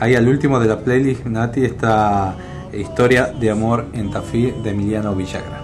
Ahí 0.00 0.14
al 0.14 0.26
último 0.28 0.58
de 0.60 0.66
la 0.66 0.78
playlist, 0.80 1.26
Nati, 1.26 1.64
está 1.64 2.34
Historia 2.72 3.26
de 3.38 3.50
Amor 3.50 3.84
en 3.92 4.10
Tafí 4.10 4.50
de 4.64 4.70
Emiliano 4.70 5.14
Villagra. 5.14 5.61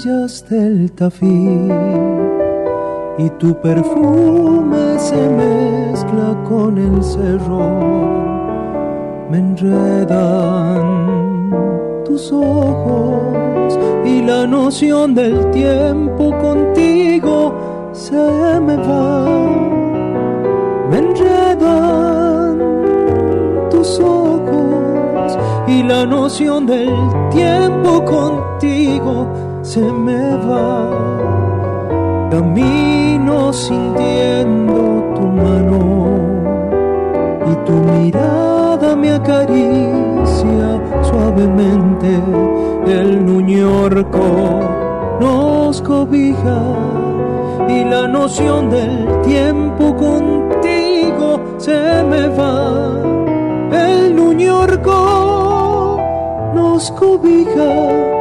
Orillas 0.00 0.48
del 0.48 0.90
Tafí 0.92 1.68
y 3.18 3.30
tu 3.38 3.60
perfume 3.60 4.98
se 4.98 5.28
mezcla 5.28 6.34
con 6.48 6.78
el 6.78 7.02
cerro. 7.02 7.58
Me 9.30 9.38
enredan 9.38 10.80
tus 12.04 12.32
ojos 12.32 13.78
y 14.04 14.22
la 14.22 14.46
noción 14.46 15.14
del 15.14 15.50
tiempo 15.50 16.30
contigo 16.38 17.90
se 17.92 18.60
me 18.60 18.76
va. 18.76 19.26
Me 20.90 20.98
enredan 20.98 22.58
tus 23.70 24.00
ojos 24.00 25.38
y 25.66 25.82
la 25.82 26.06
noción 26.06 26.66
del 26.66 26.90
tiempo 27.30 28.04
contigo 28.04 29.39
se 29.70 29.80
me 29.80 30.36
va. 30.48 30.90
Camino 32.28 33.52
sintiendo 33.52 34.80
tu 35.14 35.24
mano 35.42 35.82
y 37.50 37.52
tu 37.66 37.74
mirada 37.92 38.96
me 38.96 39.12
acaricia 39.12 40.66
suavemente. 41.02 42.10
El 42.98 43.24
nuñorco 43.24 44.28
nos 45.20 45.80
cobija 45.82 46.60
y 47.68 47.84
la 47.84 48.08
noción 48.08 48.70
del 48.70 49.06
tiempo 49.22 49.94
contigo 49.94 51.40
se 51.58 52.02
me 52.10 52.26
va. 52.40 52.58
El 53.72 54.16
nuñorco 54.16 56.00
nos 56.56 56.90
cobija 56.90 58.19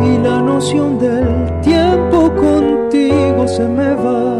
y 0.00 0.18
la 0.18 0.40
noción 0.40 0.98
del 0.98 1.60
tiempo 1.60 2.32
contigo 2.34 3.46
se 3.46 3.64
me 3.64 3.94
va. 3.94 4.38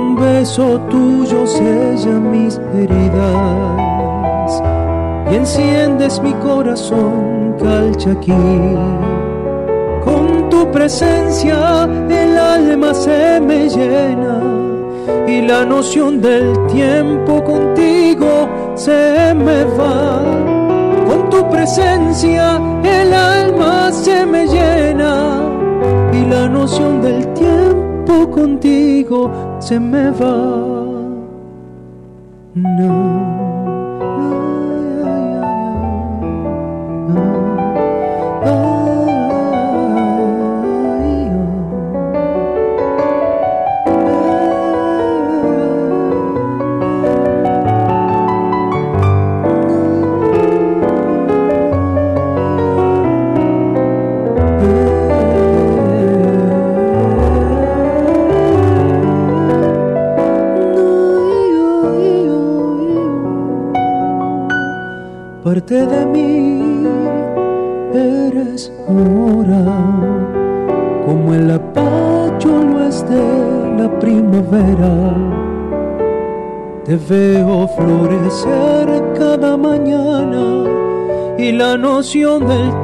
Un 0.00 0.16
beso 0.16 0.80
tuyo 0.90 1.46
sella 1.46 2.18
mis 2.18 2.60
heridas 2.74 4.62
y 5.30 5.34
enciendes 5.34 6.20
mi 6.20 6.32
corazón 6.34 7.54
calchaquí. 7.58 8.32
Con 10.04 10.48
tu 10.48 10.70
presencia 10.70 11.88
el 12.08 12.38
alma 12.38 12.94
se 12.94 13.40
me 13.40 13.68
llena 13.68 14.40
y 15.26 15.42
la 15.42 15.64
noción 15.64 16.20
del 16.20 16.66
tiempo 16.66 17.42
contigo 17.44 18.48
se 18.74 19.34
me 19.34 19.64
va. 19.64 20.57
Presencia 21.68 22.58
el 22.82 23.12
alma 23.12 23.92
se 23.92 24.24
me 24.24 24.46
llena 24.46 25.42
y 26.14 26.24
la 26.24 26.48
noción 26.48 27.02
del 27.02 27.34
tiempo 27.34 28.30
contigo 28.30 29.30
se 29.60 29.78
me 29.78 30.10
va. 30.12 30.64
No. 32.54 33.17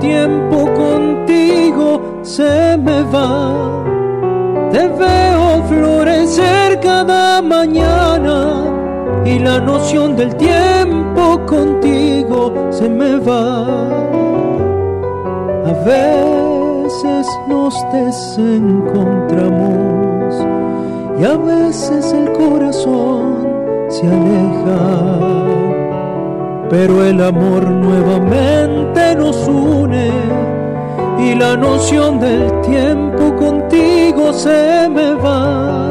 Tiempo 0.04 0.68
contigo 0.74 2.20
se 2.22 2.76
me 2.76 3.02
va. 3.14 3.32
Te 4.72 4.88
veo 4.88 5.62
florecer 5.68 6.80
cada 6.80 7.40
mañana 7.40 8.64
y 9.24 9.38
la 9.38 9.60
noción 9.60 10.16
del 10.16 10.34
tiempo 10.36 11.40
contigo 11.46 12.52
se 12.70 12.88
me 12.88 13.16
va. 13.16 13.64
A 15.72 15.74
veces 15.94 17.26
nos 17.48 17.74
desencontramos 17.92 20.34
y 21.18 21.24
a 21.24 21.36
veces 21.36 22.12
el 22.12 22.30
corazón 22.32 23.48
se 23.88 24.06
aleja 24.06 25.73
pero 26.76 27.04
el 27.04 27.22
amor 27.22 27.70
nuevamente 27.70 29.14
nos 29.14 29.36
une 29.46 30.10
y 31.20 31.36
la 31.36 31.56
noción 31.56 32.18
del 32.18 32.50
tiempo 32.62 33.36
contigo 33.36 34.32
se 34.32 34.88
me 34.90 35.14
va. 35.14 35.88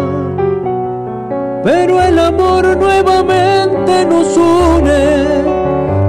Pero 1.64 2.02
el 2.02 2.20
amor 2.20 2.76
nuevamente 2.76 4.06
nos 4.06 4.36
une 4.36 5.04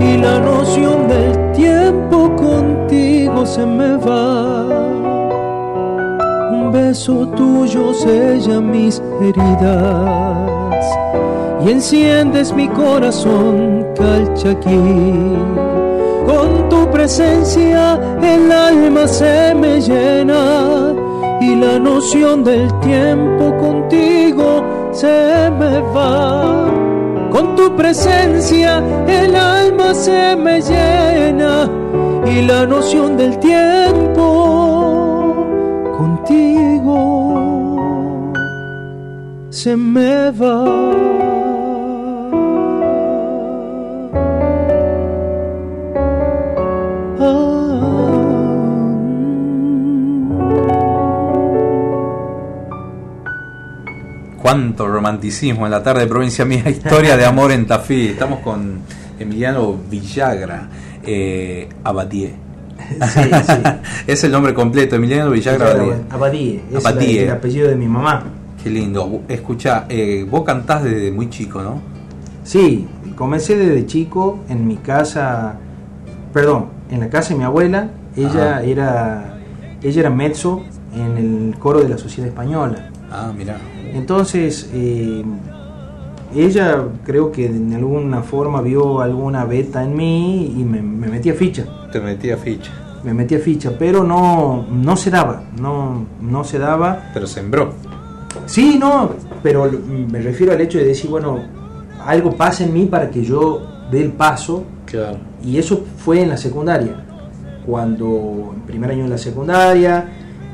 y 0.01 0.17
la 0.17 0.41
noción 0.41 1.07
del 1.07 1.53
tiempo 1.53 2.35
contigo 2.35 3.47
se 3.47 3.65
me 3.65 3.97
va. 3.97 4.65
Un 6.51 6.73
beso 6.73 7.29
tuyo 7.29 7.95
sella 7.95 8.61
mis 8.61 9.01
heridas 9.23 10.34
y 11.65 11.71
enciendes 11.71 12.53
mi 12.53 12.69
corazón 12.69 13.87
calchaquí. 13.97 14.83
Con 16.27 16.69
tu 16.69 16.91
presencia 16.91 17.99
el 18.23 18.53
alma 18.53 19.07
se 19.09 19.55
me 19.55 19.81
llena 19.81 20.93
y 21.41 21.57
la 21.57 21.79
noción 21.79 22.45
del 22.45 22.69
tiempo 22.81 23.57
contigo 23.57 24.91
se 24.93 25.51
me 25.59 25.81
va. 25.95 26.71
Con 27.31 27.57
tu 27.57 27.75
presencia 27.77 28.83
el 29.07 29.35
alma 29.35 29.95
se 29.95 30.37
me 30.37 30.61
llena 30.61 31.71
y 32.27 32.43
la 32.43 32.67
noción 32.67 33.17
del 33.17 33.39
tiempo 33.39 34.23
contigo 35.97 37.43
se 39.51 39.77
me 39.77 40.31
va. 40.31 41.14
Cuánto 54.55 54.87
romanticismo 54.87 55.65
en 55.67 55.73
la 55.73 55.83
tarde 55.83 56.03
de 56.03 56.07
provincia 56.07 56.45
mía, 56.45 56.63
historia 56.71 57.17
de 57.17 57.25
amor 57.25 57.51
en 57.51 57.67
Tafí. 57.67 58.11
Estamos 58.11 58.39
con 58.39 58.83
Emiliano 59.19 59.77
Villagra, 59.91 60.69
eh, 61.03 61.69
Abadie. 61.83 62.37
es 64.07 64.23
el 64.23 64.31
nombre 64.31 64.55
completo, 64.55 64.95
Emiliano 64.95 65.33
Villagra, 65.33 65.73
Abadie. 65.73 65.95
Abadie, 66.09 66.63
es 66.73 66.87
Abadie. 66.87 67.25
el 67.25 67.31
apellido 67.33 67.69
de 67.69 67.75
mi 67.75 67.89
mamá. 67.89 68.23
Qué 68.63 68.71
lindo. 68.71 69.23
Escucha, 69.27 69.87
eh, 69.89 70.25
vos 70.31 70.45
cantás 70.45 70.85
desde 70.85 71.11
muy 71.11 71.29
chico, 71.31 71.61
¿no? 71.61 71.83
Sí, 72.45 72.87
comencé 73.17 73.57
desde 73.57 73.87
chico 73.87 74.39
en 74.49 74.69
mi 74.69 74.77
casa, 74.77 75.57
perdón, 76.33 76.67
en 76.93 77.01
la 77.01 77.11
casa 77.11 77.31
de 77.31 77.39
mi 77.41 77.45
abuela. 77.45 77.91
Ella 78.17 78.59
Ajá. 78.59 78.63
era 78.63 79.35
ella 79.83 80.01
era 80.01 80.11
mezzo 80.11 80.63
en 80.95 81.19
el 81.19 81.59
coro 81.59 81.81
de 81.83 81.89
la 81.89 81.99
Sociedad 81.99 82.29
Española. 82.29 82.91
Ah, 83.11 83.33
mira. 83.37 83.57
Entonces, 83.95 84.69
eh, 84.75 85.25
ella 86.35 86.85
creo 87.05 87.31
que 87.31 87.49
de 87.49 87.77
alguna 87.77 88.23
forma 88.23 88.61
vio 88.61 89.01
alguna 89.01 89.45
beta 89.45 89.85
en 89.85 89.97
mí 89.97 90.53
y 90.59 90.65
me, 90.65 90.83
me 90.83 91.07
metía 91.07 91.33
ficha. 91.33 91.65
Te 91.93 92.01
metía 92.01 92.37
ficha. 92.37 92.73
Me 93.05 93.15
metía 93.15 93.39
ficha, 93.39 93.71
pero 93.79 94.03
no, 94.03 94.67
no 94.69 94.97
se 94.97 95.11
daba, 95.11 95.45
no, 95.61 96.07
no 96.21 96.43
se 96.43 96.59
daba. 96.59 97.11
Pero 97.15 97.27
sembró. 97.27 97.73
Sí, 98.47 98.79
no, 98.81 99.11
pero 99.43 99.71
me 100.11 100.21
refiero 100.21 100.53
al 100.53 100.61
hecho 100.61 100.79
de 100.79 100.87
decir, 100.87 101.09
bueno, 101.09 101.39
algo 102.05 102.37
pasa 102.37 102.65
en 102.65 102.73
mí 102.73 102.87
para 102.87 103.11
que 103.11 103.23
yo 103.23 103.63
dé 103.93 104.03
el 104.03 104.13
paso. 104.13 104.65
Claro. 104.87 105.19
Y 105.45 105.57
eso 105.59 105.85
fue 105.99 106.23
en 106.23 106.31
la 106.31 106.37
secundaria. 106.37 107.05
Cuando 107.65 108.53
en 108.57 108.63
primer 108.63 108.91
año 108.91 109.05
de 109.05 109.11
la 109.11 109.19
secundaria, 109.19 110.09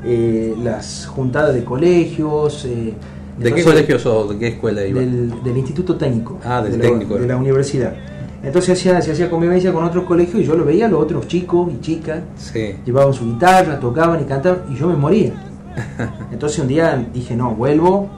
eh, 0.04 0.54
las 0.62 1.06
juntadas 1.06 1.54
de 1.54 1.64
colegios. 1.64 2.66
eh, 2.66 2.92
¿De 3.40 3.52
qué 3.54 3.64
colegio 3.64 3.98
sos? 3.98 4.30
¿De 4.30 4.38
qué 4.38 4.48
escuela 4.48 4.84
ibas? 4.84 5.02
del, 5.04 5.42
del 5.42 5.56
Instituto 5.56 5.96
Técnico. 5.96 6.38
Ah, 6.44 6.60
del 6.62 6.72
de 6.72 6.78
técnico. 6.78 7.14
La, 7.14 7.20
de 7.22 7.26
la 7.26 7.36
universidad. 7.36 7.94
Entonces 8.42 8.78
hacía, 8.78 9.00
se 9.02 9.12
hacía 9.12 9.28
convivencia 9.28 9.72
con 9.72 9.84
otros 9.84 10.04
colegios 10.04 10.42
y 10.42 10.46
yo 10.46 10.54
lo 10.56 10.64
veía, 10.64 10.88
los 10.88 11.02
otros 11.02 11.26
chicos 11.26 11.70
y 11.72 11.80
chicas 11.80 12.20
Sí. 12.36 12.74
llevaban 12.86 13.12
su 13.12 13.26
guitarra, 13.26 13.78
tocaban 13.78 14.20
y 14.20 14.24
cantaban 14.24 14.60
y 14.70 14.76
yo 14.76 14.88
me 14.88 14.96
moría. 14.96 15.32
Entonces 16.32 16.58
un 16.58 16.68
día 16.68 17.06
dije, 17.12 17.36
no, 17.36 17.54
vuelvo, 17.54 18.08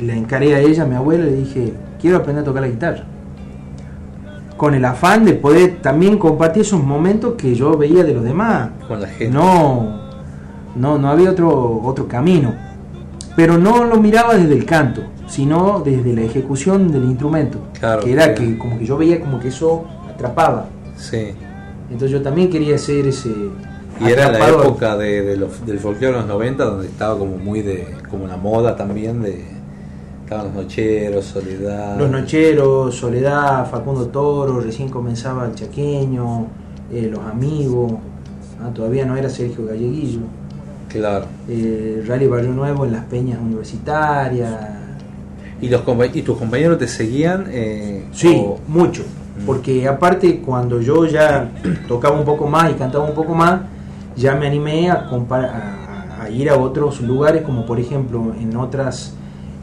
le 0.00 0.16
encaré 0.16 0.54
a 0.54 0.60
ella, 0.60 0.82
a 0.82 0.86
mi 0.86 0.96
abuela, 0.96 1.24
le 1.24 1.34
dije, 1.36 1.72
quiero 2.00 2.16
aprender 2.16 2.42
a 2.42 2.44
tocar 2.44 2.62
la 2.62 2.68
guitarra. 2.68 3.04
Con 4.56 4.74
el 4.74 4.84
afán 4.84 5.24
de 5.24 5.34
poder 5.34 5.80
también 5.80 6.18
compartir 6.18 6.62
esos 6.62 6.82
momentos 6.82 7.34
que 7.34 7.54
yo 7.54 7.76
veía 7.76 8.04
de 8.04 8.14
los 8.14 8.22
demás. 8.24 8.70
Con 8.86 9.00
la 9.00 9.08
gente. 9.08 9.30
No, 9.32 10.00
no, 10.76 10.98
no 10.98 11.08
había 11.08 11.30
otro, 11.30 11.80
otro 11.82 12.06
camino. 12.06 12.54
Pero 13.36 13.56
no 13.58 13.84
lo 13.84 13.96
miraba 13.98 14.34
desde 14.34 14.54
el 14.54 14.64
canto, 14.66 15.02
sino 15.26 15.82
desde 15.84 16.12
la 16.14 16.22
ejecución 16.22 16.90
del 16.92 17.04
instrumento. 17.04 17.58
Claro, 17.78 18.02
que 18.02 18.12
era 18.12 18.34
que 18.34 18.58
como 18.58 18.78
que 18.78 18.84
yo 18.86 18.96
veía 18.98 19.20
como 19.20 19.40
que 19.40 19.48
eso 19.48 19.84
atrapaba. 20.12 20.66
Sí. 20.96 21.32
Entonces 21.90 22.10
yo 22.10 22.22
también 22.22 22.50
quería 22.50 22.76
ser 22.78 23.06
ese... 23.06 23.30
Y 24.00 24.10
era 24.10 24.30
la 24.32 24.48
época 24.48 24.96
de, 24.96 25.22
de 25.22 25.36
los- 25.36 25.64
del 25.66 25.78
folclore 25.78 26.12
de 26.14 26.18
los 26.20 26.26
90 26.26 26.64
donde 26.64 26.86
estaba 26.86 27.18
como 27.18 27.36
muy 27.36 27.60
de 27.62 27.86
como 28.10 28.24
una 28.24 28.36
moda 28.36 28.74
también 28.74 29.22
de 29.22 29.44
estaban 30.24 30.46
los 30.46 30.54
nocheros, 30.64 31.24
Soledad. 31.26 31.98
Los 31.98 32.10
Nocheros, 32.10 32.94
Soledad, 32.96 33.70
Facundo 33.70 34.06
Toro, 34.08 34.60
recién 34.60 34.88
comenzaba 34.88 35.44
el 35.46 35.54
Chaqueño, 35.54 36.46
eh, 36.90 37.08
Los 37.12 37.20
Amigos, 37.20 37.92
ah, 38.62 38.70
todavía 38.74 39.04
no 39.04 39.14
era 39.16 39.28
Sergio 39.28 39.66
Galleguillo, 39.66 40.20
Claro. 40.92 41.26
eh, 41.48 42.04
Rally 42.06 42.26
Barrio 42.26 42.50
Nuevo 42.52 42.84
en 42.84 42.92
las 42.92 43.04
peñas 43.04 43.38
universitarias. 43.40 44.50
¿Y 45.60 45.68
los 45.68 45.82
y 46.14 46.22
tus 46.22 46.38
compañeros 46.38 46.78
te 46.78 46.88
seguían 46.88 47.46
eh, 47.48 48.04
Sí, 48.12 48.42
o- 48.44 48.58
mucho. 48.68 49.04
Porque 49.46 49.88
aparte 49.88 50.40
cuando 50.40 50.80
yo 50.80 51.06
ya 51.06 51.50
tocaba 51.88 52.18
un 52.18 52.24
poco 52.24 52.46
más 52.46 52.70
y 52.70 52.74
cantaba 52.74 53.04
un 53.04 53.14
poco 53.14 53.34
más, 53.34 53.60
ya 54.16 54.34
me 54.34 54.46
animé 54.46 54.90
a, 54.90 55.08
compa- 55.08 55.48
a- 55.50 56.22
a 56.24 56.30
ir 56.30 56.50
a 56.50 56.56
otros 56.56 57.00
lugares, 57.00 57.42
como 57.42 57.64
por 57.64 57.80
ejemplo 57.80 58.34
en 58.38 58.56
otras 58.56 59.14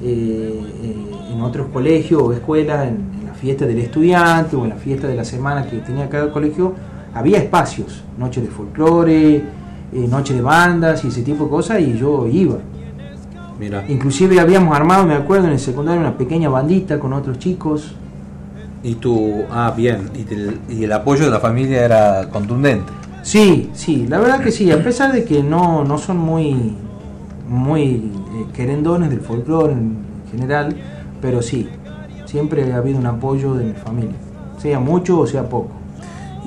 eh, 0.01 0.59
eh, 0.83 0.95
en 1.33 1.41
otros 1.41 1.67
colegios 1.71 2.21
o 2.21 2.33
escuelas, 2.33 2.87
en, 2.87 2.95
en 3.19 3.25
la 3.27 3.33
fiesta 3.33 3.65
del 3.65 3.77
estudiante 3.79 4.55
o 4.55 4.63
en 4.63 4.69
la 4.69 4.75
fiesta 4.77 5.07
de 5.07 5.15
la 5.15 5.23
semana 5.25 5.67
que 5.69 5.77
tenía 5.77 6.09
cada 6.09 6.31
colegio, 6.31 6.73
había 7.13 7.37
espacios, 7.37 8.03
noches 8.17 8.43
de 8.43 8.49
folclore, 8.49 9.43
eh, 9.93 10.07
noche 10.07 10.33
de 10.33 10.41
bandas 10.41 11.03
y 11.05 11.07
ese 11.09 11.21
tipo 11.21 11.45
de 11.45 11.49
cosas, 11.49 11.79
y 11.81 11.97
yo 11.97 12.27
iba. 12.27 12.57
Mira. 13.59 13.83
Inclusive 13.89 14.39
habíamos 14.39 14.75
armado, 14.75 15.05
me 15.05 15.13
acuerdo, 15.15 15.47
en 15.47 15.53
el 15.53 15.59
secundario 15.59 15.99
una 16.01 16.17
pequeña 16.17 16.49
bandita 16.49 16.99
con 16.99 17.11
otros 17.13 17.39
chicos. 17.39 17.95
Y 18.81 18.95
tu 18.95 19.43
ah 19.51 19.73
bien, 19.75 20.09
y, 20.15 20.23
te- 20.23 20.57
y 20.69 20.85
el 20.85 20.91
apoyo 20.93 21.25
de 21.25 21.31
la 21.31 21.39
familia 21.39 21.83
era 21.83 22.29
contundente. 22.29 22.91
Sí, 23.21 23.69
sí, 23.73 24.07
la 24.07 24.17
verdad 24.19 24.39
que 24.39 24.51
sí, 24.51 24.71
a 24.71 24.81
pesar 24.81 25.11
de 25.11 25.25
que 25.25 25.43
no, 25.43 25.83
no 25.83 25.97
son 25.97 26.17
muy, 26.17 26.73
muy 27.49 27.83
eh, 27.83 28.45
querendones 28.53 29.09
del 29.09 29.19
folclore 29.19 29.73
en 29.73 29.97
general, 30.31 30.73
pero 31.21 31.41
sí, 31.41 31.67
siempre 32.25 32.71
ha 32.71 32.77
habido 32.77 32.97
un 32.97 33.05
apoyo 33.07 33.55
de 33.55 33.65
mi 33.65 33.73
familia, 33.73 34.15
sea 34.57 34.79
mucho 34.79 35.19
o 35.19 35.27
sea 35.27 35.49
poco. 35.49 35.71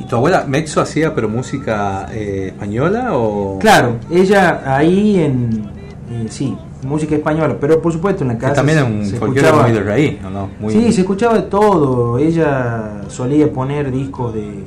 ¿Y 0.03 0.07
tu 0.07 0.17
abuela 0.17 0.45
Mexo 0.47 0.81
hacía 0.81 1.15
pero 1.15 1.29
música 1.29 2.09
eh, 2.13 2.49
española 2.49 3.11
o 3.17 3.59
Claro, 3.61 3.97
ella 4.11 4.63
ahí 4.77 5.21
en, 5.21 5.65
eh, 6.11 6.27
sí, 6.29 6.57
música 6.85 7.15
española, 7.15 7.57
pero 7.61 7.81
por 7.81 7.93
supuesto 7.93 8.25
en 8.25 8.29
la 8.29 8.35
que 8.35 8.41
casa 8.41 8.55
también 8.57 8.83
un 8.83 9.07
se 9.07 9.15
escuchaba- 9.15 9.63
muy 9.63 9.73
de 9.73 9.81
raíz, 9.83 10.19
¿o 10.27 10.31
no? 10.31 10.49
Muy, 10.59 10.73
Sí, 10.73 10.93
se 10.93 11.03
escuchaba 11.03 11.35
de 11.35 11.43
todo. 11.43 12.19
Ella 12.19 13.03
solía 13.09 13.53
poner 13.53 13.91
discos 13.93 14.35
de, 14.35 14.65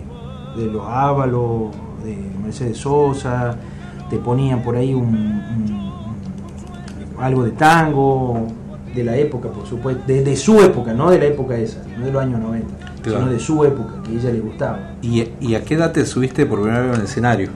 de 0.56 0.66
los 0.68 0.84
Ábalos, 0.88 1.72
de 2.06 2.16
Mercedes 2.42 2.78
Sosa, 2.78 3.56
te 4.10 4.18
ponían 4.18 4.62
por 4.62 4.76
ahí 4.78 4.94
un, 4.94 5.04
un- 5.04 5.92
algo 7.20 7.44
de 7.44 7.52
tango, 7.52 8.48
de 8.96 9.04
la 9.04 9.18
época, 9.18 9.50
por 9.50 9.66
supuesto, 9.68 10.04
de, 10.08 10.24
de 10.24 10.36
su 10.38 10.60
época, 10.62 10.94
no 10.94 11.12
de 11.12 11.20
la 11.20 11.26
época 11.26 11.56
esa, 11.58 11.80
no 12.00 12.06
de 12.06 12.12
los 12.12 12.22
años 12.24 12.40
90. 12.40 12.68
Claro. 13.04 13.20
sino 13.20 13.32
de 13.32 13.40
su 13.40 13.64
época, 13.66 14.02
que 14.04 14.12
a 14.16 14.20
ella 14.20 14.32
le 14.32 14.40
gustaba. 14.40 14.92
¿Y, 15.04 15.28
y 15.40 15.54
a 15.56 15.64
qué 15.64 15.76
edad 15.76 15.92
te 15.92 16.06
subiste 16.06 16.46
por 16.48 16.60
primera 16.62 16.82
vez 16.82 16.94
en 16.96 17.00
el 17.02 17.06
escenario? 17.06 17.50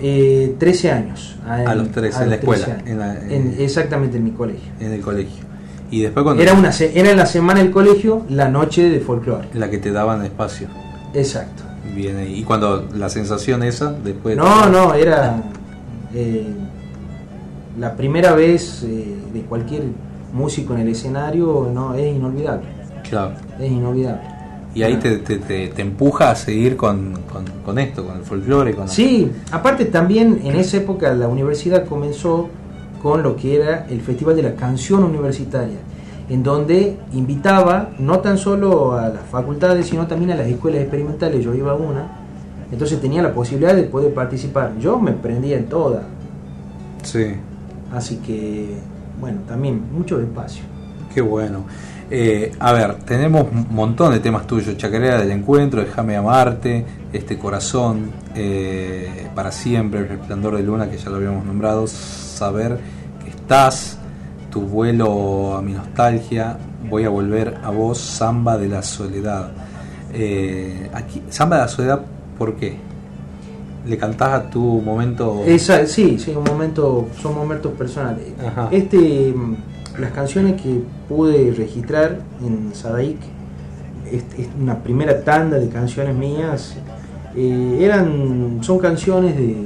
Eh, 0.00 0.54
13 0.58 0.90
años. 0.92 1.36
A 1.46 1.74
los 1.74 1.90
13, 1.90 2.22
en 2.24 2.30
la 2.30 2.36
escuela, 2.36 2.78
en 2.86 2.98
la- 2.98 3.14
en- 3.24 3.32
En- 3.32 3.54
exactamente 3.58 4.16
en 4.18 4.24
mi 4.24 4.30
colegio. 4.30 4.70
En 4.78 4.92
el 4.92 5.00
colegio. 5.00 5.44
Y 5.90 6.02
después 6.02 6.22
cuando... 6.22 6.42
Era, 6.42 6.54
una, 6.54 6.70
era 6.70 7.10
en 7.10 7.16
la 7.16 7.26
semana 7.26 7.60
del 7.60 7.70
colegio, 7.72 8.22
la 8.28 8.48
noche 8.48 8.88
de 8.88 9.00
folclore. 9.00 9.48
La 9.54 9.68
que 9.68 9.78
te 9.78 9.90
daban 9.90 10.24
espacio. 10.24 10.68
Exacto. 11.12 11.64
Bien. 11.94 12.24
Y 12.28 12.44
cuando 12.44 12.88
la 12.94 13.08
sensación 13.08 13.62
esa, 13.64 13.92
después... 13.92 14.36
No, 14.36 14.68
no, 14.68 14.94
era 14.94 15.42
eh, 16.14 16.46
la 17.78 17.96
primera 17.96 18.32
vez 18.34 18.84
eh, 18.84 19.16
de 19.34 19.40
cualquier 19.42 19.82
músico 20.32 20.74
en 20.74 20.80
el 20.80 20.88
escenario, 20.88 21.68
no, 21.72 21.94
es 21.94 22.14
inolvidable. 22.14 22.66
Claro. 23.08 23.32
Es 23.58 23.70
inolvidable. 23.70 24.20
Y 24.74 24.82
ahí 24.84 24.96
te, 24.96 25.18
te, 25.18 25.38
te- 25.38 25.68
te 25.68 25.82
empuja 25.82 26.30
a 26.30 26.34
seguir 26.36 26.76
con, 26.76 27.18
con, 27.32 27.44
con 27.64 27.78
esto, 27.78 28.06
con 28.06 28.18
el 28.18 28.22
folclore, 28.22 28.74
con 28.74 28.88
Sí, 28.88 29.30
aparte 29.50 29.86
también 29.86 30.40
en 30.44 30.54
esa 30.54 30.76
época 30.76 31.12
la 31.12 31.26
universidad 31.26 31.86
comenzó 31.86 32.48
con 33.02 33.22
lo 33.24 33.34
que 33.34 33.56
era 33.56 33.86
el 33.90 34.00
Festival 34.00 34.36
de 34.36 34.42
la 34.42 34.54
Canción 34.54 35.02
Universitaria, 35.02 35.78
en 36.28 36.42
donde 36.44 36.96
invitaba 37.14 37.90
no 37.98 38.20
tan 38.20 38.38
solo 38.38 38.92
a 38.96 39.08
las 39.08 39.22
facultades, 39.28 39.86
sino 39.86 40.06
también 40.06 40.30
a 40.30 40.34
las 40.36 40.46
escuelas 40.46 40.82
experimentales, 40.82 41.42
yo 41.44 41.52
iba 41.52 41.72
a 41.72 41.74
una, 41.74 42.06
entonces 42.70 43.00
tenía 43.00 43.22
la 43.22 43.32
posibilidad 43.34 43.74
de 43.74 43.82
poder 43.82 44.14
participar. 44.14 44.74
Yo 44.78 45.00
me 45.00 45.10
prendía 45.12 45.56
en 45.56 45.66
toda, 45.68 46.02
Sí, 47.02 47.32
así 47.92 48.16
que, 48.18 48.76
bueno, 49.20 49.40
también 49.46 49.92
mucho 49.92 50.20
espacio. 50.20 50.64
qué 51.14 51.20
bueno. 51.20 51.64
Eh, 52.12 52.50
a 52.58 52.72
ver, 52.72 52.94
tenemos 53.04 53.46
un 53.52 53.68
montón 53.70 54.12
de 54.12 54.18
temas 54.18 54.46
tuyos. 54.46 54.76
Chacarera 54.76 55.20
del 55.20 55.30
Encuentro, 55.30 55.80
Déjame 55.80 56.16
Amarte, 56.16 56.84
Este 57.12 57.38
Corazón, 57.38 58.10
eh, 58.34 59.28
Para 59.34 59.52
Siempre, 59.52 60.00
El 60.00 60.08
Resplandor 60.08 60.56
de 60.56 60.64
Luna, 60.64 60.90
que 60.90 60.98
ya 60.98 61.08
lo 61.08 61.16
habíamos 61.16 61.44
nombrado, 61.44 61.86
Saber 61.86 62.78
que 63.22 63.30
estás, 63.30 63.98
Tu 64.50 64.60
vuelo 64.60 65.56
a 65.56 65.62
mi 65.62 65.72
nostalgia, 65.72 66.58
Voy 66.88 67.04
a 67.04 67.10
volver 67.10 67.60
a 67.62 67.70
vos, 67.70 67.98
Samba 67.98 68.58
de 68.58 68.68
la 68.68 68.82
Soledad. 68.82 69.52
Eh, 70.12 70.90
aquí, 70.92 71.22
Samba 71.28 71.56
de 71.56 71.62
la 71.62 71.68
Soledad, 71.68 72.00
¿por 72.36 72.56
qué? 72.56 72.89
¿Le 73.86 73.96
cantás 73.96 74.28
a 74.32 74.50
tu 74.50 74.60
momento? 74.82 75.42
Esa, 75.46 75.86
sí, 75.86 76.18
sí, 76.18 76.32
un 76.36 76.44
momento, 76.44 77.08
son 77.20 77.34
momentos 77.34 77.72
personales. 77.72 78.24
Ajá. 78.46 78.68
Este, 78.70 79.32
mm, 79.34 79.56
las 80.00 80.12
canciones 80.12 80.60
que 80.60 80.82
pude 81.08 81.52
registrar 81.52 82.20
en 82.44 82.74
Sadaik, 82.74 83.18
es, 84.10 84.24
es 84.38 84.48
una 84.60 84.76
primera 84.82 85.22
tanda 85.22 85.58
de 85.58 85.68
canciones 85.68 86.14
mías, 86.14 86.76
eh, 87.36 87.78
eran, 87.80 88.58
son 88.60 88.78
canciones 88.78 89.36
de, 89.36 89.56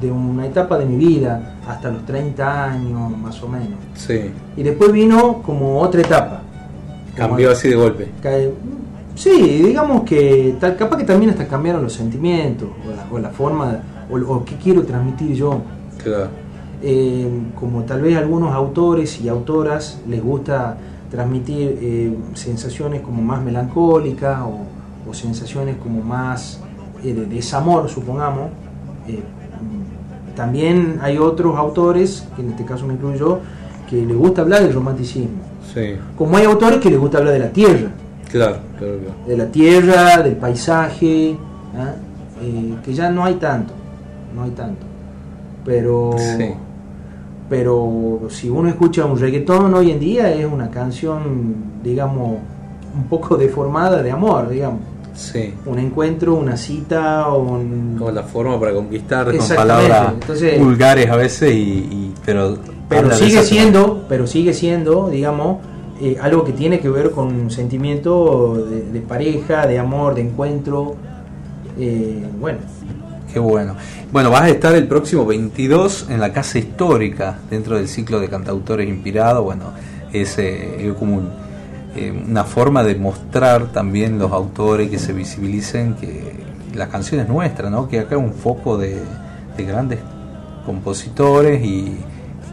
de 0.00 0.10
una 0.10 0.46
etapa 0.46 0.76
de 0.78 0.84
mi 0.84 0.96
vida, 0.96 1.56
hasta 1.66 1.90
los 1.90 2.04
30 2.06 2.64
años 2.64 3.16
más 3.16 3.42
o 3.42 3.48
menos. 3.48 3.78
Sí, 3.94 4.30
Y 4.56 4.62
después 4.62 4.92
vino 4.92 5.42
como 5.42 5.80
otra 5.80 6.00
etapa. 6.00 6.42
Como- 7.16 7.28
cambió 7.30 7.50
así 7.52 7.68
de 7.68 7.76
golpe. 7.76 8.08
Sí, 9.18 9.62
digamos 9.64 10.02
que 10.04 10.54
tal, 10.60 10.76
capaz 10.76 10.96
que 10.98 11.02
también 11.02 11.32
hasta 11.32 11.48
cambiaron 11.48 11.82
los 11.82 11.92
sentimientos 11.92 12.68
o 12.86 12.94
la, 12.94 13.06
o 13.10 13.18
la 13.18 13.30
forma 13.30 13.80
o, 14.08 14.16
o 14.16 14.44
qué 14.44 14.54
quiero 14.54 14.84
transmitir 14.84 15.34
yo. 15.34 15.60
Claro. 16.00 16.28
Eh, 16.80 17.28
como 17.58 17.82
tal 17.82 18.00
vez 18.00 18.16
algunos 18.16 18.54
autores 18.54 19.20
y 19.20 19.28
autoras 19.28 20.00
les 20.08 20.22
gusta 20.22 20.76
transmitir 21.10 21.78
eh, 21.82 22.16
sensaciones 22.34 23.00
como 23.00 23.20
más 23.20 23.42
melancólicas 23.42 24.40
o, 24.42 25.10
o 25.10 25.12
sensaciones 25.12 25.78
como 25.78 26.00
más 26.00 26.60
eh, 27.02 27.12
de 27.12 27.26
desamor, 27.26 27.88
supongamos. 27.88 28.50
Eh, 29.08 29.20
también 30.36 31.00
hay 31.02 31.18
otros 31.18 31.56
autores, 31.56 32.24
que 32.36 32.42
en 32.42 32.50
este 32.50 32.64
caso 32.64 32.86
me 32.86 32.94
incluyo 32.94 33.18
yo, 33.18 33.38
que 33.90 34.06
les 34.06 34.16
gusta 34.16 34.42
hablar 34.42 34.62
del 34.62 34.72
romanticismo. 34.72 35.42
Sí, 35.74 35.96
Como 36.16 36.36
hay 36.36 36.44
autores 36.44 36.78
que 36.78 36.88
les 36.88 37.00
gusta 37.00 37.18
hablar 37.18 37.32
de 37.32 37.40
la 37.40 37.50
tierra 37.50 37.90
claro, 38.30 38.56
claro, 38.78 38.98
claro. 38.98 39.14
de 39.26 39.36
la 39.36 39.46
tierra, 39.46 40.22
del 40.22 40.36
paisaje, 40.36 41.36
¿ah? 41.76 41.92
Eh, 42.42 42.74
que 42.84 42.94
ya 42.94 43.10
no 43.10 43.24
hay 43.24 43.34
tanto, 43.34 43.72
no 44.34 44.44
hay 44.44 44.50
tanto. 44.50 44.86
Pero, 45.64 46.14
Sí. 46.18 46.50
pero 47.48 48.20
si 48.30 48.48
uno 48.50 48.68
escucha 48.68 49.04
un 49.06 49.18
reggaetón 49.18 49.74
hoy 49.74 49.90
en 49.90 50.00
día 50.00 50.32
es 50.32 50.46
una 50.50 50.70
canción, 50.70 51.54
digamos, 51.82 52.38
un 52.94 53.04
poco 53.08 53.36
deformada 53.36 54.02
de 54.02 54.10
amor, 54.10 54.48
digamos. 54.50 54.80
Sí. 55.14 55.52
Un 55.66 55.78
encuentro, 55.80 56.34
una 56.34 56.56
cita, 56.56 57.26
o 57.28 57.42
un... 57.42 57.96
Como 57.98 58.10
la 58.12 58.22
forma 58.22 58.58
para 58.60 58.72
conquistar 58.72 59.36
con 59.36 59.48
palabras 59.48 60.12
entonces- 60.14 60.58
vulgares 60.62 61.10
a 61.10 61.16
veces, 61.16 61.52
y, 61.52 61.58
y- 61.58 62.14
pero, 62.24 62.56
pero 62.88 63.10
sigue 63.12 63.42
siendo, 63.42 64.04
pero 64.08 64.26
sigue 64.28 64.52
siendo, 64.54 65.08
digamos, 65.08 65.56
eh, 66.00 66.16
algo 66.20 66.44
que 66.44 66.52
tiene 66.52 66.80
que 66.80 66.88
ver 66.88 67.10
con 67.10 67.28
un 67.28 67.50
sentimiento 67.50 68.54
de, 68.92 69.00
pareja, 69.00 69.66
de 69.66 69.78
amor, 69.78 70.14
de 70.14 70.22
encuentro. 70.22 70.96
eh, 71.78 72.24
bueno, 72.40 72.58
Qué 73.32 73.38
bueno. 73.38 73.74
Bueno, 74.10 74.30
vas 74.30 74.42
a 74.42 74.48
estar 74.48 74.74
el 74.74 74.86
próximo 74.88 75.26
22 75.26 76.06
en 76.08 76.18
la 76.18 76.32
Casa 76.32 76.58
Histórica, 76.58 77.38
dentro 77.50 77.76
del 77.76 77.86
ciclo 77.86 78.20
de 78.20 78.28
cantautores 78.28 78.88
inspirados. 78.88 79.44
Bueno, 79.44 79.64
es, 80.12 80.38
eh, 80.38 80.86
es 80.88 80.94
como 80.94 81.16
un- 81.18 81.28
eh, 81.94 82.10
una 82.28 82.44
forma 82.44 82.82
de 82.84 82.94
mostrar 82.94 83.70
también 83.72 84.18
los 84.18 84.32
autores 84.32 84.88
que 84.90 84.98
se 84.98 85.12
visibilicen 85.12 85.94
que 85.94 86.36
las 86.74 86.88
canciones 86.88 87.28
nuestras, 87.28 87.70
¿no? 87.70 87.86
Que 87.88 88.00
acá 88.00 88.14
hay 88.14 88.20
un 88.22 88.32
foco 88.32 88.78
de, 88.78 88.96
de 89.56 89.64
grandes 89.64 89.98
compositores 90.64 91.62
y 91.64 91.96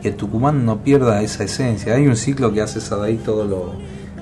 que 0.05 0.11
Tucumán 0.11 0.67
no 0.67 0.83
pierda 0.83 1.23
esa 1.23 1.45
esencia. 1.45 1.95
Hay 1.95 2.05
un 2.05 2.15
ciclo 2.15 2.53
que 2.53 2.61
hace 2.61 2.79
Sadai 2.79 3.17
todo 3.17 3.43
lo 3.43 3.73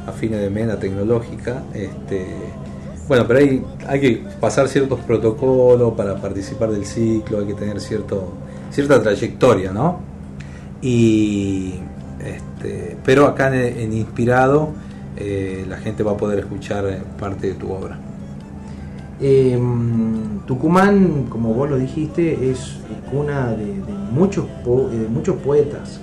a 0.08 0.14
fines 0.14 0.40
de 0.40 0.50
mena 0.50 0.80
tecnológica. 0.80 1.64
Este, 1.74 2.26
bueno, 3.10 3.26
pero 3.28 3.40
hay, 3.40 3.62
hay 3.86 4.00
que 4.00 4.24
pasar 4.40 4.70
ciertos 4.70 5.02
protocolos 5.02 5.94
para 5.96 6.16
participar 6.16 6.72
del 6.72 6.86
ciclo, 6.86 7.40
hay 7.40 7.48
que 7.48 7.54
tener 7.56 7.82
cierto, 7.82 8.32
cierta 8.72 9.02
trayectoria, 9.02 9.74
¿no? 9.74 10.00
Y 10.82 11.74
este, 12.24 12.96
pero 13.04 13.28
acá 13.28 13.54
en, 13.54 13.92
Inspirado 13.92 14.70
eh, 15.18 15.66
la 15.68 15.80
gente 15.80 16.02
va 16.02 16.14
a 16.14 16.18
poder 16.18 16.40
escuchar 16.40 17.04
parte 17.20 17.48
de 17.48 17.54
tu 17.56 17.70
obra. 17.74 18.00
Eh, 19.22 19.60
Tucumán, 20.46 21.28
como 21.30 21.54
vos 21.54 21.70
lo 21.70 21.78
dijiste, 21.78 22.52
es 22.52 22.78
cuna 23.10 23.52
de, 23.52 23.82
muchos, 24.12 24.46
eh, 24.46 25.08
muchos 25.10 25.38
poetas, 25.38 26.00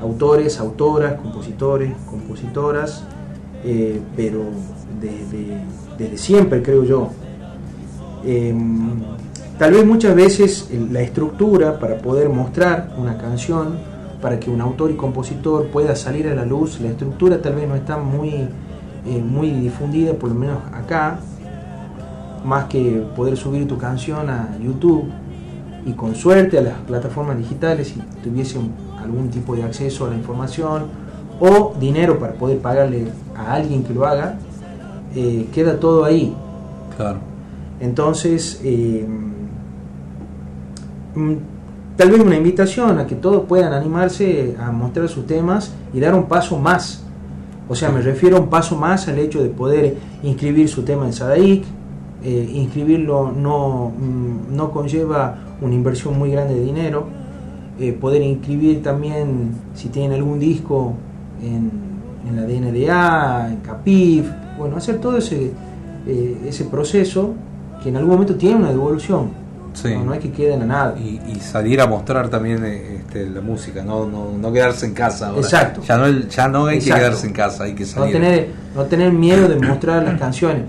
autores, 0.00 0.60
autoras, 0.60 1.14
compositores, 1.20 1.92
compositoras, 2.08 3.04
eh, 3.64 4.00
pero 4.14 4.44
desde, 5.00 5.62
desde 5.98 6.18
siempre 6.18 6.62
creo 6.62 6.84
yo. 6.84 7.10
Eh, 8.24 8.54
tal 9.58 9.72
vez 9.72 9.86
muchas 9.86 10.14
veces 10.14 10.70
la 10.90 11.00
estructura 11.00 11.78
para 11.78 11.98
poder 11.98 12.28
mostrar 12.28 12.94
una 12.98 13.16
canción, 13.18 13.78
para 14.20 14.40
que 14.40 14.50
un 14.50 14.60
autor 14.60 14.90
y 14.90 14.94
compositor 14.94 15.68
pueda 15.68 15.96
salir 15.96 16.28
a 16.28 16.34
la 16.34 16.44
luz, 16.44 16.80
la 16.80 16.88
estructura 16.88 17.42
tal 17.42 17.54
vez 17.54 17.68
no 17.68 17.74
está 17.74 17.98
muy, 17.98 18.30
eh, 18.30 19.22
muy 19.22 19.50
difundida, 19.50 20.14
por 20.14 20.30
lo 20.30 20.34
menos 20.34 20.58
acá, 20.72 21.20
más 22.44 22.66
que 22.66 23.04
poder 23.16 23.36
subir 23.36 23.66
tu 23.66 23.78
canción 23.78 24.28
a 24.30 24.56
YouTube 24.62 25.04
y 25.86 25.92
con 25.92 26.14
suerte 26.14 26.58
a 26.58 26.62
las 26.62 26.78
plataformas 26.80 27.38
digitales 27.38 27.88
si 27.88 28.00
tuviesen 28.22 28.72
algún 29.02 29.28
tipo 29.28 29.54
de 29.54 29.62
acceso 29.62 30.06
a 30.06 30.10
la 30.10 30.16
información 30.16 30.84
o 31.40 31.74
dinero 31.78 32.18
para 32.18 32.34
poder 32.34 32.58
pagarle 32.58 33.08
a 33.36 33.54
alguien 33.54 33.82
que 33.82 33.92
lo 33.92 34.06
haga, 34.06 34.38
eh, 35.14 35.48
queda 35.52 35.78
todo 35.78 36.04
ahí. 36.04 36.34
Claro. 36.96 37.18
Entonces, 37.80 38.60
eh, 38.62 39.06
mm, 41.14 41.34
tal 41.96 42.10
vez 42.10 42.20
una 42.20 42.36
invitación 42.36 42.98
a 42.98 43.06
que 43.06 43.14
todos 43.14 43.44
puedan 43.44 43.72
animarse 43.72 44.56
a 44.58 44.70
mostrar 44.70 45.08
sus 45.08 45.26
temas 45.26 45.72
y 45.92 46.00
dar 46.00 46.14
un 46.14 46.24
paso 46.24 46.58
más. 46.58 47.02
O 47.68 47.74
sea, 47.74 47.90
me 47.90 48.00
refiero 48.00 48.36
a 48.36 48.40
un 48.40 48.48
paso 48.48 48.76
más 48.76 49.08
al 49.08 49.18
hecho 49.18 49.42
de 49.42 49.48
poder 49.48 49.96
inscribir 50.22 50.68
su 50.68 50.82
tema 50.82 51.06
en 51.06 51.12
Sadaic. 51.12 51.64
Eh, 52.24 52.50
inscribirlo 52.54 53.30
no, 53.32 53.92
mm, 53.96 54.56
no 54.56 54.70
conlleva 54.70 55.34
una 55.60 55.74
inversión 55.74 56.18
muy 56.18 56.30
grande 56.30 56.54
de 56.54 56.64
dinero. 56.64 57.06
Eh, 57.78 57.92
poder 57.92 58.22
inscribir 58.22 58.82
también, 58.82 59.50
si 59.74 59.88
tienen 59.88 60.12
algún 60.12 60.38
disco, 60.38 60.94
en, 61.42 61.70
en 62.26 62.36
la 62.36 62.42
DNDA, 62.42 63.48
en 63.50 63.56
CAPIF, 63.58 64.26
bueno, 64.58 64.76
hacer 64.76 64.98
todo 65.00 65.18
ese, 65.18 65.52
eh, 66.06 66.38
ese 66.46 66.64
proceso 66.64 67.34
que 67.82 67.88
en 67.90 67.96
algún 67.96 68.12
momento 68.12 68.36
tiene 68.36 68.56
una 68.56 68.70
devolución. 68.70 69.28
Sí. 69.74 69.88
No, 69.92 70.04
no 70.04 70.14
es 70.14 70.20
que 70.20 70.30
queden 70.30 70.62
a 70.62 70.66
nada. 70.66 70.94
Y, 70.98 71.20
y 71.30 71.40
salir 71.40 71.80
a 71.80 71.86
mostrar 71.88 72.28
también 72.30 72.64
eh, 72.64 72.98
este, 73.00 73.28
la 73.28 73.40
música, 73.40 73.82
no, 73.82 74.06
no, 74.06 74.30
no 74.40 74.52
quedarse 74.52 74.86
en 74.86 74.94
casa. 74.94 75.28
ahora. 75.28 75.40
Exacto. 75.40 75.82
Ya 75.82 75.98
no, 75.98 76.08
ya 76.08 76.48
no 76.48 76.66
hay 76.66 76.76
Exacto. 76.78 76.94
que 76.94 77.00
quedarse 77.00 77.26
en 77.26 77.32
casa, 77.32 77.64
hay 77.64 77.74
que 77.74 77.82
No 77.82 77.88
salir. 77.90 78.12
tener, 78.12 78.48
no 78.74 78.82
tener 78.84 79.12
miedo 79.12 79.48
de 79.48 79.56
mostrar 79.58 80.04
las 80.04 80.18
canciones. 80.18 80.62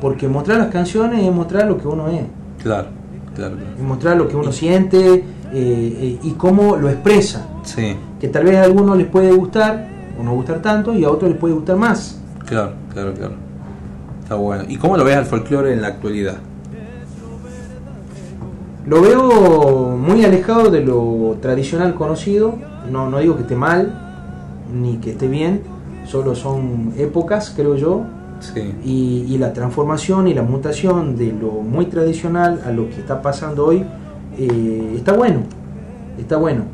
Porque 0.00 0.28
mostrar 0.28 0.58
las 0.58 0.68
canciones 0.68 1.24
es 1.24 1.32
mostrar 1.32 1.66
lo 1.66 1.78
que 1.78 1.88
uno 1.88 2.08
es. 2.08 2.22
Claro, 2.62 2.88
claro. 3.34 3.56
claro. 3.56 3.70
Es 3.76 3.82
mostrar 3.82 4.16
lo 4.16 4.28
que 4.28 4.36
uno 4.36 4.52
siente 4.52 5.14
eh, 5.16 5.22
eh, 5.52 6.18
y 6.22 6.30
cómo 6.32 6.76
lo 6.76 6.88
expresa. 6.88 7.46
Sí, 7.62 7.96
Que 8.20 8.28
tal 8.28 8.44
vez 8.44 8.56
a 8.56 8.64
algunos 8.64 8.96
les 8.98 9.06
puede 9.06 9.32
gustar 9.32 9.88
o 10.20 10.22
no 10.22 10.32
gustar 10.34 10.60
tanto 10.60 10.92
y 10.94 11.04
a 11.04 11.10
otros 11.10 11.30
les 11.30 11.38
puede 11.40 11.54
gustar 11.54 11.76
más. 11.76 12.20
claro, 12.46 12.72
claro, 12.92 13.14
claro. 13.14 13.34
Está 14.22 14.36
bueno. 14.36 14.64
¿Y 14.68 14.76
cómo 14.76 14.96
lo 14.96 15.04
ves 15.04 15.16
al 15.16 15.26
folclore 15.26 15.72
en 15.72 15.82
la 15.82 15.88
actualidad? 15.88 16.36
Lo 18.86 19.00
veo 19.00 19.96
muy 19.96 20.24
alejado 20.24 20.70
de 20.70 20.80
lo 20.82 21.36
tradicional 21.40 21.94
conocido. 21.94 22.56
No, 22.90 23.08
no 23.08 23.18
digo 23.18 23.36
que 23.36 23.42
esté 23.42 23.56
mal 23.56 24.00
ni 24.72 24.96
que 24.96 25.10
esté 25.10 25.28
bien, 25.28 25.62
solo 26.06 26.34
son 26.34 26.92
épocas, 26.96 27.52
creo 27.54 27.76
yo. 27.76 28.02
Sí, 28.52 28.74
Y, 28.84 29.34
y 29.34 29.38
la 29.38 29.52
transformación 29.52 30.28
y 30.28 30.34
la 30.34 30.42
mutación 30.42 31.16
de 31.16 31.32
lo 31.32 31.50
muy 31.50 31.86
tradicional 31.86 32.62
a 32.66 32.70
lo 32.70 32.88
que 32.88 32.96
está 33.00 33.22
pasando 33.22 33.66
hoy 33.66 33.84
eh, 34.38 34.94
está 34.96 35.12
bueno. 35.12 35.40
Está 36.18 36.36
bueno. 36.36 36.64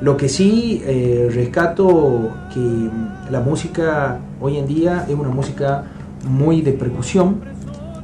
Lo 0.00 0.16
que 0.16 0.28
sí 0.28 0.82
eh, 0.84 1.28
rescato 1.32 2.30
que 2.52 2.90
la 3.30 3.40
música 3.40 4.18
hoy 4.40 4.58
en 4.58 4.66
día 4.66 5.06
es 5.08 5.14
una 5.14 5.30
música 5.30 5.84
muy 6.28 6.60
de 6.60 6.72
percusión, 6.72 7.40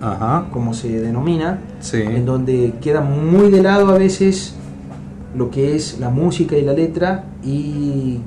ajá, 0.01 0.47
como 0.51 0.73
se 0.73 1.01
denomina, 1.01 1.59
sí, 1.81 2.01
en 2.01 2.24
donde 2.24 2.74
queda 2.81 3.03
muy 3.03 3.51
de 3.51 3.62
lado 3.62 3.89
a 3.89 3.99
veces 3.99 4.55
lo 5.36 5.51
que 5.51 5.74
es 5.77 5.99
la 5.99 6.09
música 6.09 6.57
y 6.57 6.62
la 6.62 6.73
letra 6.73 7.24
y 7.44 8.20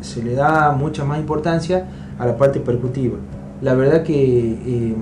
se 0.00 0.22
le 0.22 0.34
da 0.34 0.72
mucha 0.72 1.04
más 1.04 1.18
importancia 1.18 1.86
a 2.18 2.26
la 2.26 2.36
parte 2.36 2.60
percutiva. 2.60 3.16
La 3.62 3.74
verdad 3.74 4.02
que 4.02 4.52
eh, 4.66 4.94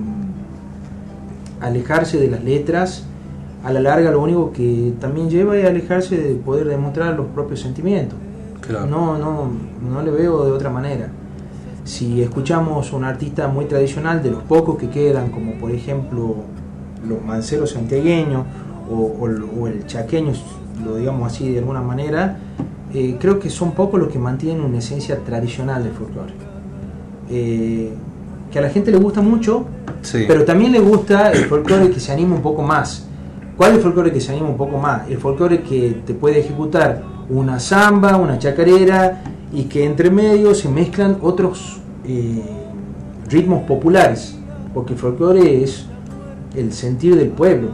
alejarse 1.61 2.17
de 2.19 2.29
las 2.29 2.43
letras 2.43 3.03
a 3.63 3.71
la 3.73 3.79
larga 3.79 4.11
lo 4.11 4.21
único 4.21 4.51
que 4.51 4.93
también 4.99 5.29
lleva 5.29 5.57
es 5.57 5.65
alejarse 5.65 6.17
de 6.17 6.35
poder 6.35 6.67
demostrar 6.67 7.15
los 7.15 7.27
propios 7.27 7.61
sentimientos. 7.61 8.17
claro. 8.61 8.85
No, 8.85 9.17
no, 9.17 9.49
no 9.91 10.01
le 10.01 10.11
veo 10.11 10.45
de 10.45 10.51
otra 10.51 10.69
manera. 10.69 11.09
Si 11.83 12.21
escuchamos 12.21 12.93
un 12.93 13.03
artista 13.03 13.47
muy 13.47 13.65
tradicional, 13.65 14.21
de 14.23 14.31
los 14.31 14.43
pocos 14.43 14.77
que 14.77 14.89
quedan, 14.89 15.29
como 15.29 15.53
por 15.53 15.71
ejemplo 15.71 16.35
los 17.07 17.23
manceros 17.23 17.71
santiagueños 17.71 18.43
o, 18.91 18.95
o 19.19 19.27
el- 19.27 19.43
o 19.43 19.67
el 19.67 19.85
chaqueño, 19.85 20.31
lo 20.83 20.95
digamos 20.97 21.31
así 21.31 21.51
de 21.51 21.59
alguna 21.59 21.81
manera, 21.81 22.37
eh, 22.93 23.17
creo 23.19 23.39
que 23.39 23.49
son 23.49 23.71
pocos 23.73 23.99
los 23.99 24.09
que 24.09 24.17
mantienen 24.19 24.63
una 24.63 24.77
esencia 24.79 25.19
tradicional 25.19 25.83
del 25.83 25.93
folclore. 25.93 26.33
Eh, 27.29 27.93
que 28.55 28.59
a 28.59 28.61
la 28.61 28.69
gente 28.69 28.89
le 28.89 28.97
gusta 28.97 29.19
mucho, 29.19 29.65
Sí, 30.01 30.23
pero 30.29 30.45
también 30.45 30.71
le 30.71 30.79
gusta 30.79 31.29
el 31.33 31.43
folclore 31.43 31.89
que 31.89 31.99
se 31.99 32.13
anima 32.13 32.35
un 32.37 32.41
poco 32.41 32.61
más. 32.61 33.05
¿Cuál 33.57 33.71
es 33.71 33.77
el 33.79 33.83
folclore 33.83 34.13
que 34.13 34.21
se 34.21 34.31
anima 34.31 34.47
un 34.47 34.55
poco 34.55 34.77
más? 34.77 35.09
El 35.09 35.17
folclore 35.17 35.61
que 35.61 35.97
te 36.05 36.13
puede 36.13 36.39
ejecutar 36.39 37.03
una 37.29 37.59
samba, 37.59 38.15
una 38.15 38.39
chacarera 38.39 39.21
y 39.51 39.63
que 39.63 39.83
entre 39.83 40.09
medio 40.09 40.55
se 40.55 40.69
mezclan 40.69 41.17
otros 41.21 41.81
eh, 42.07 42.41
ritmos 43.29 43.63
populares. 43.63 44.37
Porque 44.73 44.93
el 44.93 44.99
folclore 44.99 45.61
es 45.61 45.85
el 46.55 46.71
sentir 46.71 47.17
del 47.17 47.27
pueblo. 47.31 47.71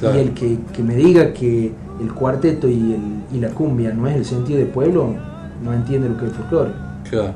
Claro. 0.00 0.16
Y 0.16 0.20
el 0.22 0.30
que, 0.32 0.56
que 0.72 0.82
me 0.82 0.94
diga 0.96 1.34
que 1.34 1.72
el 2.00 2.14
cuarteto 2.14 2.70
y, 2.70 2.94
el- 2.94 3.36
y 3.36 3.38
la 3.38 3.48
cumbia 3.50 3.92
no 3.92 4.08
es 4.08 4.16
el 4.16 4.24
sentir 4.24 4.56
del 4.56 4.68
pueblo, 4.68 5.14
no 5.62 5.74
entiende 5.74 6.08
lo 6.08 6.16
que 6.16 6.24
es 6.24 6.30
el 6.30 6.36
folclore 6.38 6.70
claro, 7.10 7.34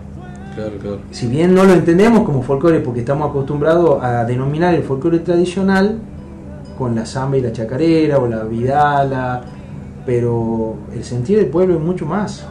claro, 0.56 0.72
claro. 0.80 0.98
si 1.12 1.28
bien 1.28 1.54
no 1.54 1.62
lo 1.64 1.72
entendemos 1.74 2.24
como 2.24 2.42
folclore 2.42 2.80
porque 2.80 3.00
estamos 3.00 3.30
acostumbrados 3.30 4.02
a 4.02 4.24
denominar 4.24 4.74
el 4.74 4.82
folclore 4.82 5.20
tradicional 5.20 5.98
con 6.76 6.94
la 6.96 7.06
samba 7.06 7.36
y 7.36 7.42
la 7.42 7.52
chacarera 7.52 8.18
o 8.18 8.26
la 8.26 8.42
vidala, 8.42 9.42
pero 10.04 10.74
el 10.92 11.04
sentir 11.04 11.38
del 11.38 11.46
pueblo 11.46 11.74
es 11.76 11.80
mucho 11.80 12.04
más. 12.06 12.46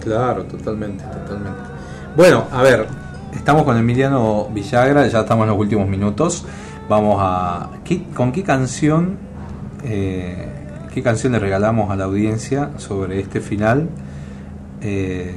Claro, 0.00 0.44
totalmente, 0.44 1.02
totalmente. 1.04 1.58
Bueno, 2.16 2.44
a 2.52 2.62
ver, 2.62 2.86
estamos 3.34 3.62
con 3.64 3.76
Emiliano 3.78 4.48
Villagra, 4.52 5.06
ya 5.06 5.20
estamos 5.20 5.44
en 5.44 5.50
los 5.50 5.58
últimos 5.58 5.88
minutos. 5.88 6.44
Vamos 6.88 7.16
a. 7.20 7.70
¿qué- 7.84 8.04
¿Con 8.14 8.32
qué 8.32 8.42
canción, 8.42 9.16
eh, 9.84 10.46
qué 10.92 11.02
canción 11.02 11.32
le 11.32 11.38
regalamos 11.38 11.90
a 11.90 11.96
la 11.96 12.04
audiencia 12.04 12.70
sobre 12.76 13.20
este 13.20 13.40
final 13.40 13.88
eh, 14.80 15.34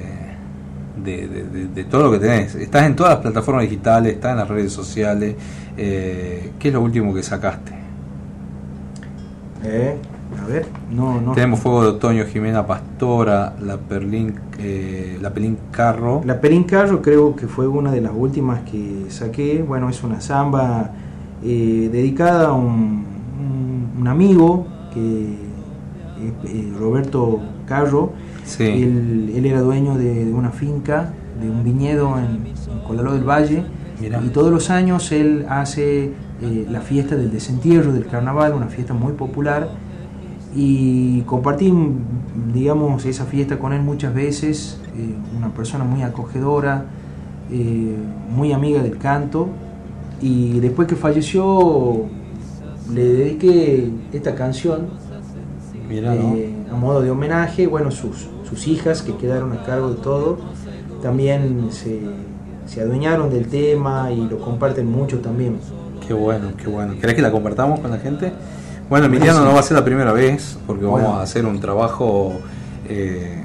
de, 1.03 1.27
de- 1.27 1.43
de- 1.43 1.67
de 1.67 1.83
todo 1.85 2.03
lo 2.03 2.11
que 2.11 2.19
tenés? 2.19 2.55
Estás 2.55 2.85
en 2.85 2.95
todas 2.95 3.13
las 3.13 3.21
plataformas 3.21 3.63
digitales, 3.63 4.13
estás 4.13 4.31
en 4.31 4.37
las 4.37 4.47
redes 4.47 4.71
sociales. 4.71 5.35
eh, 5.77 6.51
¿Qué 6.59 6.67
es 6.69 6.73
lo 6.73 6.81
último 6.81 7.13
que 7.13 7.21
sacaste? 7.23 7.73
Eh, 9.63 9.97
a 10.41 10.47
ver, 10.47 10.65
no, 10.91 11.19
no. 11.21 11.31
Tenemos 11.33 11.59
Fuego 11.59 11.83
de 11.83 11.89
Otoño, 11.89 12.25
Jimena 12.25 12.65
Pastora, 12.65 13.55
La 13.61 13.77
Perlín, 13.77 14.35
eh, 14.59 15.17
la 15.21 15.31
Pelín 15.33 15.57
Carro. 15.71 16.21
La 16.25 16.39
Perín 16.39 16.63
Carro 16.63 17.01
creo 17.01 17.35
que 17.35 17.47
fue 17.47 17.67
una 17.67 17.91
de 17.91 18.01
las 18.01 18.11
últimas 18.15 18.61
que 18.61 19.05
saqué. 19.09 19.63
Bueno, 19.67 19.89
es 19.89 20.03
una 20.03 20.21
samba 20.21 20.91
eh, 21.43 21.89
dedicada 21.91 22.49
a 22.49 22.53
un, 22.53 23.05
un- 23.39 23.91
un 23.99 24.07
amigo 24.07 24.67
que 24.93 25.35
eh, 26.45 26.73
Roberto 26.77 27.39
Carro. 27.65 28.13
Sí. 28.45 28.63
Él, 28.63 29.33
él 29.35 29.45
era 29.45 29.61
dueño 29.61 29.97
de, 29.97 30.25
de 30.25 30.33
una 30.33 30.51
finca, 30.51 31.13
de 31.41 31.49
un 31.49 31.63
viñedo 31.63 32.17
en, 32.17 32.45
en 32.71 32.79
Colaló 32.87 33.13
del 33.13 33.23
Valle. 33.23 33.63
Y 34.01 34.29
todos 34.29 34.51
los 34.51 34.69
años 34.69 35.11
él 35.11 35.45
hace 35.49 36.11
eh, 36.41 36.67
la 36.69 36.81
fiesta 36.81 37.15
del 37.15 37.31
desentierro, 37.31 37.93
del 37.93 38.05
carnaval, 38.05 38.53
una 38.53 38.67
fiesta 38.67 38.93
muy 38.93 39.13
popular. 39.13 39.69
Y 40.55 41.21
compartí, 41.21 41.73
digamos, 42.53 43.05
esa 43.05 43.25
fiesta 43.25 43.57
con 43.57 43.73
él 43.73 43.81
muchas 43.81 44.13
veces. 44.13 44.79
eh, 44.97 45.15
una 45.37 45.49
persona 45.49 45.83
muy 45.83 46.01
acogedora, 46.03 46.85
eh, 47.51 47.95
muy 48.29 48.53
amiga 48.53 48.81
del 48.81 48.97
canto. 48.97 49.47
Y 50.21 50.59
después 50.59 50.87
que 50.87 50.95
falleció, 50.95 52.05
le 52.93 53.03
dediqué 53.03 53.89
esta 54.13 54.35
canción 54.35 54.87
Mirá, 55.89 56.15
¿no? 56.15 56.35
A 56.71 56.75
modo 56.75 57.01
de 57.01 57.11
homenaje, 57.11 57.67
bueno, 57.67 57.91
sus, 57.91 58.27
sus 58.49 58.67
hijas 58.67 59.01
que 59.01 59.15
quedaron 59.15 59.53
a 59.53 59.63
cargo 59.63 59.89
de 59.89 59.95
todo, 60.01 60.37
también 61.01 61.67
se, 61.71 62.01
se 62.65 62.81
adueñaron 62.81 63.29
del 63.29 63.47
tema 63.47 64.11
y 64.11 64.27
lo 64.27 64.39
comparten 64.39 64.89
mucho 64.91 65.19
también. 65.19 65.57
Qué 66.07 66.13
bueno, 66.13 66.49
qué 66.57 66.67
bueno. 66.67 66.93
¿Querés 66.99 67.15
que 67.15 67.21
la 67.21 67.31
compartamos 67.31 67.79
con 67.79 67.91
la 67.91 67.97
gente? 67.97 68.31
Bueno, 68.89 69.07
Emiliano 69.07 69.43
no 69.43 69.53
va 69.53 69.59
a 69.59 69.63
ser 69.63 69.77
la 69.77 69.83
primera 69.85 70.11
vez 70.11 70.57
porque 70.67 70.85
Bueno. 70.85 71.07
vamos 71.07 71.19
a 71.19 71.23
hacer 71.23 71.45
un 71.45 71.59
trabajo, 71.59 72.33
eh, 72.87 73.43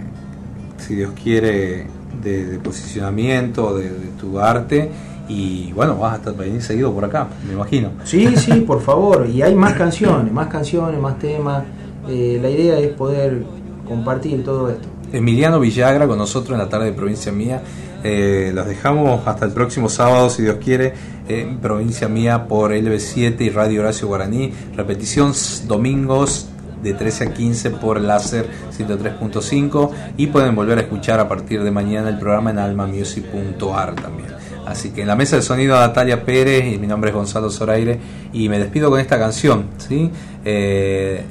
si 0.79 0.97
Dios 0.97 1.13
quiere, 1.23 1.87
de, 2.23 2.45
de 2.47 2.59
posicionamiento 2.59 3.75
de, 3.77 3.85
de 3.85 4.07
tu 4.21 4.39
arte 4.39 4.91
y 5.29 5.73
bueno, 5.73 5.97
vas 5.97 6.15
a 6.15 6.17
estar 6.17 6.35
venir 6.35 6.61
seguido 6.61 6.93
por 6.93 7.05
acá, 7.05 7.29
me 7.47 7.53
imagino. 7.55 7.91
Sí, 8.05 8.37
sí, 8.37 8.53
por 8.67 8.81
favor, 8.83 9.27
y 9.33 9.41
hay 9.43 9.55
más 9.55 9.75
canciones, 9.75 10.33
más 10.33 10.49
canciones, 10.49 11.01
más 11.01 11.19
temas. 11.19 11.63
Eh, 12.09 12.39
la 12.41 12.51
idea 12.51 12.79
es 12.79 12.89
poder 12.89 13.45
compartir 13.87 14.45
todo 14.45 14.71
esto. 14.71 14.89
Emiliano 15.13 15.59
Villagra 15.59 16.07
con 16.07 16.19
nosotros 16.19 16.53
en 16.53 16.59
la 16.59 16.69
tarde 16.69 16.87
de 16.87 16.93
Provincia 16.93 17.33
Mía. 17.33 17.63
Eh, 18.03 18.53
los 18.55 18.67
dejamos 18.67 19.27
hasta 19.27 19.45
el 19.45 19.53
próximo 19.53 19.89
sábado, 19.89 20.31
si 20.31 20.43
Dios 20.43 20.57
quiere, 20.63 20.95
en 21.29 21.59
Provincia 21.59 22.09
Mía 22.09 22.47
por 22.47 22.73
LB7 22.73 23.41
y 23.41 23.51
Radio 23.51 23.81
Horacio 23.81 24.09
Guaraní. 24.09 24.53
Repetición 24.77 25.33
domingos 25.67 26.49
de 26.83 26.95
13 26.95 27.25
a 27.25 27.35
15 27.35 27.71
por 27.73 28.01
láser 28.01 28.49
103.5 28.77 29.91
y 30.17 30.29
pueden 30.29 30.55
volver 30.55 30.79
a 30.79 30.83
escuchar 30.83 31.21
a 31.21 31.29
partir 31.29 31.63
de 31.63 31.71
mañana 31.71 32.09
el 32.09 32.19
programa 32.19 32.51
en 32.51 32.59
almamusic.ar 32.59 33.95
también. 33.97 34.31
Así 34.67 34.91
que 34.91 35.03
en 35.03 35.09
la 35.09 35.17
mesa 35.17 35.37
de 35.37 35.43
sonido 35.43 35.79
Natalia 35.79 36.25
Pérez 36.25 36.73
y 36.73 36.79
mi 36.79 36.87
nombre 36.87 37.11
es 37.11 37.17
Gonzalo 37.17 37.51
Zoraire 37.51 37.99
y 38.33 38.49
me 38.49 38.59
despido 38.59 38.89
con 38.89 39.01
esta 39.01 39.19
canción, 39.19 39.67
¿sí? 39.79 40.11
Eh, 40.45 41.25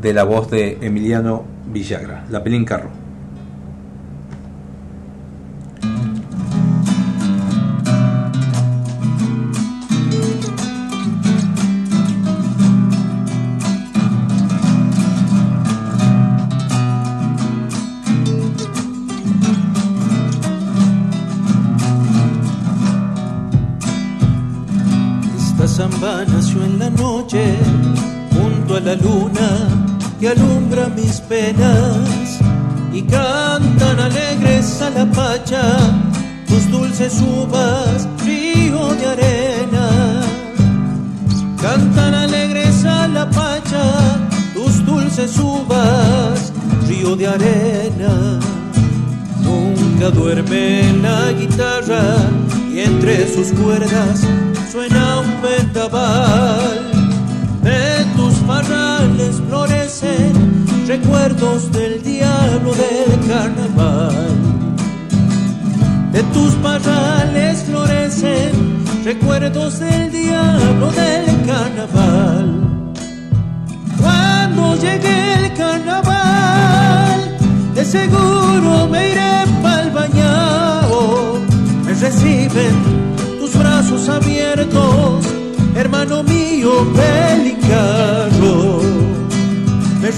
de 0.00 0.14
la 0.14 0.24
voz 0.24 0.50
de 0.50 0.78
Emiliano 0.80 1.44
Villagra, 1.66 2.24
La 2.30 2.42
Pelín 2.42 2.64
Carro. 2.64 2.99
Y 32.92 33.02
cantan 33.02 34.00
alegres 34.00 34.82
a 34.82 34.90
la 34.90 35.06
pacha 35.12 35.62
tus 36.48 36.68
dulces 36.72 37.22
uvas, 37.22 38.08
río 38.24 38.94
de 38.96 39.06
arena. 39.06 40.22
Cantan 41.62 42.14
alegres 42.14 42.84
a 42.84 43.06
la 43.06 43.30
pacha 43.30 44.18
tus 44.54 44.84
dulces 44.84 45.38
uvas, 45.38 46.52
río 46.88 47.14
de 47.14 47.28
arena. 47.28 48.40
Nunca 49.40 50.10
duerme 50.10 50.82
la 51.00 51.30
guitarra 51.30 52.02
y 52.74 52.80
entre 52.80 53.32
sus 53.32 53.52
cuerdas 53.52 54.26
suena 54.72 55.09
recuerdos 61.40 61.72
del 61.72 62.02
diablo 62.02 62.70
del 62.74 63.28
carnaval. 63.28 64.36
De 66.12 66.22
tus 66.34 66.52
parrales 66.56 67.64
florecen 67.64 68.84
recuerdos 69.04 69.78
del 69.78 70.12
diablo 70.12 70.90
del 70.92 71.24
carnaval. 71.46 72.92
Cuando 74.00 74.76
llegue 74.76 75.34
el 75.34 75.54
carnaval, 75.54 77.38
de 77.74 77.84
seguro 77.86 78.88
me 78.90 79.10
iré 79.12 79.44
pa'l 79.62 79.90
bañado. 79.92 81.38
Me 81.86 81.94
reciben 81.94 82.74
tus 83.38 83.56
brazos 83.58 84.08
abiertos, 84.10 85.24
hermano 85.74 86.22
mío, 86.22 86.86
pelicano. 86.92 87.59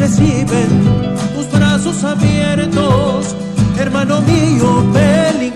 Reciben 0.03 0.69
tus 1.33 1.49
brazos 1.53 2.03
abiertos, 2.03 3.37
hermano 3.79 4.20
mío, 4.23 4.85
pelicano. 4.93 5.52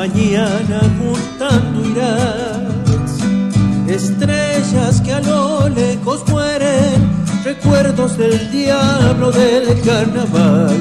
Mañana 0.00 0.80
juntando 0.98 1.78
irás. 1.92 3.12
Estrellas 3.86 4.98
que 5.02 5.12
a 5.12 5.20
lo 5.20 5.68
lejos 5.68 6.26
mueren, 6.30 6.98
recuerdos 7.44 8.16
del 8.16 8.50
diablo 8.50 9.30
del 9.30 9.66
carnaval. 9.82 10.80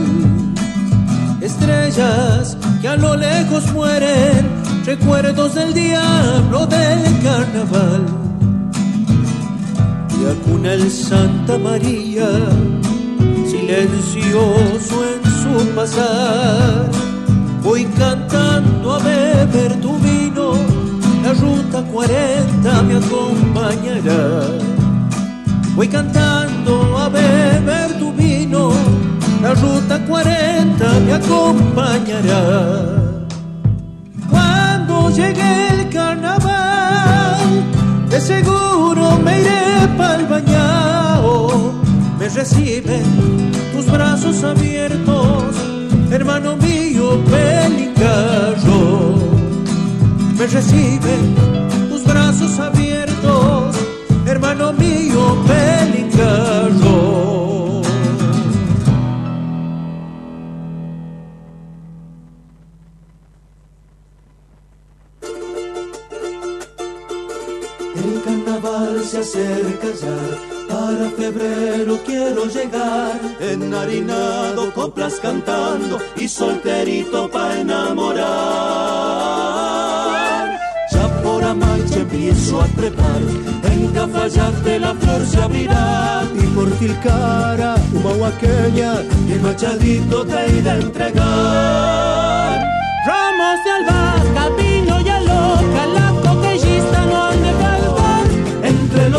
Estrellas 1.41 2.55
que 2.81 2.87
a 2.87 2.95
lo 2.95 3.17
lejos 3.17 3.63
mueren, 3.73 4.41
recuerdos 4.85 5.53
del 5.53 5.73
diablo 5.73 6.65
del 6.67 7.03
carnaval. 7.27 8.03
Y 10.17 10.21
acuna 10.33 10.73
el 10.75 10.89
Santa 10.89 11.57
María, 11.57 12.29
silencioso 13.51 14.95
en 15.11 15.21
su 15.39 15.75
pasar. 15.75 16.98
Voy 17.63 17.85
cantando 17.85 18.93
a 18.93 18.99
beber 18.99 19.79
tu 19.81 19.97
vino, 19.99 20.53
la 21.23 21.33
ruta 21.33 21.83
40 21.83 22.81
me 22.83 22.95
acompañará. 22.95 24.43
Voy 25.75 25.87
cantando 25.87 26.97
a 26.97 27.09
beber 27.09 27.99
tu 27.99 28.11
vino, 28.13 28.71
la 29.41 29.53
ruta 29.53 29.99
40 30.05 30.99
me 31.05 31.13
acompañará. 31.13 32.41
Cuando 34.29 35.09
llegue 35.09 35.67
el 35.73 35.89
carnaval, 35.89 37.63
de 38.09 38.19
seguro 38.21 39.17
me 39.23 39.41
iré 39.41 39.87
pa'l 39.97 40.25
bañao. 40.27 41.73
Me 42.19 42.29
reciben 42.29 43.51
tus 43.73 43.85
brazos 43.91 44.43
abiertos, 44.43 45.55
hermano 46.11 46.55
mío, 46.57 47.21
pelicarro. 47.25 49.15
Me 50.37 50.47
reciben 50.47 51.35
tus 51.89 52.03
brazos 52.05 52.59
abiertos, 52.59 53.75
hermano 54.25 54.73
mío, 54.73 55.37
pelicarro. 55.47 56.99
El 67.95 68.21
carnaval 68.23 69.03
se 69.03 69.17
acerca 69.19 69.87
ya, 70.01 70.58
para 70.89 71.09
febrero 71.11 71.99
quiero 72.03 72.45
llegar, 72.45 73.19
enharinado, 73.39 74.73
coplas 74.73 75.19
cantando 75.21 75.99
y 76.17 76.27
solterito 76.27 77.29
para 77.29 77.61
enamorar. 77.61 78.27
Ya 80.91 81.21
por 81.21 81.43
Amaiche 81.43 81.99
empiezo 81.99 82.61
a 82.61 82.65
trepar, 82.65 83.21
en 83.71 83.87
Cafayate 83.93 84.79
la 84.79 84.95
flor 84.95 85.25
se 85.27 85.39
abrirá, 85.39 86.23
y 86.33 86.47
por 86.55 86.71
Tilcara, 86.79 87.75
humahuaqueña, 87.93 88.93
y 89.27 89.33
el 89.33 89.41
machadito 89.41 90.25
te 90.25 90.57
irá 90.57 90.73
a 90.73 90.77
entregar. 90.77 92.63
Ramos 93.05 93.63
de 93.63 93.71
albahaca, 93.71 94.49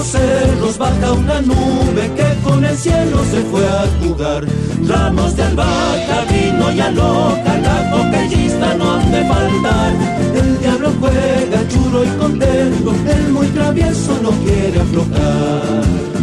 los 0.00 0.08
cerros 0.08 0.78
baja 0.78 1.12
una 1.12 1.42
nube 1.42 2.10
que 2.16 2.42
con 2.42 2.64
el 2.64 2.74
cielo 2.74 3.18
se 3.30 3.42
fue 3.50 3.66
a 3.66 3.84
jugar. 4.00 4.46
Ramos 4.86 5.36
de 5.36 5.42
albahaca, 5.42 6.24
vino 6.30 6.72
y 6.72 6.80
aloca, 6.80 7.58
la 7.58 7.90
coquellista 7.90 8.74
no 8.76 8.92
han 8.92 9.10
de 9.10 9.24
faltar. 9.26 9.92
El 10.34 10.58
diablo 10.58 10.90
juega 11.00 11.68
churo 11.68 12.04
y 12.04 12.08
contento, 12.18 12.94
el 13.14 13.32
muy 13.32 13.46
travieso 13.48 14.18
no 14.22 14.30
quiere 14.42 14.80
aflojar. 14.80 16.19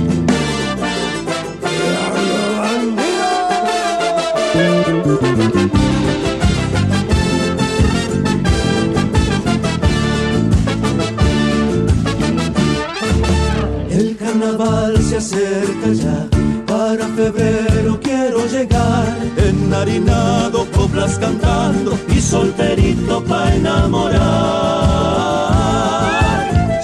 Carnaval 14.48 14.98
se 15.02 15.18
acerca 15.18 15.92
ya, 15.94 16.28
para 16.66 17.06
febrero 17.16 18.00
quiero 18.02 18.46
llegar, 18.48 19.18
enharinado, 19.38 20.66
coplas 20.72 21.18
cantando 21.20 21.98
y 22.10 22.22
solterito 22.22 23.24
pa' 23.24 23.54
enamorar. 23.56 24.22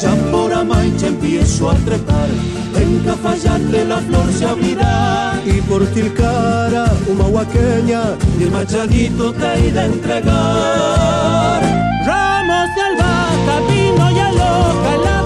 Ya 0.02 0.14
por 0.32 0.54
Amaiche 0.54 1.08
empiezo 1.08 1.70
a 1.72 1.76
trepar, 1.76 2.28
en 2.76 3.00
Cafayate 3.00 3.86
la 3.86 3.98
flor 3.98 4.34
se 4.34 4.46
abrirá. 4.46 5.40
Y 5.46 5.60
por 5.62 5.86
Tilcara, 5.88 6.86
humahuaqueña, 7.08 8.16
y 8.40 8.44
el 8.44 8.52
machadito 8.52 9.34
te 9.34 9.68
irá 9.68 9.82
a 9.82 9.86
entregar. 9.86 11.62
Ramos 12.06 12.76
de 12.76 12.82
albahaca, 12.82 13.60
vino 13.68 14.12
y 14.12 14.20
aloca, 14.20 14.98
la 15.04 15.23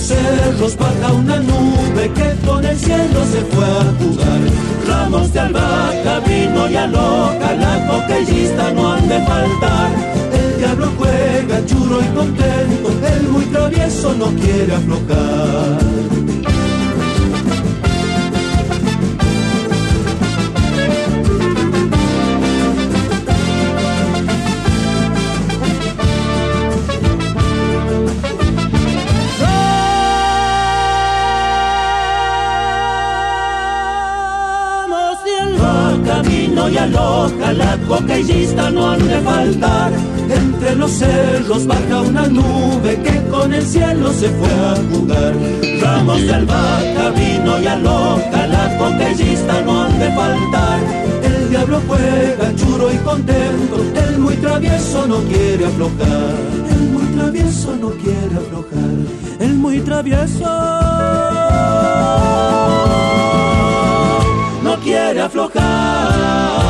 los 0.00 0.06
cerros 0.06 0.76
baja 0.76 1.12
una 1.12 1.38
nube 1.40 2.10
que 2.14 2.46
con 2.46 2.64
el 2.64 2.78
cielo 2.78 3.24
se 3.30 3.40
fue 3.52 3.64
a 3.64 3.84
jugar. 3.98 4.40
Ramos 4.86 5.32
de 5.32 5.40
albahaca, 5.40 6.20
vino 6.20 6.70
y 6.70 6.76
aloca, 6.76 7.52
la 7.54 7.86
coquellista 7.86 8.72
no 8.72 8.92
han 8.92 9.08
de 9.08 9.20
faltar. 9.20 9.90
El 10.32 10.58
diablo 10.58 10.92
juega 10.96 11.66
churo 11.66 12.00
y 12.00 12.06
contento, 12.16 12.90
el 13.14 13.28
muy 13.28 13.44
travieso 13.46 14.14
no 14.14 14.26
quiere 14.26 14.74
aflojar. 14.74 16.39
Vino 36.60 36.68
y 36.68 36.76
aloja, 36.76 37.52
la 37.54 37.78
cocaillista 37.88 38.70
no 38.70 38.90
han 38.90 39.08
de 39.08 39.18
faltar. 39.20 39.92
Entre 40.28 40.76
los 40.76 40.90
cerros 40.90 41.66
baja 41.66 42.02
una 42.02 42.26
nube 42.26 43.00
que 43.02 43.22
con 43.30 43.54
el 43.54 43.64
cielo 43.64 44.12
se 44.12 44.28
fue 44.28 44.50
a 44.50 44.74
jugar. 44.92 45.34
Ramos 45.80 46.20
de 46.20 46.34
albahaca, 46.34 47.10
vino 47.16 47.58
y 47.62 47.66
aloja, 47.66 48.46
la 48.46 48.76
cocaillista 48.76 49.62
no 49.62 49.84
han 49.84 49.98
de 49.98 50.12
faltar. 50.12 50.80
El 51.22 51.48
diablo 51.48 51.80
juega 51.88 52.54
churo 52.56 52.92
y 52.92 52.96
contento, 52.98 53.76
el 54.08 54.18
muy 54.18 54.36
travieso 54.36 55.06
no 55.06 55.16
quiere 55.20 55.64
aflojar. 55.64 56.34
El 56.68 56.80
muy 56.90 57.06
travieso 57.16 57.76
no 57.80 57.90
quiere 57.92 58.36
aflojar. 58.36 58.96
El 59.38 59.54
muy 59.54 59.80
travieso 59.80 60.44
quiere 64.80 65.20
aflojar. 65.20 66.69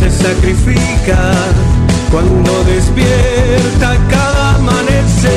se 0.00 0.10
sacrifica 0.10 1.18
cuando 2.10 2.64
despierta 2.64 3.98
cada 4.08 4.54
amanecer. 4.54 5.30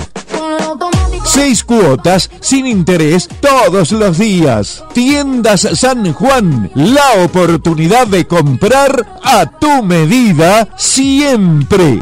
Seis 1.26 1.64
cuotas 1.64 2.30
sin 2.40 2.68
interés 2.68 3.28
todos 3.42 3.92
los 3.92 4.18
días. 4.18 4.84
Tiendas 4.94 5.68
San 5.74 6.14
Juan, 6.14 6.72
la 6.76 7.24
oportunidad 7.24 8.08
de 8.08 8.26
comprar 8.26 9.20
a 9.24 9.46
tu 9.60 9.84
medida 9.84 10.70
siempre. 10.78 12.00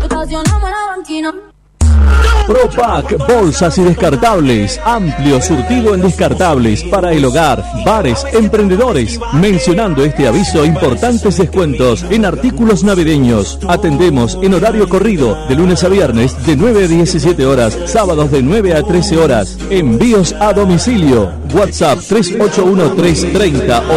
Propac, 2.47 3.17
bolsas 3.27 3.77
y 3.77 3.83
descartables. 3.83 4.79
Amplio 4.83 5.41
surtido 5.41 5.95
en 5.95 6.01
descartables 6.01 6.83
para 6.83 7.13
el 7.13 7.23
hogar, 7.23 7.63
bares, 7.85 8.25
emprendedores. 8.33 9.19
Mencionando 9.33 10.03
este 10.03 10.27
aviso, 10.27 10.65
importantes 10.65 11.37
descuentos 11.37 12.03
en 12.09 12.25
artículos 12.25 12.83
navideños. 12.83 13.59
Atendemos 13.67 14.37
en 14.41 14.53
horario 14.53 14.89
corrido 14.89 15.37
de 15.47 15.55
lunes 15.55 15.83
a 15.83 15.89
viernes 15.89 16.35
de 16.45 16.57
9 16.57 16.83
a 16.83 16.87
17 16.87 17.45
horas, 17.45 17.77
sábados 17.85 18.29
de 18.31 18.41
9 18.43 18.75
a 18.75 18.83
13 18.83 19.17
horas. 19.17 19.57
Envíos 19.69 20.33
a 20.39 20.51
domicilio. 20.53 21.31
WhatsApp 21.53 21.99
381 21.99 22.93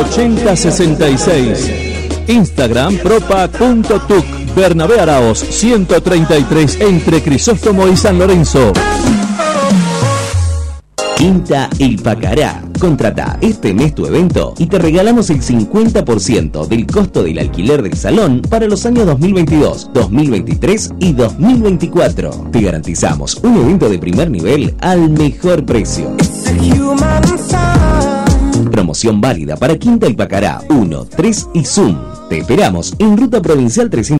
8066. 0.01 1.86
Instagram 2.29 2.99
propac.tuc. 2.99 4.25
Bernabé 4.55 5.01
Araos 5.01 5.39
133 5.39 6.81
entre 6.81 7.23
Crisóstomo 7.23 7.87
y 7.89 7.97
San 7.97 8.19
Lorenzo. 8.19 8.73
Quinta 11.17 11.71
El 11.79 11.97
Pacará. 12.03 12.63
Contrata 12.79 13.39
este 13.41 13.73
mes 13.73 13.95
tu 13.95 14.05
evento 14.05 14.55
y 14.59 14.67
te 14.67 14.79
regalamos 14.79 15.31
el 15.31 15.41
50% 15.41 16.67
del 16.67 16.87
costo 16.87 17.23
del 17.23 17.39
alquiler 17.39 17.83
del 17.83 17.97
salón 17.97 18.43
para 18.43 18.67
los 18.67 18.85
años 18.85 19.07
2022, 19.07 19.91
2023 19.95 20.93
y 21.01 21.13
2024. 21.15 22.51
Te 22.53 22.61
garantizamos 22.61 23.37
un 23.43 23.57
evento 23.57 23.89
de 23.89 23.99
primer 23.99 24.31
nivel 24.31 24.75
al 24.81 25.09
mejor 25.09 25.65
precio. 25.65 26.15
Promoción 28.71 29.21
válida 29.21 29.57
para 29.57 29.77
Quinta 29.79 30.07
El 30.07 30.17
Pacará 30.17 30.63
1, 30.69 31.05
3 31.17 31.49
y 31.55 31.65
Zoom. 31.65 31.97
Te 32.29 32.39
esperamos 32.39 32.95
en 32.99 33.17
Ruta 33.17 33.41
Provincial 33.41 33.89
300. 33.89 34.15